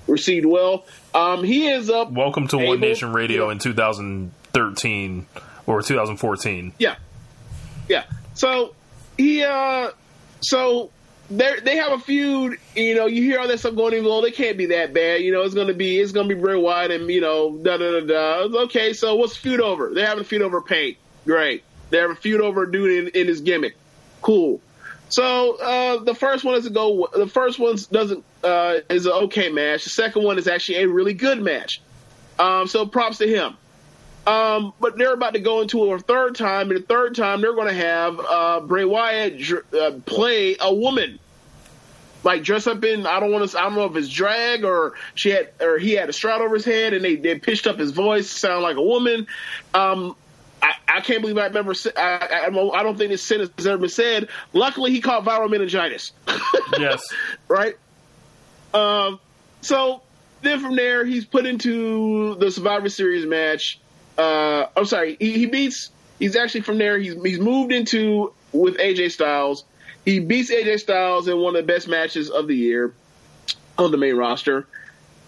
received 0.06 0.44
well. 0.44 0.84
Um, 1.14 1.43
he 1.43 1.68
is 1.68 1.88
up. 1.88 2.12
Welcome 2.12 2.48
to 2.48 2.60
able, 2.60 2.68
One 2.68 2.80
Nation 2.80 3.14
Radio 3.14 3.48
in 3.48 3.59
2013 3.59 5.26
or 5.66 5.82
2014. 5.82 6.74
Yeah, 6.78 6.97
yeah. 7.88 8.05
So 8.34 8.74
he, 9.16 9.43
uh, 9.43 9.93
so 10.43 10.90
they 11.30 11.60
they 11.60 11.76
have 11.76 11.93
a 11.93 11.98
feud. 11.98 12.59
You 12.74 12.94
know, 12.94 13.06
you 13.06 13.22
hear 13.22 13.40
all 13.40 13.48
that 13.48 13.59
stuff 13.59 13.74
going 13.74 13.98
on. 13.98 14.05
Well, 14.05 14.20
they 14.20 14.32
can't 14.32 14.59
be 14.59 14.66
that 14.66 14.93
bad. 14.93 15.22
You 15.22 15.32
know, 15.32 15.40
it's 15.44 15.55
gonna 15.55 15.72
be 15.72 15.98
it's 15.98 16.12
gonna 16.12 16.28
be 16.28 16.34
Bray 16.34 16.56
Wyatt 16.56 16.90
and 16.90 17.09
you 17.09 17.22
know 17.22 17.56
da 17.56 17.78
da 17.78 18.01
da 18.01 18.06
da. 18.06 18.59
Okay, 18.64 18.93
so 18.93 19.14
what's 19.14 19.34
feud 19.34 19.62
over? 19.62 19.94
They're 19.94 20.06
having 20.06 20.20
a 20.20 20.26
feud 20.26 20.43
over 20.43 20.60
paint. 20.60 20.98
Great. 21.27 21.65
They 21.90 21.98
have 21.98 22.11
a 22.11 22.15
feud 22.15 22.40
over 22.40 22.62
a 22.62 22.73
dude 22.73 23.07
in, 23.07 23.20
in 23.20 23.28
his 23.28 23.40
gimmick. 23.40 23.77
Cool. 24.23 24.61
So 25.09 25.57
uh, 25.57 26.03
the 26.03 26.15
first 26.15 26.44
one 26.44 26.55
doesn't 26.55 26.73
go. 26.73 27.09
The 27.15 27.27
first 27.28 27.59
one 27.59 27.77
doesn't 27.90 28.24
uh, 28.43 28.78
is 28.89 29.07
an 29.07 29.12
okay 29.12 29.51
match. 29.51 29.85
The 29.85 29.90
second 29.90 30.24
one 30.24 30.39
is 30.39 30.48
actually 30.48 30.78
a 30.78 30.89
really 30.89 31.15
good 31.15 31.40
match. 31.40 31.81
Um, 32.39 32.66
so 32.66 32.86
props 32.86 33.19
to 33.19 33.28
him. 33.28 33.57
Um, 34.27 34.73
but 34.81 34.98
they're 34.98 35.15
about 35.15 35.35
to 35.35 35.40
go 35.40 35.61
into 35.61 35.93
a 35.93 35.98
third 36.01 36.35
time, 36.35 36.70
and 36.70 36.81
the 36.81 36.85
third 36.85 37.15
time 37.15 37.40
they're 37.40 37.55
going 37.55 37.69
to 37.69 37.74
have 37.74 38.19
uh, 38.19 38.61
Bray 38.61 38.85
Wyatt 38.85 39.40
uh, 39.73 39.93
play 40.05 40.57
a 40.61 40.74
woman, 40.74 41.20
like 42.24 42.43
dress 42.43 42.66
up 42.66 42.82
in. 42.82 43.07
I 43.07 43.20
don't 43.20 43.31
want 43.31 43.48
to. 43.48 43.59
I 43.59 43.62
don't 43.62 43.74
know 43.74 43.85
if 43.85 43.94
it's 43.94 44.09
drag 44.09 44.65
or 44.65 44.94
she 45.15 45.31
had 45.31 45.51
or 45.61 45.78
he 45.78 45.93
had 45.93 46.09
a 46.09 46.12
strap 46.12 46.40
over 46.40 46.57
his 46.57 46.65
head, 46.65 46.93
and 46.93 47.05
they 47.05 47.15
they 47.15 47.39
pitched 47.39 47.69
up 47.69 47.78
his 47.78 47.93
voice 47.93 48.28
to 48.32 48.39
sound 48.40 48.62
like 48.65 48.77
a 48.77 48.82
woman. 48.82 49.28
Um, 49.73 50.16
I, 50.66 50.97
I, 50.97 51.01
can't 51.01 51.20
believe 51.20 51.38
I've 51.38 51.55
ever. 51.55 51.74
I, 51.97 52.47
I, 52.47 52.47
I, 52.47 52.82
don't 52.82 52.98
think 52.98 53.10
this 53.10 53.22
sentence 53.22 53.51
has 53.56 53.66
ever 53.66 53.78
been 53.78 53.88
said. 53.88 54.28
Luckily, 54.52 54.90
he 54.90 55.01
caught 55.01 55.24
viral 55.24 55.51
meningitis. 55.51 56.12
yes. 56.78 57.02
Right. 57.48 57.76
Um. 58.74 59.20
So 59.60 60.02
then 60.43 60.60
from 60.60 60.76
there, 60.76 61.05
he's 61.05 61.24
put 61.24 61.47
into 61.47 62.34
the 62.36 62.51
Survivor 62.51 62.88
Series 62.88 63.26
match. 63.26 63.80
Uh, 64.18 64.66
I'm 64.76 64.86
sorry. 64.86 65.16
He, 65.20 65.32
he 65.32 65.47
beats. 65.47 65.90
He's 66.18 66.36
actually 66.36 66.62
from 66.62 66.78
there. 66.78 66.98
He's 66.98 67.14
he's 67.22 67.38
moved 67.38 67.72
into 67.72 68.32
with 68.52 68.76
AJ 68.78 69.12
Styles. 69.12 69.64
He 70.05 70.20
beats 70.20 70.51
AJ 70.51 70.80
Styles 70.80 71.28
in 71.28 71.38
one 71.38 71.55
of 71.56 71.66
the 71.66 71.72
best 71.72 71.88
matches 71.88 72.30
of 72.30 72.48
the 72.48 72.56
year 72.56 72.93
on 73.78 73.90
the 73.90 73.98
main 73.98 74.16
roster. 74.16 74.66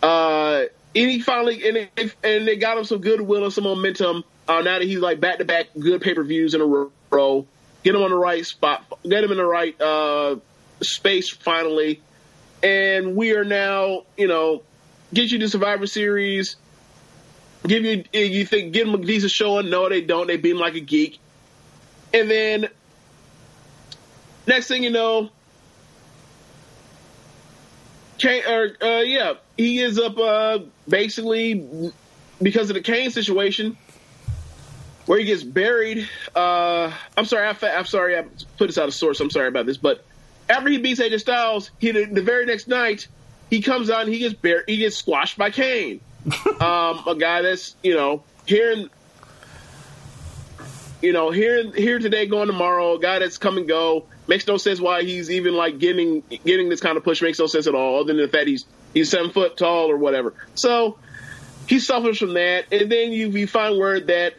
Uh, 0.03 0.65
and 0.95 1.11
he 1.11 1.21
finally 1.21 1.67
and 1.69 1.77
they, 1.77 2.11
and 2.25 2.49
they 2.49 2.57
got 2.57 2.79
him 2.79 2.85
some 2.85 3.01
goodwill 3.01 3.45
and 3.45 3.53
some 3.53 3.65
momentum 3.65 4.25
uh, 4.49 4.63
now 4.63 4.79
that 4.79 4.83
he's 4.83 4.99
like 4.99 5.21
back 5.21 5.39
to 5.39 5.45
back 5.45 5.69
good 5.79 6.01
pay 6.01 6.15
per 6.15 6.23
views 6.23 6.55
in 6.55 6.61
a 6.61 6.65
row, 7.11 7.47
get 7.83 7.95
him 7.95 8.03
on 8.03 8.11
the 8.11 8.17
right 8.17 8.45
spot, 8.45 8.85
get 9.03 9.23
him 9.23 9.31
in 9.31 9.37
the 9.37 9.45
right 9.45 9.79
uh, 9.81 10.37
space 10.81 11.31
finally, 11.31 12.01
and 12.63 13.15
we 13.15 13.33
are 13.33 13.45
now, 13.45 14.05
you 14.17 14.27
know, 14.27 14.63
get 15.13 15.31
you 15.31 15.39
to 15.39 15.49
Survivor 15.49 15.87
Series. 15.87 16.57
Give 17.67 17.85
you, 17.85 18.05
you 18.13 18.47
think, 18.47 18.73
give 18.73 18.89
him 18.89 18.95
a 18.95 18.99
decent 18.99 19.33
showing? 19.33 19.69
No, 19.69 19.89
they 19.89 20.01
don't. 20.01 20.27
They 20.27 20.37
beat 20.37 20.53
him 20.53 20.59
like 20.59 20.75
a 20.75 20.81
geek, 20.81 21.19
and 22.15 22.31
then 22.31 22.69
next 24.47 24.69
thing 24.69 24.83
you 24.83 24.91
know, 24.91 25.29
Kane, 28.17 28.45
or 28.49 28.71
uh, 28.81 29.01
yeah, 29.01 29.35
he 29.57 29.81
is 29.81 29.99
up 29.99 30.17
uh, 30.19 30.61
basically 30.89 31.93
because 32.41 32.71
of 32.71 32.75
the 32.75 32.81
Kane 32.81 33.11
situation 33.11 33.77
where 35.09 35.19
he 35.19 35.25
gets 35.25 35.43
buried. 35.43 36.07
Uh, 36.37 36.93
I'm 37.17 37.25
sorry, 37.25 37.49
I, 37.49 37.79
am 37.79 37.87
sorry, 37.87 38.19
I 38.19 38.25
put 38.59 38.67
this 38.67 38.77
out 38.77 38.89
of 38.89 38.95
source. 38.95 39.21
I'm 39.21 39.31
sorry 39.31 39.49
about 39.49 39.65
this, 39.65 39.79
but 39.79 40.05
after 40.51 40.69
he 40.69 40.77
beats 40.77 41.01
AJ 41.01 41.21
Styles, 41.21 41.71
he 41.79 41.93
the, 41.93 42.05
the 42.05 42.21
very 42.21 42.45
next 42.45 42.69
night 42.69 43.09
he 43.49 43.63
comes 43.63 43.89
out 43.89 44.03
and 44.03 44.13
he 44.13 44.19
gets 44.19 44.35
buried. 44.35 44.65
He 44.69 44.77
gets 44.77 44.97
squashed 44.97 45.39
by 45.39 45.51
Kane, 45.51 46.01
um, 46.61 47.03
a 47.07 47.17
guy 47.19 47.41
that's 47.41 47.75
you 47.83 47.95
know 47.95 48.23
here 48.45 48.71
in 48.71 48.91
you 51.01 51.15
know 51.15 51.31
here 51.31 51.73
here 51.73 51.99
today, 51.99 52.27
going 52.27 52.49
tomorrow. 52.49 52.97
A 52.97 53.01
guy 53.01 53.19
that's 53.19 53.39
come 53.39 53.57
and 53.57 53.67
go 53.67 54.05
makes 54.27 54.47
no 54.47 54.59
sense 54.59 54.79
why 54.79 55.05
he's 55.05 55.31
even 55.31 55.55
like 55.55 55.79
getting 55.79 56.23
getting 56.45 56.69
this 56.69 56.83
kind 56.83 56.99
of 56.99 57.05
push 57.05 57.23
makes 57.23 57.39
no 57.39 57.47
sense 57.47 57.67
at 57.67 57.75
all, 57.75 58.01
other 58.01 58.13
than 58.13 58.19
the 58.19 58.29
fact 58.29 58.47
he's 58.47 58.67
he's 58.93 59.11
seven 59.11 59.31
foot 59.31 59.57
tall 59.57 59.91
or 59.91 59.97
whatever. 59.97 60.35
So 60.55 60.99
he 61.67 61.79
suffers 61.79 62.19
from 62.19 62.35
that, 62.35 62.67
and 62.71 62.93
then 62.93 63.13
you, 63.13 63.29
you 63.31 63.47
find 63.47 63.79
word 63.79 64.09
that 64.09 64.35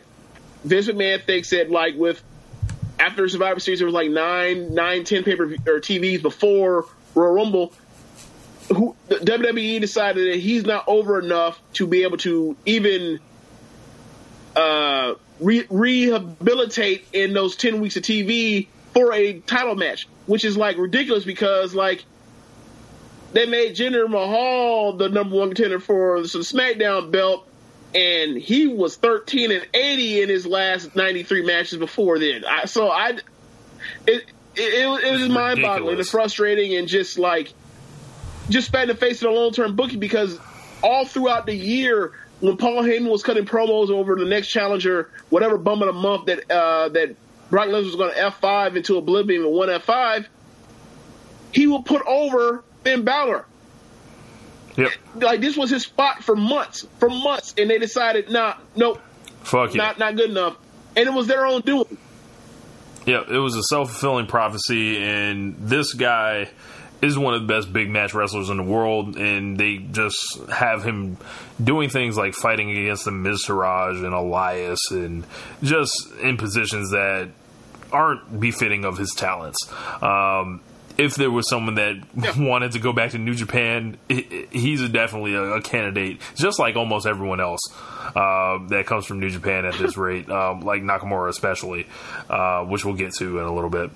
Vince 0.63 0.87
McMahon 0.87 1.23
thinks 1.23 1.51
that 1.51 1.69
like 1.69 1.95
with 1.95 2.21
after 2.99 3.27
Survivor 3.29 3.59
Series 3.59 3.79
there 3.79 3.85
was 3.85 3.93
like 3.95 4.09
nine, 4.09 4.73
nine, 4.73 5.03
ten 5.03 5.23
paper 5.23 5.43
or 5.43 5.79
TVs 5.79 6.21
before 6.21 6.85
Royal 7.15 7.33
Rumble. 7.33 7.73
Who 8.69 8.95
WWE 9.09 9.81
decided 9.81 10.31
that 10.31 10.39
he's 10.39 10.63
not 10.63 10.83
over 10.87 11.19
enough 11.19 11.59
to 11.73 11.87
be 11.87 12.03
able 12.03 12.17
to 12.17 12.55
even 12.65 13.19
uh, 14.55 15.15
re- 15.39 15.65
rehabilitate 15.69 17.07
in 17.13 17.33
those 17.33 17.55
ten 17.55 17.81
weeks 17.81 17.95
of 17.97 18.03
TV 18.03 18.67
for 18.93 19.11
a 19.13 19.39
title 19.39 19.75
match, 19.75 20.07
which 20.27 20.45
is 20.45 20.55
like 20.55 20.77
ridiculous 20.77 21.23
because 21.23 21.73
like 21.73 22.03
they 23.33 23.47
made 23.47 23.75
Jinder 23.75 24.07
Mahal 24.07 24.93
the 24.93 25.09
number 25.09 25.35
one 25.35 25.49
contender 25.49 25.79
for 25.79 26.21
the 26.21 26.27
SmackDown 26.27 27.11
belt 27.11 27.48
and 27.93 28.37
he 28.37 28.67
was 28.67 28.95
13 28.97 29.51
and 29.51 29.67
80 29.73 30.21
in 30.21 30.29
his 30.29 30.45
last 30.45 30.95
93 30.95 31.45
matches 31.45 31.79
before 31.79 32.19
then. 32.19 32.45
I, 32.45 32.65
so 32.65 32.89
I, 32.89 33.09
it, 33.09 33.21
it, 34.07 34.23
it, 34.55 35.03
it 35.03 35.11
was 35.11 35.29
mind 35.29 35.61
boggling 35.61 35.97
and 35.97 36.07
frustrating 36.07 36.75
and 36.75 36.87
just 36.87 37.17
like, 37.17 37.53
just 38.49 38.67
spat 38.67 38.83
in 38.83 38.87
the 38.89 38.95
face 38.95 39.21
of 39.21 39.29
the 39.29 39.39
long 39.39 39.51
term 39.51 39.75
booking 39.75 39.99
because 39.99 40.37
all 40.83 41.05
throughout 41.05 41.45
the 41.45 41.55
year, 41.55 42.13
when 42.39 42.57
Paul 42.57 42.83
Heyman 42.83 43.09
was 43.09 43.23
cutting 43.23 43.45
promos 43.45 43.89
over 43.89 44.15
the 44.15 44.25
next 44.25 44.47
challenger, 44.47 45.09
whatever 45.29 45.57
bum 45.57 45.81
of 45.81 45.87
the 45.87 45.93
month 45.93 46.25
that, 46.25 46.49
uh, 46.49 46.89
that 46.89 47.15
Brock 47.49 47.67
Lesnar 47.69 47.85
was 47.85 47.95
going 47.95 48.13
to 48.13 48.19
F5 48.19 48.75
into 48.75 48.97
oblivion 48.97 49.43
with 49.43 49.53
one 49.53 49.69
F5, 49.69 50.25
he 51.51 51.67
will 51.67 51.83
put 51.83 52.05
over 52.05 52.63
Finn 52.83 53.03
Balor. 53.03 53.45
Yep. 54.79 54.91
Like 55.15 55.41
this 55.41 55.57
was 55.57 55.69
his 55.69 55.83
spot 55.83 56.23
for 56.23 56.35
months, 56.35 56.87
for 56.99 57.09
months, 57.09 57.53
and 57.57 57.69
they 57.69 57.77
decided, 57.77 58.31
nah, 58.31 58.55
nope, 58.75 59.01
fuck 59.41 59.75
not 59.75 59.99
not 59.99 60.15
good 60.15 60.29
enough, 60.29 60.57
and 60.95 61.07
it 61.07 61.13
was 61.13 61.27
their 61.27 61.45
own 61.45 61.61
doing. 61.61 61.97
Yeah, 63.05 63.23
it 63.27 63.37
was 63.37 63.55
a 63.55 63.63
self 63.63 63.89
fulfilling 63.91 64.27
prophecy, 64.27 64.97
and 64.97 65.55
this 65.59 65.93
guy 65.93 66.49
is 67.01 67.17
one 67.17 67.33
of 67.33 67.41
the 67.41 67.47
best 67.47 67.71
big 67.71 67.89
match 67.89 68.13
wrestlers 68.13 68.49
in 68.49 68.57
the 68.57 68.63
world, 68.63 69.17
and 69.17 69.57
they 69.57 69.77
just 69.77 70.17
have 70.49 70.83
him 70.83 71.17
doing 71.61 71.89
things 71.89 72.17
like 72.17 72.33
fighting 72.33 72.69
against 72.71 73.05
the 73.05 73.11
Miztourage 73.11 74.03
and 74.03 74.13
Elias, 74.13 74.79
and 74.91 75.25
just 75.61 75.91
in 76.21 76.37
positions 76.37 76.91
that 76.91 77.29
aren't 77.91 78.39
befitting 78.39 78.85
of 78.85 78.97
his 78.97 79.11
talents. 79.11 79.57
Um, 80.01 80.61
if 80.99 81.15
there 81.15 81.31
was 81.31 81.49
someone 81.49 81.75
that 81.75 81.95
yeah. 82.15 82.33
wanted 82.37 82.73
to 82.73 82.79
go 82.79 82.91
back 82.91 83.11
to 83.11 83.17
New 83.17 83.33
Japan, 83.33 83.97
he's 84.07 84.87
definitely 84.89 85.33
a, 85.33 85.43
a 85.43 85.61
candidate, 85.61 86.19
just 86.35 86.59
like 86.59 86.75
almost 86.75 87.07
everyone 87.07 87.39
else 87.39 87.61
uh, 88.15 88.59
that 88.67 88.85
comes 88.85 89.05
from 89.05 89.19
New 89.19 89.29
Japan 89.29 89.65
at 89.65 89.75
this 89.75 89.97
rate, 89.97 90.29
um, 90.29 90.61
like 90.61 90.81
Nakamura 90.81 91.29
especially, 91.29 91.87
uh, 92.29 92.63
which 92.65 92.83
we'll 92.83 92.95
get 92.95 93.13
to 93.15 93.39
in 93.39 93.45
a 93.45 93.53
little 93.53 93.69
bit. 93.69 93.91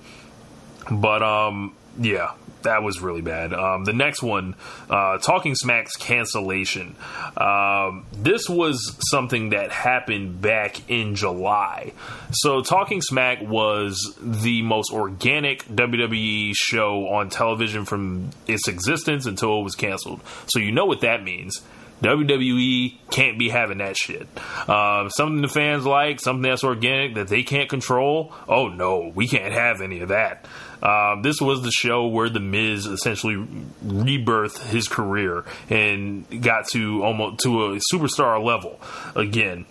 But 0.90 1.22
um, 1.22 1.74
yeah, 1.98 2.32
that 2.64 2.82
was 2.82 3.00
really 3.00 3.22
bad. 3.22 3.52
Um, 3.54 3.84
the 3.84 3.92
next 3.92 4.22
one, 4.22 4.56
uh, 4.90 5.18
Talking 5.18 5.54
Smack's 5.54 5.96
cancellation. 5.96 6.96
Um, 7.36 8.06
this 8.12 8.48
was 8.48 8.96
something 9.10 9.50
that 9.50 9.70
happened 9.70 10.40
back 10.40 10.90
in 10.90 11.14
July. 11.14 11.92
So, 12.32 12.62
Talking 12.62 13.00
Smack 13.00 13.40
was 13.42 14.16
the 14.20 14.62
most 14.62 14.92
organic 14.92 15.64
WWE 15.66 16.52
show 16.54 17.08
on 17.08 17.30
television 17.30 17.84
from 17.84 18.30
its 18.46 18.66
existence 18.68 19.26
until 19.26 19.60
it 19.60 19.62
was 19.62 19.74
canceled. 19.74 20.20
So, 20.48 20.58
you 20.58 20.72
know 20.72 20.86
what 20.86 21.00
that 21.02 21.22
means. 21.22 21.60
WWE 22.02 22.98
can't 23.10 23.38
be 23.38 23.48
having 23.48 23.78
that 23.78 23.96
shit. 23.96 24.28
Uh, 24.68 25.08
something 25.08 25.40
the 25.40 25.48
fans 25.48 25.86
like, 25.86 26.20
something 26.20 26.42
that's 26.42 26.64
organic 26.64 27.14
that 27.14 27.28
they 27.28 27.42
can't 27.42 27.70
control. 27.70 28.32
Oh 28.48 28.68
no, 28.68 29.12
we 29.14 29.26
can't 29.26 29.52
have 29.54 29.80
any 29.80 30.00
of 30.00 30.08
that. 30.08 30.44
Um, 30.84 31.22
this 31.22 31.40
was 31.40 31.62
the 31.62 31.70
show 31.70 32.06
where 32.06 32.28
the 32.28 32.40
Miz 32.40 32.86
essentially 32.86 33.36
rebirthed 33.84 34.62
his 34.66 34.86
career 34.86 35.44
and 35.70 36.42
got 36.42 36.68
to 36.68 37.02
almost 37.02 37.40
to 37.44 37.72
a 37.72 37.80
superstar 37.92 38.44
level 38.44 38.80
again. 39.16 39.64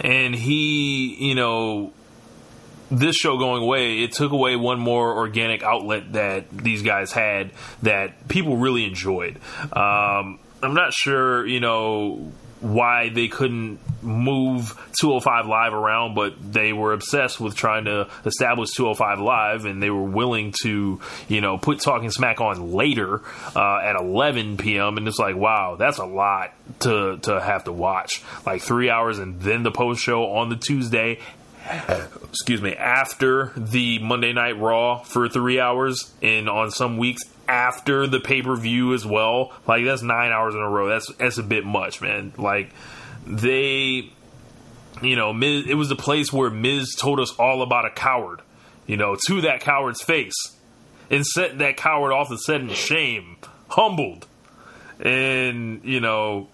And 0.00 0.34
he, 0.34 1.14
you 1.28 1.36
know, 1.36 1.92
this 2.90 3.16
show 3.16 3.38
going 3.38 3.62
away, 3.62 4.02
it 4.02 4.12
took 4.12 4.32
away 4.32 4.56
one 4.56 4.80
more 4.80 5.16
organic 5.16 5.62
outlet 5.62 6.12
that 6.14 6.50
these 6.50 6.82
guys 6.82 7.12
had 7.12 7.52
that 7.82 8.26
people 8.28 8.56
really 8.56 8.84
enjoyed. 8.84 9.38
Um, 9.72 10.40
I'm 10.62 10.74
not 10.74 10.92
sure, 10.92 11.46
you 11.46 11.60
know, 11.60 12.32
why 12.60 13.08
they 13.08 13.28
couldn't 13.28 13.78
move 14.02 14.78
205 15.00 15.46
Live 15.46 15.74
around, 15.74 16.14
but 16.14 16.34
they 16.52 16.72
were 16.72 16.92
obsessed 16.92 17.40
with 17.40 17.54
trying 17.54 17.84
to 17.86 18.08
establish 18.24 18.70
205 18.70 19.20
Live, 19.20 19.64
and 19.64 19.82
they 19.82 19.90
were 19.90 20.02
willing 20.02 20.54
to, 20.62 21.00
you 21.28 21.40
know, 21.40 21.58
put 21.58 21.80
Talking 21.80 22.10
Smack 22.10 22.40
on 22.40 22.72
later 22.72 23.20
uh, 23.54 23.78
at 23.78 23.96
11 23.96 24.56
p.m. 24.56 24.96
And 24.96 25.06
it's 25.08 25.18
like, 25.18 25.36
wow, 25.36 25.76
that's 25.76 25.98
a 25.98 26.06
lot 26.06 26.52
to 26.80 27.18
to 27.18 27.40
have 27.40 27.64
to 27.64 27.72
watch, 27.72 28.22
like 28.46 28.62
three 28.62 28.90
hours, 28.90 29.18
and 29.18 29.40
then 29.40 29.62
the 29.62 29.70
post 29.70 30.02
show 30.02 30.24
on 30.24 30.48
the 30.48 30.56
Tuesday. 30.56 31.20
Excuse 32.28 32.60
me, 32.60 32.74
after 32.74 33.52
the 33.56 33.98
Monday 33.98 34.34
Night 34.34 34.60
Raw 34.60 34.98
for 34.98 35.30
three 35.30 35.58
hours, 35.58 36.12
and 36.20 36.48
on 36.48 36.70
some 36.70 36.98
weeks 36.98 37.22
after 37.48 38.06
the 38.06 38.20
pay 38.20 38.42
per 38.42 38.56
view 38.56 38.94
as 38.94 39.04
well. 39.06 39.52
Like 39.66 39.84
that's 39.84 40.02
nine 40.02 40.32
hours 40.32 40.54
in 40.54 40.60
a 40.60 40.68
row. 40.68 40.88
That's 40.88 41.12
that's 41.14 41.38
a 41.38 41.42
bit 41.42 41.64
much, 41.64 42.00
man. 42.00 42.32
Like 42.36 42.72
they, 43.26 44.10
you 45.02 45.16
know, 45.16 45.32
Miz, 45.32 45.66
it 45.66 45.74
was 45.74 45.90
a 45.90 45.96
place 45.96 46.32
where 46.32 46.50
Miz 46.50 46.94
told 46.94 47.20
us 47.20 47.34
all 47.38 47.62
about 47.62 47.84
a 47.84 47.90
coward, 47.90 48.40
you 48.86 48.96
know, 48.96 49.16
to 49.28 49.40
that 49.42 49.60
coward's 49.60 50.02
face, 50.02 50.34
and 51.10 51.24
set 51.26 51.58
that 51.58 51.76
coward 51.76 52.12
off 52.12 52.28
the 52.28 52.38
set 52.38 52.60
in 52.60 52.68
shame, 52.70 53.36
humbled, 53.68 54.26
and 55.00 55.84
you 55.84 56.00
know, 56.00 56.48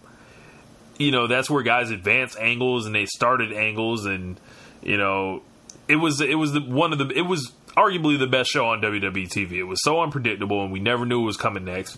you 1.01 1.11
know 1.11 1.27
that's 1.27 1.49
where 1.49 1.63
guys 1.63 1.91
advance 1.91 2.37
angles 2.37 2.87
and 2.87 2.95
they 2.95 3.07
started 3.07 3.53
angles 3.53 4.05
and 4.05 4.39
you 4.83 4.99
know 4.99 5.43
it 5.89 5.97
was 5.97 6.21
it 6.21 6.37
was 6.37 6.53
the 6.53 6.61
one 6.61 6.93
of 6.93 6.99
the 6.99 7.09
it 7.17 7.23
was 7.23 7.53
arguably 7.77 8.19
the 8.19 8.27
best 8.27 8.51
show 8.51 8.67
on 8.67 8.81
WWE 8.81 9.29
TV. 9.29 9.53
It 9.53 9.65
was 9.65 9.83
so 9.83 10.01
unpredictable, 10.01 10.63
and 10.63 10.73
we 10.73 10.81
never 10.81 11.07
knew 11.07 11.21
what 11.21 11.27
was 11.27 11.37
coming 11.37 11.65
next. 11.65 11.97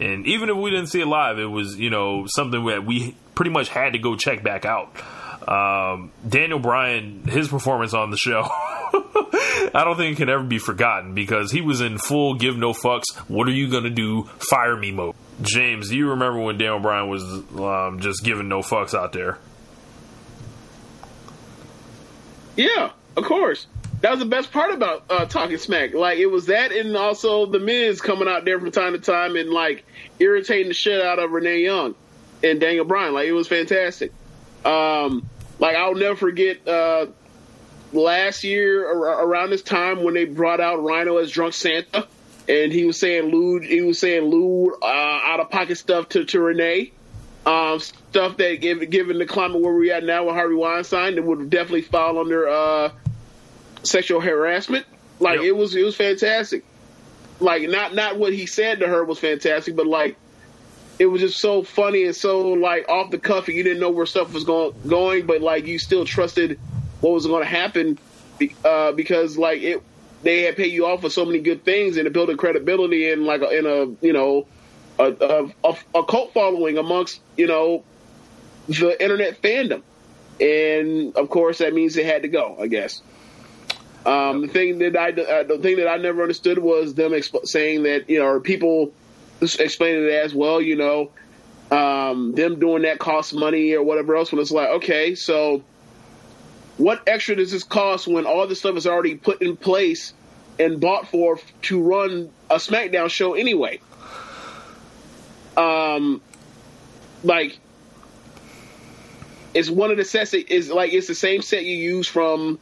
And 0.00 0.26
even 0.26 0.48
if 0.48 0.56
we 0.56 0.70
didn't 0.70 0.88
see 0.88 1.00
it 1.00 1.06
live, 1.06 1.38
it 1.38 1.46
was 1.46 1.78
you 1.78 1.90
know 1.90 2.26
something 2.26 2.64
that 2.66 2.84
we 2.84 3.14
pretty 3.34 3.50
much 3.50 3.68
had 3.68 3.92
to 3.94 3.98
go 3.98 4.16
check 4.16 4.42
back 4.42 4.64
out. 4.64 4.94
Um, 5.48 6.12
Daniel 6.28 6.58
Bryan, 6.58 7.22
his 7.26 7.48
performance 7.48 7.94
on 7.94 8.10
the 8.10 8.16
show, 8.16 8.42
I 8.92 9.82
don't 9.84 9.96
think 9.96 10.14
it 10.14 10.16
can 10.16 10.28
ever 10.28 10.42
be 10.42 10.58
forgotten 10.58 11.14
because 11.14 11.50
he 11.50 11.60
was 11.60 11.80
in 11.80 11.98
full 11.98 12.34
give 12.34 12.56
no 12.56 12.72
fucks. 12.72 13.16
What 13.28 13.48
are 13.48 13.52
you 13.52 13.70
gonna 13.70 13.90
do? 13.90 14.24
Fire 14.50 14.76
me 14.76 14.92
mode. 14.92 15.14
James, 15.40 15.88
do 15.88 15.96
you 15.96 16.10
remember 16.10 16.40
when 16.40 16.58
Daniel 16.58 16.80
Bryan 16.80 17.08
was 17.08 17.22
um, 17.22 18.00
just 18.00 18.24
giving 18.24 18.48
no 18.48 18.60
fucks 18.60 18.94
out 18.94 19.12
there? 19.12 19.38
Yeah, 22.56 22.90
of 23.16 23.24
course. 23.24 23.66
That 24.00 24.12
was 24.12 24.20
the 24.20 24.26
best 24.26 24.52
part 24.52 24.72
about 24.72 25.04
uh, 25.10 25.24
Talking 25.24 25.58
Smack. 25.58 25.92
Like 25.92 26.18
it 26.18 26.26
was 26.26 26.46
that, 26.46 26.70
and 26.70 26.96
also 26.96 27.46
the 27.46 27.58
Miz 27.58 28.00
coming 28.00 28.28
out 28.28 28.44
there 28.44 28.60
from 28.60 28.70
time 28.70 28.92
to 28.92 29.00
time 29.00 29.34
and 29.36 29.50
like 29.50 29.84
irritating 30.20 30.68
the 30.68 30.74
shit 30.74 31.02
out 31.02 31.18
of 31.18 31.32
Renee 31.32 31.62
Young 31.62 31.96
and 32.44 32.60
Daniel 32.60 32.84
Bryan. 32.84 33.12
Like 33.12 33.26
it 33.26 33.32
was 33.32 33.48
fantastic. 33.48 34.12
Um, 34.64 35.28
like 35.58 35.76
I'll 35.76 35.94
never 35.94 36.14
forget 36.14 36.66
uh, 36.68 37.06
last 37.92 38.44
year 38.44 38.86
ar- 38.86 39.26
around 39.26 39.50
this 39.50 39.62
time 39.62 40.04
when 40.04 40.14
they 40.14 40.26
brought 40.26 40.60
out 40.60 40.82
Rhino 40.82 41.16
as 41.16 41.32
Drunk 41.32 41.54
Santa, 41.54 42.06
and 42.48 42.72
he 42.72 42.84
was 42.84 43.00
saying 43.00 43.32
lewd, 43.32 43.64
he 43.64 43.82
was 43.82 43.98
saying 43.98 44.24
lewd, 44.24 44.74
uh, 44.80 44.86
out 44.86 45.40
of 45.40 45.50
pocket 45.50 45.76
stuff 45.76 46.08
to 46.10 46.24
to 46.26 46.40
Renee. 46.40 46.92
Um, 47.46 47.80
stuff 47.80 48.36
that, 48.36 48.60
given 48.60 49.18
the 49.18 49.24
climate 49.24 49.60
where 49.62 49.72
we're 49.72 49.94
at 49.94 50.04
now 50.04 50.26
with 50.26 50.34
Harvey 50.34 50.54
Weinstein, 50.54 51.14
that 51.14 51.24
would 51.24 51.48
definitely 51.48 51.82
fall 51.82 52.18
under 52.18 52.46
uh, 52.46 52.90
sexual 53.88 54.20
harassment. 54.20 54.86
Like 55.20 55.36
Yep. 55.36 55.44
it 55.44 55.56
was, 55.56 55.74
it 55.74 55.84
was 55.84 55.96
fantastic. 55.96 56.64
Like 57.40 57.68
not 57.68 57.94
not 57.94 58.18
what 58.18 58.32
he 58.32 58.46
said 58.46 58.80
to 58.80 58.88
her 58.88 59.04
was 59.04 59.18
fantastic, 59.18 59.76
but 59.76 59.86
like 59.86 60.16
it 60.98 61.06
was 61.06 61.20
just 61.20 61.38
so 61.38 61.62
funny 61.62 62.04
and 62.04 62.14
so 62.16 62.50
like 62.50 62.88
off 62.88 63.10
the 63.10 63.18
cuff, 63.18 63.46
and 63.46 63.56
you 63.56 63.62
didn't 63.62 63.80
know 63.80 63.90
where 63.90 64.06
stuff 64.06 64.32
was 64.34 64.44
going 64.44 64.74
going, 64.86 65.26
but 65.26 65.40
like 65.40 65.66
you 65.66 65.78
still 65.78 66.04
trusted 66.04 66.58
what 67.00 67.12
was 67.12 67.26
going 67.26 67.42
to 67.44 67.48
happen 67.48 67.98
uh, 68.64 68.92
because 68.92 69.38
like 69.38 69.62
it 69.62 69.82
they 70.24 70.42
had 70.42 70.56
paid 70.56 70.72
you 70.72 70.86
off 70.86 71.00
for 71.00 71.10
so 71.10 71.24
many 71.24 71.38
good 71.38 71.64
things 71.64 71.96
and 71.96 72.06
it 72.08 72.12
built 72.12 72.28
a 72.28 72.36
credibility 72.36 73.08
and 73.12 73.24
like 73.24 73.40
a, 73.40 73.50
in 73.56 73.66
a 73.66 74.04
you 74.04 74.12
know 74.12 74.46
a, 74.98 75.04
a, 75.04 75.68
a, 75.68 75.76
a 76.00 76.04
cult 76.04 76.34
following 76.34 76.76
amongst 76.76 77.20
you 77.36 77.46
know 77.46 77.84
the 78.68 79.00
internet 79.00 79.40
fandom, 79.40 79.82
and 80.40 81.14
of 81.16 81.30
course 81.30 81.58
that 81.58 81.72
means 81.72 81.96
it 81.96 82.04
had 82.04 82.22
to 82.22 82.28
go. 82.28 82.56
I 82.60 82.66
guess. 82.66 83.00
Um, 84.08 84.40
The 84.40 84.48
thing 84.48 84.78
that 84.78 84.96
I 84.96 85.10
uh, 85.10 85.42
the 85.42 85.58
thing 85.58 85.76
that 85.76 85.88
I 85.88 85.98
never 85.98 86.22
understood 86.22 86.58
was 86.58 86.94
them 86.94 87.12
exp- 87.12 87.46
saying 87.46 87.82
that 87.82 88.08
you 88.08 88.18
know 88.18 88.26
or 88.26 88.40
people 88.40 88.92
explaining 89.42 90.04
it 90.04 90.12
as 90.12 90.34
well. 90.34 90.62
You 90.62 90.76
know, 90.76 91.10
um, 91.70 92.32
them 92.34 92.58
doing 92.58 92.82
that 92.82 92.98
costs 92.98 93.34
money 93.34 93.74
or 93.74 93.82
whatever 93.82 94.16
else. 94.16 94.32
When 94.32 94.40
it's 94.40 94.50
like, 94.50 94.70
okay, 94.76 95.14
so 95.14 95.62
what 96.78 97.02
extra 97.06 97.36
does 97.36 97.52
this 97.52 97.64
cost 97.64 98.06
when 98.06 98.24
all 98.24 98.46
this 98.46 98.60
stuff 98.60 98.76
is 98.76 98.86
already 98.86 99.16
put 99.16 99.42
in 99.42 99.56
place 99.56 100.14
and 100.58 100.80
bought 100.80 101.08
for 101.08 101.38
to 101.62 101.82
run 101.82 102.30
a 102.48 102.56
SmackDown 102.56 103.10
show 103.10 103.34
anyway? 103.34 103.78
Um, 105.54 106.22
like 107.22 107.58
it's 109.52 109.68
one 109.68 109.90
of 109.90 109.98
the 109.98 110.04
sets 110.04 110.32
is 110.32 110.70
like 110.70 110.94
it's 110.94 111.08
the 111.08 111.14
same 111.14 111.42
set 111.42 111.64
you 111.64 111.76
use 111.76 112.06
from 112.08 112.58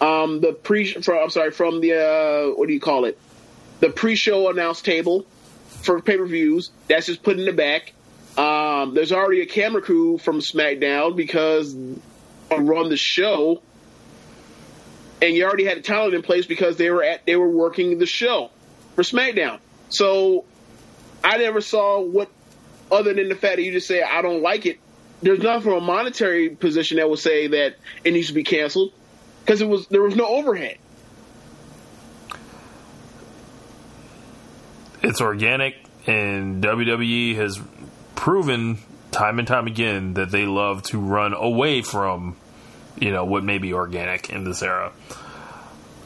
um 0.00 0.40
the 0.40 0.52
pre 0.52 0.92
from 0.92 1.18
I'm 1.18 1.30
sorry 1.30 1.50
from 1.50 1.80
the 1.80 1.94
uh 1.94 2.54
what 2.54 2.66
do 2.66 2.74
you 2.74 2.80
call 2.80 3.04
it? 3.04 3.18
The 3.80 3.90
pre-show 3.90 4.48
announce 4.50 4.80
table 4.80 5.26
for 5.82 6.00
pay-per-views 6.00 6.70
that's 6.88 7.06
just 7.06 7.22
put 7.22 7.38
in 7.38 7.44
the 7.44 7.52
back. 7.52 7.92
Um 8.36 8.94
there's 8.94 9.12
already 9.12 9.42
a 9.42 9.46
camera 9.46 9.82
crew 9.82 10.18
from 10.18 10.40
SmackDown 10.40 11.16
because 11.16 11.74
run 12.50 12.88
the 12.88 12.96
show. 12.96 13.62
And 15.22 15.34
you 15.34 15.44
already 15.44 15.64
had 15.64 15.78
the 15.78 15.82
talent 15.82 16.14
in 16.14 16.22
place 16.22 16.46
because 16.46 16.76
they 16.76 16.90
were 16.90 17.02
at 17.02 17.24
they 17.24 17.36
were 17.36 17.48
working 17.48 17.98
the 17.98 18.06
show 18.06 18.50
for 18.94 19.02
SmackDown. 19.02 19.60
So 19.88 20.44
I 21.24 21.38
never 21.38 21.60
saw 21.60 22.00
what 22.00 22.30
other 22.92 23.14
than 23.14 23.28
the 23.28 23.34
fact 23.34 23.56
that 23.56 23.62
you 23.62 23.72
just 23.72 23.88
say 23.88 24.02
I 24.02 24.22
don't 24.22 24.42
like 24.42 24.66
it 24.66 24.78
there's 25.22 25.40
nothing 25.40 25.62
from 25.62 25.72
a 25.72 25.80
monetary 25.80 26.50
position 26.50 26.98
that 26.98 27.08
would 27.08 27.18
say 27.18 27.48
that 27.48 27.76
it 28.04 28.12
needs 28.12 28.28
to 28.28 28.34
be 28.34 28.44
canceled 28.44 28.92
because 29.46 29.62
it 29.62 29.68
was 29.68 29.86
there 29.86 30.02
was 30.02 30.16
no 30.16 30.26
overhead. 30.26 30.76
it's 35.06 35.20
organic, 35.20 35.76
and 36.06 36.62
WWE 36.62 37.36
has 37.36 37.60
proven 38.16 38.78
time 39.12 39.38
and 39.38 39.46
time 39.46 39.66
again 39.66 40.14
that 40.14 40.30
they 40.30 40.46
love 40.46 40.82
to 40.82 40.98
run 40.98 41.32
away 41.32 41.82
from, 41.82 42.36
you 42.98 43.12
know, 43.12 43.24
what 43.24 43.44
may 43.44 43.58
be 43.58 43.72
organic 43.72 44.30
in 44.30 44.44
this 44.44 44.62
era. 44.62 44.92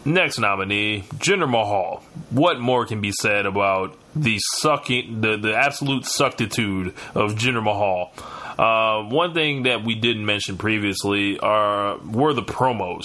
Next 0.05 0.39
nominee, 0.39 1.05
Jinder 1.17 1.49
Mahal. 1.49 2.03
What 2.31 2.59
more 2.61 2.87
can 2.87 3.01
be 3.01 3.13
said 3.13 3.47
about 3.47 3.97
the 4.15 4.39
sucking, 4.59 5.21
the, 5.21 5.37
the 5.37 5.55
absolute 5.55 6.07
suctitude 6.07 6.95
of 7.15 7.35
Jinder 7.35 7.63
Mahal? 7.63 8.13
Uh, 8.59 9.09
one 9.09 9.35
thing 9.35 9.65
that 9.65 9.85
we 9.85 9.95
didn't 9.95 10.25
mention 10.25 10.59
previously 10.59 11.39
are 11.39 11.99
were 11.99 12.35
the 12.35 12.43
promos 12.43 13.05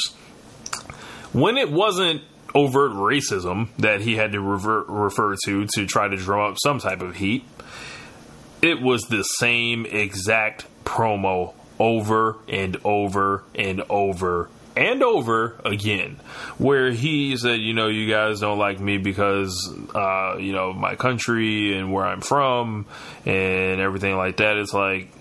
when 1.35 1.57
it 1.57 1.69
wasn't 1.69 2.21
overt 2.53 2.93
racism 2.93 3.67
that 3.77 3.99
he 3.99 4.15
had 4.15 4.31
to 4.31 4.39
revert, 4.39 4.87
refer 4.87 5.35
to 5.43 5.65
to 5.75 5.85
try 5.85 6.07
to 6.07 6.15
drum 6.15 6.51
up 6.51 6.57
some 6.57 6.79
type 6.79 7.01
of 7.01 7.17
heat, 7.17 7.43
it 8.61 8.81
was 8.81 9.03
the 9.03 9.21
same 9.21 9.85
exact 9.85 10.65
promo 10.85 11.53
over 11.77 12.37
and 12.47 12.77
over 12.85 13.43
and 13.53 13.83
over 13.89 14.49
and 14.77 15.03
over 15.03 15.59
again, 15.65 16.17
where 16.57 16.91
he 16.91 17.35
said, 17.35 17.59
you 17.59 17.73
know, 17.73 17.87
you 17.87 18.09
guys 18.09 18.39
don't 18.39 18.57
like 18.57 18.79
me 18.79 18.97
because, 18.97 19.73
uh, 19.93 20.37
you 20.37 20.53
know, 20.53 20.71
my 20.71 20.95
country 20.95 21.77
and 21.77 21.91
where 21.91 22.05
I'm 22.05 22.21
from 22.21 22.85
and 23.25 23.81
everything 23.81 24.15
like 24.15 24.37
that. 24.37 24.55
It's 24.55 24.73
like, 24.73 25.11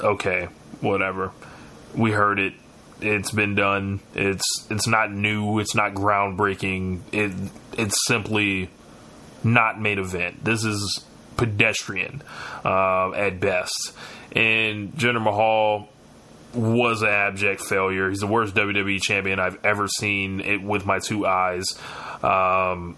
okay, 0.00 0.48
whatever. 0.80 1.32
We 1.94 2.10
heard 2.10 2.38
it. 2.38 2.54
It's 3.02 3.30
been 3.30 3.54
done. 3.54 4.00
It's 4.14 4.66
it's 4.70 4.86
not 4.86 5.12
new. 5.12 5.58
It's 5.58 5.74
not 5.74 5.94
groundbreaking. 5.94 7.00
It 7.12 7.32
it's 7.76 7.96
simply 8.06 8.70
not 9.44 9.80
main 9.80 9.98
event. 9.98 10.44
This 10.44 10.64
is 10.64 11.04
pedestrian 11.36 12.22
uh, 12.64 13.12
at 13.12 13.40
best. 13.40 13.92
And 14.32 14.92
Jinder 14.92 15.22
Mahal 15.22 15.88
was 16.54 17.02
an 17.02 17.08
abject 17.08 17.62
failure. 17.62 18.08
He's 18.08 18.20
the 18.20 18.26
worst 18.26 18.54
WWE 18.54 19.00
champion 19.00 19.38
I've 19.38 19.64
ever 19.64 19.88
seen 19.88 20.40
it 20.40 20.62
with 20.62 20.84
my 20.86 20.98
two 20.98 21.26
eyes. 21.26 21.64
Um, 22.22 22.96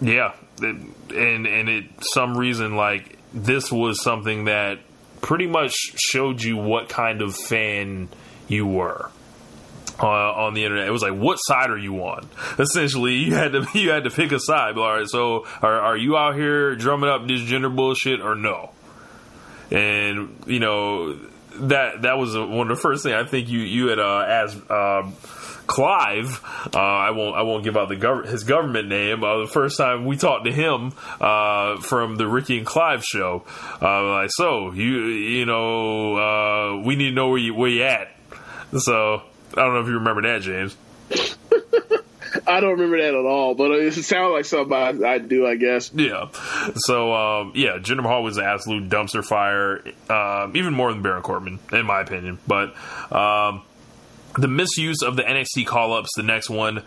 yeah, 0.00 0.32
it, 0.60 0.76
and 1.14 1.46
and 1.46 1.68
it 1.68 1.84
some 2.14 2.36
reason 2.36 2.76
like 2.76 3.18
this 3.32 3.70
was 3.70 4.02
something 4.02 4.46
that 4.46 4.80
pretty 5.20 5.46
much 5.46 5.72
showed 5.96 6.42
you 6.42 6.56
what 6.56 6.88
kind 6.88 7.22
of 7.22 7.36
fan 7.36 8.08
you 8.48 8.66
were. 8.66 9.10
Uh, 10.02 10.06
on 10.06 10.54
the 10.54 10.64
internet, 10.64 10.86
it 10.86 10.90
was 10.90 11.02
like, 11.02 11.14
"What 11.14 11.36
side 11.36 11.70
are 11.70 11.78
you 11.78 11.96
on?" 12.04 12.28
Essentially, 12.58 13.14
you 13.14 13.34
had 13.34 13.52
to 13.52 13.66
you 13.74 13.90
had 13.90 14.04
to 14.04 14.10
pick 14.10 14.32
a 14.32 14.40
side. 14.40 14.78
All 14.78 14.96
right, 14.96 15.06
so 15.06 15.46
are, 15.60 15.80
are 15.80 15.96
you 15.96 16.16
out 16.16 16.34
here 16.34 16.74
drumming 16.74 17.10
up 17.10 17.26
this 17.26 17.40
Jinder 17.42 17.74
bullshit 17.74 18.20
or 18.20 18.34
no? 18.34 18.70
And 19.70 20.42
you 20.46 20.58
know 20.58 21.18
that 21.60 22.02
that 22.02 22.18
was 22.18 22.36
one 22.36 22.70
of 22.70 22.76
the 22.76 22.80
first 22.80 23.02
things 23.02 23.14
I 23.14 23.24
think 23.24 23.48
you 23.48 23.60
you 23.60 23.88
had 23.88 23.98
uh, 23.98 24.24
asked 24.26 24.58
uh, 24.70 25.10
Clive. 25.66 26.40
Uh, 26.74 26.78
I 26.78 27.10
won't 27.10 27.36
I 27.36 27.42
won't 27.42 27.64
give 27.64 27.76
out 27.76 27.88
the 27.88 27.96
gov- 27.96 28.26
his 28.26 28.44
government 28.44 28.88
name. 28.88 29.22
Uh, 29.22 29.40
the 29.40 29.46
first 29.46 29.76
time 29.76 30.04
we 30.04 30.16
talked 30.16 30.44
to 30.46 30.52
him 30.52 30.92
uh, 31.20 31.80
from 31.80 32.16
the 32.16 32.26
Ricky 32.26 32.58
and 32.58 32.66
Clive 32.66 33.04
show, 33.04 33.44
uh, 33.80 34.04
like 34.04 34.30
so 34.32 34.72
you 34.72 35.06
you 35.06 35.46
know 35.46 36.82
we 36.84 36.96
need 36.96 37.10
to 37.10 37.14
know 37.14 37.28
where 37.28 37.38
you 37.38 37.54
where 37.54 37.70
you 37.70 37.84
at. 37.84 38.08
So 38.78 39.22
I 39.52 39.62
don't 39.62 39.74
know 39.74 39.80
if 39.80 39.86
you 39.86 39.94
remember 39.94 40.22
that, 40.22 40.42
James. 40.42 40.76
I 42.46 42.60
don't 42.60 42.72
remember 42.72 42.98
that 42.98 43.14
at 43.14 43.24
all, 43.24 43.54
but 43.54 43.72
it 43.72 43.92
sounds 43.92 44.32
like 44.32 44.44
something 44.44 44.72
I, 44.72 45.14
I 45.14 45.18
do, 45.18 45.46
I 45.46 45.56
guess. 45.56 45.92
Yeah. 45.92 46.28
So, 46.76 47.12
um, 47.12 47.52
yeah, 47.54 47.78
Jinder 47.78 48.02
Mahal 48.02 48.22
was 48.22 48.36
an 48.36 48.44
absolute 48.44 48.88
dumpster 48.88 49.24
fire, 49.24 49.82
um, 50.08 50.56
even 50.56 50.74
more 50.74 50.92
than 50.92 51.02
Baron 51.02 51.22
Corbin, 51.22 51.58
in 51.72 51.86
my 51.86 52.00
opinion. 52.00 52.38
But 52.46 52.74
um, 53.12 53.62
the 54.38 54.48
misuse 54.48 55.02
of 55.02 55.16
the 55.16 55.22
NXT 55.22 55.66
call 55.66 55.92
ups, 55.92 56.10
the 56.16 56.22
next 56.22 56.50
one, 56.50 56.82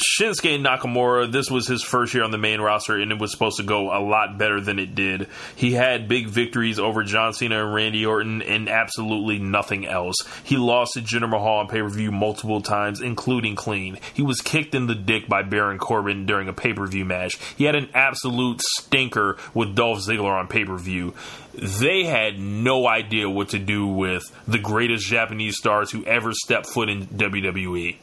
Shinsuke 0.00 0.58
Nakamura, 0.64 1.30
this 1.30 1.50
was 1.50 1.66
his 1.66 1.82
first 1.82 2.14
year 2.14 2.24
on 2.24 2.30
the 2.30 2.38
main 2.38 2.60
roster, 2.60 2.96
and 2.96 3.12
it 3.12 3.18
was 3.18 3.30
supposed 3.30 3.58
to 3.58 3.62
go 3.62 3.92
a 3.92 4.00
lot 4.00 4.38
better 4.38 4.58
than 4.58 4.78
it 4.78 4.94
did. 4.94 5.28
He 5.56 5.72
had 5.72 6.08
big 6.08 6.28
victories 6.28 6.78
over 6.78 7.04
John 7.04 7.34
Cena 7.34 7.64
and 7.64 7.74
Randy 7.74 8.06
Orton, 8.06 8.40
and 8.40 8.70
absolutely 8.70 9.38
nothing 9.38 9.86
else. 9.86 10.16
He 10.42 10.56
lost 10.56 10.94
to 10.94 11.02
Jinder 11.02 11.28
Mahal 11.28 11.58
on 11.58 11.68
pay 11.68 11.82
per 11.82 11.88
view 11.90 12.10
multiple 12.12 12.62
times, 12.62 13.02
including 13.02 13.56
clean. 13.56 13.98
He 14.14 14.22
was 14.22 14.40
kicked 14.40 14.74
in 14.74 14.86
the 14.86 14.94
dick 14.94 15.28
by 15.28 15.42
Baron 15.42 15.78
Corbin 15.78 16.24
during 16.24 16.48
a 16.48 16.54
pay 16.54 16.72
per 16.72 16.86
view 16.86 17.04
match. 17.04 17.38
He 17.56 17.64
had 17.64 17.74
an 17.76 17.90
absolute 17.92 18.62
stinker 18.62 19.36
with 19.52 19.74
Dolph 19.74 19.98
Ziggler 19.98 20.32
on 20.32 20.48
pay 20.48 20.64
per 20.64 20.78
view. 20.78 21.12
They 21.52 22.04
had 22.04 22.38
no 22.38 22.86
idea 22.88 23.28
what 23.28 23.50
to 23.50 23.58
do 23.58 23.86
with 23.86 24.22
the 24.48 24.58
greatest 24.58 25.06
Japanese 25.06 25.58
stars 25.58 25.90
who 25.90 26.04
ever 26.06 26.32
stepped 26.32 26.66
foot 26.66 26.88
in 26.88 27.06
WWE. 27.06 27.98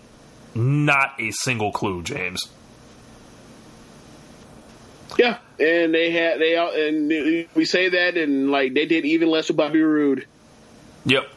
Not 0.57 1.13
a 1.19 1.29
single 1.29 1.71
clue, 1.71 2.01
James. 2.01 2.41
Yeah, 5.15 5.37
and 5.59 5.93
they 5.93 6.09
had 6.09 6.39
they 6.39 6.55
and 6.55 7.47
we 7.53 7.65
say 7.65 7.89
that 7.89 8.17
and 8.17 8.49
like 8.49 8.73
they 8.73 8.87
did 8.87 9.05
even 9.05 9.29
less 9.29 9.49
with 9.49 9.57
Bobby 9.57 9.81
Roode. 9.81 10.25
Yep, 11.05 11.27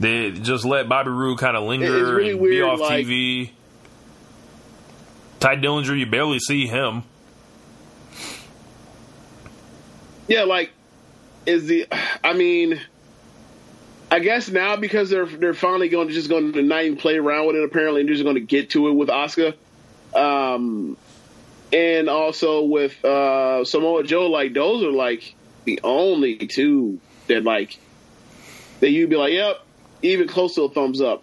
they 0.00 0.30
just 0.30 0.64
let 0.64 0.88
Bobby 0.88 1.10
Roode 1.10 1.38
kind 1.38 1.54
of 1.54 1.64
linger 1.64 2.14
really 2.14 2.30
and 2.30 2.40
weird, 2.40 2.52
be 2.54 2.62
off 2.62 2.80
like, 2.80 3.06
TV. 3.06 3.50
Tye 5.38 5.56
Dillinger, 5.56 5.98
you 5.98 6.06
barely 6.06 6.38
see 6.38 6.66
him. 6.66 7.02
Yeah, 10.28 10.44
like 10.44 10.72
is 11.44 11.66
the 11.66 11.86
I 12.24 12.32
mean 12.32 12.80
I 14.12 14.18
guess 14.18 14.50
now 14.50 14.76
because 14.76 15.08
they're 15.08 15.24
they're 15.24 15.54
finally 15.54 15.88
going 15.88 16.08
to 16.08 16.12
just 16.12 16.28
going 16.28 16.52
to 16.52 16.60
not 16.60 16.84
even 16.84 16.98
play 16.98 17.16
around 17.16 17.46
with 17.46 17.56
it 17.56 17.64
apparently 17.64 18.02
and 18.02 18.10
just 18.10 18.22
going 18.22 18.34
to 18.34 18.42
get 18.42 18.68
to 18.70 18.88
it 18.88 18.92
with 18.92 19.08
Asuka, 19.08 19.54
um, 20.14 20.98
and 21.72 22.10
also 22.10 22.64
with 22.64 23.02
uh, 23.06 23.64
Samoa 23.64 24.04
Joe. 24.04 24.26
Like 24.26 24.52
those 24.52 24.84
are 24.84 24.92
like 24.92 25.34
the 25.64 25.80
only 25.82 26.36
two 26.36 27.00
that 27.28 27.42
like 27.42 27.78
that 28.80 28.90
you'd 28.90 29.08
be 29.08 29.16
like, 29.16 29.32
yep, 29.32 29.62
even 30.02 30.28
close 30.28 30.56
to 30.56 30.64
a 30.64 30.68
thumbs 30.68 31.00
up. 31.00 31.22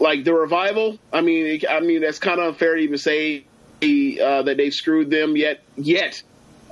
Like 0.00 0.24
the 0.24 0.34
revival, 0.34 0.98
I 1.12 1.20
mean, 1.20 1.60
I 1.70 1.78
mean 1.78 2.00
that's 2.00 2.18
kind 2.18 2.40
of 2.40 2.48
unfair 2.48 2.74
to 2.74 2.82
even 2.82 2.98
say 2.98 3.44
uh, 3.80 4.42
that 4.42 4.56
they've 4.56 4.74
screwed 4.74 5.08
them 5.08 5.36
yet, 5.36 5.62
yet, 5.76 6.20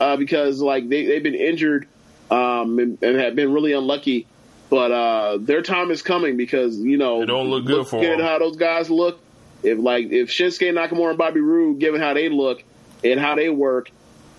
uh, 0.00 0.16
because 0.16 0.60
like 0.60 0.88
they 0.88 1.06
they've 1.06 1.22
been 1.22 1.36
injured 1.36 1.86
um, 2.32 2.80
and, 2.80 3.00
and 3.00 3.16
have 3.16 3.36
been 3.36 3.52
really 3.52 3.74
unlucky 3.74 4.26
but 4.70 4.92
uh, 4.92 5.38
their 5.38 5.62
time 5.62 5.90
is 5.90 6.00
coming 6.00 6.36
because 6.36 6.78
you 6.78 6.96
know 6.96 7.22
it 7.22 7.26
don't 7.26 7.50
look 7.50 7.66
good 7.66 7.78
look 7.78 7.88
for 7.88 8.00
them. 8.00 8.20
How 8.20 8.38
those 8.38 8.56
guys 8.56 8.88
look, 8.88 9.20
if 9.64 9.78
like 9.78 10.06
if 10.06 10.30
Shinsuke 10.30 10.72
Nakamura 10.72 11.10
and 11.10 11.18
Bobby 11.18 11.40
Roode, 11.40 11.80
given 11.80 12.00
how 12.00 12.14
they 12.14 12.28
look 12.28 12.62
and 13.02 13.18
how 13.18 13.34
they 13.34 13.50
work, 13.50 13.90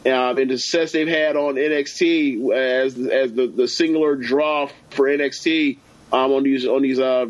um, 0.06 0.38
and 0.38 0.50
the 0.50 0.58
success 0.58 0.94
they've 0.94 1.08
had 1.08 1.36
on 1.36 1.56
NXT 1.56 2.56
as 2.56 2.98
as 2.98 3.34
the, 3.34 3.48
the 3.48 3.68
singular 3.68 4.16
draw 4.16 4.70
for 4.92 5.06
NXT 5.06 5.78
um, 6.14 6.32
on 6.32 6.44
these 6.44 6.66
on 6.66 6.82
these 6.82 7.00
uh, 7.00 7.28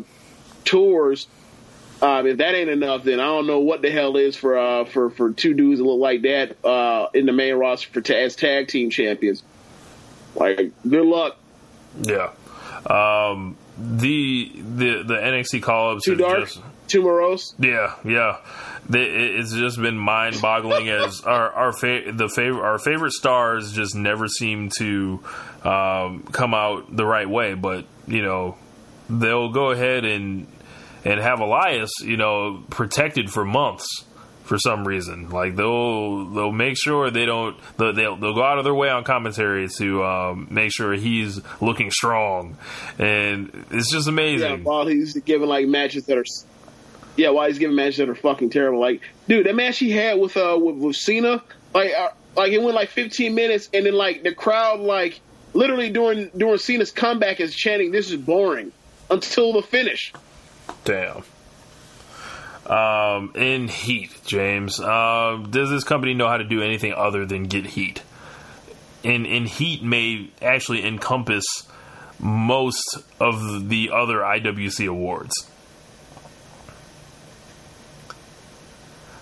tours. 0.64 1.26
Um, 2.00 2.26
if 2.26 2.38
that 2.38 2.54
ain't 2.54 2.70
enough, 2.70 3.04
then 3.04 3.20
I 3.20 3.26
don't 3.26 3.46
know 3.46 3.60
what 3.60 3.80
the 3.82 3.90
hell 3.90 4.16
is 4.16 4.36
for 4.36 4.56
uh, 4.56 4.84
for 4.84 5.10
for 5.10 5.32
two 5.32 5.54
dudes 5.54 5.78
that 5.78 5.84
look 5.84 6.00
like 6.00 6.22
that 6.22 6.64
uh, 6.64 7.08
in 7.14 7.26
the 7.26 7.32
main 7.32 7.54
roster 7.54 7.88
for 7.90 8.12
as 8.12 8.36
tag 8.36 8.68
team 8.68 8.90
champions. 8.90 9.42
Like, 10.34 10.72
good 10.88 11.04
luck. 11.04 11.36
Yeah. 12.00 12.30
Um, 12.86 13.56
the 13.78 14.50
the 14.54 15.02
the 15.02 15.14
NXT 15.14 15.62
call 15.62 15.96
ups 15.96 16.04
too 16.04 16.16
dark, 16.16 16.40
just, 16.40 16.60
too 16.88 17.02
morose. 17.02 17.54
Yeah, 17.58 17.94
yeah. 18.04 18.38
it's 18.90 19.54
just 19.54 19.80
been 19.80 19.96
mind 19.96 20.40
boggling 20.42 20.88
as 20.88 21.22
our 21.22 21.50
our 21.52 21.72
fa- 21.72 22.12
the 22.12 22.28
favorite 22.28 22.62
our 22.62 22.78
favorite 22.78 23.12
stars 23.12 23.72
just 23.72 23.94
never 23.94 24.28
seem 24.28 24.70
to 24.78 25.20
um, 25.64 26.24
come 26.32 26.54
out 26.54 26.94
the 26.94 27.06
right 27.06 27.28
way. 27.28 27.54
But 27.54 27.86
you 28.06 28.22
know 28.22 28.56
they'll 29.08 29.50
go 29.50 29.70
ahead 29.70 30.04
and 30.04 30.46
and 31.04 31.20
have 31.20 31.40
Elias 31.40 31.90
you 32.02 32.16
know 32.16 32.62
protected 32.70 33.30
for 33.30 33.44
months 33.44 34.04
for 34.52 34.58
some 34.58 34.86
reason. 34.86 35.30
Like 35.30 35.56
they'll 35.56 36.26
they'll 36.26 36.52
make 36.52 36.76
sure 36.76 37.10
they 37.10 37.24
don't 37.24 37.56
they'll 37.78 37.94
they'll, 37.94 38.16
they'll 38.16 38.34
go 38.34 38.44
out 38.44 38.58
of 38.58 38.64
their 38.64 38.74
way 38.74 38.90
on 38.90 39.02
commentary 39.02 39.66
to 39.78 40.04
um, 40.04 40.46
make 40.50 40.70
sure 40.74 40.92
he's 40.92 41.40
looking 41.62 41.90
strong, 41.90 42.58
and 42.98 43.64
it's 43.70 43.90
just 43.90 44.08
amazing. 44.08 44.50
Yeah, 44.50 44.56
while 44.56 44.86
he's 44.86 45.14
giving 45.14 45.48
like 45.48 45.66
matches 45.66 46.04
that 46.04 46.18
are. 46.18 46.24
Yeah, 47.16 47.30
while 47.30 47.48
he's 47.48 47.58
giving 47.58 47.76
matches 47.76 47.96
that 47.96 48.10
are 48.10 48.14
fucking 48.14 48.50
terrible. 48.50 48.78
Like, 48.78 49.00
dude, 49.26 49.46
that 49.46 49.54
match 49.54 49.78
he 49.78 49.90
had 49.90 50.20
with 50.20 50.36
uh 50.36 50.58
with, 50.60 50.76
with 50.76 50.96
Cena, 50.96 51.42
like, 51.72 51.94
uh, 51.94 52.10
like 52.36 52.52
it 52.52 52.60
went 52.60 52.74
like 52.74 52.90
15 52.90 53.34
minutes, 53.34 53.70
and 53.72 53.86
then 53.86 53.94
like 53.94 54.22
the 54.22 54.34
crowd, 54.34 54.80
like, 54.80 55.18
literally 55.54 55.88
during 55.88 56.28
during 56.36 56.58
Cena's 56.58 56.90
comeback 56.90 57.40
is 57.40 57.54
chanting, 57.54 57.90
"This 57.90 58.10
is 58.10 58.16
boring," 58.16 58.70
until 59.08 59.54
the 59.54 59.62
finish. 59.62 60.12
Damn. 60.84 61.22
Um, 62.66 63.32
in 63.34 63.68
heat, 63.68 64.12
James, 64.24 64.78
uh, 64.78 65.44
does 65.50 65.70
this 65.70 65.84
company 65.84 66.14
know 66.14 66.28
how 66.28 66.36
to 66.36 66.44
do 66.44 66.62
anything 66.62 66.92
other 66.94 67.26
than 67.26 67.44
get 67.44 67.66
heat? 67.66 68.02
And, 69.04 69.26
in 69.26 69.46
heat 69.46 69.82
may 69.82 70.30
actually 70.40 70.86
encompass 70.86 71.44
most 72.20 72.98
of 73.20 73.68
the 73.68 73.90
other 73.92 74.18
IWC 74.18 74.88
awards. 74.88 75.34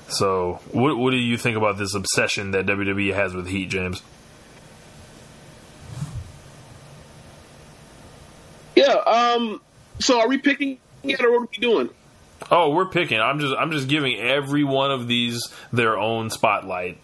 So, 0.09 0.61
what 0.73 0.99
what 0.99 1.13
do 1.13 1.17
you 1.17 1.37
think 1.37 1.57
about 1.57 1.79
this 1.79 1.95
obsession 1.95 2.51
that 2.51 2.67
WWE 2.67 3.15
has 3.15 3.33
with 3.33 3.47
heat, 3.47 3.71
James? 3.71 4.03
Yeah. 8.75 8.97
Um. 9.07 9.61
So, 10.01 10.21
are 10.21 10.29
we 10.29 10.39
picking 10.39 10.79
it, 11.05 11.21
or 11.25 11.31
what 11.31 11.43
are 11.43 11.49
we 11.53 11.59
doing? 11.59 11.91
Oh, 12.51 12.71
we're 12.71 12.87
picking. 12.87 13.21
I'm 13.21 13.39
just 13.41 13.55
I'm 13.57 13.71
just 13.71 13.89
giving 13.89 14.19
every 14.19 14.65
one 14.65 14.91
of 14.91 15.07
these 15.09 15.53
their 15.73 15.99
own 15.99 16.31
spotlight. 16.31 16.99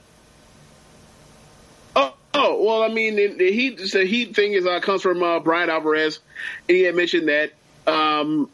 Oh, 1.94 2.14
oh 2.34 2.64
well, 2.64 2.82
I 2.82 2.88
mean, 2.88 3.16
the 3.16 3.52
heat 3.52 3.78
the 3.78 4.04
heat 4.04 4.34
thing 4.34 4.52
is 4.52 4.66
uh, 4.66 4.80
comes 4.80 5.02
from 5.02 5.22
uh, 5.22 5.40
Bryan 5.40 5.70
Alvarez, 5.70 6.20
and 6.68 6.76
he 6.76 6.82
had 6.82 6.94
mentioned 6.94 7.28
that 7.28 7.52
um, 7.86 8.48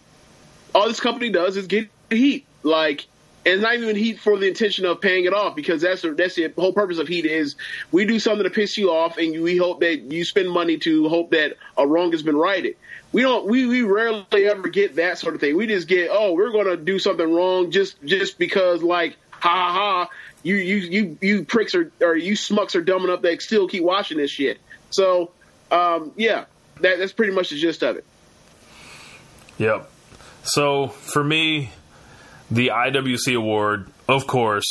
all 0.74 0.88
this 0.88 1.00
company 1.00 1.30
does 1.30 1.56
is 1.56 1.66
get 1.66 1.88
heat. 2.10 2.46
Like, 2.62 3.06
and 3.44 3.54
it's 3.54 3.62
not 3.62 3.74
even 3.74 3.96
heat 3.96 4.20
for 4.20 4.38
the 4.38 4.46
intention 4.46 4.84
of 4.84 5.00
paying 5.00 5.24
it 5.24 5.32
off 5.32 5.56
because 5.56 5.82
that's 5.82 6.02
the, 6.02 6.12
that's 6.12 6.36
the 6.36 6.52
whole 6.56 6.72
purpose 6.72 6.98
of 6.98 7.08
heat 7.08 7.24
is 7.24 7.56
we 7.90 8.04
do 8.04 8.20
something 8.20 8.44
to 8.44 8.50
piss 8.50 8.78
you 8.78 8.90
off 8.90 9.18
and 9.18 9.42
we 9.42 9.56
hope 9.56 9.80
that 9.80 10.12
you 10.12 10.24
spend 10.24 10.48
money 10.48 10.78
to 10.78 11.08
hope 11.08 11.30
that 11.32 11.56
a 11.76 11.86
wrong 11.86 12.12
has 12.12 12.22
been 12.22 12.36
righted. 12.36 12.76
We 13.12 13.22
don't 13.22 13.46
we, 13.46 13.66
we 13.66 13.82
rarely 13.82 14.24
ever 14.32 14.68
get 14.68 14.96
that 14.96 15.18
sort 15.18 15.34
of 15.34 15.40
thing. 15.40 15.56
We 15.56 15.66
just 15.66 15.86
get 15.86 16.08
oh 16.10 16.32
we're 16.32 16.50
gonna 16.50 16.76
do 16.76 16.98
something 16.98 17.30
wrong 17.30 17.70
just 17.70 18.02
just 18.04 18.38
because 18.38 18.82
like 18.82 19.16
ha 19.30 19.72
ha 19.72 20.08
you 20.42 20.56
you 20.56 20.76
you 20.76 21.18
you 21.20 21.44
pricks 21.44 21.74
are 21.74 21.92
or 22.00 22.16
you 22.16 22.34
smucks 22.34 22.74
are 22.74 22.80
dumb 22.80 23.04
enough 23.04 23.22
that 23.22 23.42
still 23.42 23.68
keep 23.68 23.84
watching 23.84 24.18
this 24.18 24.30
shit. 24.30 24.58
So 24.90 25.30
um, 25.70 26.12
yeah, 26.16 26.44
that, 26.80 26.98
that's 26.98 27.12
pretty 27.12 27.32
much 27.32 27.50
the 27.50 27.58
gist 27.58 27.82
of 27.82 27.96
it. 27.96 28.04
Yep. 29.58 29.90
So 30.44 30.88
for 30.88 31.22
me, 31.22 31.70
the 32.50 32.68
IWC 32.68 33.36
award, 33.36 33.88
of 34.08 34.26
course, 34.26 34.66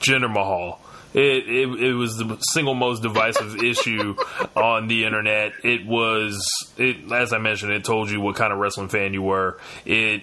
Jinder 0.00 0.32
Mahal. 0.32 0.80
It, 1.14 1.48
it 1.48 1.68
it 1.82 1.92
was 1.92 2.16
the 2.16 2.38
single 2.52 2.74
most 2.74 3.02
divisive 3.02 3.56
issue 3.62 4.16
on 4.56 4.88
the 4.88 5.04
internet. 5.04 5.52
It 5.62 5.86
was 5.86 6.46
it 6.78 7.10
as 7.12 7.32
I 7.32 7.38
mentioned, 7.38 7.72
it 7.72 7.84
told 7.84 8.10
you 8.10 8.20
what 8.20 8.36
kind 8.36 8.52
of 8.52 8.58
wrestling 8.58 8.88
fan 8.88 9.12
you 9.12 9.22
were. 9.22 9.58
It 9.84 10.22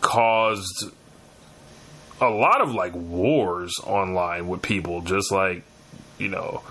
caused 0.00 0.92
a 2.20 2.28
lot 2.28 2.60
of 2.60 2.74
like 2.74 2.94
wars 2.94 3.74
online 3.84 4.46
with 4.48 4.62
people, 4.62 5.00
just 5.00 5.32
like 5.32 5.64
you 6.18 6.28
know. 6.28 6.62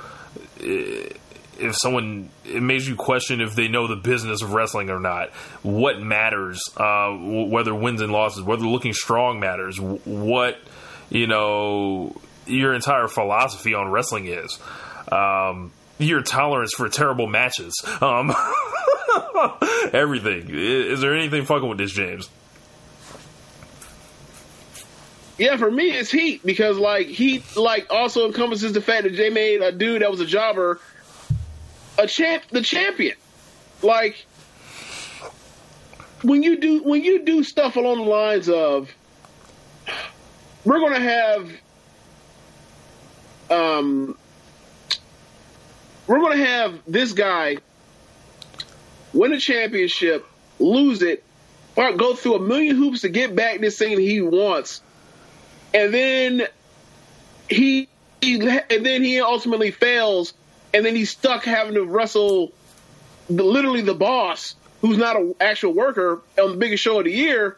If 0.60 1.76
someone 1.76 2.30
it 2.46 2.62
makes 2.62 2.88
you 2.88 2.96
question 2.96 3.42
if 3.42 3.56
they 3.56 3.68
know 3.68 3.88
the 3.88 3.96
business 3.96 4.42
of 4.42 4.54
wrestling 4.54 4.90
or 4.90 5.00
not 5.00 5.30
what 5.62 6.02
matters 6.02 6.62
uh, 6.78 7.12
whether 7.12 7.76
wins 7.76 8.00
and 8.00 8.14
losses 8.14 8.42
whether 8.42 8.64
looking 8.64 8.94
strong 8.94 9.42
matters 9.42 9.78
what 9.78 10.58
you 11.10 11.28
know 11.28 12.16
your 12.50 12.74
entire 12.74 13.08
philosophy 13.08 13.74
on 13.74 13.90
wrestling 13.90 14.28
is. 14.28 14.60
Um, 15.12 15.72
your 15.98 16.22
tolerance 16.22 16.74
for 16.76 16.88
terrible 16.90 17.28
matches. 17.28 17.74
Um, 18.02 18.34
everything. 19.94 20.50
Is 20.50 21.02
there 21.02 21.16
anything 21.16 21.46
fucking 21.46 21.68
with 21.68 21.78
this 21.78 21.92
james? 21.92 22.30
Yeah, 25.38 25.56
for 25.56 25.72
me 25.72 25.92
it's 25.92 26.12
heat 26.12 26.46
because 26.46 26.78
like 26.78 27.08
heat 27.08 27.56
like 27.56 27.88
also 27.90 28.28
encompasses 28.28 28.74
the 28.74 28.82
fact 28.82 29.04
that 29.04 29.16
they 29.16 29.30
made 29.30 29.62
a 29.62 29.72
dude 29.72 30.02
that 30.02 30.12
was 30.12 30.20
a 30.20 30.26
jobber 30.26 30.82
a 32.00 32.08
champ, 32.08 32.44
the 32.50 32.62
champion. 32.62 33.16
Like 33.82 34.26
when 36.24 36.44
you 36.44 36.60
do 36.60 36.84
when 36.84 37.04
you 37.04 37.24
do 37.24 37.44
stuff 37.44 37.76
along 37.76 37.98
the 37.98 38.10
lines 38.10 38.50
of 38.50 38.94
we're 40.66 40.80
going 40.80 40.94
to 40.94 41.00
have 41.00 41.52
um 43.50 44.18
we're 46.10 46.20
going 46.20 46.40
to 46.40 46.46
have 46.46 46.80
this 46.88 47.14
guy 47.14 47.58
win 49.14 49.32
a 49.32 49.40
championship, 49.40 50.26
lose 50.58 51.04
it, 51.04 51.24
go 51.76 52.16
through 52.16 52.36
a 52.36 52.40
million 52.40 52.76
hoops 52.76 53.02
to 53.02 53.10
get 53.10 53.36
back 53.36 53.60
this 53.60 53.78
thing 53.78 54.00
he 54.00 54.20
wants, 54.20 54.82
and 55.72 55.94
then 55.94 56.48
he, 57.48 57.88
he 58.22 58.36
and 58.36 58.86
then 58.86 59.04
he 59.04 59.22
ultimately 59.22 59.70
fails 59.70 60.34
and 60.74 60.86
then 60.86 60.96
he's 60.96 61.12
stuck 61.12 61.44
having 61.44 61.76
to 61.76 61.86
wrestle 61.86 62.52
the, 63.30 63.44
literally 63.44 63.82
the 63.82 63.94
boss, 63.94 64.56
who's 64.82 64.98
not 64.98 65.16
an 65.16 65.36
actual 65.40 65.74
worker, 65.74 66.22
on 66.42 66.52
the 66.52 66.58
biggest 66.58 66.84
show 66.84 66.98
of 66.98 67.06
the 67.06 67.12
year, 67.12 67.56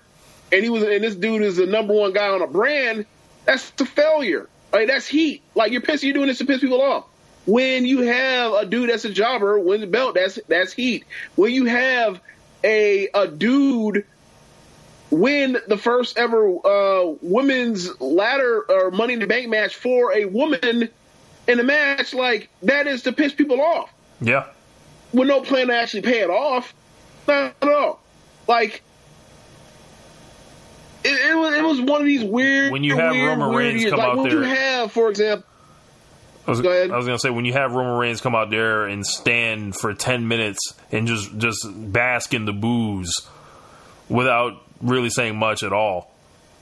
and 0.52 0.64
he 0.64 0.70
was 0.70 0.84
and 0.84 1.04
this 1.04 1.16
dude 1.16 1.42
is 1.42 1.56
the 1.56 1.66
number 1.66 1.94
one 1.94 2.12
guy 2.12 2.28
on 2.28 2.42
a 2.42 2.48
brand. 2.48 3.06
That's 3.46 3.72
a 3.80 3.86
failure. 3.86 4.50
Like 4.72 4.88
that's 4.88 5.08
heat. 5.08 5.42
Like 5.56 5.72
you're 5.72 5.82
pissed. 5.82 6.04
You're 6.04 6.14
doing 6.14 6.28
this 6.28 6.40
to 6.40 6.46
piss 6.46 6.62
people 6.62 6.82
off. 6.82 7.06
When 7.46 7.86
you 7.86 8.02
have 8.02 8.54
a 8.54 8.66
dude 8.66 8.90
that's 8.90 9.06
a 9.06 9.10
jobber 9.10 9.60
win 9.60 9.82
the 9.82 9.88
belt, 9.88 10.16
that's 10.16 10.40
that's 10.48 10.74
heat. 10.74 11.06
When 11.36 11.52
you 11.54 11.66
have 11.66 12.22
a 12.64 13.10
a 13.14 13.28
dude 13.28 14.06
win 15.10 15.58
the 15.68 15.78
first 15.78 16.18
ever 16.18 16.48
uh, 16.66 17.14
women's 17.22 18.00
ladder 18.00 18.66
or 18.70 18.92
Money 18.92 19.14
in 19.14 19.20
the 19.20 19.28
Bank 19.28 19.50
match 19.50 19.76
for 19.76 20.14
a 20.14 20.26
woman 20.26 20.90
in 21.48 21.60
a 21.60 21.64
match 21.64 22.14
like 22.14 22.50
that 22.64 22.88
is 22.88 23.04
to 23.04 23.12
piss 23.12 23.34
people 23.34 23.62
off. 23.62 23.92
Yeah. 24.22 24.46
With 25.14 25.28
no 25.28 25.42
plan 25.42 25.68
to 25.68 25.76
actually 25.76 26.04
pay 26.04 26.22
it 26.22 26.30
off. 26.30 26.74
Not 27.28 27.56
at 27.62 27.70
all. 27.70 28.00
Like 28.48 28.82
it, 31.04 31.32
it, 31.32 31.36
was 31.36 31.54
it 31.54 31.64
was 31.64 31.82
one 31.82 32.02
of 32.02 32.08
these 32.08 32.24
weird 32.24 32.72
when 32.72 32.84
you 32.84 32.96
have 32.96 33.14
weird, 33.14 33.38
Roman 33.38 33.56
Reigns 33.56 33.90
come 33.90 34.00
like 34.00 34.08
out 34.08 34.18
when 34.18 34.30
there. 34.30 34.38
you 34.40 34.44
have, 34.44 34.92
for 34.92 35.10
example, 35.10 35.46
I 36.48 36.50
was, 36.52 36.62
Go 36.62 36.70
ahead. 36.70 36.92
I 36.92 36.98
was 36.98 37.06
gonna 37.06 37.20
say 37.20 37.30
when 37.30 37.46
you 37.46 37.54
have 37.54 37.74
Roman 37.74 37.98
Reigns 37.98 38.22
come 38.22 38.36
out 38.36 38.50
there 38.50 38.86
and 38.86 39.06
stand 39.06 39.76
for 39.76 39.94
ten 39.94 40.28
minutes 40.28 40.74
and 40.92 41.08
just 41.08 41.38
just 41.38 41.68
bask 41.92 42.34
in 42.34 42.46
the 42.46 42.54
boos 42.54 43.12
without 44.10 44.62
really 44.82 45.10
saying 45.10 45.38
much 45.38 45.64
at 45.64 45.74
all, 45.74 46.12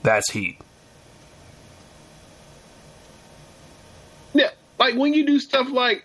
that's 0.02 0.30
heat. 0.30 0.58
Yeah, 4.34 4.50
like 4.78 4.94
when 4.94 5.14
you 5.14 5.26
do 5.26 5.38
stuff 5.40 5.70
like 5.70 6.04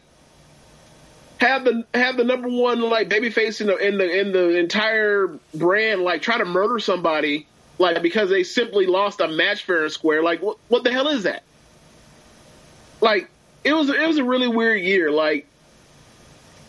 have 1.39 1.65
the 1.65 1.85
have 1.93 2.17
the 2.17 2.23
number 2.23 2.47
one 2.47 2.81
like 2.81 3.09
babyface 3.09 3.61
in 3.61 3.67
the 3.67 3.77
in 3.77 3.97
the 3.97 4.19
in 4.19 4.31
the 4.31 4.57
entire 4.57 5.37
brand 5.53 6.01
like 6.01 6.21
try 6.21 6.37
to 6.37 6.45
murder 6.45 6.79
somebody 6.79 7.45
like 7.77 8.01
because 8.01 8.29
they 8.29 8.43
simply 8.43 8.85
lost 8.85 9.19
a 9.19 9.27
match 9.27 9.63
fair 9.63 9.83
and 9.83 9.91
square. 9.91 10.23
Like 10.23 10.41
what 10.41 10.57
what 10.67 10.83
the 10.83 10.91
hell 10.91 11.07
is 11.07 11.23
that? 11.23 11.43
Like 13.01 13.29
it 13.63 13.73
was 13.73 13.89
it 13.89 14.07
was 14.07 14.17
a 14.17 14.23
really 14.23 14.47
weird 14.47 14.81
year. 14.81 15.11
Like 15.11 15.47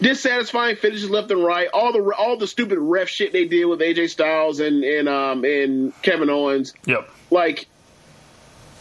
dissatisfying 0.01 0.77
finishes 0.77 1.11
left 1.11 1.31
and 1.31 1.45
right. 1.45 1.69
All 1.73 1.93
the 1.93 2.15
all 2.17 2.37
the 2.37 2.47
stupid 2.47 2.79
ref 2.79 3.09
shit 3.09 3.33
they 3.33 3.47
did 3.47 3.67
with 3.67 3.81
AJ 3.81 4.11
Styles 4.11 4.61
and 4.61 4.83
and 4.85 5.09
um 5.09 5.45
and 5.45 5.93
Kevin 6.03 6.31
Owens. 6.31 6.75
Yep. 6.87 7.09
Like 7.31 7.69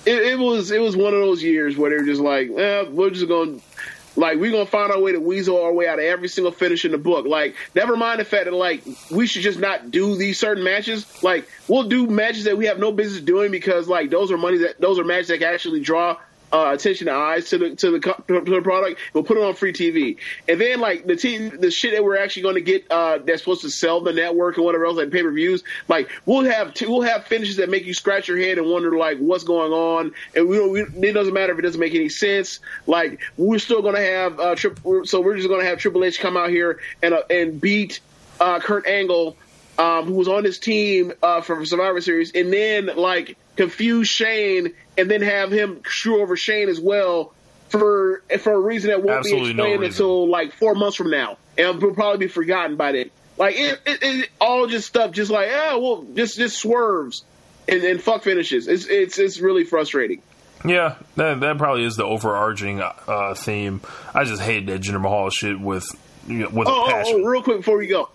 it, 0.05 0.21
it 0.21 0.39
was 0.39 0.71
it 0.71 0.81
was 0.81 0.95
one 0.95 1.13
of 1.13 1.19
those 1.19 1.41
years 1.43 1.77
where 1.77 1.89
they 1.89 1.97
were 1.97 2.05
just 2.05 2.21
like, 2.21 2.49
eh, 2.49 2.85
we're 2.89 3.09
just 3.09 3.27
going 3.27 3.59
to 3.59 3.74
like 4.15 4.37
we're 4.37 4.51
gonna 4.51 4.65
find 4.65 4.91
our 4.91 4.99
way 4.99 5.11
to 5.11 5.19
weasel 5.19 5.61
our 5.61 5.73
way 5.73 5.87
out 5.87 5.99
of 5.99 6.05
every 6.05 6.27
single 6.27 6.51
finish 6.51 6.85
in 6.85 6.91
the 6.91 6.97
book. 6.97 7.25
Like, 7.25 7.55
never 7.73 7.95
mind 7.95 8.19
the 8.19 8.25
fact 8.25 8.45
that 8.45 8.53
like 8.53 8.83
we 9.11 9.27
should 9.27 9.41
just 9.41 9.59
not 9.59 9.91
do 9.91 10.15
these 10.15 10.39
certain 10.39 10.63
matches. 10.63 11.05
Like, 11.23 11.47
we'll 11.67 11.87
do 11.87 12.07
matches 12.07 12.45
that 12.45 12.57
we 12.57 12.65
have 12.65 12.79
no 12.79 12.91
business 12.91 13.21
doing 13.21 13.51
because 13.51 13.87
like 13.87 14.09
those 14.09 14.31
are 14.31 14.37
money 14.37 14.59
that 14.59 14.79
those 14.79 14.99
are 14.99 15.03
matches 15.03 15.27
that 15.29 15.39
can 15.39 15.53
actually 15.53 15.81
draw 15.81 16.17
uh, 16.51 16.71
attention 16.73 17.07
and 17.07 17.17
eyes 17.17 17.49
to 17.49 17.57
the 17.57 17.75
to 17.75 17.91
the 17.91 17.99
to 17.99 18.41
the 18.41 18.61
product. 18.61 18.99
We'll 19.13 19.23
put 19.23 19.37
it 19.37 19.43
on 19.43 19.55
free 19.55 19.73
TV, 19.73 20.17
and 20.47 20.59
then 20.59 20.79
like 20.79 21.05
the 21.05 21.15
t- 21.15 21.49
the 21.49 21.71
shit 21.71 21.93
that 21.93 22.03
we're 22.03 22.17
actually 22.17 22.43
going 22.43 22.55
to 22.55 22.61
get 22.61 22.89
uh, 22.91 23.19
that's 23.19 23.41
supposed 23.41 23.61
to 23.61 23.69
sell 23.69 24.01
the 24.01 24.13
network 24.13 24.57
and 24.57 24.65
whatever 24.65 24.85
else 24.85 24.97
like 24.97 25.11
pay 25.11 25.23
per 25.23 25.31
views. 25.31 25.63
Like 25.87 26.09
we'll 26.25 26.45
have 26.45 26.73
t- 26.73 26.87
we'll 26.87 27.01
have 27.01 27.25
finishes 27.25 27.57
that 27.57 27.69
make 27.69 27.85
you 27.85 27.93
scratch 27.93 28.27
your 28.27 28.37
head 28.37 28.57
and 28.57 28.67
wonder 28.67 28.95
like 28.97 29.17
what's 29.17 29.43
going 29.43 29.71
on, 29.71 30.13
and 30.35 30.47
we, 30.47 30.67
we 30.69 30.81
it 30.81 31.13
doesn't 31.13 31.33
matter 31.33 31.53
if 31.53 31.59
it 31.59 31.63
doesn't 31.63 31.79
make 31.79 31.95
any 31.95 32.09
sense. 32.09 32.59
Like 32.87 33.21
we're 33.37 33.59
still 33.59 33.81
going 33.81 33.95
to 33.95 34.01
have 34.01 34.39
uh, 34.39 34.55
tri- 34.55 35.03
so 35.03 35.21
we're 35.21 35.35
just 35.35 35.47
going 35.47 35.61
to 35.61 35.67
have 35.67 35.79
Triple 35.79 36.03
H 36.03 36.19
come 36.19 36.37
out 36.37 36.49
here 36.49 36.79
and 37.01 37.13
uh, 37.13 37.23
and 37.29 37.59
beat 37.59 37.99
uh, 38.39 38.59
Kurt 38.59 38.87
Angle. 38.87 39.37
Um, 39.77 40.05
who 40.05 40.13
was 40.13 40.29
on 40.29 40.45
his 40.45 40.57
team 40.57 41.11
uh, 41.21 41.41
for 41.41 41.65
Survivor 41.65 41.99
Series, 41.99 42.31
and 42.31 42.53
then 42.53 42.85
like 42.95 43.35
confuse 43.57 44.07
Shane, 44.07 44.73
and 44.97 45.09
then 45.09 45.21
have 45.21 45.51
him 45.51 45.81
screw 45.85 46.21
over 46.21 46.35
Shane 46.37 46.69
as 46.69 46.79
well 46.79 47.33
for 47.69 48.21
for 48.39 48.53
a 48.53 48.59
reason 48.59 48.89
that 48.91 49.03
won't 49.03 49.19
Absolutely 49.19 49.53
be 49.53 49.59
explained 49.59 49.81
reason. 49.81 49.93
until 50.05 50.29
like 50.29 50.53
four 50.53 50.75
months 50.75 50.95
from 50.97 51.09
now, 51.09 51.37
and 51.57 51.81
will 51.81 51.93
probably 51.93 52.25
be 52.25 52.31
forgotten 52.31 52.75
by 52.75 52.91
then. 52.91 53.09
Like 53.37 53.55
it, 53.57 53.81
it, 53.85 53.99
it 54.01 54.29
all 54.39 54.67
just 54.67 54.87
stuff, 54.87 55.11
just 55.11 55.29
like 55.31 55.49
ah, 55.53 55.77
well, 55.77 56.05
just 56.13 56.37
just 56.37 56.57
swerves 56.57 57.23
and, 57.67 57.83
and 57.83 58.01
fuck 58.01 58.23
finishes. 58.23 58.67
It's 58.67 58.85
it's 58.85 59.17
it's 59.19 59.39
really 59.39 59.63
frustrating. 59.65 60.21
Yeah, 60.63 60.95
that 61.17 61.41
that 61.41 61.57
probably 61.57 61.83
is 61.85 61.95
the 61.95 62.05
overarching 62.05 62.81
uh, 62.81 63.33
theme. 63.35 63.81
I 64.13 64.23
just 64.23 64.41
hate 64.41 64.65
that 64.67 64.81
Jinder 64.81 65.01
Mahal 65.01 65.29
shit 65.29 65.59
with 65.59 65.85
you 66.27 66.39
know, 66.39 66.49
with 66.49 66.67
Oh, 66.67 66.71
a 66.71 66.85
oh, 66.85 66.91
passion. 66.91 67.21
oh, 67.23 67.25
real 67.27 67.43
quick 67.43 67.57
before 67.57 67.77
we 67.77 67.87
go. 67.87 68.09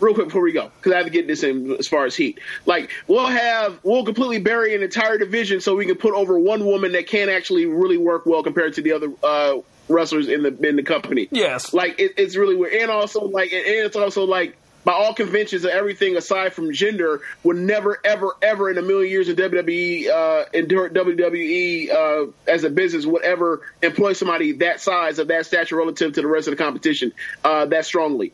Real 0.00 0.14
quick 0.14 0.28
before 0.28 0.42
we 0.42 0.52
go, 0.52 0.70
because 0.76 0.92
I 0.92 0.96
have 0.96 1.06
to 1.06 1.12
get 1.12 1.26
this 1.26 1.42
in 1.42 1.72
as 1.72 1.86
far 1.86 2.06
as 2.06 2.16
heat. 2.16 2.40
Like 2.66 2.90
we'll 3.06 3.26
have, 3.26 3.78
we'll 3.82 4.04
completely 4.04 4.38
bury 4.38 4.74
an 4.74 4.82
entire 4.82 5.18
division 5.18 5.60
so 5.60 5.76
we 5.76 5.86
can 5.86 5.96
put 5.96 6.14
over 6.14 6.38
one 6.38 6.64
woman 6.64 6.92
that 6.92 7.06
can't 7.06 7.30
actually 7.30 7.66
really 7.66 7.98
work 7.98 8.26
well 8.26 8.42
compared 8.42 8.74
to 8.74 8.82
the 8.82 8.92
other 8.92 9.12
uh, 9.22 9.58
wrestlers 9.88 10.28
in 10.28 10.42
the 10.42 10.68
in 10.68 10.76
the 10.76 10.82
company. 10.82 11.28
Yes. 11.30 11.74
like 11.74 12.00
it, 12.00 12.14
it's 12.16 12.36
really 12.36 12.56
weird, 12.56 12.74
and 12.74 12.90
also 12.90 13.24
like, 13.24 13.52
and 13.52 13.62
it's 13.66 13.96
also 13.96 14.24
like 14.24 14.56
by 14.84 14.92
all 14.92 15.14
conventions 15.14 15.64
and 15.64 15.72
everything 15.72 16.16
aside 16.16 16.52
from 16.52 16.72
gender 16.72 17.20
would 17.42 17.56
never 17.56 17.98
ever 18.04 18.34
ever 18.40 18.70
in 18.70 18.78
a 18.78 18.82
million 18.82 19.10
years 19.10 19.28
in 19.28 19.36
WWE 19.36 20.08
uh, 20.08 20.44
in 20.52 20.66
WWE 20.66 21.90
uh, 21.90 22.30
as 22.46 22.64
a 22.64 22.70
business 22.70 23.04
would 23.04 23.22
ever 23.22 23.60
employ 23.82 24.12
somebody 24.12 24.52
that 24.52 24.80
size 24.80 25.18
of 25.18 25.28
that 25.28 25.46
stature 25.46 25.76
relative 25.76 26.14
to 26.14 26.22
the 26.22 26.26
rest 26.26 26.48
of 26.48 26.56
the 26.56 26.62
competition 26.62 27.12
uh, 27.44 27.66
that 27.66 27.84
strongly. 27.84 28.32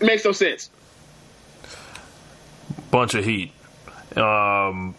It 0.00 0.06
makes 0.06 0.24
no 0.24 0.32
sense. 0.32 0.70
bunch 2.90 3.14
of 3.14 3.24
heat. 3.24 3.52
Um, 4.16 4.94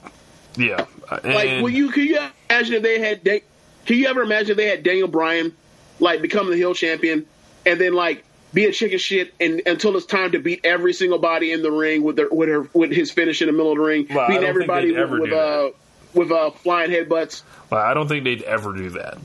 yeah, 0.58 0.86
Like, 1.12 1.24
And- 1.26 1.64
will 1.64 1.70
you? 1.70 1.92
Can 1.92 2.04
you 2.06 2.20
imagine 2.50 2.76
if 2.76 2.82
they 2.84 3.00
had? 3.00 3.24
Da- 3.24 3.44
Can 3.86 3.98
you 3.98 4.08
ever 4.08 4.22
imagine 4.24 4.52
if 4.52 4.58
they 4.58 4.68
had 4.68 4.84
Daniel 4.84 5.08
Bryan 5.08 5.54
like 6.00 6.22
become 6.22 6.50
the 6.50 6.56
heel 6.58 6.74
champion 6.74 7.26
and 7.66 7.80
then 7.80 7.94
like 7.94 8.24
be 8.54 8.66
a 8.66 8.72
chicken 8.72 8.98
shit 8.98 9.34
and 9.40 9.62
until 9.66 9.96
it's 9.96 10.06
time 10.06 10.32
to 10.32 10.40
beat 10.40 10.62
every 10.64 10.92
single 10.94 11.20
body 11.20 11.52
in 11.52 11.62
the 11.62 11.72
ring 11.72 12.04
with 12.04 12.16
their 12.16 12.28
with 12.30 12.50
her 12.50 12.68
with 12.74 12.92
his 12.92 13.12
finish 13.12 13.42
in 13.42 13.48
the 13.48 13.52
middle 13.54 13.72
of 13.72 13.78
the 13.78 13.84
ring, 13.84 14.08
Well, 14.10 14.28
beating 14.28 14.44
everybody 14.44 14.96
ever 14.96 15.20
with, 15.22 15.30
with 15.30 15.34
uh 15.34 15.70
with 16.14 16.32
uh 16.32 16.50
flying 16.52 16.90
headbutts. 16.90 17.44
Well, 17.70 17.82
I 17.82 17.94
don't 17.94 18.08
think 18.08 18.24
they'd 18.24 18.42
ever 18.44 18.74
do 18.74 18.90
that. 18.92 19.18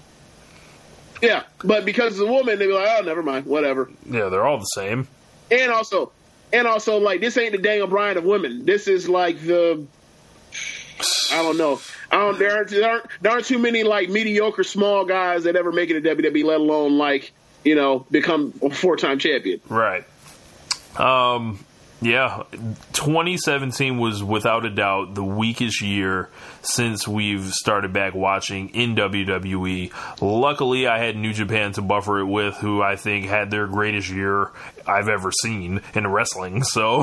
Yeah, 1.22 1.42
but 1.64 1.84
because 1.84 2.12
it's 2.12 2.20
a 2.20 2.26
woman, 2.26 2.58
they'd 2.58 2.66
be 2.66 2.72
like, 2.72 2.88
oh, 2.98 3.02
never 3.04 3.22
mind, 3.22 3.46
whatever. 3.46 3.90
Yeah, 4.08 4.28
they're 4.30 4.46
all 4.46 4.58
the 4.58 4.64
same. 4.64 5.06
And 5.50 5.72
also, 5.72 6.12
and 6.52 6.66
also, 6.66 6.98
like 6.98 7.20
this 7.20 7.36
ain't 7.36 7.52
the 7.52 7.58
Daniel 7.58 7.86
Bryan 7.86 8.18
of 8.18 8.24
women. 8.24 8.64
This 8.64 8.88
is 8.88 9.08
like 9.08 9.40
the 9.40 9.86
I 11.32 11.42
don't 11.42 11.56
know. 11.56 11.80
I 12.10 12.16
don't. 12.18 12.38
There 12.38 12.56
aren't, 12.56 12.70
there 12.70 12.90
aren't 12.90 13.06
there 13.20 13.32
aren't 13.32 13.46
too 13.46 13.58
many 13.58 13.84
like 13.84 14.08
mediocre 14.08 14.64
small 14.64 15.04
guys 15.04 15.44
that 15.44 15.56
ever 15.56 15.72
make 15.72 15.90
it 15.90 16.00
to 16.00 16.16
WWE, 16.16 16.44
let 16.44 16.60
alone 16.60 16.98
like 16.98 17.32
you 17.64 17.74
know 17.74 18.06
become 18.10 18.52
a 18.62 18.70
four 18.70 18.96
time 18.96 19.18
champion. 19.18 19.60
Right. 19.68 20.04
Um. 20.96 21.64
Yeah, 22.02 22.44
2017 22.94 23.98
was 23.98 24.24
without 24.24 24.64
a 24.64 24.70
doubt 24.70 25.14
the 25.14 25.24
weakest 25.24 25.82
year 25.82 26.30
since 26.62 27.06
we've 27.06 27.52
started 27.52 27.92
back 27.92 28.14
watching 28.14 28.70
in 28.70 28.96
WWE. 28.96 29.92
Luckily, 30.22 30.86
I 30.86 30.98
had 30.98 31.16
New 31.16 31.34
Japan 31.34 31.72
to 31.72 31.82
buffer 31.82 32.20
it 32.20 32.24
with, 32.24 32.56
who 32.56 32.80
I 32.80 32.96
think 32.96 33.26
had 33.26 33.50
their 33.50 33.66
greatest 33.66 34.08
year 34.08 34.50
I've 34.86 35.08
ever 35.08 35.30
seen 35.30 35.82
in 35.94 36.06
wrestling. 36.06 36.62
So, 36.70 37.00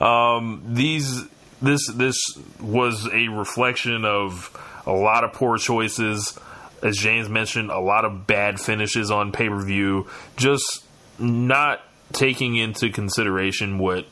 um, 0.00 0.62
these 0.64 1.24
this 1.60 1.86
this 1.88 2.16
was 2.60 3.08
a 3.12 3.28
reflection 3.28 4.04
of 4.04 4.56
a 4.86 4.92
lot 4.92 5.24
of 5.24 5.32
poor 5.32 5.58
choices. 5.58 6.38
As 6.82 6.96
James 6.96 7.28
mentioned, 7.28 7.70
a 7.70 7.80
lot 7.80 8.04
of 8.04 8.26
bad 8.26 8.60
finishes 8.60 9.10
on 9.10 9.32
pay 9.32 9.48
per 9.48 9.60
view. 9.60 10.06
Just 10.36 10.84
not 11.18 11.82
taking 12.12 12.56
into 12.56 12.90
consideration 12.90 13.78
what 13.78 14.06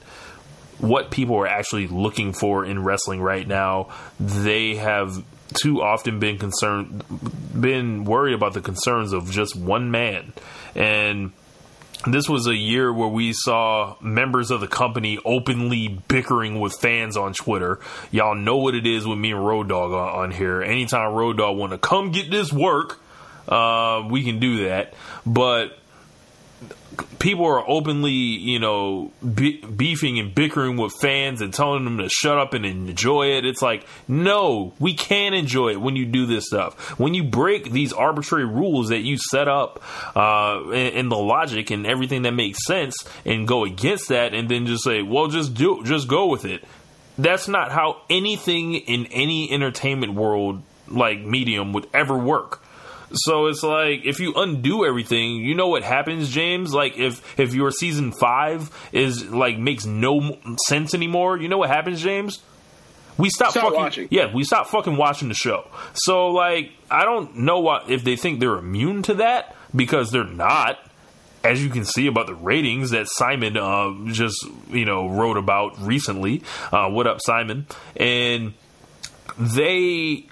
what 0.78 1.10
people 1.10 1.36
are 1.36 1.46
actually 1.46 1.88
looking 1.88 2.32
for 2.32 2.64
in 2.64 2.84
wrestling 2.84 3.20
right 3.20 3.46
now. 3.46 3.88
They 4.20 4.76
have 4.76 5.24
too 5.54 5.82
often 5.82 6.20
been 6.20 6.38
concerned, 6.38 7.02
been 7.58 8.04
worried 8.04 8.34
about 8.34 8.52
the 8.52 8.60
concerns 8.60 9.12
of 9.12 9.30
just 9.30 9.56
one 9.56 9.90
man, 9.90 10.32
and 10.74 11.32
this 12.06 12.28
was 12.28 12.46
a 12.46 12.54
year 12.54 12.92
where 12.92 13.08
we 13.08 13.32
saw 13.32 13.96
members 14.00 14.50
of 14.50 14.60
the 14.60 14.68
company 14.68 15.18
openly 15.24 15.88
bickering 16.06 16.60
with 16.60 16.74
fans 16.74 17.16
on 17.16 17.32
Twitter. 17.32 17.80
Y'all 18.12 18.36
know 18.36 18.58
what 18.58 18.74
it 18.74 18.86
is 18.86 19.06
with 19.06 19.18
me 19.18 19.32
and 19.32 19.44
Road 19.44 19.68
Dog 19.68 19.90
on, 19.90 20.08
on 20.24 20.30
here. 20.30 20.62
Anytime 20.62 21.12
Road 21.12 21.38
Dog 21.38 21.56
want 21.56 21.72
to 21.72 21.78
come 21.78 22.12
get 22.12 22.30
this 22.30 22.52
work, 22.52 23.00
uh, 23.48 24.06
we 24.08 24.22
can 24.22 24.38
do 24.38 24.64
that. 24.68 24.94
But 25.26 25.76
people 27.18 27.46
are 27.46 27.68
openly, 27.68 28.12
you 28.12 28.58
know, 28.58 29.10
be- 29.34 29.60
beefing 29.64 30.18
and 30.18 30.34
bickering 30.34 30.76
with 30.76 30.92
fans 31.00 31.40
and 31.40 31.52
telling 31.52 31.84
them 31.84 31.98
to 31.98 32.08
shut 32.08 32.38
up 32.38 32.54
and 32.54 32.64
enjoy 32.64 33.36
it. 33.36 33.44
It's 33.44 33.62
like, 33.62 33.86
no, 34.06 34.72
we 34.78 34.94
can 34.94 35.34
enjoy 35.34 35.70
it 35.70 35.80
when 35.80 35.96
you 35.96 36.06
do 36.06 36.26
this 36.26 36.46
stuff. 36.46 36.98
When 36.98 37.14
you 37.14 37.24
break 37.24 37.70
these 37.70 37.92
arbitrary 37.92 38.46
rules 38.46 38.88
that 38.90 39.00
you 39.00 39.16
set 39.16 39.48
up, 39.48 39.82
uh, 40.16 40.70
and, 40.70 40.94
and 40.94 41.12
the 41.12 41.16
logic 41.16 41.70
and 41.70 41.86
everything 41.86 42.22
that 42.22 42.32
makes 42.32 42.64
sense, 42.64 42.96
and 43.24 43.46
go 43.48 43.64
against 43.64 44.08
that, 44.08 44.34
and 44.34 44.48
then 44.48 44.66
just 44.66 44.84
say, 44.84 45.02
well, 45.02 45.28
just 45.28 45.54
do, 45.54 45.82
just 45.84 46.08
go 46.08 46.26
with 46.26 46.44
it. 46.44 46.64
That's 47.18 47.48
not 47.48 47.72
how 47.72 48.02
anything 48.08 48.74
in 48.74 49.06
any 49.06 49.50
entertainment 49.50 50.14
world, 50.14 50.62
like 50.86 51.18
medium, 51.20 51.72
would 51.72 51.88
ever 51.92 52.16
work. 52.16 52.62
So 53.12 53.46
it's 53.46 53.62
like 53.62 54.04
if 54.04 54.20
you 54.20 54.34
undo 54.34 54.84
everything, 54.84 55.36
you 55.36 55.54
know 55.54 55.68
what 55.68 55.82
happens, 55.82 56.28
James. 56.30 56.74
Like 56.74 56.98
if 56.98 57.38
if 57.38 57.54
your 57.54 57.70
season 57.70 58.12
five 58.12 58.70
is 58.92 59.24
like 59.30 59.58
makes 59.58 59.86
no 59.86 60.38
sense 60.66 60.94
anymore, 60.94 61.38
you 61.38 61.48
know 61.48 61.58
what 61.58 61.70
happens, 61.70 62.02
James. 62.02 62.42
We 63.16 63.30
stop, 63.30 63.50
Stop 63.50 63.64
fucking 63.64 63.78
watching. 63.78 64.08
yeah, 64.12 64.32
we 64.32 64.44
stop 64.44 64.68
fucking 64.68 64.96
watching 64.96 65.28
the 65.28 65.34
show. 65.34 65.66
So 65.94 66.28
like 66.28 66.70
I 66.90 67.04
don't 67.04 67.36
know 67.38 67.60
what 67.60 67.90
if 67.90 68.04
they 68.04 68.14
think 68.16 68.40
they're 68.40 68.58
immune 68.58 69.02
to 69.04 69.14
that 69.14 69.56
because 69.74 70.10
they're 70.10 70.24
not. 70.24 70.78
As 71.44 71.62
you 71.62 71.70
can 71.70 71.84
see 71.84 72.08
about 72.08 72.26
the 72.26 72.34
ratings 72.34 72.90
that 72.90 73.06
Simon 73.08 73.56
uh, 73.56 73.92
just 74.12 74.44
you 74.70 74.84
know 74.84 75.08
wrote 75.08 75.36
about 75.36 75.80
recently. 75.80 76.42
Uh, 76.70 76.88
what 76.90 77.06
up, 77.06 77.20
Simon? 77.22 77.66
And 77.96 78.54
they 79.38 80.26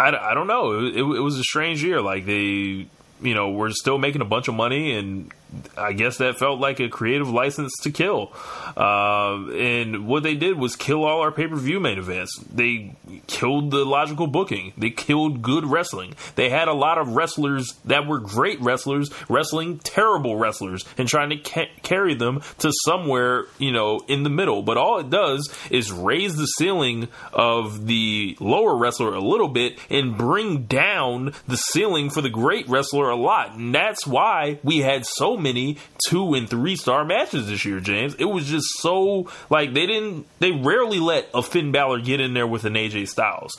I, 0.00 0.30
I 0.30 0.34
don't 0.34 0.46
know. 0.46 0.78
It, 0.78 0.96
it, 0.96 1.02
it 1.02 1.20
was 1.20 1.38
a 1.38 1.44
strange 1.44 1.84
year. 1.84 2.00
Like 2.00 2.24
they, 2.24 2.86
you 3.22 3.34
know, 3.34 3.50
were 3.50 3.70
still 3.70 3.98
making 3.98 4.22
a 4.22 4.24
bunch 4.24 4.48
of 4.48 4.54
money, 4.54 4.94
and 4.96 5.30
I 5.76 5.92
guess 5.92 6.18
that 6.18 6.38
felt 6.38 6.60
like 6.60 6.80
a 6.80 6.88
creative 6.88 7.28
license 7.28 7.72
to 7.82 7.90
kill. 7.90 8.32
Uh, 8.76 9.50
and 9.52 10.06
what 10.06 10.22
they 10.22 10.34
did 10.34 10.58
was 10.58 10.76
kill 10.76 11.04
all 11.04 11.20
our 11.20 11.32
pay 11.32 11.46
per 11.46 11.56
view 11.56 11.80
main 11.80 11.98
events. 11.98 12.38
They 12.52 12.94
killed 13.26 13.70
the 13.70 13.84
logical 13.84 14.26
booking. 14.26 14.72
They 14.76 14.90
killed 14.90 15.42
good 15.42 15.64
wrestling. 15.64 16.14
They 16.36 16.50
had 16.50 16.68
a 16.68 16.72
lot 16.72 16.98
of 16.98 17.16
wrestlers 17.16 17.74
that 17.84 18.06
were 18.06 18.18
great 18.18 18.60
wrestlers 18.60 19.10
wrestling 19.28 19.78
terrible 19.78 20.36
wrestlers 20.36 20.84
and 20.98 21.08
trying 21.08 21.30
to 21.30 21.36
ca- 21.36 21.70
carry 21.82 22.14
them 22.14 22.42
to 22.58 22.72
somewhere, 22.84 23.46
you 23.58 23.72
know, 23.72 24.00
in 24.08 24.22
the 24.22 24.30
middle. 24.30 24.62
But 24.62 24.76
all 24.76 24.98
it 24.98 25.10
does 25.10 25.52
is 25.70 25.92
raise 25.92 26.36
the 26.36 26.46
ceiling 26.46 27.08
of 27.32 27.86
the 27.86 28.36
lower 28.40 28.76
wrestler 28.76 29.14
a 29.14 29.20
little 29.20 29.48
bit 29.48 29.78
and 29.88 30.16
bring 30.16 30.64
down 30.64 31.32
the 31.46 31.56
ceiling 31.56 32.10
for 32.10 32.20
the 32.20 32.30
great 32.30 32.68
wrestler 32.68 33.10
a 33.10 33.16
lot. 33.16 33.54
And 33.54 33.74
that's 33.74 34.06
why 34.06 34.58
we 34.62 34.78
had 34.78 35.06
so 35.06 35.36
many 35.40 35.78
two 36.06 36.34
and 36.34 36.48
three 36.48 36.76
star 36.76 37.04
matches 37.04 37.48
this 37.48 37.64
year, 37.64 37.80
James. 37.80 38.14
It 38.14 38.26
was 38.26 38.46
just 38.46 38.66
so 38.78 39.28
like 39.48 39.74
they 39.74 39.86
didn't 39.86 40.26
they 40.38 40.52
rarely 40.52 41.00
let 41.00 41.28
a 41.34 41.42
Finn 41.42 41.72
Balor 41.72 42.00
get 42.00 42.20
in 42.20 42.34
there 42.34 42.46
with 42.46 42.64
an 42.64 42.74
AJ 42.74 43.08
Styles. 43.08 43.52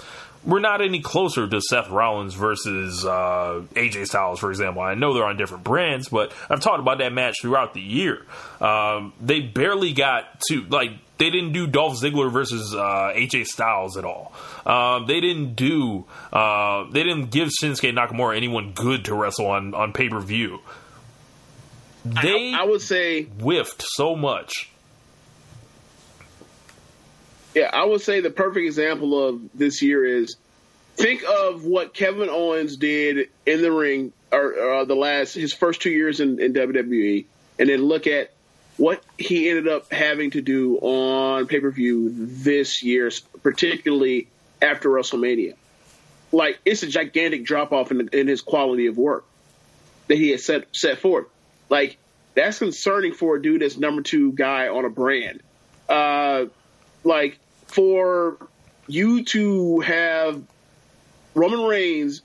We're 0.44 0.60
not 0.60 0.82
any 0.82 1.02
closer 1.02 1.48
to 1.48 1.62
Seth 1.62 1.90
Rollins 1.90 2.34
versus 2.34 3.06
uh, 3.06 3.62
AJ 3.76 4.08
Styles, 4.08 4.40
for 4.40 4.50
example. 4.50 4.82
I 4.82 4.96
know 4.96 5.14
they're 5.14 5.26
on 5.26 5.38
different 5.38 5.64
brands, 5.64 6.10
but 6.10 6.34
I've 6.50 6.62
talked 6.62 6.80
about 6.80 6.98
that 6.98 7.14
match 7.14 7.36
throughout 7.42 7.76
the 7.76 7.82
year. 7.82 8.26
Um, 8.60 9.14
they 9.22 9.42
barely 9.42 9.94
got 9.94 10.40
to 10.50 10.62
like 10.64 10.92
they 11.20 11.30
didn't 11.30 11.52
do 11.54 11.68
Dolph 11.68 12.02
Ziggler 12.02 12.32
versus 12.32 12.74
uh, 12.74 13.14
AJ 13.16 13.46
Styles 13.46 13.96
at 13.96 14.06
all. 14.06 14.34
Um, 14.66 15.06
they 15.06 15.22
didn't 15.22 15.54
do 15.54 16.06
uh, 16.34 16.86
they 16.90 17.04
didn't 17.04 17.30
give 17.30 17.50
Shinsuke 17.50 17.94
Nakamura 17.94 18.36
anyone 18.36 18.72
good 18.72 19.06
to 19.06 19.14
wrestle 19.14 19.46
on 19.46 19.76
on 19.76 19.94
pay 19.94 20.10
per 20.10 20.20
view. 20.20 20.62
They 22.04 22.54
I 22.54 22.64
would 22.64 22.82
say, 22.82 23.24
whiffed 23.24 23.84
so 23.86 24.16
much. 24.16 24.70
yeah, 27.54 27.70
I 27.72 27.86
would 27.86 28.02
say 28.02 28.22
the 28.22 28.30
perfect 28.30 28.66
example 28.66 29.28
of 29.28 29.42
this 29.54 29.82
year 29.82 30.04
is 30.06 30.36
think 30.96 31.24
of 31.24 31.64
what 31.66 31.94
Kevin 31.94 32.30
Owens 32.30 32.78
did 32.78 33.30
in 33.46 33.62
the 33.62 33.72
ring 33.72 34.14
or, 34.32 34.58
uh, 34.58 34.86
the 34.86 34.96
last 34.96 35.34
his 35.34 35.54
first 35.54 35.82
two 35.82 35.90
years 35.90 36.20
in, 36.20 36.40
in 36.40 36.54
WWE, 36.54 37.26
and 37.60 37.70
then 37.70 37.84
look 37.84 38.08
at 38.08 38.32
what 38.78 39.04
he 39.18 39.50
ended 39.50 39.68
up 39.68 39.92
having 39.92 40.32
to 40.32 40.42
do 40.42 40.78
on 40.78 41.46
pay 41.48 41.60
per 41.60 41.70
view 41.70 42.10
this 42.16 42.82
year, 42.84 43.12
particularly 43.44 44.28
after 44.62 44.90
WrestleMania. 44.90 45.56
Like 46.32 46.60
it's 46.66 46.82
a 46.84 46.88
gigantic 46.88 47.44
drop 47.44 47.74
off 47.74 47.92
in, 47.92 48.08
in 48.14 48.28
his 48.28 48.42
quality 48.42 48.88
of 48.88 48.98
work 48.98 49.26
that 50.08 50.18
he 50.18 50.30
has 50.32 50.46
set 50.46 50.66
set 50.72 51.00
forth. 51.00 51.28
Like 51.72 51.98
that's 52.36 52.60
concerning 52.60 53.14
for 53.14 53.38
a 53.38 53.42
dude 53.42 53.62
that's 53.62 53.78
number 53.78 54.04
two 54.04 54.34
guy 54.34 54.68
on 54.68 54.86
a 54.86 54.90
brand. 54.90 55.42
Uh, 55.90 56.46
like 57.04 57.40
for 57.68 58.38
you 58.88 59.24
to 59.24 59.80
have 59.80 60.44
Roman 61.34 61.62
Reigns 61.62 62.22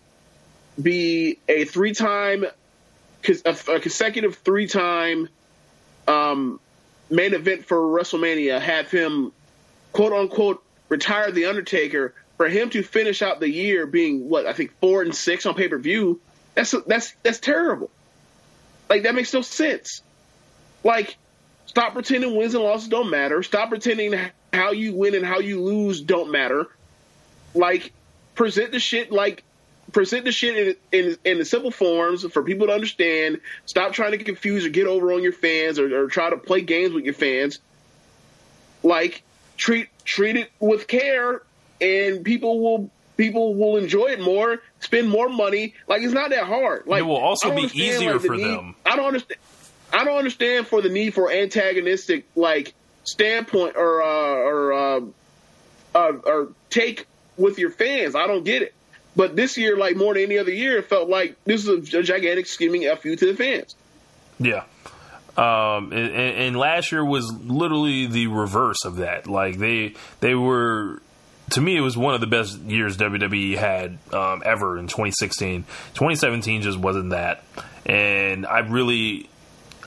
be 0.82 1.38
a 1.48 1.64
three 1.64 1.94
time, 1.94 2.44
a, 2.44 3.56
a 3.68 3.80
consecutive 3.80 4.36
three 4.36 4.66
time 4.66 5.28
um, 6.08 6.60
main 7.08 7.32
event 7.32 7.64
for 7.64 7.78
WrestleMania, 7.78 8.60
have 8.60 8.90
him 8.90 9.32
quote 9.92 10.12
unquote 10.12 10.62
retire 10.88 11.30
the 11.30 11.46
Undertaker. 11.46 12.14
For 12.36 12.48
him 12.48 12.68
to 12.70 12.82
finish 12.82 13.22
out 13.22 13.40
the 13.40 13.48
year 13.48 13.86
being 13.86 14.28
what 14.28 14.44
I 14.44 14.52
think 14.52 14.78
four 14.78 15.00
and 15.00 15.14
six 15.14 15.46
on 15.46 15.54
pay 15.54 15.68
per 15.68 15.78
view, 15.78 16.20
that's 16.54 16.74
that's 16.86 17.14
that's 17.22 17.38
terrible. 17.38 17.90
Like 18.88 19.02
that 19.04 19.14
makes 19.14 19.32
no 19.32 19.42
sense. 19.42 20.02
Like, 20.84 21.16
stop 21.66 21.94
pretending 21.94 22.36
wins 22.36 22.54
and 22.54 22.62
losses 22.62 22.88
don't 22.88 23.10
matter. 23.10 23.42
Stop 23.42 23.70
pretending 23.70 24.14
how 24.52 24.70
you 24.70 24.94
win 24.94 25.14
and 25.14 25.26
how 25.26 25.40
you 25.40 25.60
lose 25.60 26.00
don't 26.00 26.30
matter. 26.30 26.66
Like, 27.54 27.92
present 28.34 28.72
the 28.72 28.78
shit 28.78 29.10
like 29.10 29.42
present 29.92 30.24
the 30.24 30.32
shit 30.32 30.76
in, 30.92 31.06
in 31.06 31.16
in 31.24 31.38
the 31.38 31.44
simple 31.44 31.70
forms 31.70 32.24
for 32.24 32.42
people 32.42 32.68
to 32.68 32.72
understand. 32.72 33.40
Stop 33.66 33.92
trying 33.92 34.12
to 34.12 34.18
confuse 34.18 34.64
or 34.64 34.68
get 34.68 34.86
over 34.86 35.12
on 35.12 35.22
your 35.22 35.32
fans 35.32 35.78
or, 35.78 36.04
or 36.04 36.08
try 36.08 36.30
to 36.30 36.36
play 36.36 36.60
games 36.60 36.92
with 36.92 37.04
your 37.04 37.14
fans. 37.14 37.58
Like, 38.82 39.22
treat 39.56 39.88
treat 40.04 40.36
it 40.36 40.50
with 40.60 40.86
care, 40.86 41.42
and 41.80 42.24
people 42.24 42.60
will 42.60 42.90
people 43.16 43.54
will 43.54 43.76
enjoy 43.76 44.06
it 44.08 44.20
more, 44.20 44.60
spend 44.80 45.08
more 45.08 45.28
money. 45.28 45.74
Like 45.88 46.02
it's 46.02 46.12
not 46.12 46.30
that 46.30 46.44
hard. 46.46 46.86
Like 46.86 47.00
It 47.00 47.04
will 47.04 47.16
also 47.16 47.54
be 47.54 47.62
easier 47.74 48.14
like, 48.14 48.22
the 48.22 48.28
for 48.28 48.36
need- 48.36 48.44
them. 48.44 48.74
I 48.84 48.96
don't 48.96 49.06
understand. 49.06 49.40
I 49.92 50.04
don't 50.04 50.18
understand 50.18 50.66
for 50.66 50.82
the 50.82 50.88
need 50.88 51.14
for 51.14 51.30
antagonistic 51.30 52.26
like 52.34 52.74
standpoint 53.04 53.76
or 53.76 54.02
uh, 54.02 54.06
or 54.06 54.72
uh, 54.72 55.00
uh, 55.94 56.12
or 56.24 56.48
take 56.70 57.06
with 57.36 57.58
your 57.58 57.70
fans. 57.70 58.14
I 58.14 58.26
don't 58.26 58.44
get 58.44 58.62
it. 58.62 58.74
But 59.14 59.34
this 59.34 59.56
year, 59.56 59.78
like 59.78 59.96
more 59.96 60.12
than 60.14 60.24
any 60.24 60.38
other 60.38 60.52
year, 60.52 60.76
it 60.78 60.88
felt 60.90 61.08
like 61.08 61.36
this 61.44 61.66
is 61.66 61.94
a 61.94 62.02
gigantic 62.02 62.46
scheming 62.46 62.82
fu 62.96 63.16
to 63.16 63.26
the 63.26 63.34
fans. 63.34 63.74
Yeah. 64.38 64.64
Um, 65.38 65.92
and, 65.92 66.10
and 66.12 66.36
and 66.36 66.56
last 66.56 66.92
year 66.92 67.04
was 67.04 67.32
literally 67.32 68.06
the 68.06 68.26
reverse 68.26 68.84
of 68.84 68.96
that. 68.96 69.26
Like 69.26 69.58
they 69.58 69.94
they 70.20 70.34
were 70.34 71.00
to 71.50 71.60
me, 71.60 71.76
it 71.76 71.80
was 71.80 71.96
one 71.96 72.14
of 72.14 72.20
the 72.20 72.26
best 72.26 72.58
years 72.60 72.96
WWE 72.96 73.56
had 73.56 73.98
um, 74.12 74.42
ever 74.44 74.78
in 74.78 74.86
2016. 74.86 75.64
2017 75.94 76.62
just 76.62 76.78
wasn't 76.78 77.10
that, 77.10 77.42
and 77.84 78.46
I 78.46 78.60
really. 78.60 79.28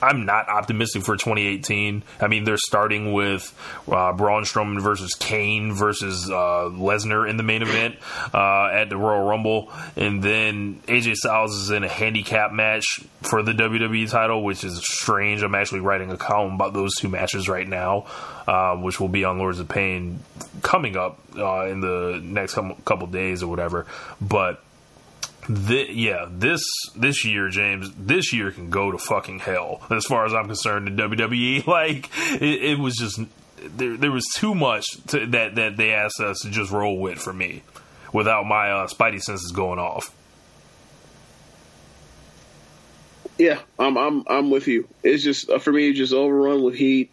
I'm 0.02 0.26
not 0.26 0.48
optimistic 0.48 1.04
for 1.04 1.16
2018. 1.16 2.04
I 2.20 2.28
mean, 2.28 2.44
they're 2.44 2.58
starting 2.58 3.14
with 3.14 3.54
uh, 3.92 4.14
Braun 4.14 4.44
Strowman 4.44 4.82
versus 4.82 5.14
Kane 5.14 5.74
versus 5.74 6.30
uh, 6.30 6.70
Lesnar 6.72 7.30
in 7.30 7.38
the 7.38 7.44
main 7.44 7.62
event 7.62 7.96
uh, 8.34 8.68
at 8.68 8.90
the 8.90 8.98
Royal 8.98 9.28
Rumble, 9.28 9.72
and 9.96 10.24
then 10.24 10.82
AJ 10.88 11.16
Styles 11.16 11.56
is 11.56 11.70
in 11.72 11.84
a 11.84 11.90
handicap 11.90 12.52
match 12.52 12.86
for 13.22 13.44
the 13.44 13.52
WWE 13.52 14.10
title, 14.10 14.44
which 14.44 14.64
is 14.64 14.80
strange. 14.84 15.44
I'm 15.44 15.56
actually 15.56 15.82
writing 15.82 16.12
a 16.12 16.18
column 16.18 16.56
about 16.56 16.74
those 16.74 16.96
two 16.96 17.10
matches 17.10 17.50
right 17.50 17.68
now, 17.68 18.06
uh, 18.48 18.76
which 18.76 19.00
will 19.00 19.10
be 19.10 19.24
on 19.24 19.38
Lords 19.38 19.60
of 19.60 19.68
Pain 19.68 20.20
coming 20.62 20.96
up 20.98 21.20
uh, 21.38 21.66
in 21.66 21.82
the 21.82 22.20
next 22.24 22.54
couple 22.54 22.76
couple 22.86 23.08
days 23.08 23.44
or 23.44 23.48
whatever. 23.48 23.86
But 24.22 24.64
Thi- 25.46 25.92
yeah, 25.94 26.28
this 26.30 26.62
this 26.96 27.26
year, 27.26 27.50
James, 27.50 27.92
this 27.98 28.34
year 28.34 28.52
can 28.52 28.70
go 28.70 28.92
to 28.92 28.98
fucking 28.98 29.40
hell 29.40 29.82
as 29.90 30.06
far 30.06 30.26
as 30.26 30.34
I'm 30.34 30.46
concerned 30.46 30.88
in 30.88 30.98
WWE. 30.98 31.66
Like 31.68 32.10
it, 32.42 32.64
it 32.64 32.80
was 32.80 32.96
just 32.96 33.20
there, 33.58 33.98
there 33.98 34.12
was 34.12 34.26
too 34.36 34.54
much 34.56 34.86
to, 35.08 35.26
that 35.28 35.56
that 35.56 35.78
they 35.78 35.92
asked 35.94 36.20
us 36.20 36.40
to 36.42 36.50
just 36.50 36.72
roll 36.72 37.00
with 37.00 37.20
for 37.20 37.34
me, 37.34 37.64
without 38.14 38.46
my 38.46 38.72
uh, 38.72 38.88
spidey 38.88 39.22
senses 39.22 39.52
going 39.52 39.80
off. 39.80 40.14
Yeah, 43.38 43.60
I'm 43.80 43.98
I'm 43.98 44.24
I'm 44.28 44.50
with 44.50 44.68
you. 44.68 44.88
It's 45.04 45.24
just 45.24 45.50
uh, 45.50 45.60
for 45.60 45.72
me, 45.72 45.94
just 45.94 46.14
overrun 46.14 46.62
with 46.62 46.76
heat. 46.76 47.10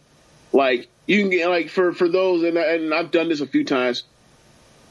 Like 0.52 0.88
you 1.06 1.20
can 1.20 1.30
get 1.30 1.48
like 1.48 1.68
for 1.68 1.92
for 1.92 2.08
those, 2.08 2.42
and 2.42 2.58
and 2.58 2.92
I've 2.92 3.10
done 3.12 3.28
this 3.28 3.40
a 3.40 3.46
few 3.46 3.64
times. 3.64 4.02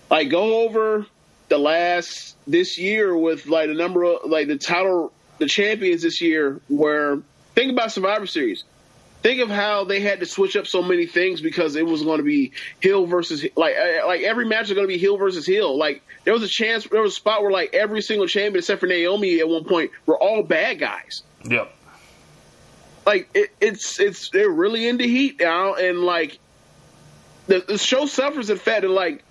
Like 0.10 0.30
go 0.30 0.64
over 0.66 1.06
the 1.50 1.58
last 1.58 2.36
this 2.48 2.78
year 2.78 3.16
with 3.18 3.46
like 3.48 3.68
the 3.68 3.74
number 3.76 4.04
of 4.04 4.30
like 4.30 4.48
the 4.48 4.58
title, 4.58 5.12
the 5.40 5.48
champions 5.48 6.02
this 6.02 6.22
year. 6.22 6.60
Where 6.70 7.20
think 7.54 7.72
about 7.72 7.92
Survivor 7.92 8.28
Series. 8.28 8.64
Think 9.22 9.42
of 9.42 9.50
how 9.50 9.86
they 9.86 10.02
had 10.02 10.20
to 10.20 10.28
switch 10.28 10.56
up 10.56 10.68
so 10.68 10.84
many 10.84 11.08
things 11.08 11.42
because 11.42 11.76
it 11.76 11.84
was 11.88 12.04
going 12.04 12.20
to 12.20 12.24
be 12.24 12.52
heel 12.80 13.08
versus 13.08 13.44
like 13.56 13.76
uh, 13.76 14.06
like 14.06 14.22
every 14.22 14.46
match 14.46 14.66
is 14.66 14.74
going 14.74 14.86
to 14.86 14.88
be 14.94 15.00
heel 15.00 15.18
versus 15.18 15.48
heel. 15.48 15.76
Like 15.76 16.04
there 16.26 16.34
was 16.34 16.44
a 16.44 16.48
chance, 16.48 16.88
there 16.88 17.02
was 17.02 17.14
a 17.14 17.16
spot 17.16 17.42
where 17.42 17.50
like 17.50 17.74
every 17.74 18.04
single 18.04 18.28
champion 18.28 18.60
except 18.60 18.82
for 18.82 18.86
Naomi 18.86 19.40
at 19.40 19.50
one 19.50 19.64
point 19.64 19.90
were 20.06 20.16
all 20.18 20.44
bad 20.44 20.78
guys 20.80 21.24
Yep. 21.44 21.74
like 23.08 23.28
it, 23.34 23.50
it's 23.60 24.00
it's 24.00 24.30
they're 24.30 24.48
really 24.50 24.88
into 24.88 25.06
heat 25.06 25.40
now, 25.40 25.74
and 25.74 26.02
like 26.02 26.38
the, 27.48 27.60
the 27.68 27.78
show 27.80 28.06
suffers 28.06 28.52
in 28.52 28.58
fact 28.58 28.84
that 28.84 28.90
like 28.90 29.24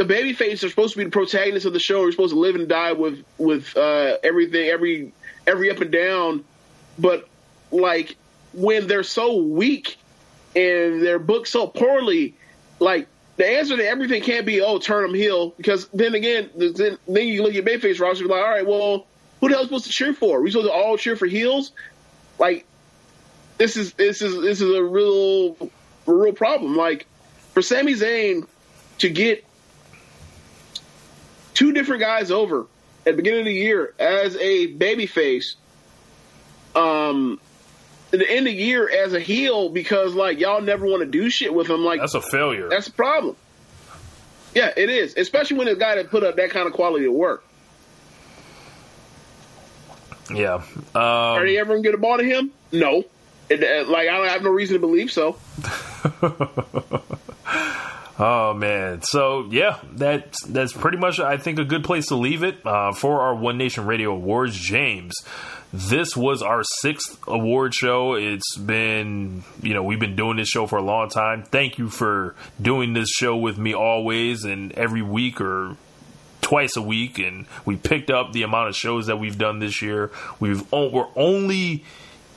the 0.00 0.06
baby 0.06 0.34
babyface 0.34 0.64
are 0.64 0.70
supposed 0.70 0.94
to 0.94 0.98
be 0.98 1.04
the 1.04 1.10
protagonists 1.10 1.66
of 1.66 1.74
the 1.74 1.78
show. 1.78 2.00
You're 2.00 2.12
supposed 2.12 2.32
to 2.32 2.40
live 2.40 2.54
and 2.54 2.66
die 2.66 2.92
with 2.92 3.22
with 3.36 3.76
uh, 3.76 4.16
everything, 4.24 4.70
every 4.70 5.12
every 5.46 5.70
up 5.70 5.82
and 5.82 5.90
down, 5.90 6.42
but 6.98 7.28
like 7.70 8.16
when 8.54 8.86
they're 8.86 9.02
so 9.02 9.36
weak 9.36 9.98
and 10.56 11.02
they're 11.02 11.18
booked 11.18 11.48
so 11.48 11.66
poorly, 11.66 12.34
like. 12.78 13.06
The 13.36 13.46
answer 13.46 13.74
to 13.74 13.88
everything 13.88 14.22
can't 14.22 14.44
be 14.44 14.60
oh 14.60 14.78
turn 14.78 15.00
them 15.00 15.14
heel 15.14 15.54
because 15.56 15.88
then 15.94 16.14
again 16.14 16.50
then, 16.54 16.98
then 17.08 17.26
you 17.26 17.42
look 17.42 17.54
at 17.54 17.64
babyface 17.64 17.98
roster 17.98 18.24
and 18.24 18.28
be 18.28 18.34
like 18.34 18.44
all 18.44 18.50
right 18.50 18.66
well 18.66 19.06
who 19.40 19.48
the 19.48 19.54
hell 19.54 19.64
supposed 19.64 19.86
to 19.86 19.90
cheer 19.90 20.12
for? 20.12 20.36
Are 20.36 20.42
we 20.42 20.50
supposed 20.50 20.68
to 20.68 20.74
all 20.74 20.98
cheer 20.98 21.16
for 21.16 21.24
heels? 21.24 21.72
Like 22.38 22.66
this 23.56 23.78
is 23.78 23.94
this 23.94 24.20
is 24.20 24.42
this 24.42 24.60
is 24.60 24.70
a 24.70 24.84
real 24.84 25.56
a 26.06 26.12
real 26.12 26.34
problem. 26.34 26.76
Like 26.76 27.06
for 27.54 27.62
Sami 27.62 27.94
Zayn 27.94 28.46
to 28.98 29.08
get 29.08 29.42
two 31.54 31.72
different 31.72 32.00
guys 32.00 32.30
over 32.30 32.60
at 33.06 33.12
the 33.12 33.12
beginning 33.14 33.40
of 33.40 33.46
the 33.46 33.52
year 33.54 33.94
as 33.98 34.36
a 34.36 34.72
babyface, 34.74 35.54
um, 36.74 37.40
at 38.12 38.18
the 38.18 38.28
end 38.30 38.46
of 38.46 38.52
the 38.54 38.62
year 38.62 38.88
as 38.88 39.12
a 39.14 39.20
heel 39.20 39.68
because 39.68 40.14
like 40.14 40.38
y'all 40.38 40.60
never 40.60 40.86
want 40.86 41.00
to 41.00 41.06
do 41.06 41.30
shit 41.30 41.52
with 41.54 41.68
him. 41.68 41.84
Like 41.84 42.00
That's 42.00 42.14
a 42.14 42.20
failure. 42.22 42.68
that's 42.68 42.88
a 42.88 42.92
problem. 42.92 43.36
Yeah, 44.54 44.72
it 44.76 44.90
is, 44.90 45.14
especially 45.16 45.58
when 45.58 45.68
a 45.68 45.76
guy 45.76 45.94
that 45.94 46.10
put 46.10 46.24
up 46.24 46.36
that 46.36 46.50
kind 46.50 46.66
of 46.66 46.72
quality 46.72 47.04
of 47.06 47.12
work. 47.12 47.44
yeah. 50.34 50.54
Um, 50.54 50.64
Are 50.94 51.46
they 51.46 51.56
ever 51.58 51.74
gonna 51.74 51.82
get 51.82 51.94
a 51.94 51.98
ball 51.98 52.18
to 52.18 52.24
him? 52.24 52.50
No. 52.72 53.04
It, 53.48 53.62
uh, 53.64 53.90
like 53.90 54.08
I 54.08 54.16
don't 54.16 54.28
have 54.28 54.42
no 54.42 54.50
reason 54.50 54.74
to 54.74 54.80
believe 54.80 55.10
so. 55.12 55.36
Oh 58.22 58.52
man, 58.52 59.00
so 59.00 59.46
yeah, 59.48 59.78
that's 59.92 60.44
that's 60.44 60.74
pretty 60.74 60.98
much 60.98 61.18
I 61.20 61.38
think 61.38 61.58
a 61.58 61.64
good 61.64 61.84
place 61.84 62.08
to 62.08 62.16
leave 62.16 62.42
it 62.42 62.58
uh, 62.66 62.92
for 62.92 63.22
our 63.22 63.34
One 63.34 63.56
Nation 63.56 63.86
Radio 63.86 64.12
Awards. 64.12 64.54
James, 64.58 65.14
this 65.72 66.14
was 66.14 66.42
our 66.42 66.62
sixth 66.82 67.18
award 67.26 67.72
show. 67.72 68.12
It's 68.12 68.58
been 68.58 69.42
you 69.62 69.72
know 69.72 69.82
we've 69.84 69.98
been 69.98 70.16
doing 70.16 70.36
this 70.36 70.48
show 70.48 70.66
for 70.66 70.76
a 70.76 70.82
long 70.82 71.08
time. 71.08 71.44
Thank 71.44 71.78
you 71.78 71.88
for 71.88 72.34
doing 72.60 72.92
this 72.92 73.08
show 73.08 73.38
with 73.38 73.56
me 73.56 73.72
always 73.72 74.44
and 74.44 74.72
every 74.72 75.00
week 75.00 75.40
or 75.40 75.78
twice 76.42 76.76
a 76.76 76.82
week, 76.82 77.18
and 77.18 77.46
we 77.64 77.76
picked 77.76 78.10
up 78.10 78.34
the 78.34 78.42
amount 78.42 78.68
of 78.68 78.76
shows 78.76 79.06
that 79.06 79.18
we've 79.18 79.38
done 79.38 79.60
this 79.60 79.80
year. 79.80 80.10
We've 80.38 80.70
we're 80.70 81.08
only 81.16 81.84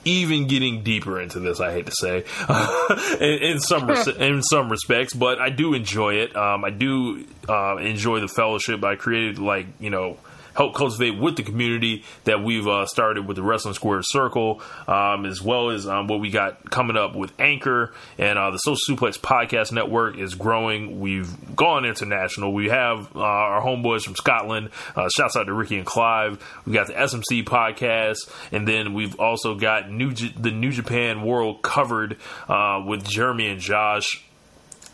even 0.04 0.46
getting 0.46 0.82
deeper 0.82 1.20
into 1.20 1.40
this. 1.40 1.60
I 1.60 1.72
hate 1.72 1.86
to 1.86 1.92
say, 1.92 2.24
in, 3.20 3.42
in 3.42 3.60
some 3.60 3.90
in 4.18 4.42
some 4.42 4.70
respects, 4.70 5.14
but 5.14 5.40
I 5.40 5.50
do 5.50 5.74
enjoy 5.74 6.14
it. 6.14 6.36
Um, 6.36 6.64
I 6.64 6.70
do 6.70 7.24
uh, 7.48 7.76
enjoy 7.76 8.20
the 8.20 8.28
fellowship. 8.28 8.82
I 8.84 8.96
created 8.96 9.38
like 9.38 9.66
you 9.80 9.90
know. 9.90 10.18
Help 10.54 10.74
cultivate 10.74 11.18
with 11.18 11.36
the 11.36 11.42
community 11.42 12.04
that 12.24 12.42
we've 12.42 12.66
uh, 12.66 12.86
started 12.86 13.26
with 13.26 13.36
the 13.36 13.42
Wrestling 13.42 13.74
Square 13.74 14.02
Circle, 14.04 14.62
um, 14.86 15.26
as 15.26 15.42
well 15.42 15.70
as 15.70 15.86
um, 15.86 16.06
what 16.06 16.20
we 16.20 16.30
got 16.30 16.70
coming 16.70 16.96
up 16.96 17.14
with 17.14 17.32
Anchor 17.38 17.92
and 18.18 18.38
uh, 18.38 18.50
the 18.50 18.58
Social 18.58 18.96
Suplex 18.96 19.18
Podcast 19.18 19.72
Network 19.72 20.18
is 20.18 20.34
growing. 20.34 21.00
We've 21.00 21.56
gone 21.56 21.84
international. 21.84 22.52
We 22.52 22.68
have 22.68 23.14
uh, 23.16 23.20
our 23.20 23.62
homeboys 23.62 24.02
from 24.02 24.16
Scotland. 24.16 24.70
Uh, 24.94 25.08
shouts 25.14 25.36
out 25.36 25.44
to 25.44 25.52
Ricky 25.52 25.76
and 25.76 25.86
Clive. 25.86 26.42
We 26.66 26.72
got 26.72 26.86
the 26.86 26.94
SMC 26.94 27.44
podcast, 27.44 28.18
and 28.52 28.66
then 28.66 28.94
we've 28.94 29.18
also 29.18 29.54
got 29.54 29.90
New 29.90 30.12
J- 30.12 30.34
the 30.38 30.50
New 30.50 30.70
Japan 30.70 31.22
World 31.22 31.62
covered 31.62 32.16
uh, 32.48 32.82
with 32.86 33.04
Jeremy 33.04 33.48
and 33.48 33.60
Josh. 33.60 34.24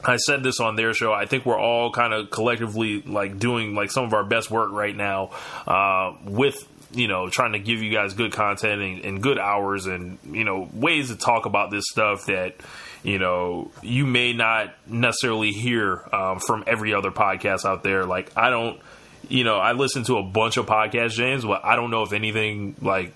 I 0.05 0.17
said 0.17 0.43
this 0.43 0.61
on 0.61 0.77
their 0.77 0.95
show. 0.95 1.13
I 1.13 1.27
think 1.27 1.45
we're 1.47 1.59
all 1.59 1.91
kind 1.93 2.13
of 2.13 2.31
collectively 2.31 3.03
like 3.03 3.39
doing 3.39 3.75
like 3.75 3.91
some 3.91 4.05
of 4.05 4.15
our 4.15 4.25
best 4.25 4.51
work 4.51 4.71
right 4.73 4.97
now 4.97 5.31
uh, 5.67 6.15
with 6.25 6.67
you 6.93 7.09
know 7.09 7.29
trying 7.29 7.53
to 7.53 7.59
give 7.59 7.83
you 7.83 7.93
guys 7.93 8.15
good 8.15 8.33
content 8.33 8.81
and, 8.81 9.05
and 9.05 9.23
good 9.23 9.39
hours 9.39 9.87
and 9.87 10.19
you 10.25 10.45
know 10.45 10.69
ways 10.73 11.09
to 11.09 11.17
talk 11.17 11.47
about 11.47 11.71
this 11.71 11.85
stuff 11.89 12.27
that 12.27 12.57
you 13.03 13.19
know 13.19 13.71
you 13.83 14.07
may 14.07 14.33
not 14.33 14.75
necessarily 14.87 15.53
hear 15.53 16.09
um, 16.13 16.39
from 16.39 16.65
every 16.67 16.95
other 16.95 17.11
podcast 17.11 17.65
out 17.65 17.83
there. 17.83 18.05
Like 18.07 18.37
I 18.37 18.51
don't, 18.51 18.81
you 19.29 19.45
know, 19.45 19.59
I 19.59 19.73
listen 19.73 20.05
to 20.05 20.17
a 20.19 20.23
bunch 20.23 20.57
of 20.57 20.67
podcasts, 20.67 21.13
James, 21.13 21.45
but 21.45 21.65
I 21.65 21.77
don't 21.77 21.91
know 21.91 22.03
if 22.03 22.13
anything 22.13 22.77
like 22.81 23.13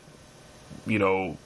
you 0.87 0.99
know 0.99 1.37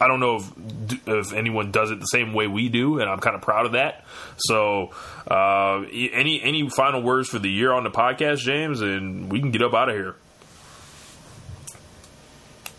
I 0.00 0.08
don't 0.08 0.20
know 0.20 0.36
if 0.36 1.06
if 1.06 1.32
anyone 1.32 1.70
does 1.70 1.90
it 1.90 2.00
the 2.00 2.06
same 2.06 2.32
way 2.32 2.46
we 2.46 2.68
do, 2.68 3.00
and 3.00 3.10
I'm 3.10 3.18
kind 3.18 3.36
of 3.36 3.42
proud 3.42 3.66
of 3.66 3.72
that. 3.72 4.04
So, 4.38 4.92
uh, 5.30 5.82
any 5.92 6.42
any 6.42 6.68
final 6.70 7.02
words 7.02 7.28
for 7.28 7.38
the 7.38 7.50
year 7.50 7.72
on 7.72 7.84
the 7.84 7.90
podcast, 7.90 8.38
James, 8.38 8.80
and 8.80 9.30
we 9.30 9.40
can 9.40 9.50
get 9.50 9.62
up 9.62 9.74
out 9.74 9.90
of 9.90 9.94
here. 9.94 10.16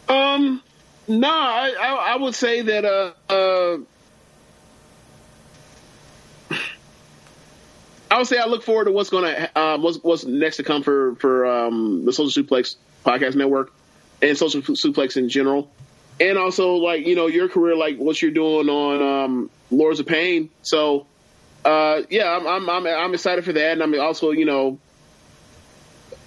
Um, 0.09 0.61
no, 1.07 1.29
I, 1.29 1.75
I, 1.79 2.13
I 2.13 2.15
would 2.17 2.35
say 2.35 2.63
that 2.63 2.85
uh, 2.85 3.13
uh, 3.31 3.77
I 8.09 8.17
would 8.17 8.27
say 8.27 8.37
I 8.37 8.45
look 8.45 8.63
forward 8.63 8.85
to 8.85 8.91
what's 8.91 9.09
going 9.09 9.23
to 9.23 9.59
um, 9.59 9.83
what's 9.83 9.97
what's 10.03 10.25
next 10.25 10.57
to 10.57 10.63
come 10.63 10.83
for 10.83 11.15
for 11.15 11.45
um, 11.45 12.03
the 12.03 12.11
Social 12.11 12.43
Suplex 12.43 12.75
Podcast 13.05 13.35
Network 13.35 13.73
and 14.21 14.37
Social 14.37 14.61
Suplex 14.61 15.17
in 15.17 15.29
general, 15.29 15.71
and 16.21 16.37
also 16.37 16.75
like 16.75 17.05
you 17.07 17.15
know 17.15 17.27
your 17.27 17.49
career, 17.49 17.75
like 17.75 17.97
what 17.97 18.21
you're 18.21 18.31
doing 18.31 18.69
on 18.69 19.01
um, 19.01 19.49
Lords 19.71 19.99
of 19.99 20.05
Pain. 20.05 20.49
So 20.61 21.07
uh, 21.65 22.03
yeah, 22.09 22.31
I'm, 22.31 22.47
I'm 22.47 22.69
I'm 22.69 22.87
I'm 22.87 23.13
excited 23.13 23.43
for 23.43 23.53
that, 23.53 23.71
and 23.73 23.83
I'm 23.83 23.99
also 23.99 24.29
you 24.31 24.45
know, 24.45 24.79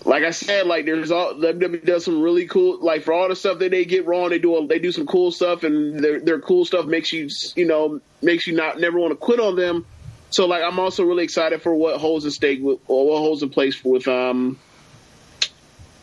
like 0.05 0.25
I 0.25 0.33
said, 0.33 0.67
like 0.67 0.85
there's 0.85 1.13
all 1.13 1.35
WWE 1.35 1.85
does 1.85 2.05
some 2.05 2.21
really 2.21 2.47
cool 2.47 2.81
like 2.81 3.05
for 3.05 3.13
all 3.15 3.29
the 3.29 3.37
stuff 3.37 3.61
that 3.61 3.71
they 3.71 3.85
get 3.85 4.05
wrong, 4.05 4.31
they 4.31 4.41
do 4.41 4.67
they 4.69 4.81
do 4.81 4.91
some 4.91 5.07
cool 5.07 5.31
stuff, 5.31 5.63
and 5.63 6.01
their 6.01 6.21
their 6.21 6.41
cool 6.41 6.65
stuff 6.65 6.87
makes 6.87 7.13
you 7.13 7.29
you 7.55 7.65
know 7.65 8.01
makes 8.21 8.49
you 8.49 8.55
not 8.55 8.81
never 8.81 8.99
want 8.99 9.13
to 9.13 9.17
quit 9.17 9.39
on 9.39 9.55
them. 9.55 9.87
So 10.31 10.47
like 10.47 10.65
I'm 10.65 10.81
also 10.81 11.05
really 11.05 11.23
excited 11.23 11.63
for 11.63 11.73
what 11.73 12.01
holds 12.01 12.25
in 12.25 12.33
stake 12.33 12.59
with, 12.61 12.81
or 12.89 13.11
what 13.11 13.19
holds 13.19 13.45
in 13.45 13.51
place 13.51 13.83
with 13.85 14.09
um 14.09 14.59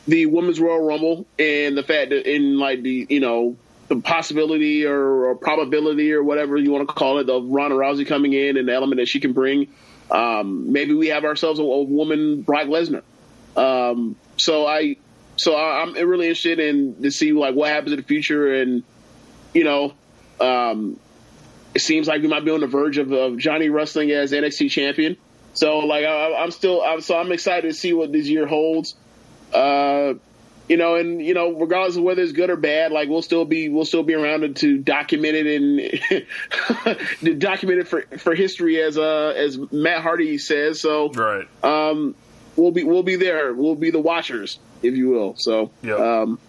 the 0.08 0.26
women's 0.28 0.60
Royal 0.60 0.82
Rumble 0.82 1.28
and 1.38 1.78
the 1.78 1.84
fact 1.84 2.10
that 2.10 2.30
in 2.30 2.58
like 2.58 2.82
the 2.82 3.06
you 3.10 3.20
know 3.20 3.58
the 3.92 4.00
possibility 4.00 4.86
or, 4.86 5.26
or 5.26 5.36
probability 5.36 6.14
or 6.14 6.24
whatever 6.24 6.56
you 6.56 6.72
want 6.72 6.88
to 6.88 6.94
call 6.94 7.18
it 7.18 7.30
of 7.30 7.50
Ronda 7.50 7.76
Rousey 7.76 8.08
coming 8.08 8.32
in 8.32 8.56
and 8.56 8.70
the 8.70 8.74
element 8.74 9.02
that 9.02 9.10
she 9.10 9.20
can 9.20 9.34
bring. 9.34 9.68
Um, 10.10 10.72
maybe 10.72 10.94
we 10.94 11.08
have 11.08 11.26
ourselves 11.26 11.60
a, 11.60 11.64
a 11.64 11.84
woman 11.84 12.42
Brock 12.42 12.68
Lesnar. 12.68 13.04
Um, 13.58 14.16
so 14.38 14.66
I 14.66 14.96
so 15.36 15.56
I, 15.56 15.82
I'm 15.82 15.94
really 15.94 16.28
interested 16.28 16.60
in 16.60 17.02
to 17.02 17.12
see 17.12 17.34
like 17.34 17.54
what 17.54 17.70
happens 17.70 17.92
in 17.92 17.98
the 17.98 18.04
future 18.04 18.54
and 18.54 18.84
you 19.54 19.66
know 19.66 19.94
um, 20.40 20.98
it 21.76 21.82
seems 21.82 22.08
like 22.08 22.22
we 22.22 22.30
might 22.30 22.46
be 22.46 22.52
on 22.52 22.62
the 22.62 22.68
verge 22.68 22.98
of, 22.98 23.12
of 23.12 23.38
Johnny 23.38 23.68
wrestling 23.68 24.12
as 24.12 24.32
NXT 24.32 24.72
champion. 24.72 25.18
So 25.54 25.80
like 25.80 26.06
I, 26.06 26.44
am 26.44 26.52
still 26.52 26.82
I'm 26.82 27.02
so 27.02 27.18
I'm 27.18 27.34
excited 27.34 27.68
to 27.68 27.74
see 27.74 27.92
what 27.92 28.14
this 28.14 28.28
year 28.28 28.48
holds. 28.48 28.96
Uh, 29.54 30.14
you 30.72 30.78
know, 30.78 30.96
and 30.96 31.22
you 31.22 31.34
know, 31.34 31.52
regardless 31.52 31.98
of 31.98 32.04
whether 32.04 32.22
it's 32.22 32.32
good 32.32 32.50
or 32.50 32.56
bad, 32.56 32.94
like 32.94 33.10
we'll 33.10 33.22
still 33.22 33.44
be 33.44 33.68
we'll 33.68 33.84
still 33.84 34.04
be 34.04 34.14
around 34.14 34.56
to 34.56 34.78
document 34.78 35.36
it 35.36 35.46
and 35.46 36.26
to 37.20 37.34
document 37.38 37.80
it 37.82 37.90
for 37.90 38.04
for 38.18 38.34
history, 38.34 38.82
as 38.82 38.98
uh 38.98 39.34
as 39.36 39.58
Matt 39.70 40.02
Hardy 40.02 40.38
says. 40.38 40.80
So 40.80 41.10
right, 41.10 41.46
um, 41.62 42.16
we'll 42.56 42.72
be 42.72 42.86
we'll 42.86 43.04
be 43.04 43.18
there. 43.18 43.54
We'll 43.54 43.76
be 43.76 43.92
the 43.92 44.00
watchers, 44.00 44.60
if 44.82 44.96
you 44.96 45.10
will. 45.10 45.36
So 45.36 45.72
yeah. 45.84 45.96
um, 45.96 46.40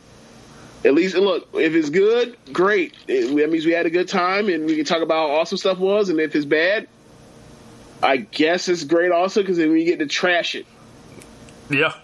at 0.84 0.94
least 0.94 1.16
look 1.16 1.48
if 1.54 1.74
it's 1.74 1.90
good, 1.90 2.36
great. 2.52 2.94
It, 3.08 3.34
that 3.34 3.50
means 3.50 3.66
we 3.66 3.72
had 3.72 3.86
a 3.86 3.90
good 3.90 4.06
time, 4.06 4.48
and 4.48 4.66
we 4.66 4.76
can 4.76 4.84
talk 4.84 5.02
about 5.02 5.30
how 5.30 5.34
awesome 5.34 5.58
stuff 5.58 5.78
was. 5.78 6.10
And 6.10 6.20
if 6.20 6.36
it's 6.36 6.46
bad, 6.46 6.86
I 8.00 8.18
guess 8.18 8.68
it's 8.68 8.84
great 8.84 9.10
also 9.10 9.42
because 9.42 9.56
then 9.56 9.72
we 9.72 9.84
get 9.84 9.98
to 9.98 10.06
trash 10.06 10.54
it. 10.54 10.66
Yeah, 11.68 11.94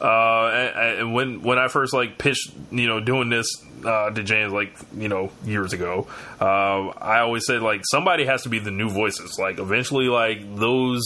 uh, 0.00 0.48
and, 0.48 0.98
and, 0.98 1.14
when 1.14 1.42
when 1.42 1.58
I 1.58 1.68
first 1.68 1.92
like 1.92 2.18
pitched, 2.18 2.52
you 2.70 2.86
know, 2.86 3.00
doing 3.00 3.28
this 3.28 3.46
uh, 3.84 4.10
to 4.10 4.22
James 4.22 4.52
like 4.52 4.74
you 4.96 5.08
know 5.08 5.30
years 5.44 5.72
ago, 5.72 6.06
uh, 6.40 6.88
I 6.88 7.20
always 7.20 7.44
said 7.46 7.62
like 7.62 7.82
somebody 7.90 8.24
has 8.26 8.42
to 8.42 8.48
be 8.48 8.58
the 8.58 8.70
new 8.70 8.88
voices. 8.88 9.38
Like 9.38 9.58
eventually, 9.58 10.06
like 10.06 10.56
those. 10.56 11.02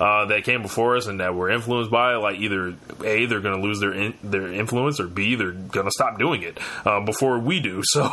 Uh, 0.00 0.24
that 0.24 0.44
came 0.44 0.62
before 0.62 0.96
us 0.96 1.08
and 1.08 1.20
that 1.20 1.34
were 1.34 1.50
influenced 1.50 1.90
by 1.90 2.14
like 2.14 2.38
either 2.38 2.68
a 3.04 3.26
they're 3.26 3.42
going 3.42 3.54
to 3.54 3.60
lose 3.60 3.80
their 3.80 3.92
in, 3.92 4.14
their 4.24 4.50
influence 4.50 4.98
or 4.98 5.06
b 5.06 5.34
they're 5.34 5.52
going 5.52 5.84
to 5.84 5.90
stop 5.90 6.18
doing 6.18 6.42
it 6.42 6.56
uh, 6.86 7.00
before 7.00 7.38
we 7.38 7.60
do. 7.60 7.82
So 7.92 8.08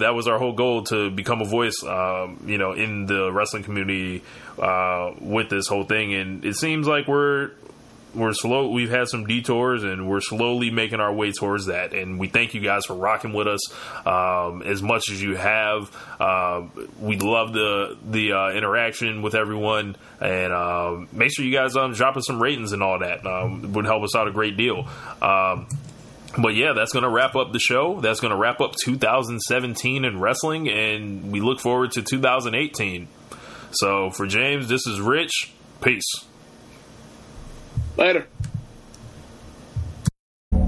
that 0.00 0.12
was 0.12 0.26
our 0.26 0.40
whole 0.40 0.54
goal 0.54 0.82
to 0.86 1.08
become 1.08 1.40
a 1.40 1.44
voice, 1.44 1.84
um, 1.84 2.42
you 2.46 2.58
know, 2.58 2.72
in 2.72 3.06
the 3.06 3.32
wrestling 3.32 3.62
community 3.62 4.24
with 5.20 5.50
this 5.50 5.68
whole 5.68 5.84
thing. 5.84 6.14
And 6.14 6.44
it 6.44 6.56
seems 6.56 6.88
like 6.88 7.06
we're 7.06 7.52
we're 8.14 8.32
slow. 8.32 8.68
We've 8.68 8.90
had 8.90 9.08
some 9.08 9.26
detours, 9.26 9.84
and 9.84 10.08
we're 10.08 10.20
slowly 10.20 10.70
making 10.70 11.00
our 11.00 11.12
way 11.12 11.32
towards 11.32 11.66
that. 11.66 11.92
And 11.92 12.18
we 12.18 12.28
thank 12.28 12.54
you 12.54 12.60
guys 12.60 12.86
for 12.86 12.94
rocking 12.94 13.32
with 13.32 13.48
us 13.48 13.72
um, 14.06 14.62
as 14.62 14.82
much 14.82 15.10
as 15.10 15.22
you 15.22 15.36
have. 15.36 15.94
Uh, 16.20 16.66
we 17.00 17.18
love 17.18 17.52
the 17.52 17.96
the 18.04 18.32
uh, 18.32 18.50
interaction 18.50 19.22
with 19.22 19.34
everyone, 19.34 19.96
and 20.20 20.52
uh, 20.52 21.06
make 21.12 21.34
sure 21.34 21.44
you 21.44 21.52
guys 21.52 21.76
um, 21.76 21.92
drop 21.92 22.16
us 22.16 22.26
some 22.26 22.42
ratings 22.42 22.72
and 22.72 22.82
all 22.82 22.98
that. 22.98 23.26
Um, 23.26 23.72
would 23.72 23.86
help 23.86 24.02
us 24.02 24.14
out 24.14 24.28
a 24.28 24.32
great 24.32 24.56
deal. 24.56 24.88
Um, 25.20 25.68
but 26.38 26.54
yeah, 26.54 26.72
that's 26.74 26.92
going 26.92 27.02
to 27.02 27.10
wrap 27.10 27.36
up 27.36 27.52
the 27.52 27.58
show. 27.58 28.00
That's 28.00 28.20
going 28.20 28.30
to 28.30 28.36
wrap 28.36 28.60
up 28.60 28.74
2017 28.82 30.04
in 30.04 30.20
wrestling, 30.20 30.68
and 30.68 31.30
we 31.30 31.40
look 31.40 31.60
forward 31.60 31.92
to 31.92 32.02
2018. 32.02 33.08
So 33.72 34.10
for 34.10 34.26
James, 34.26 34.68
this 34.68 34.86
is 34.86 35.00
Rich. 35.00 35.52
Peace. 35.82 36.04
Later. 37.96 38.26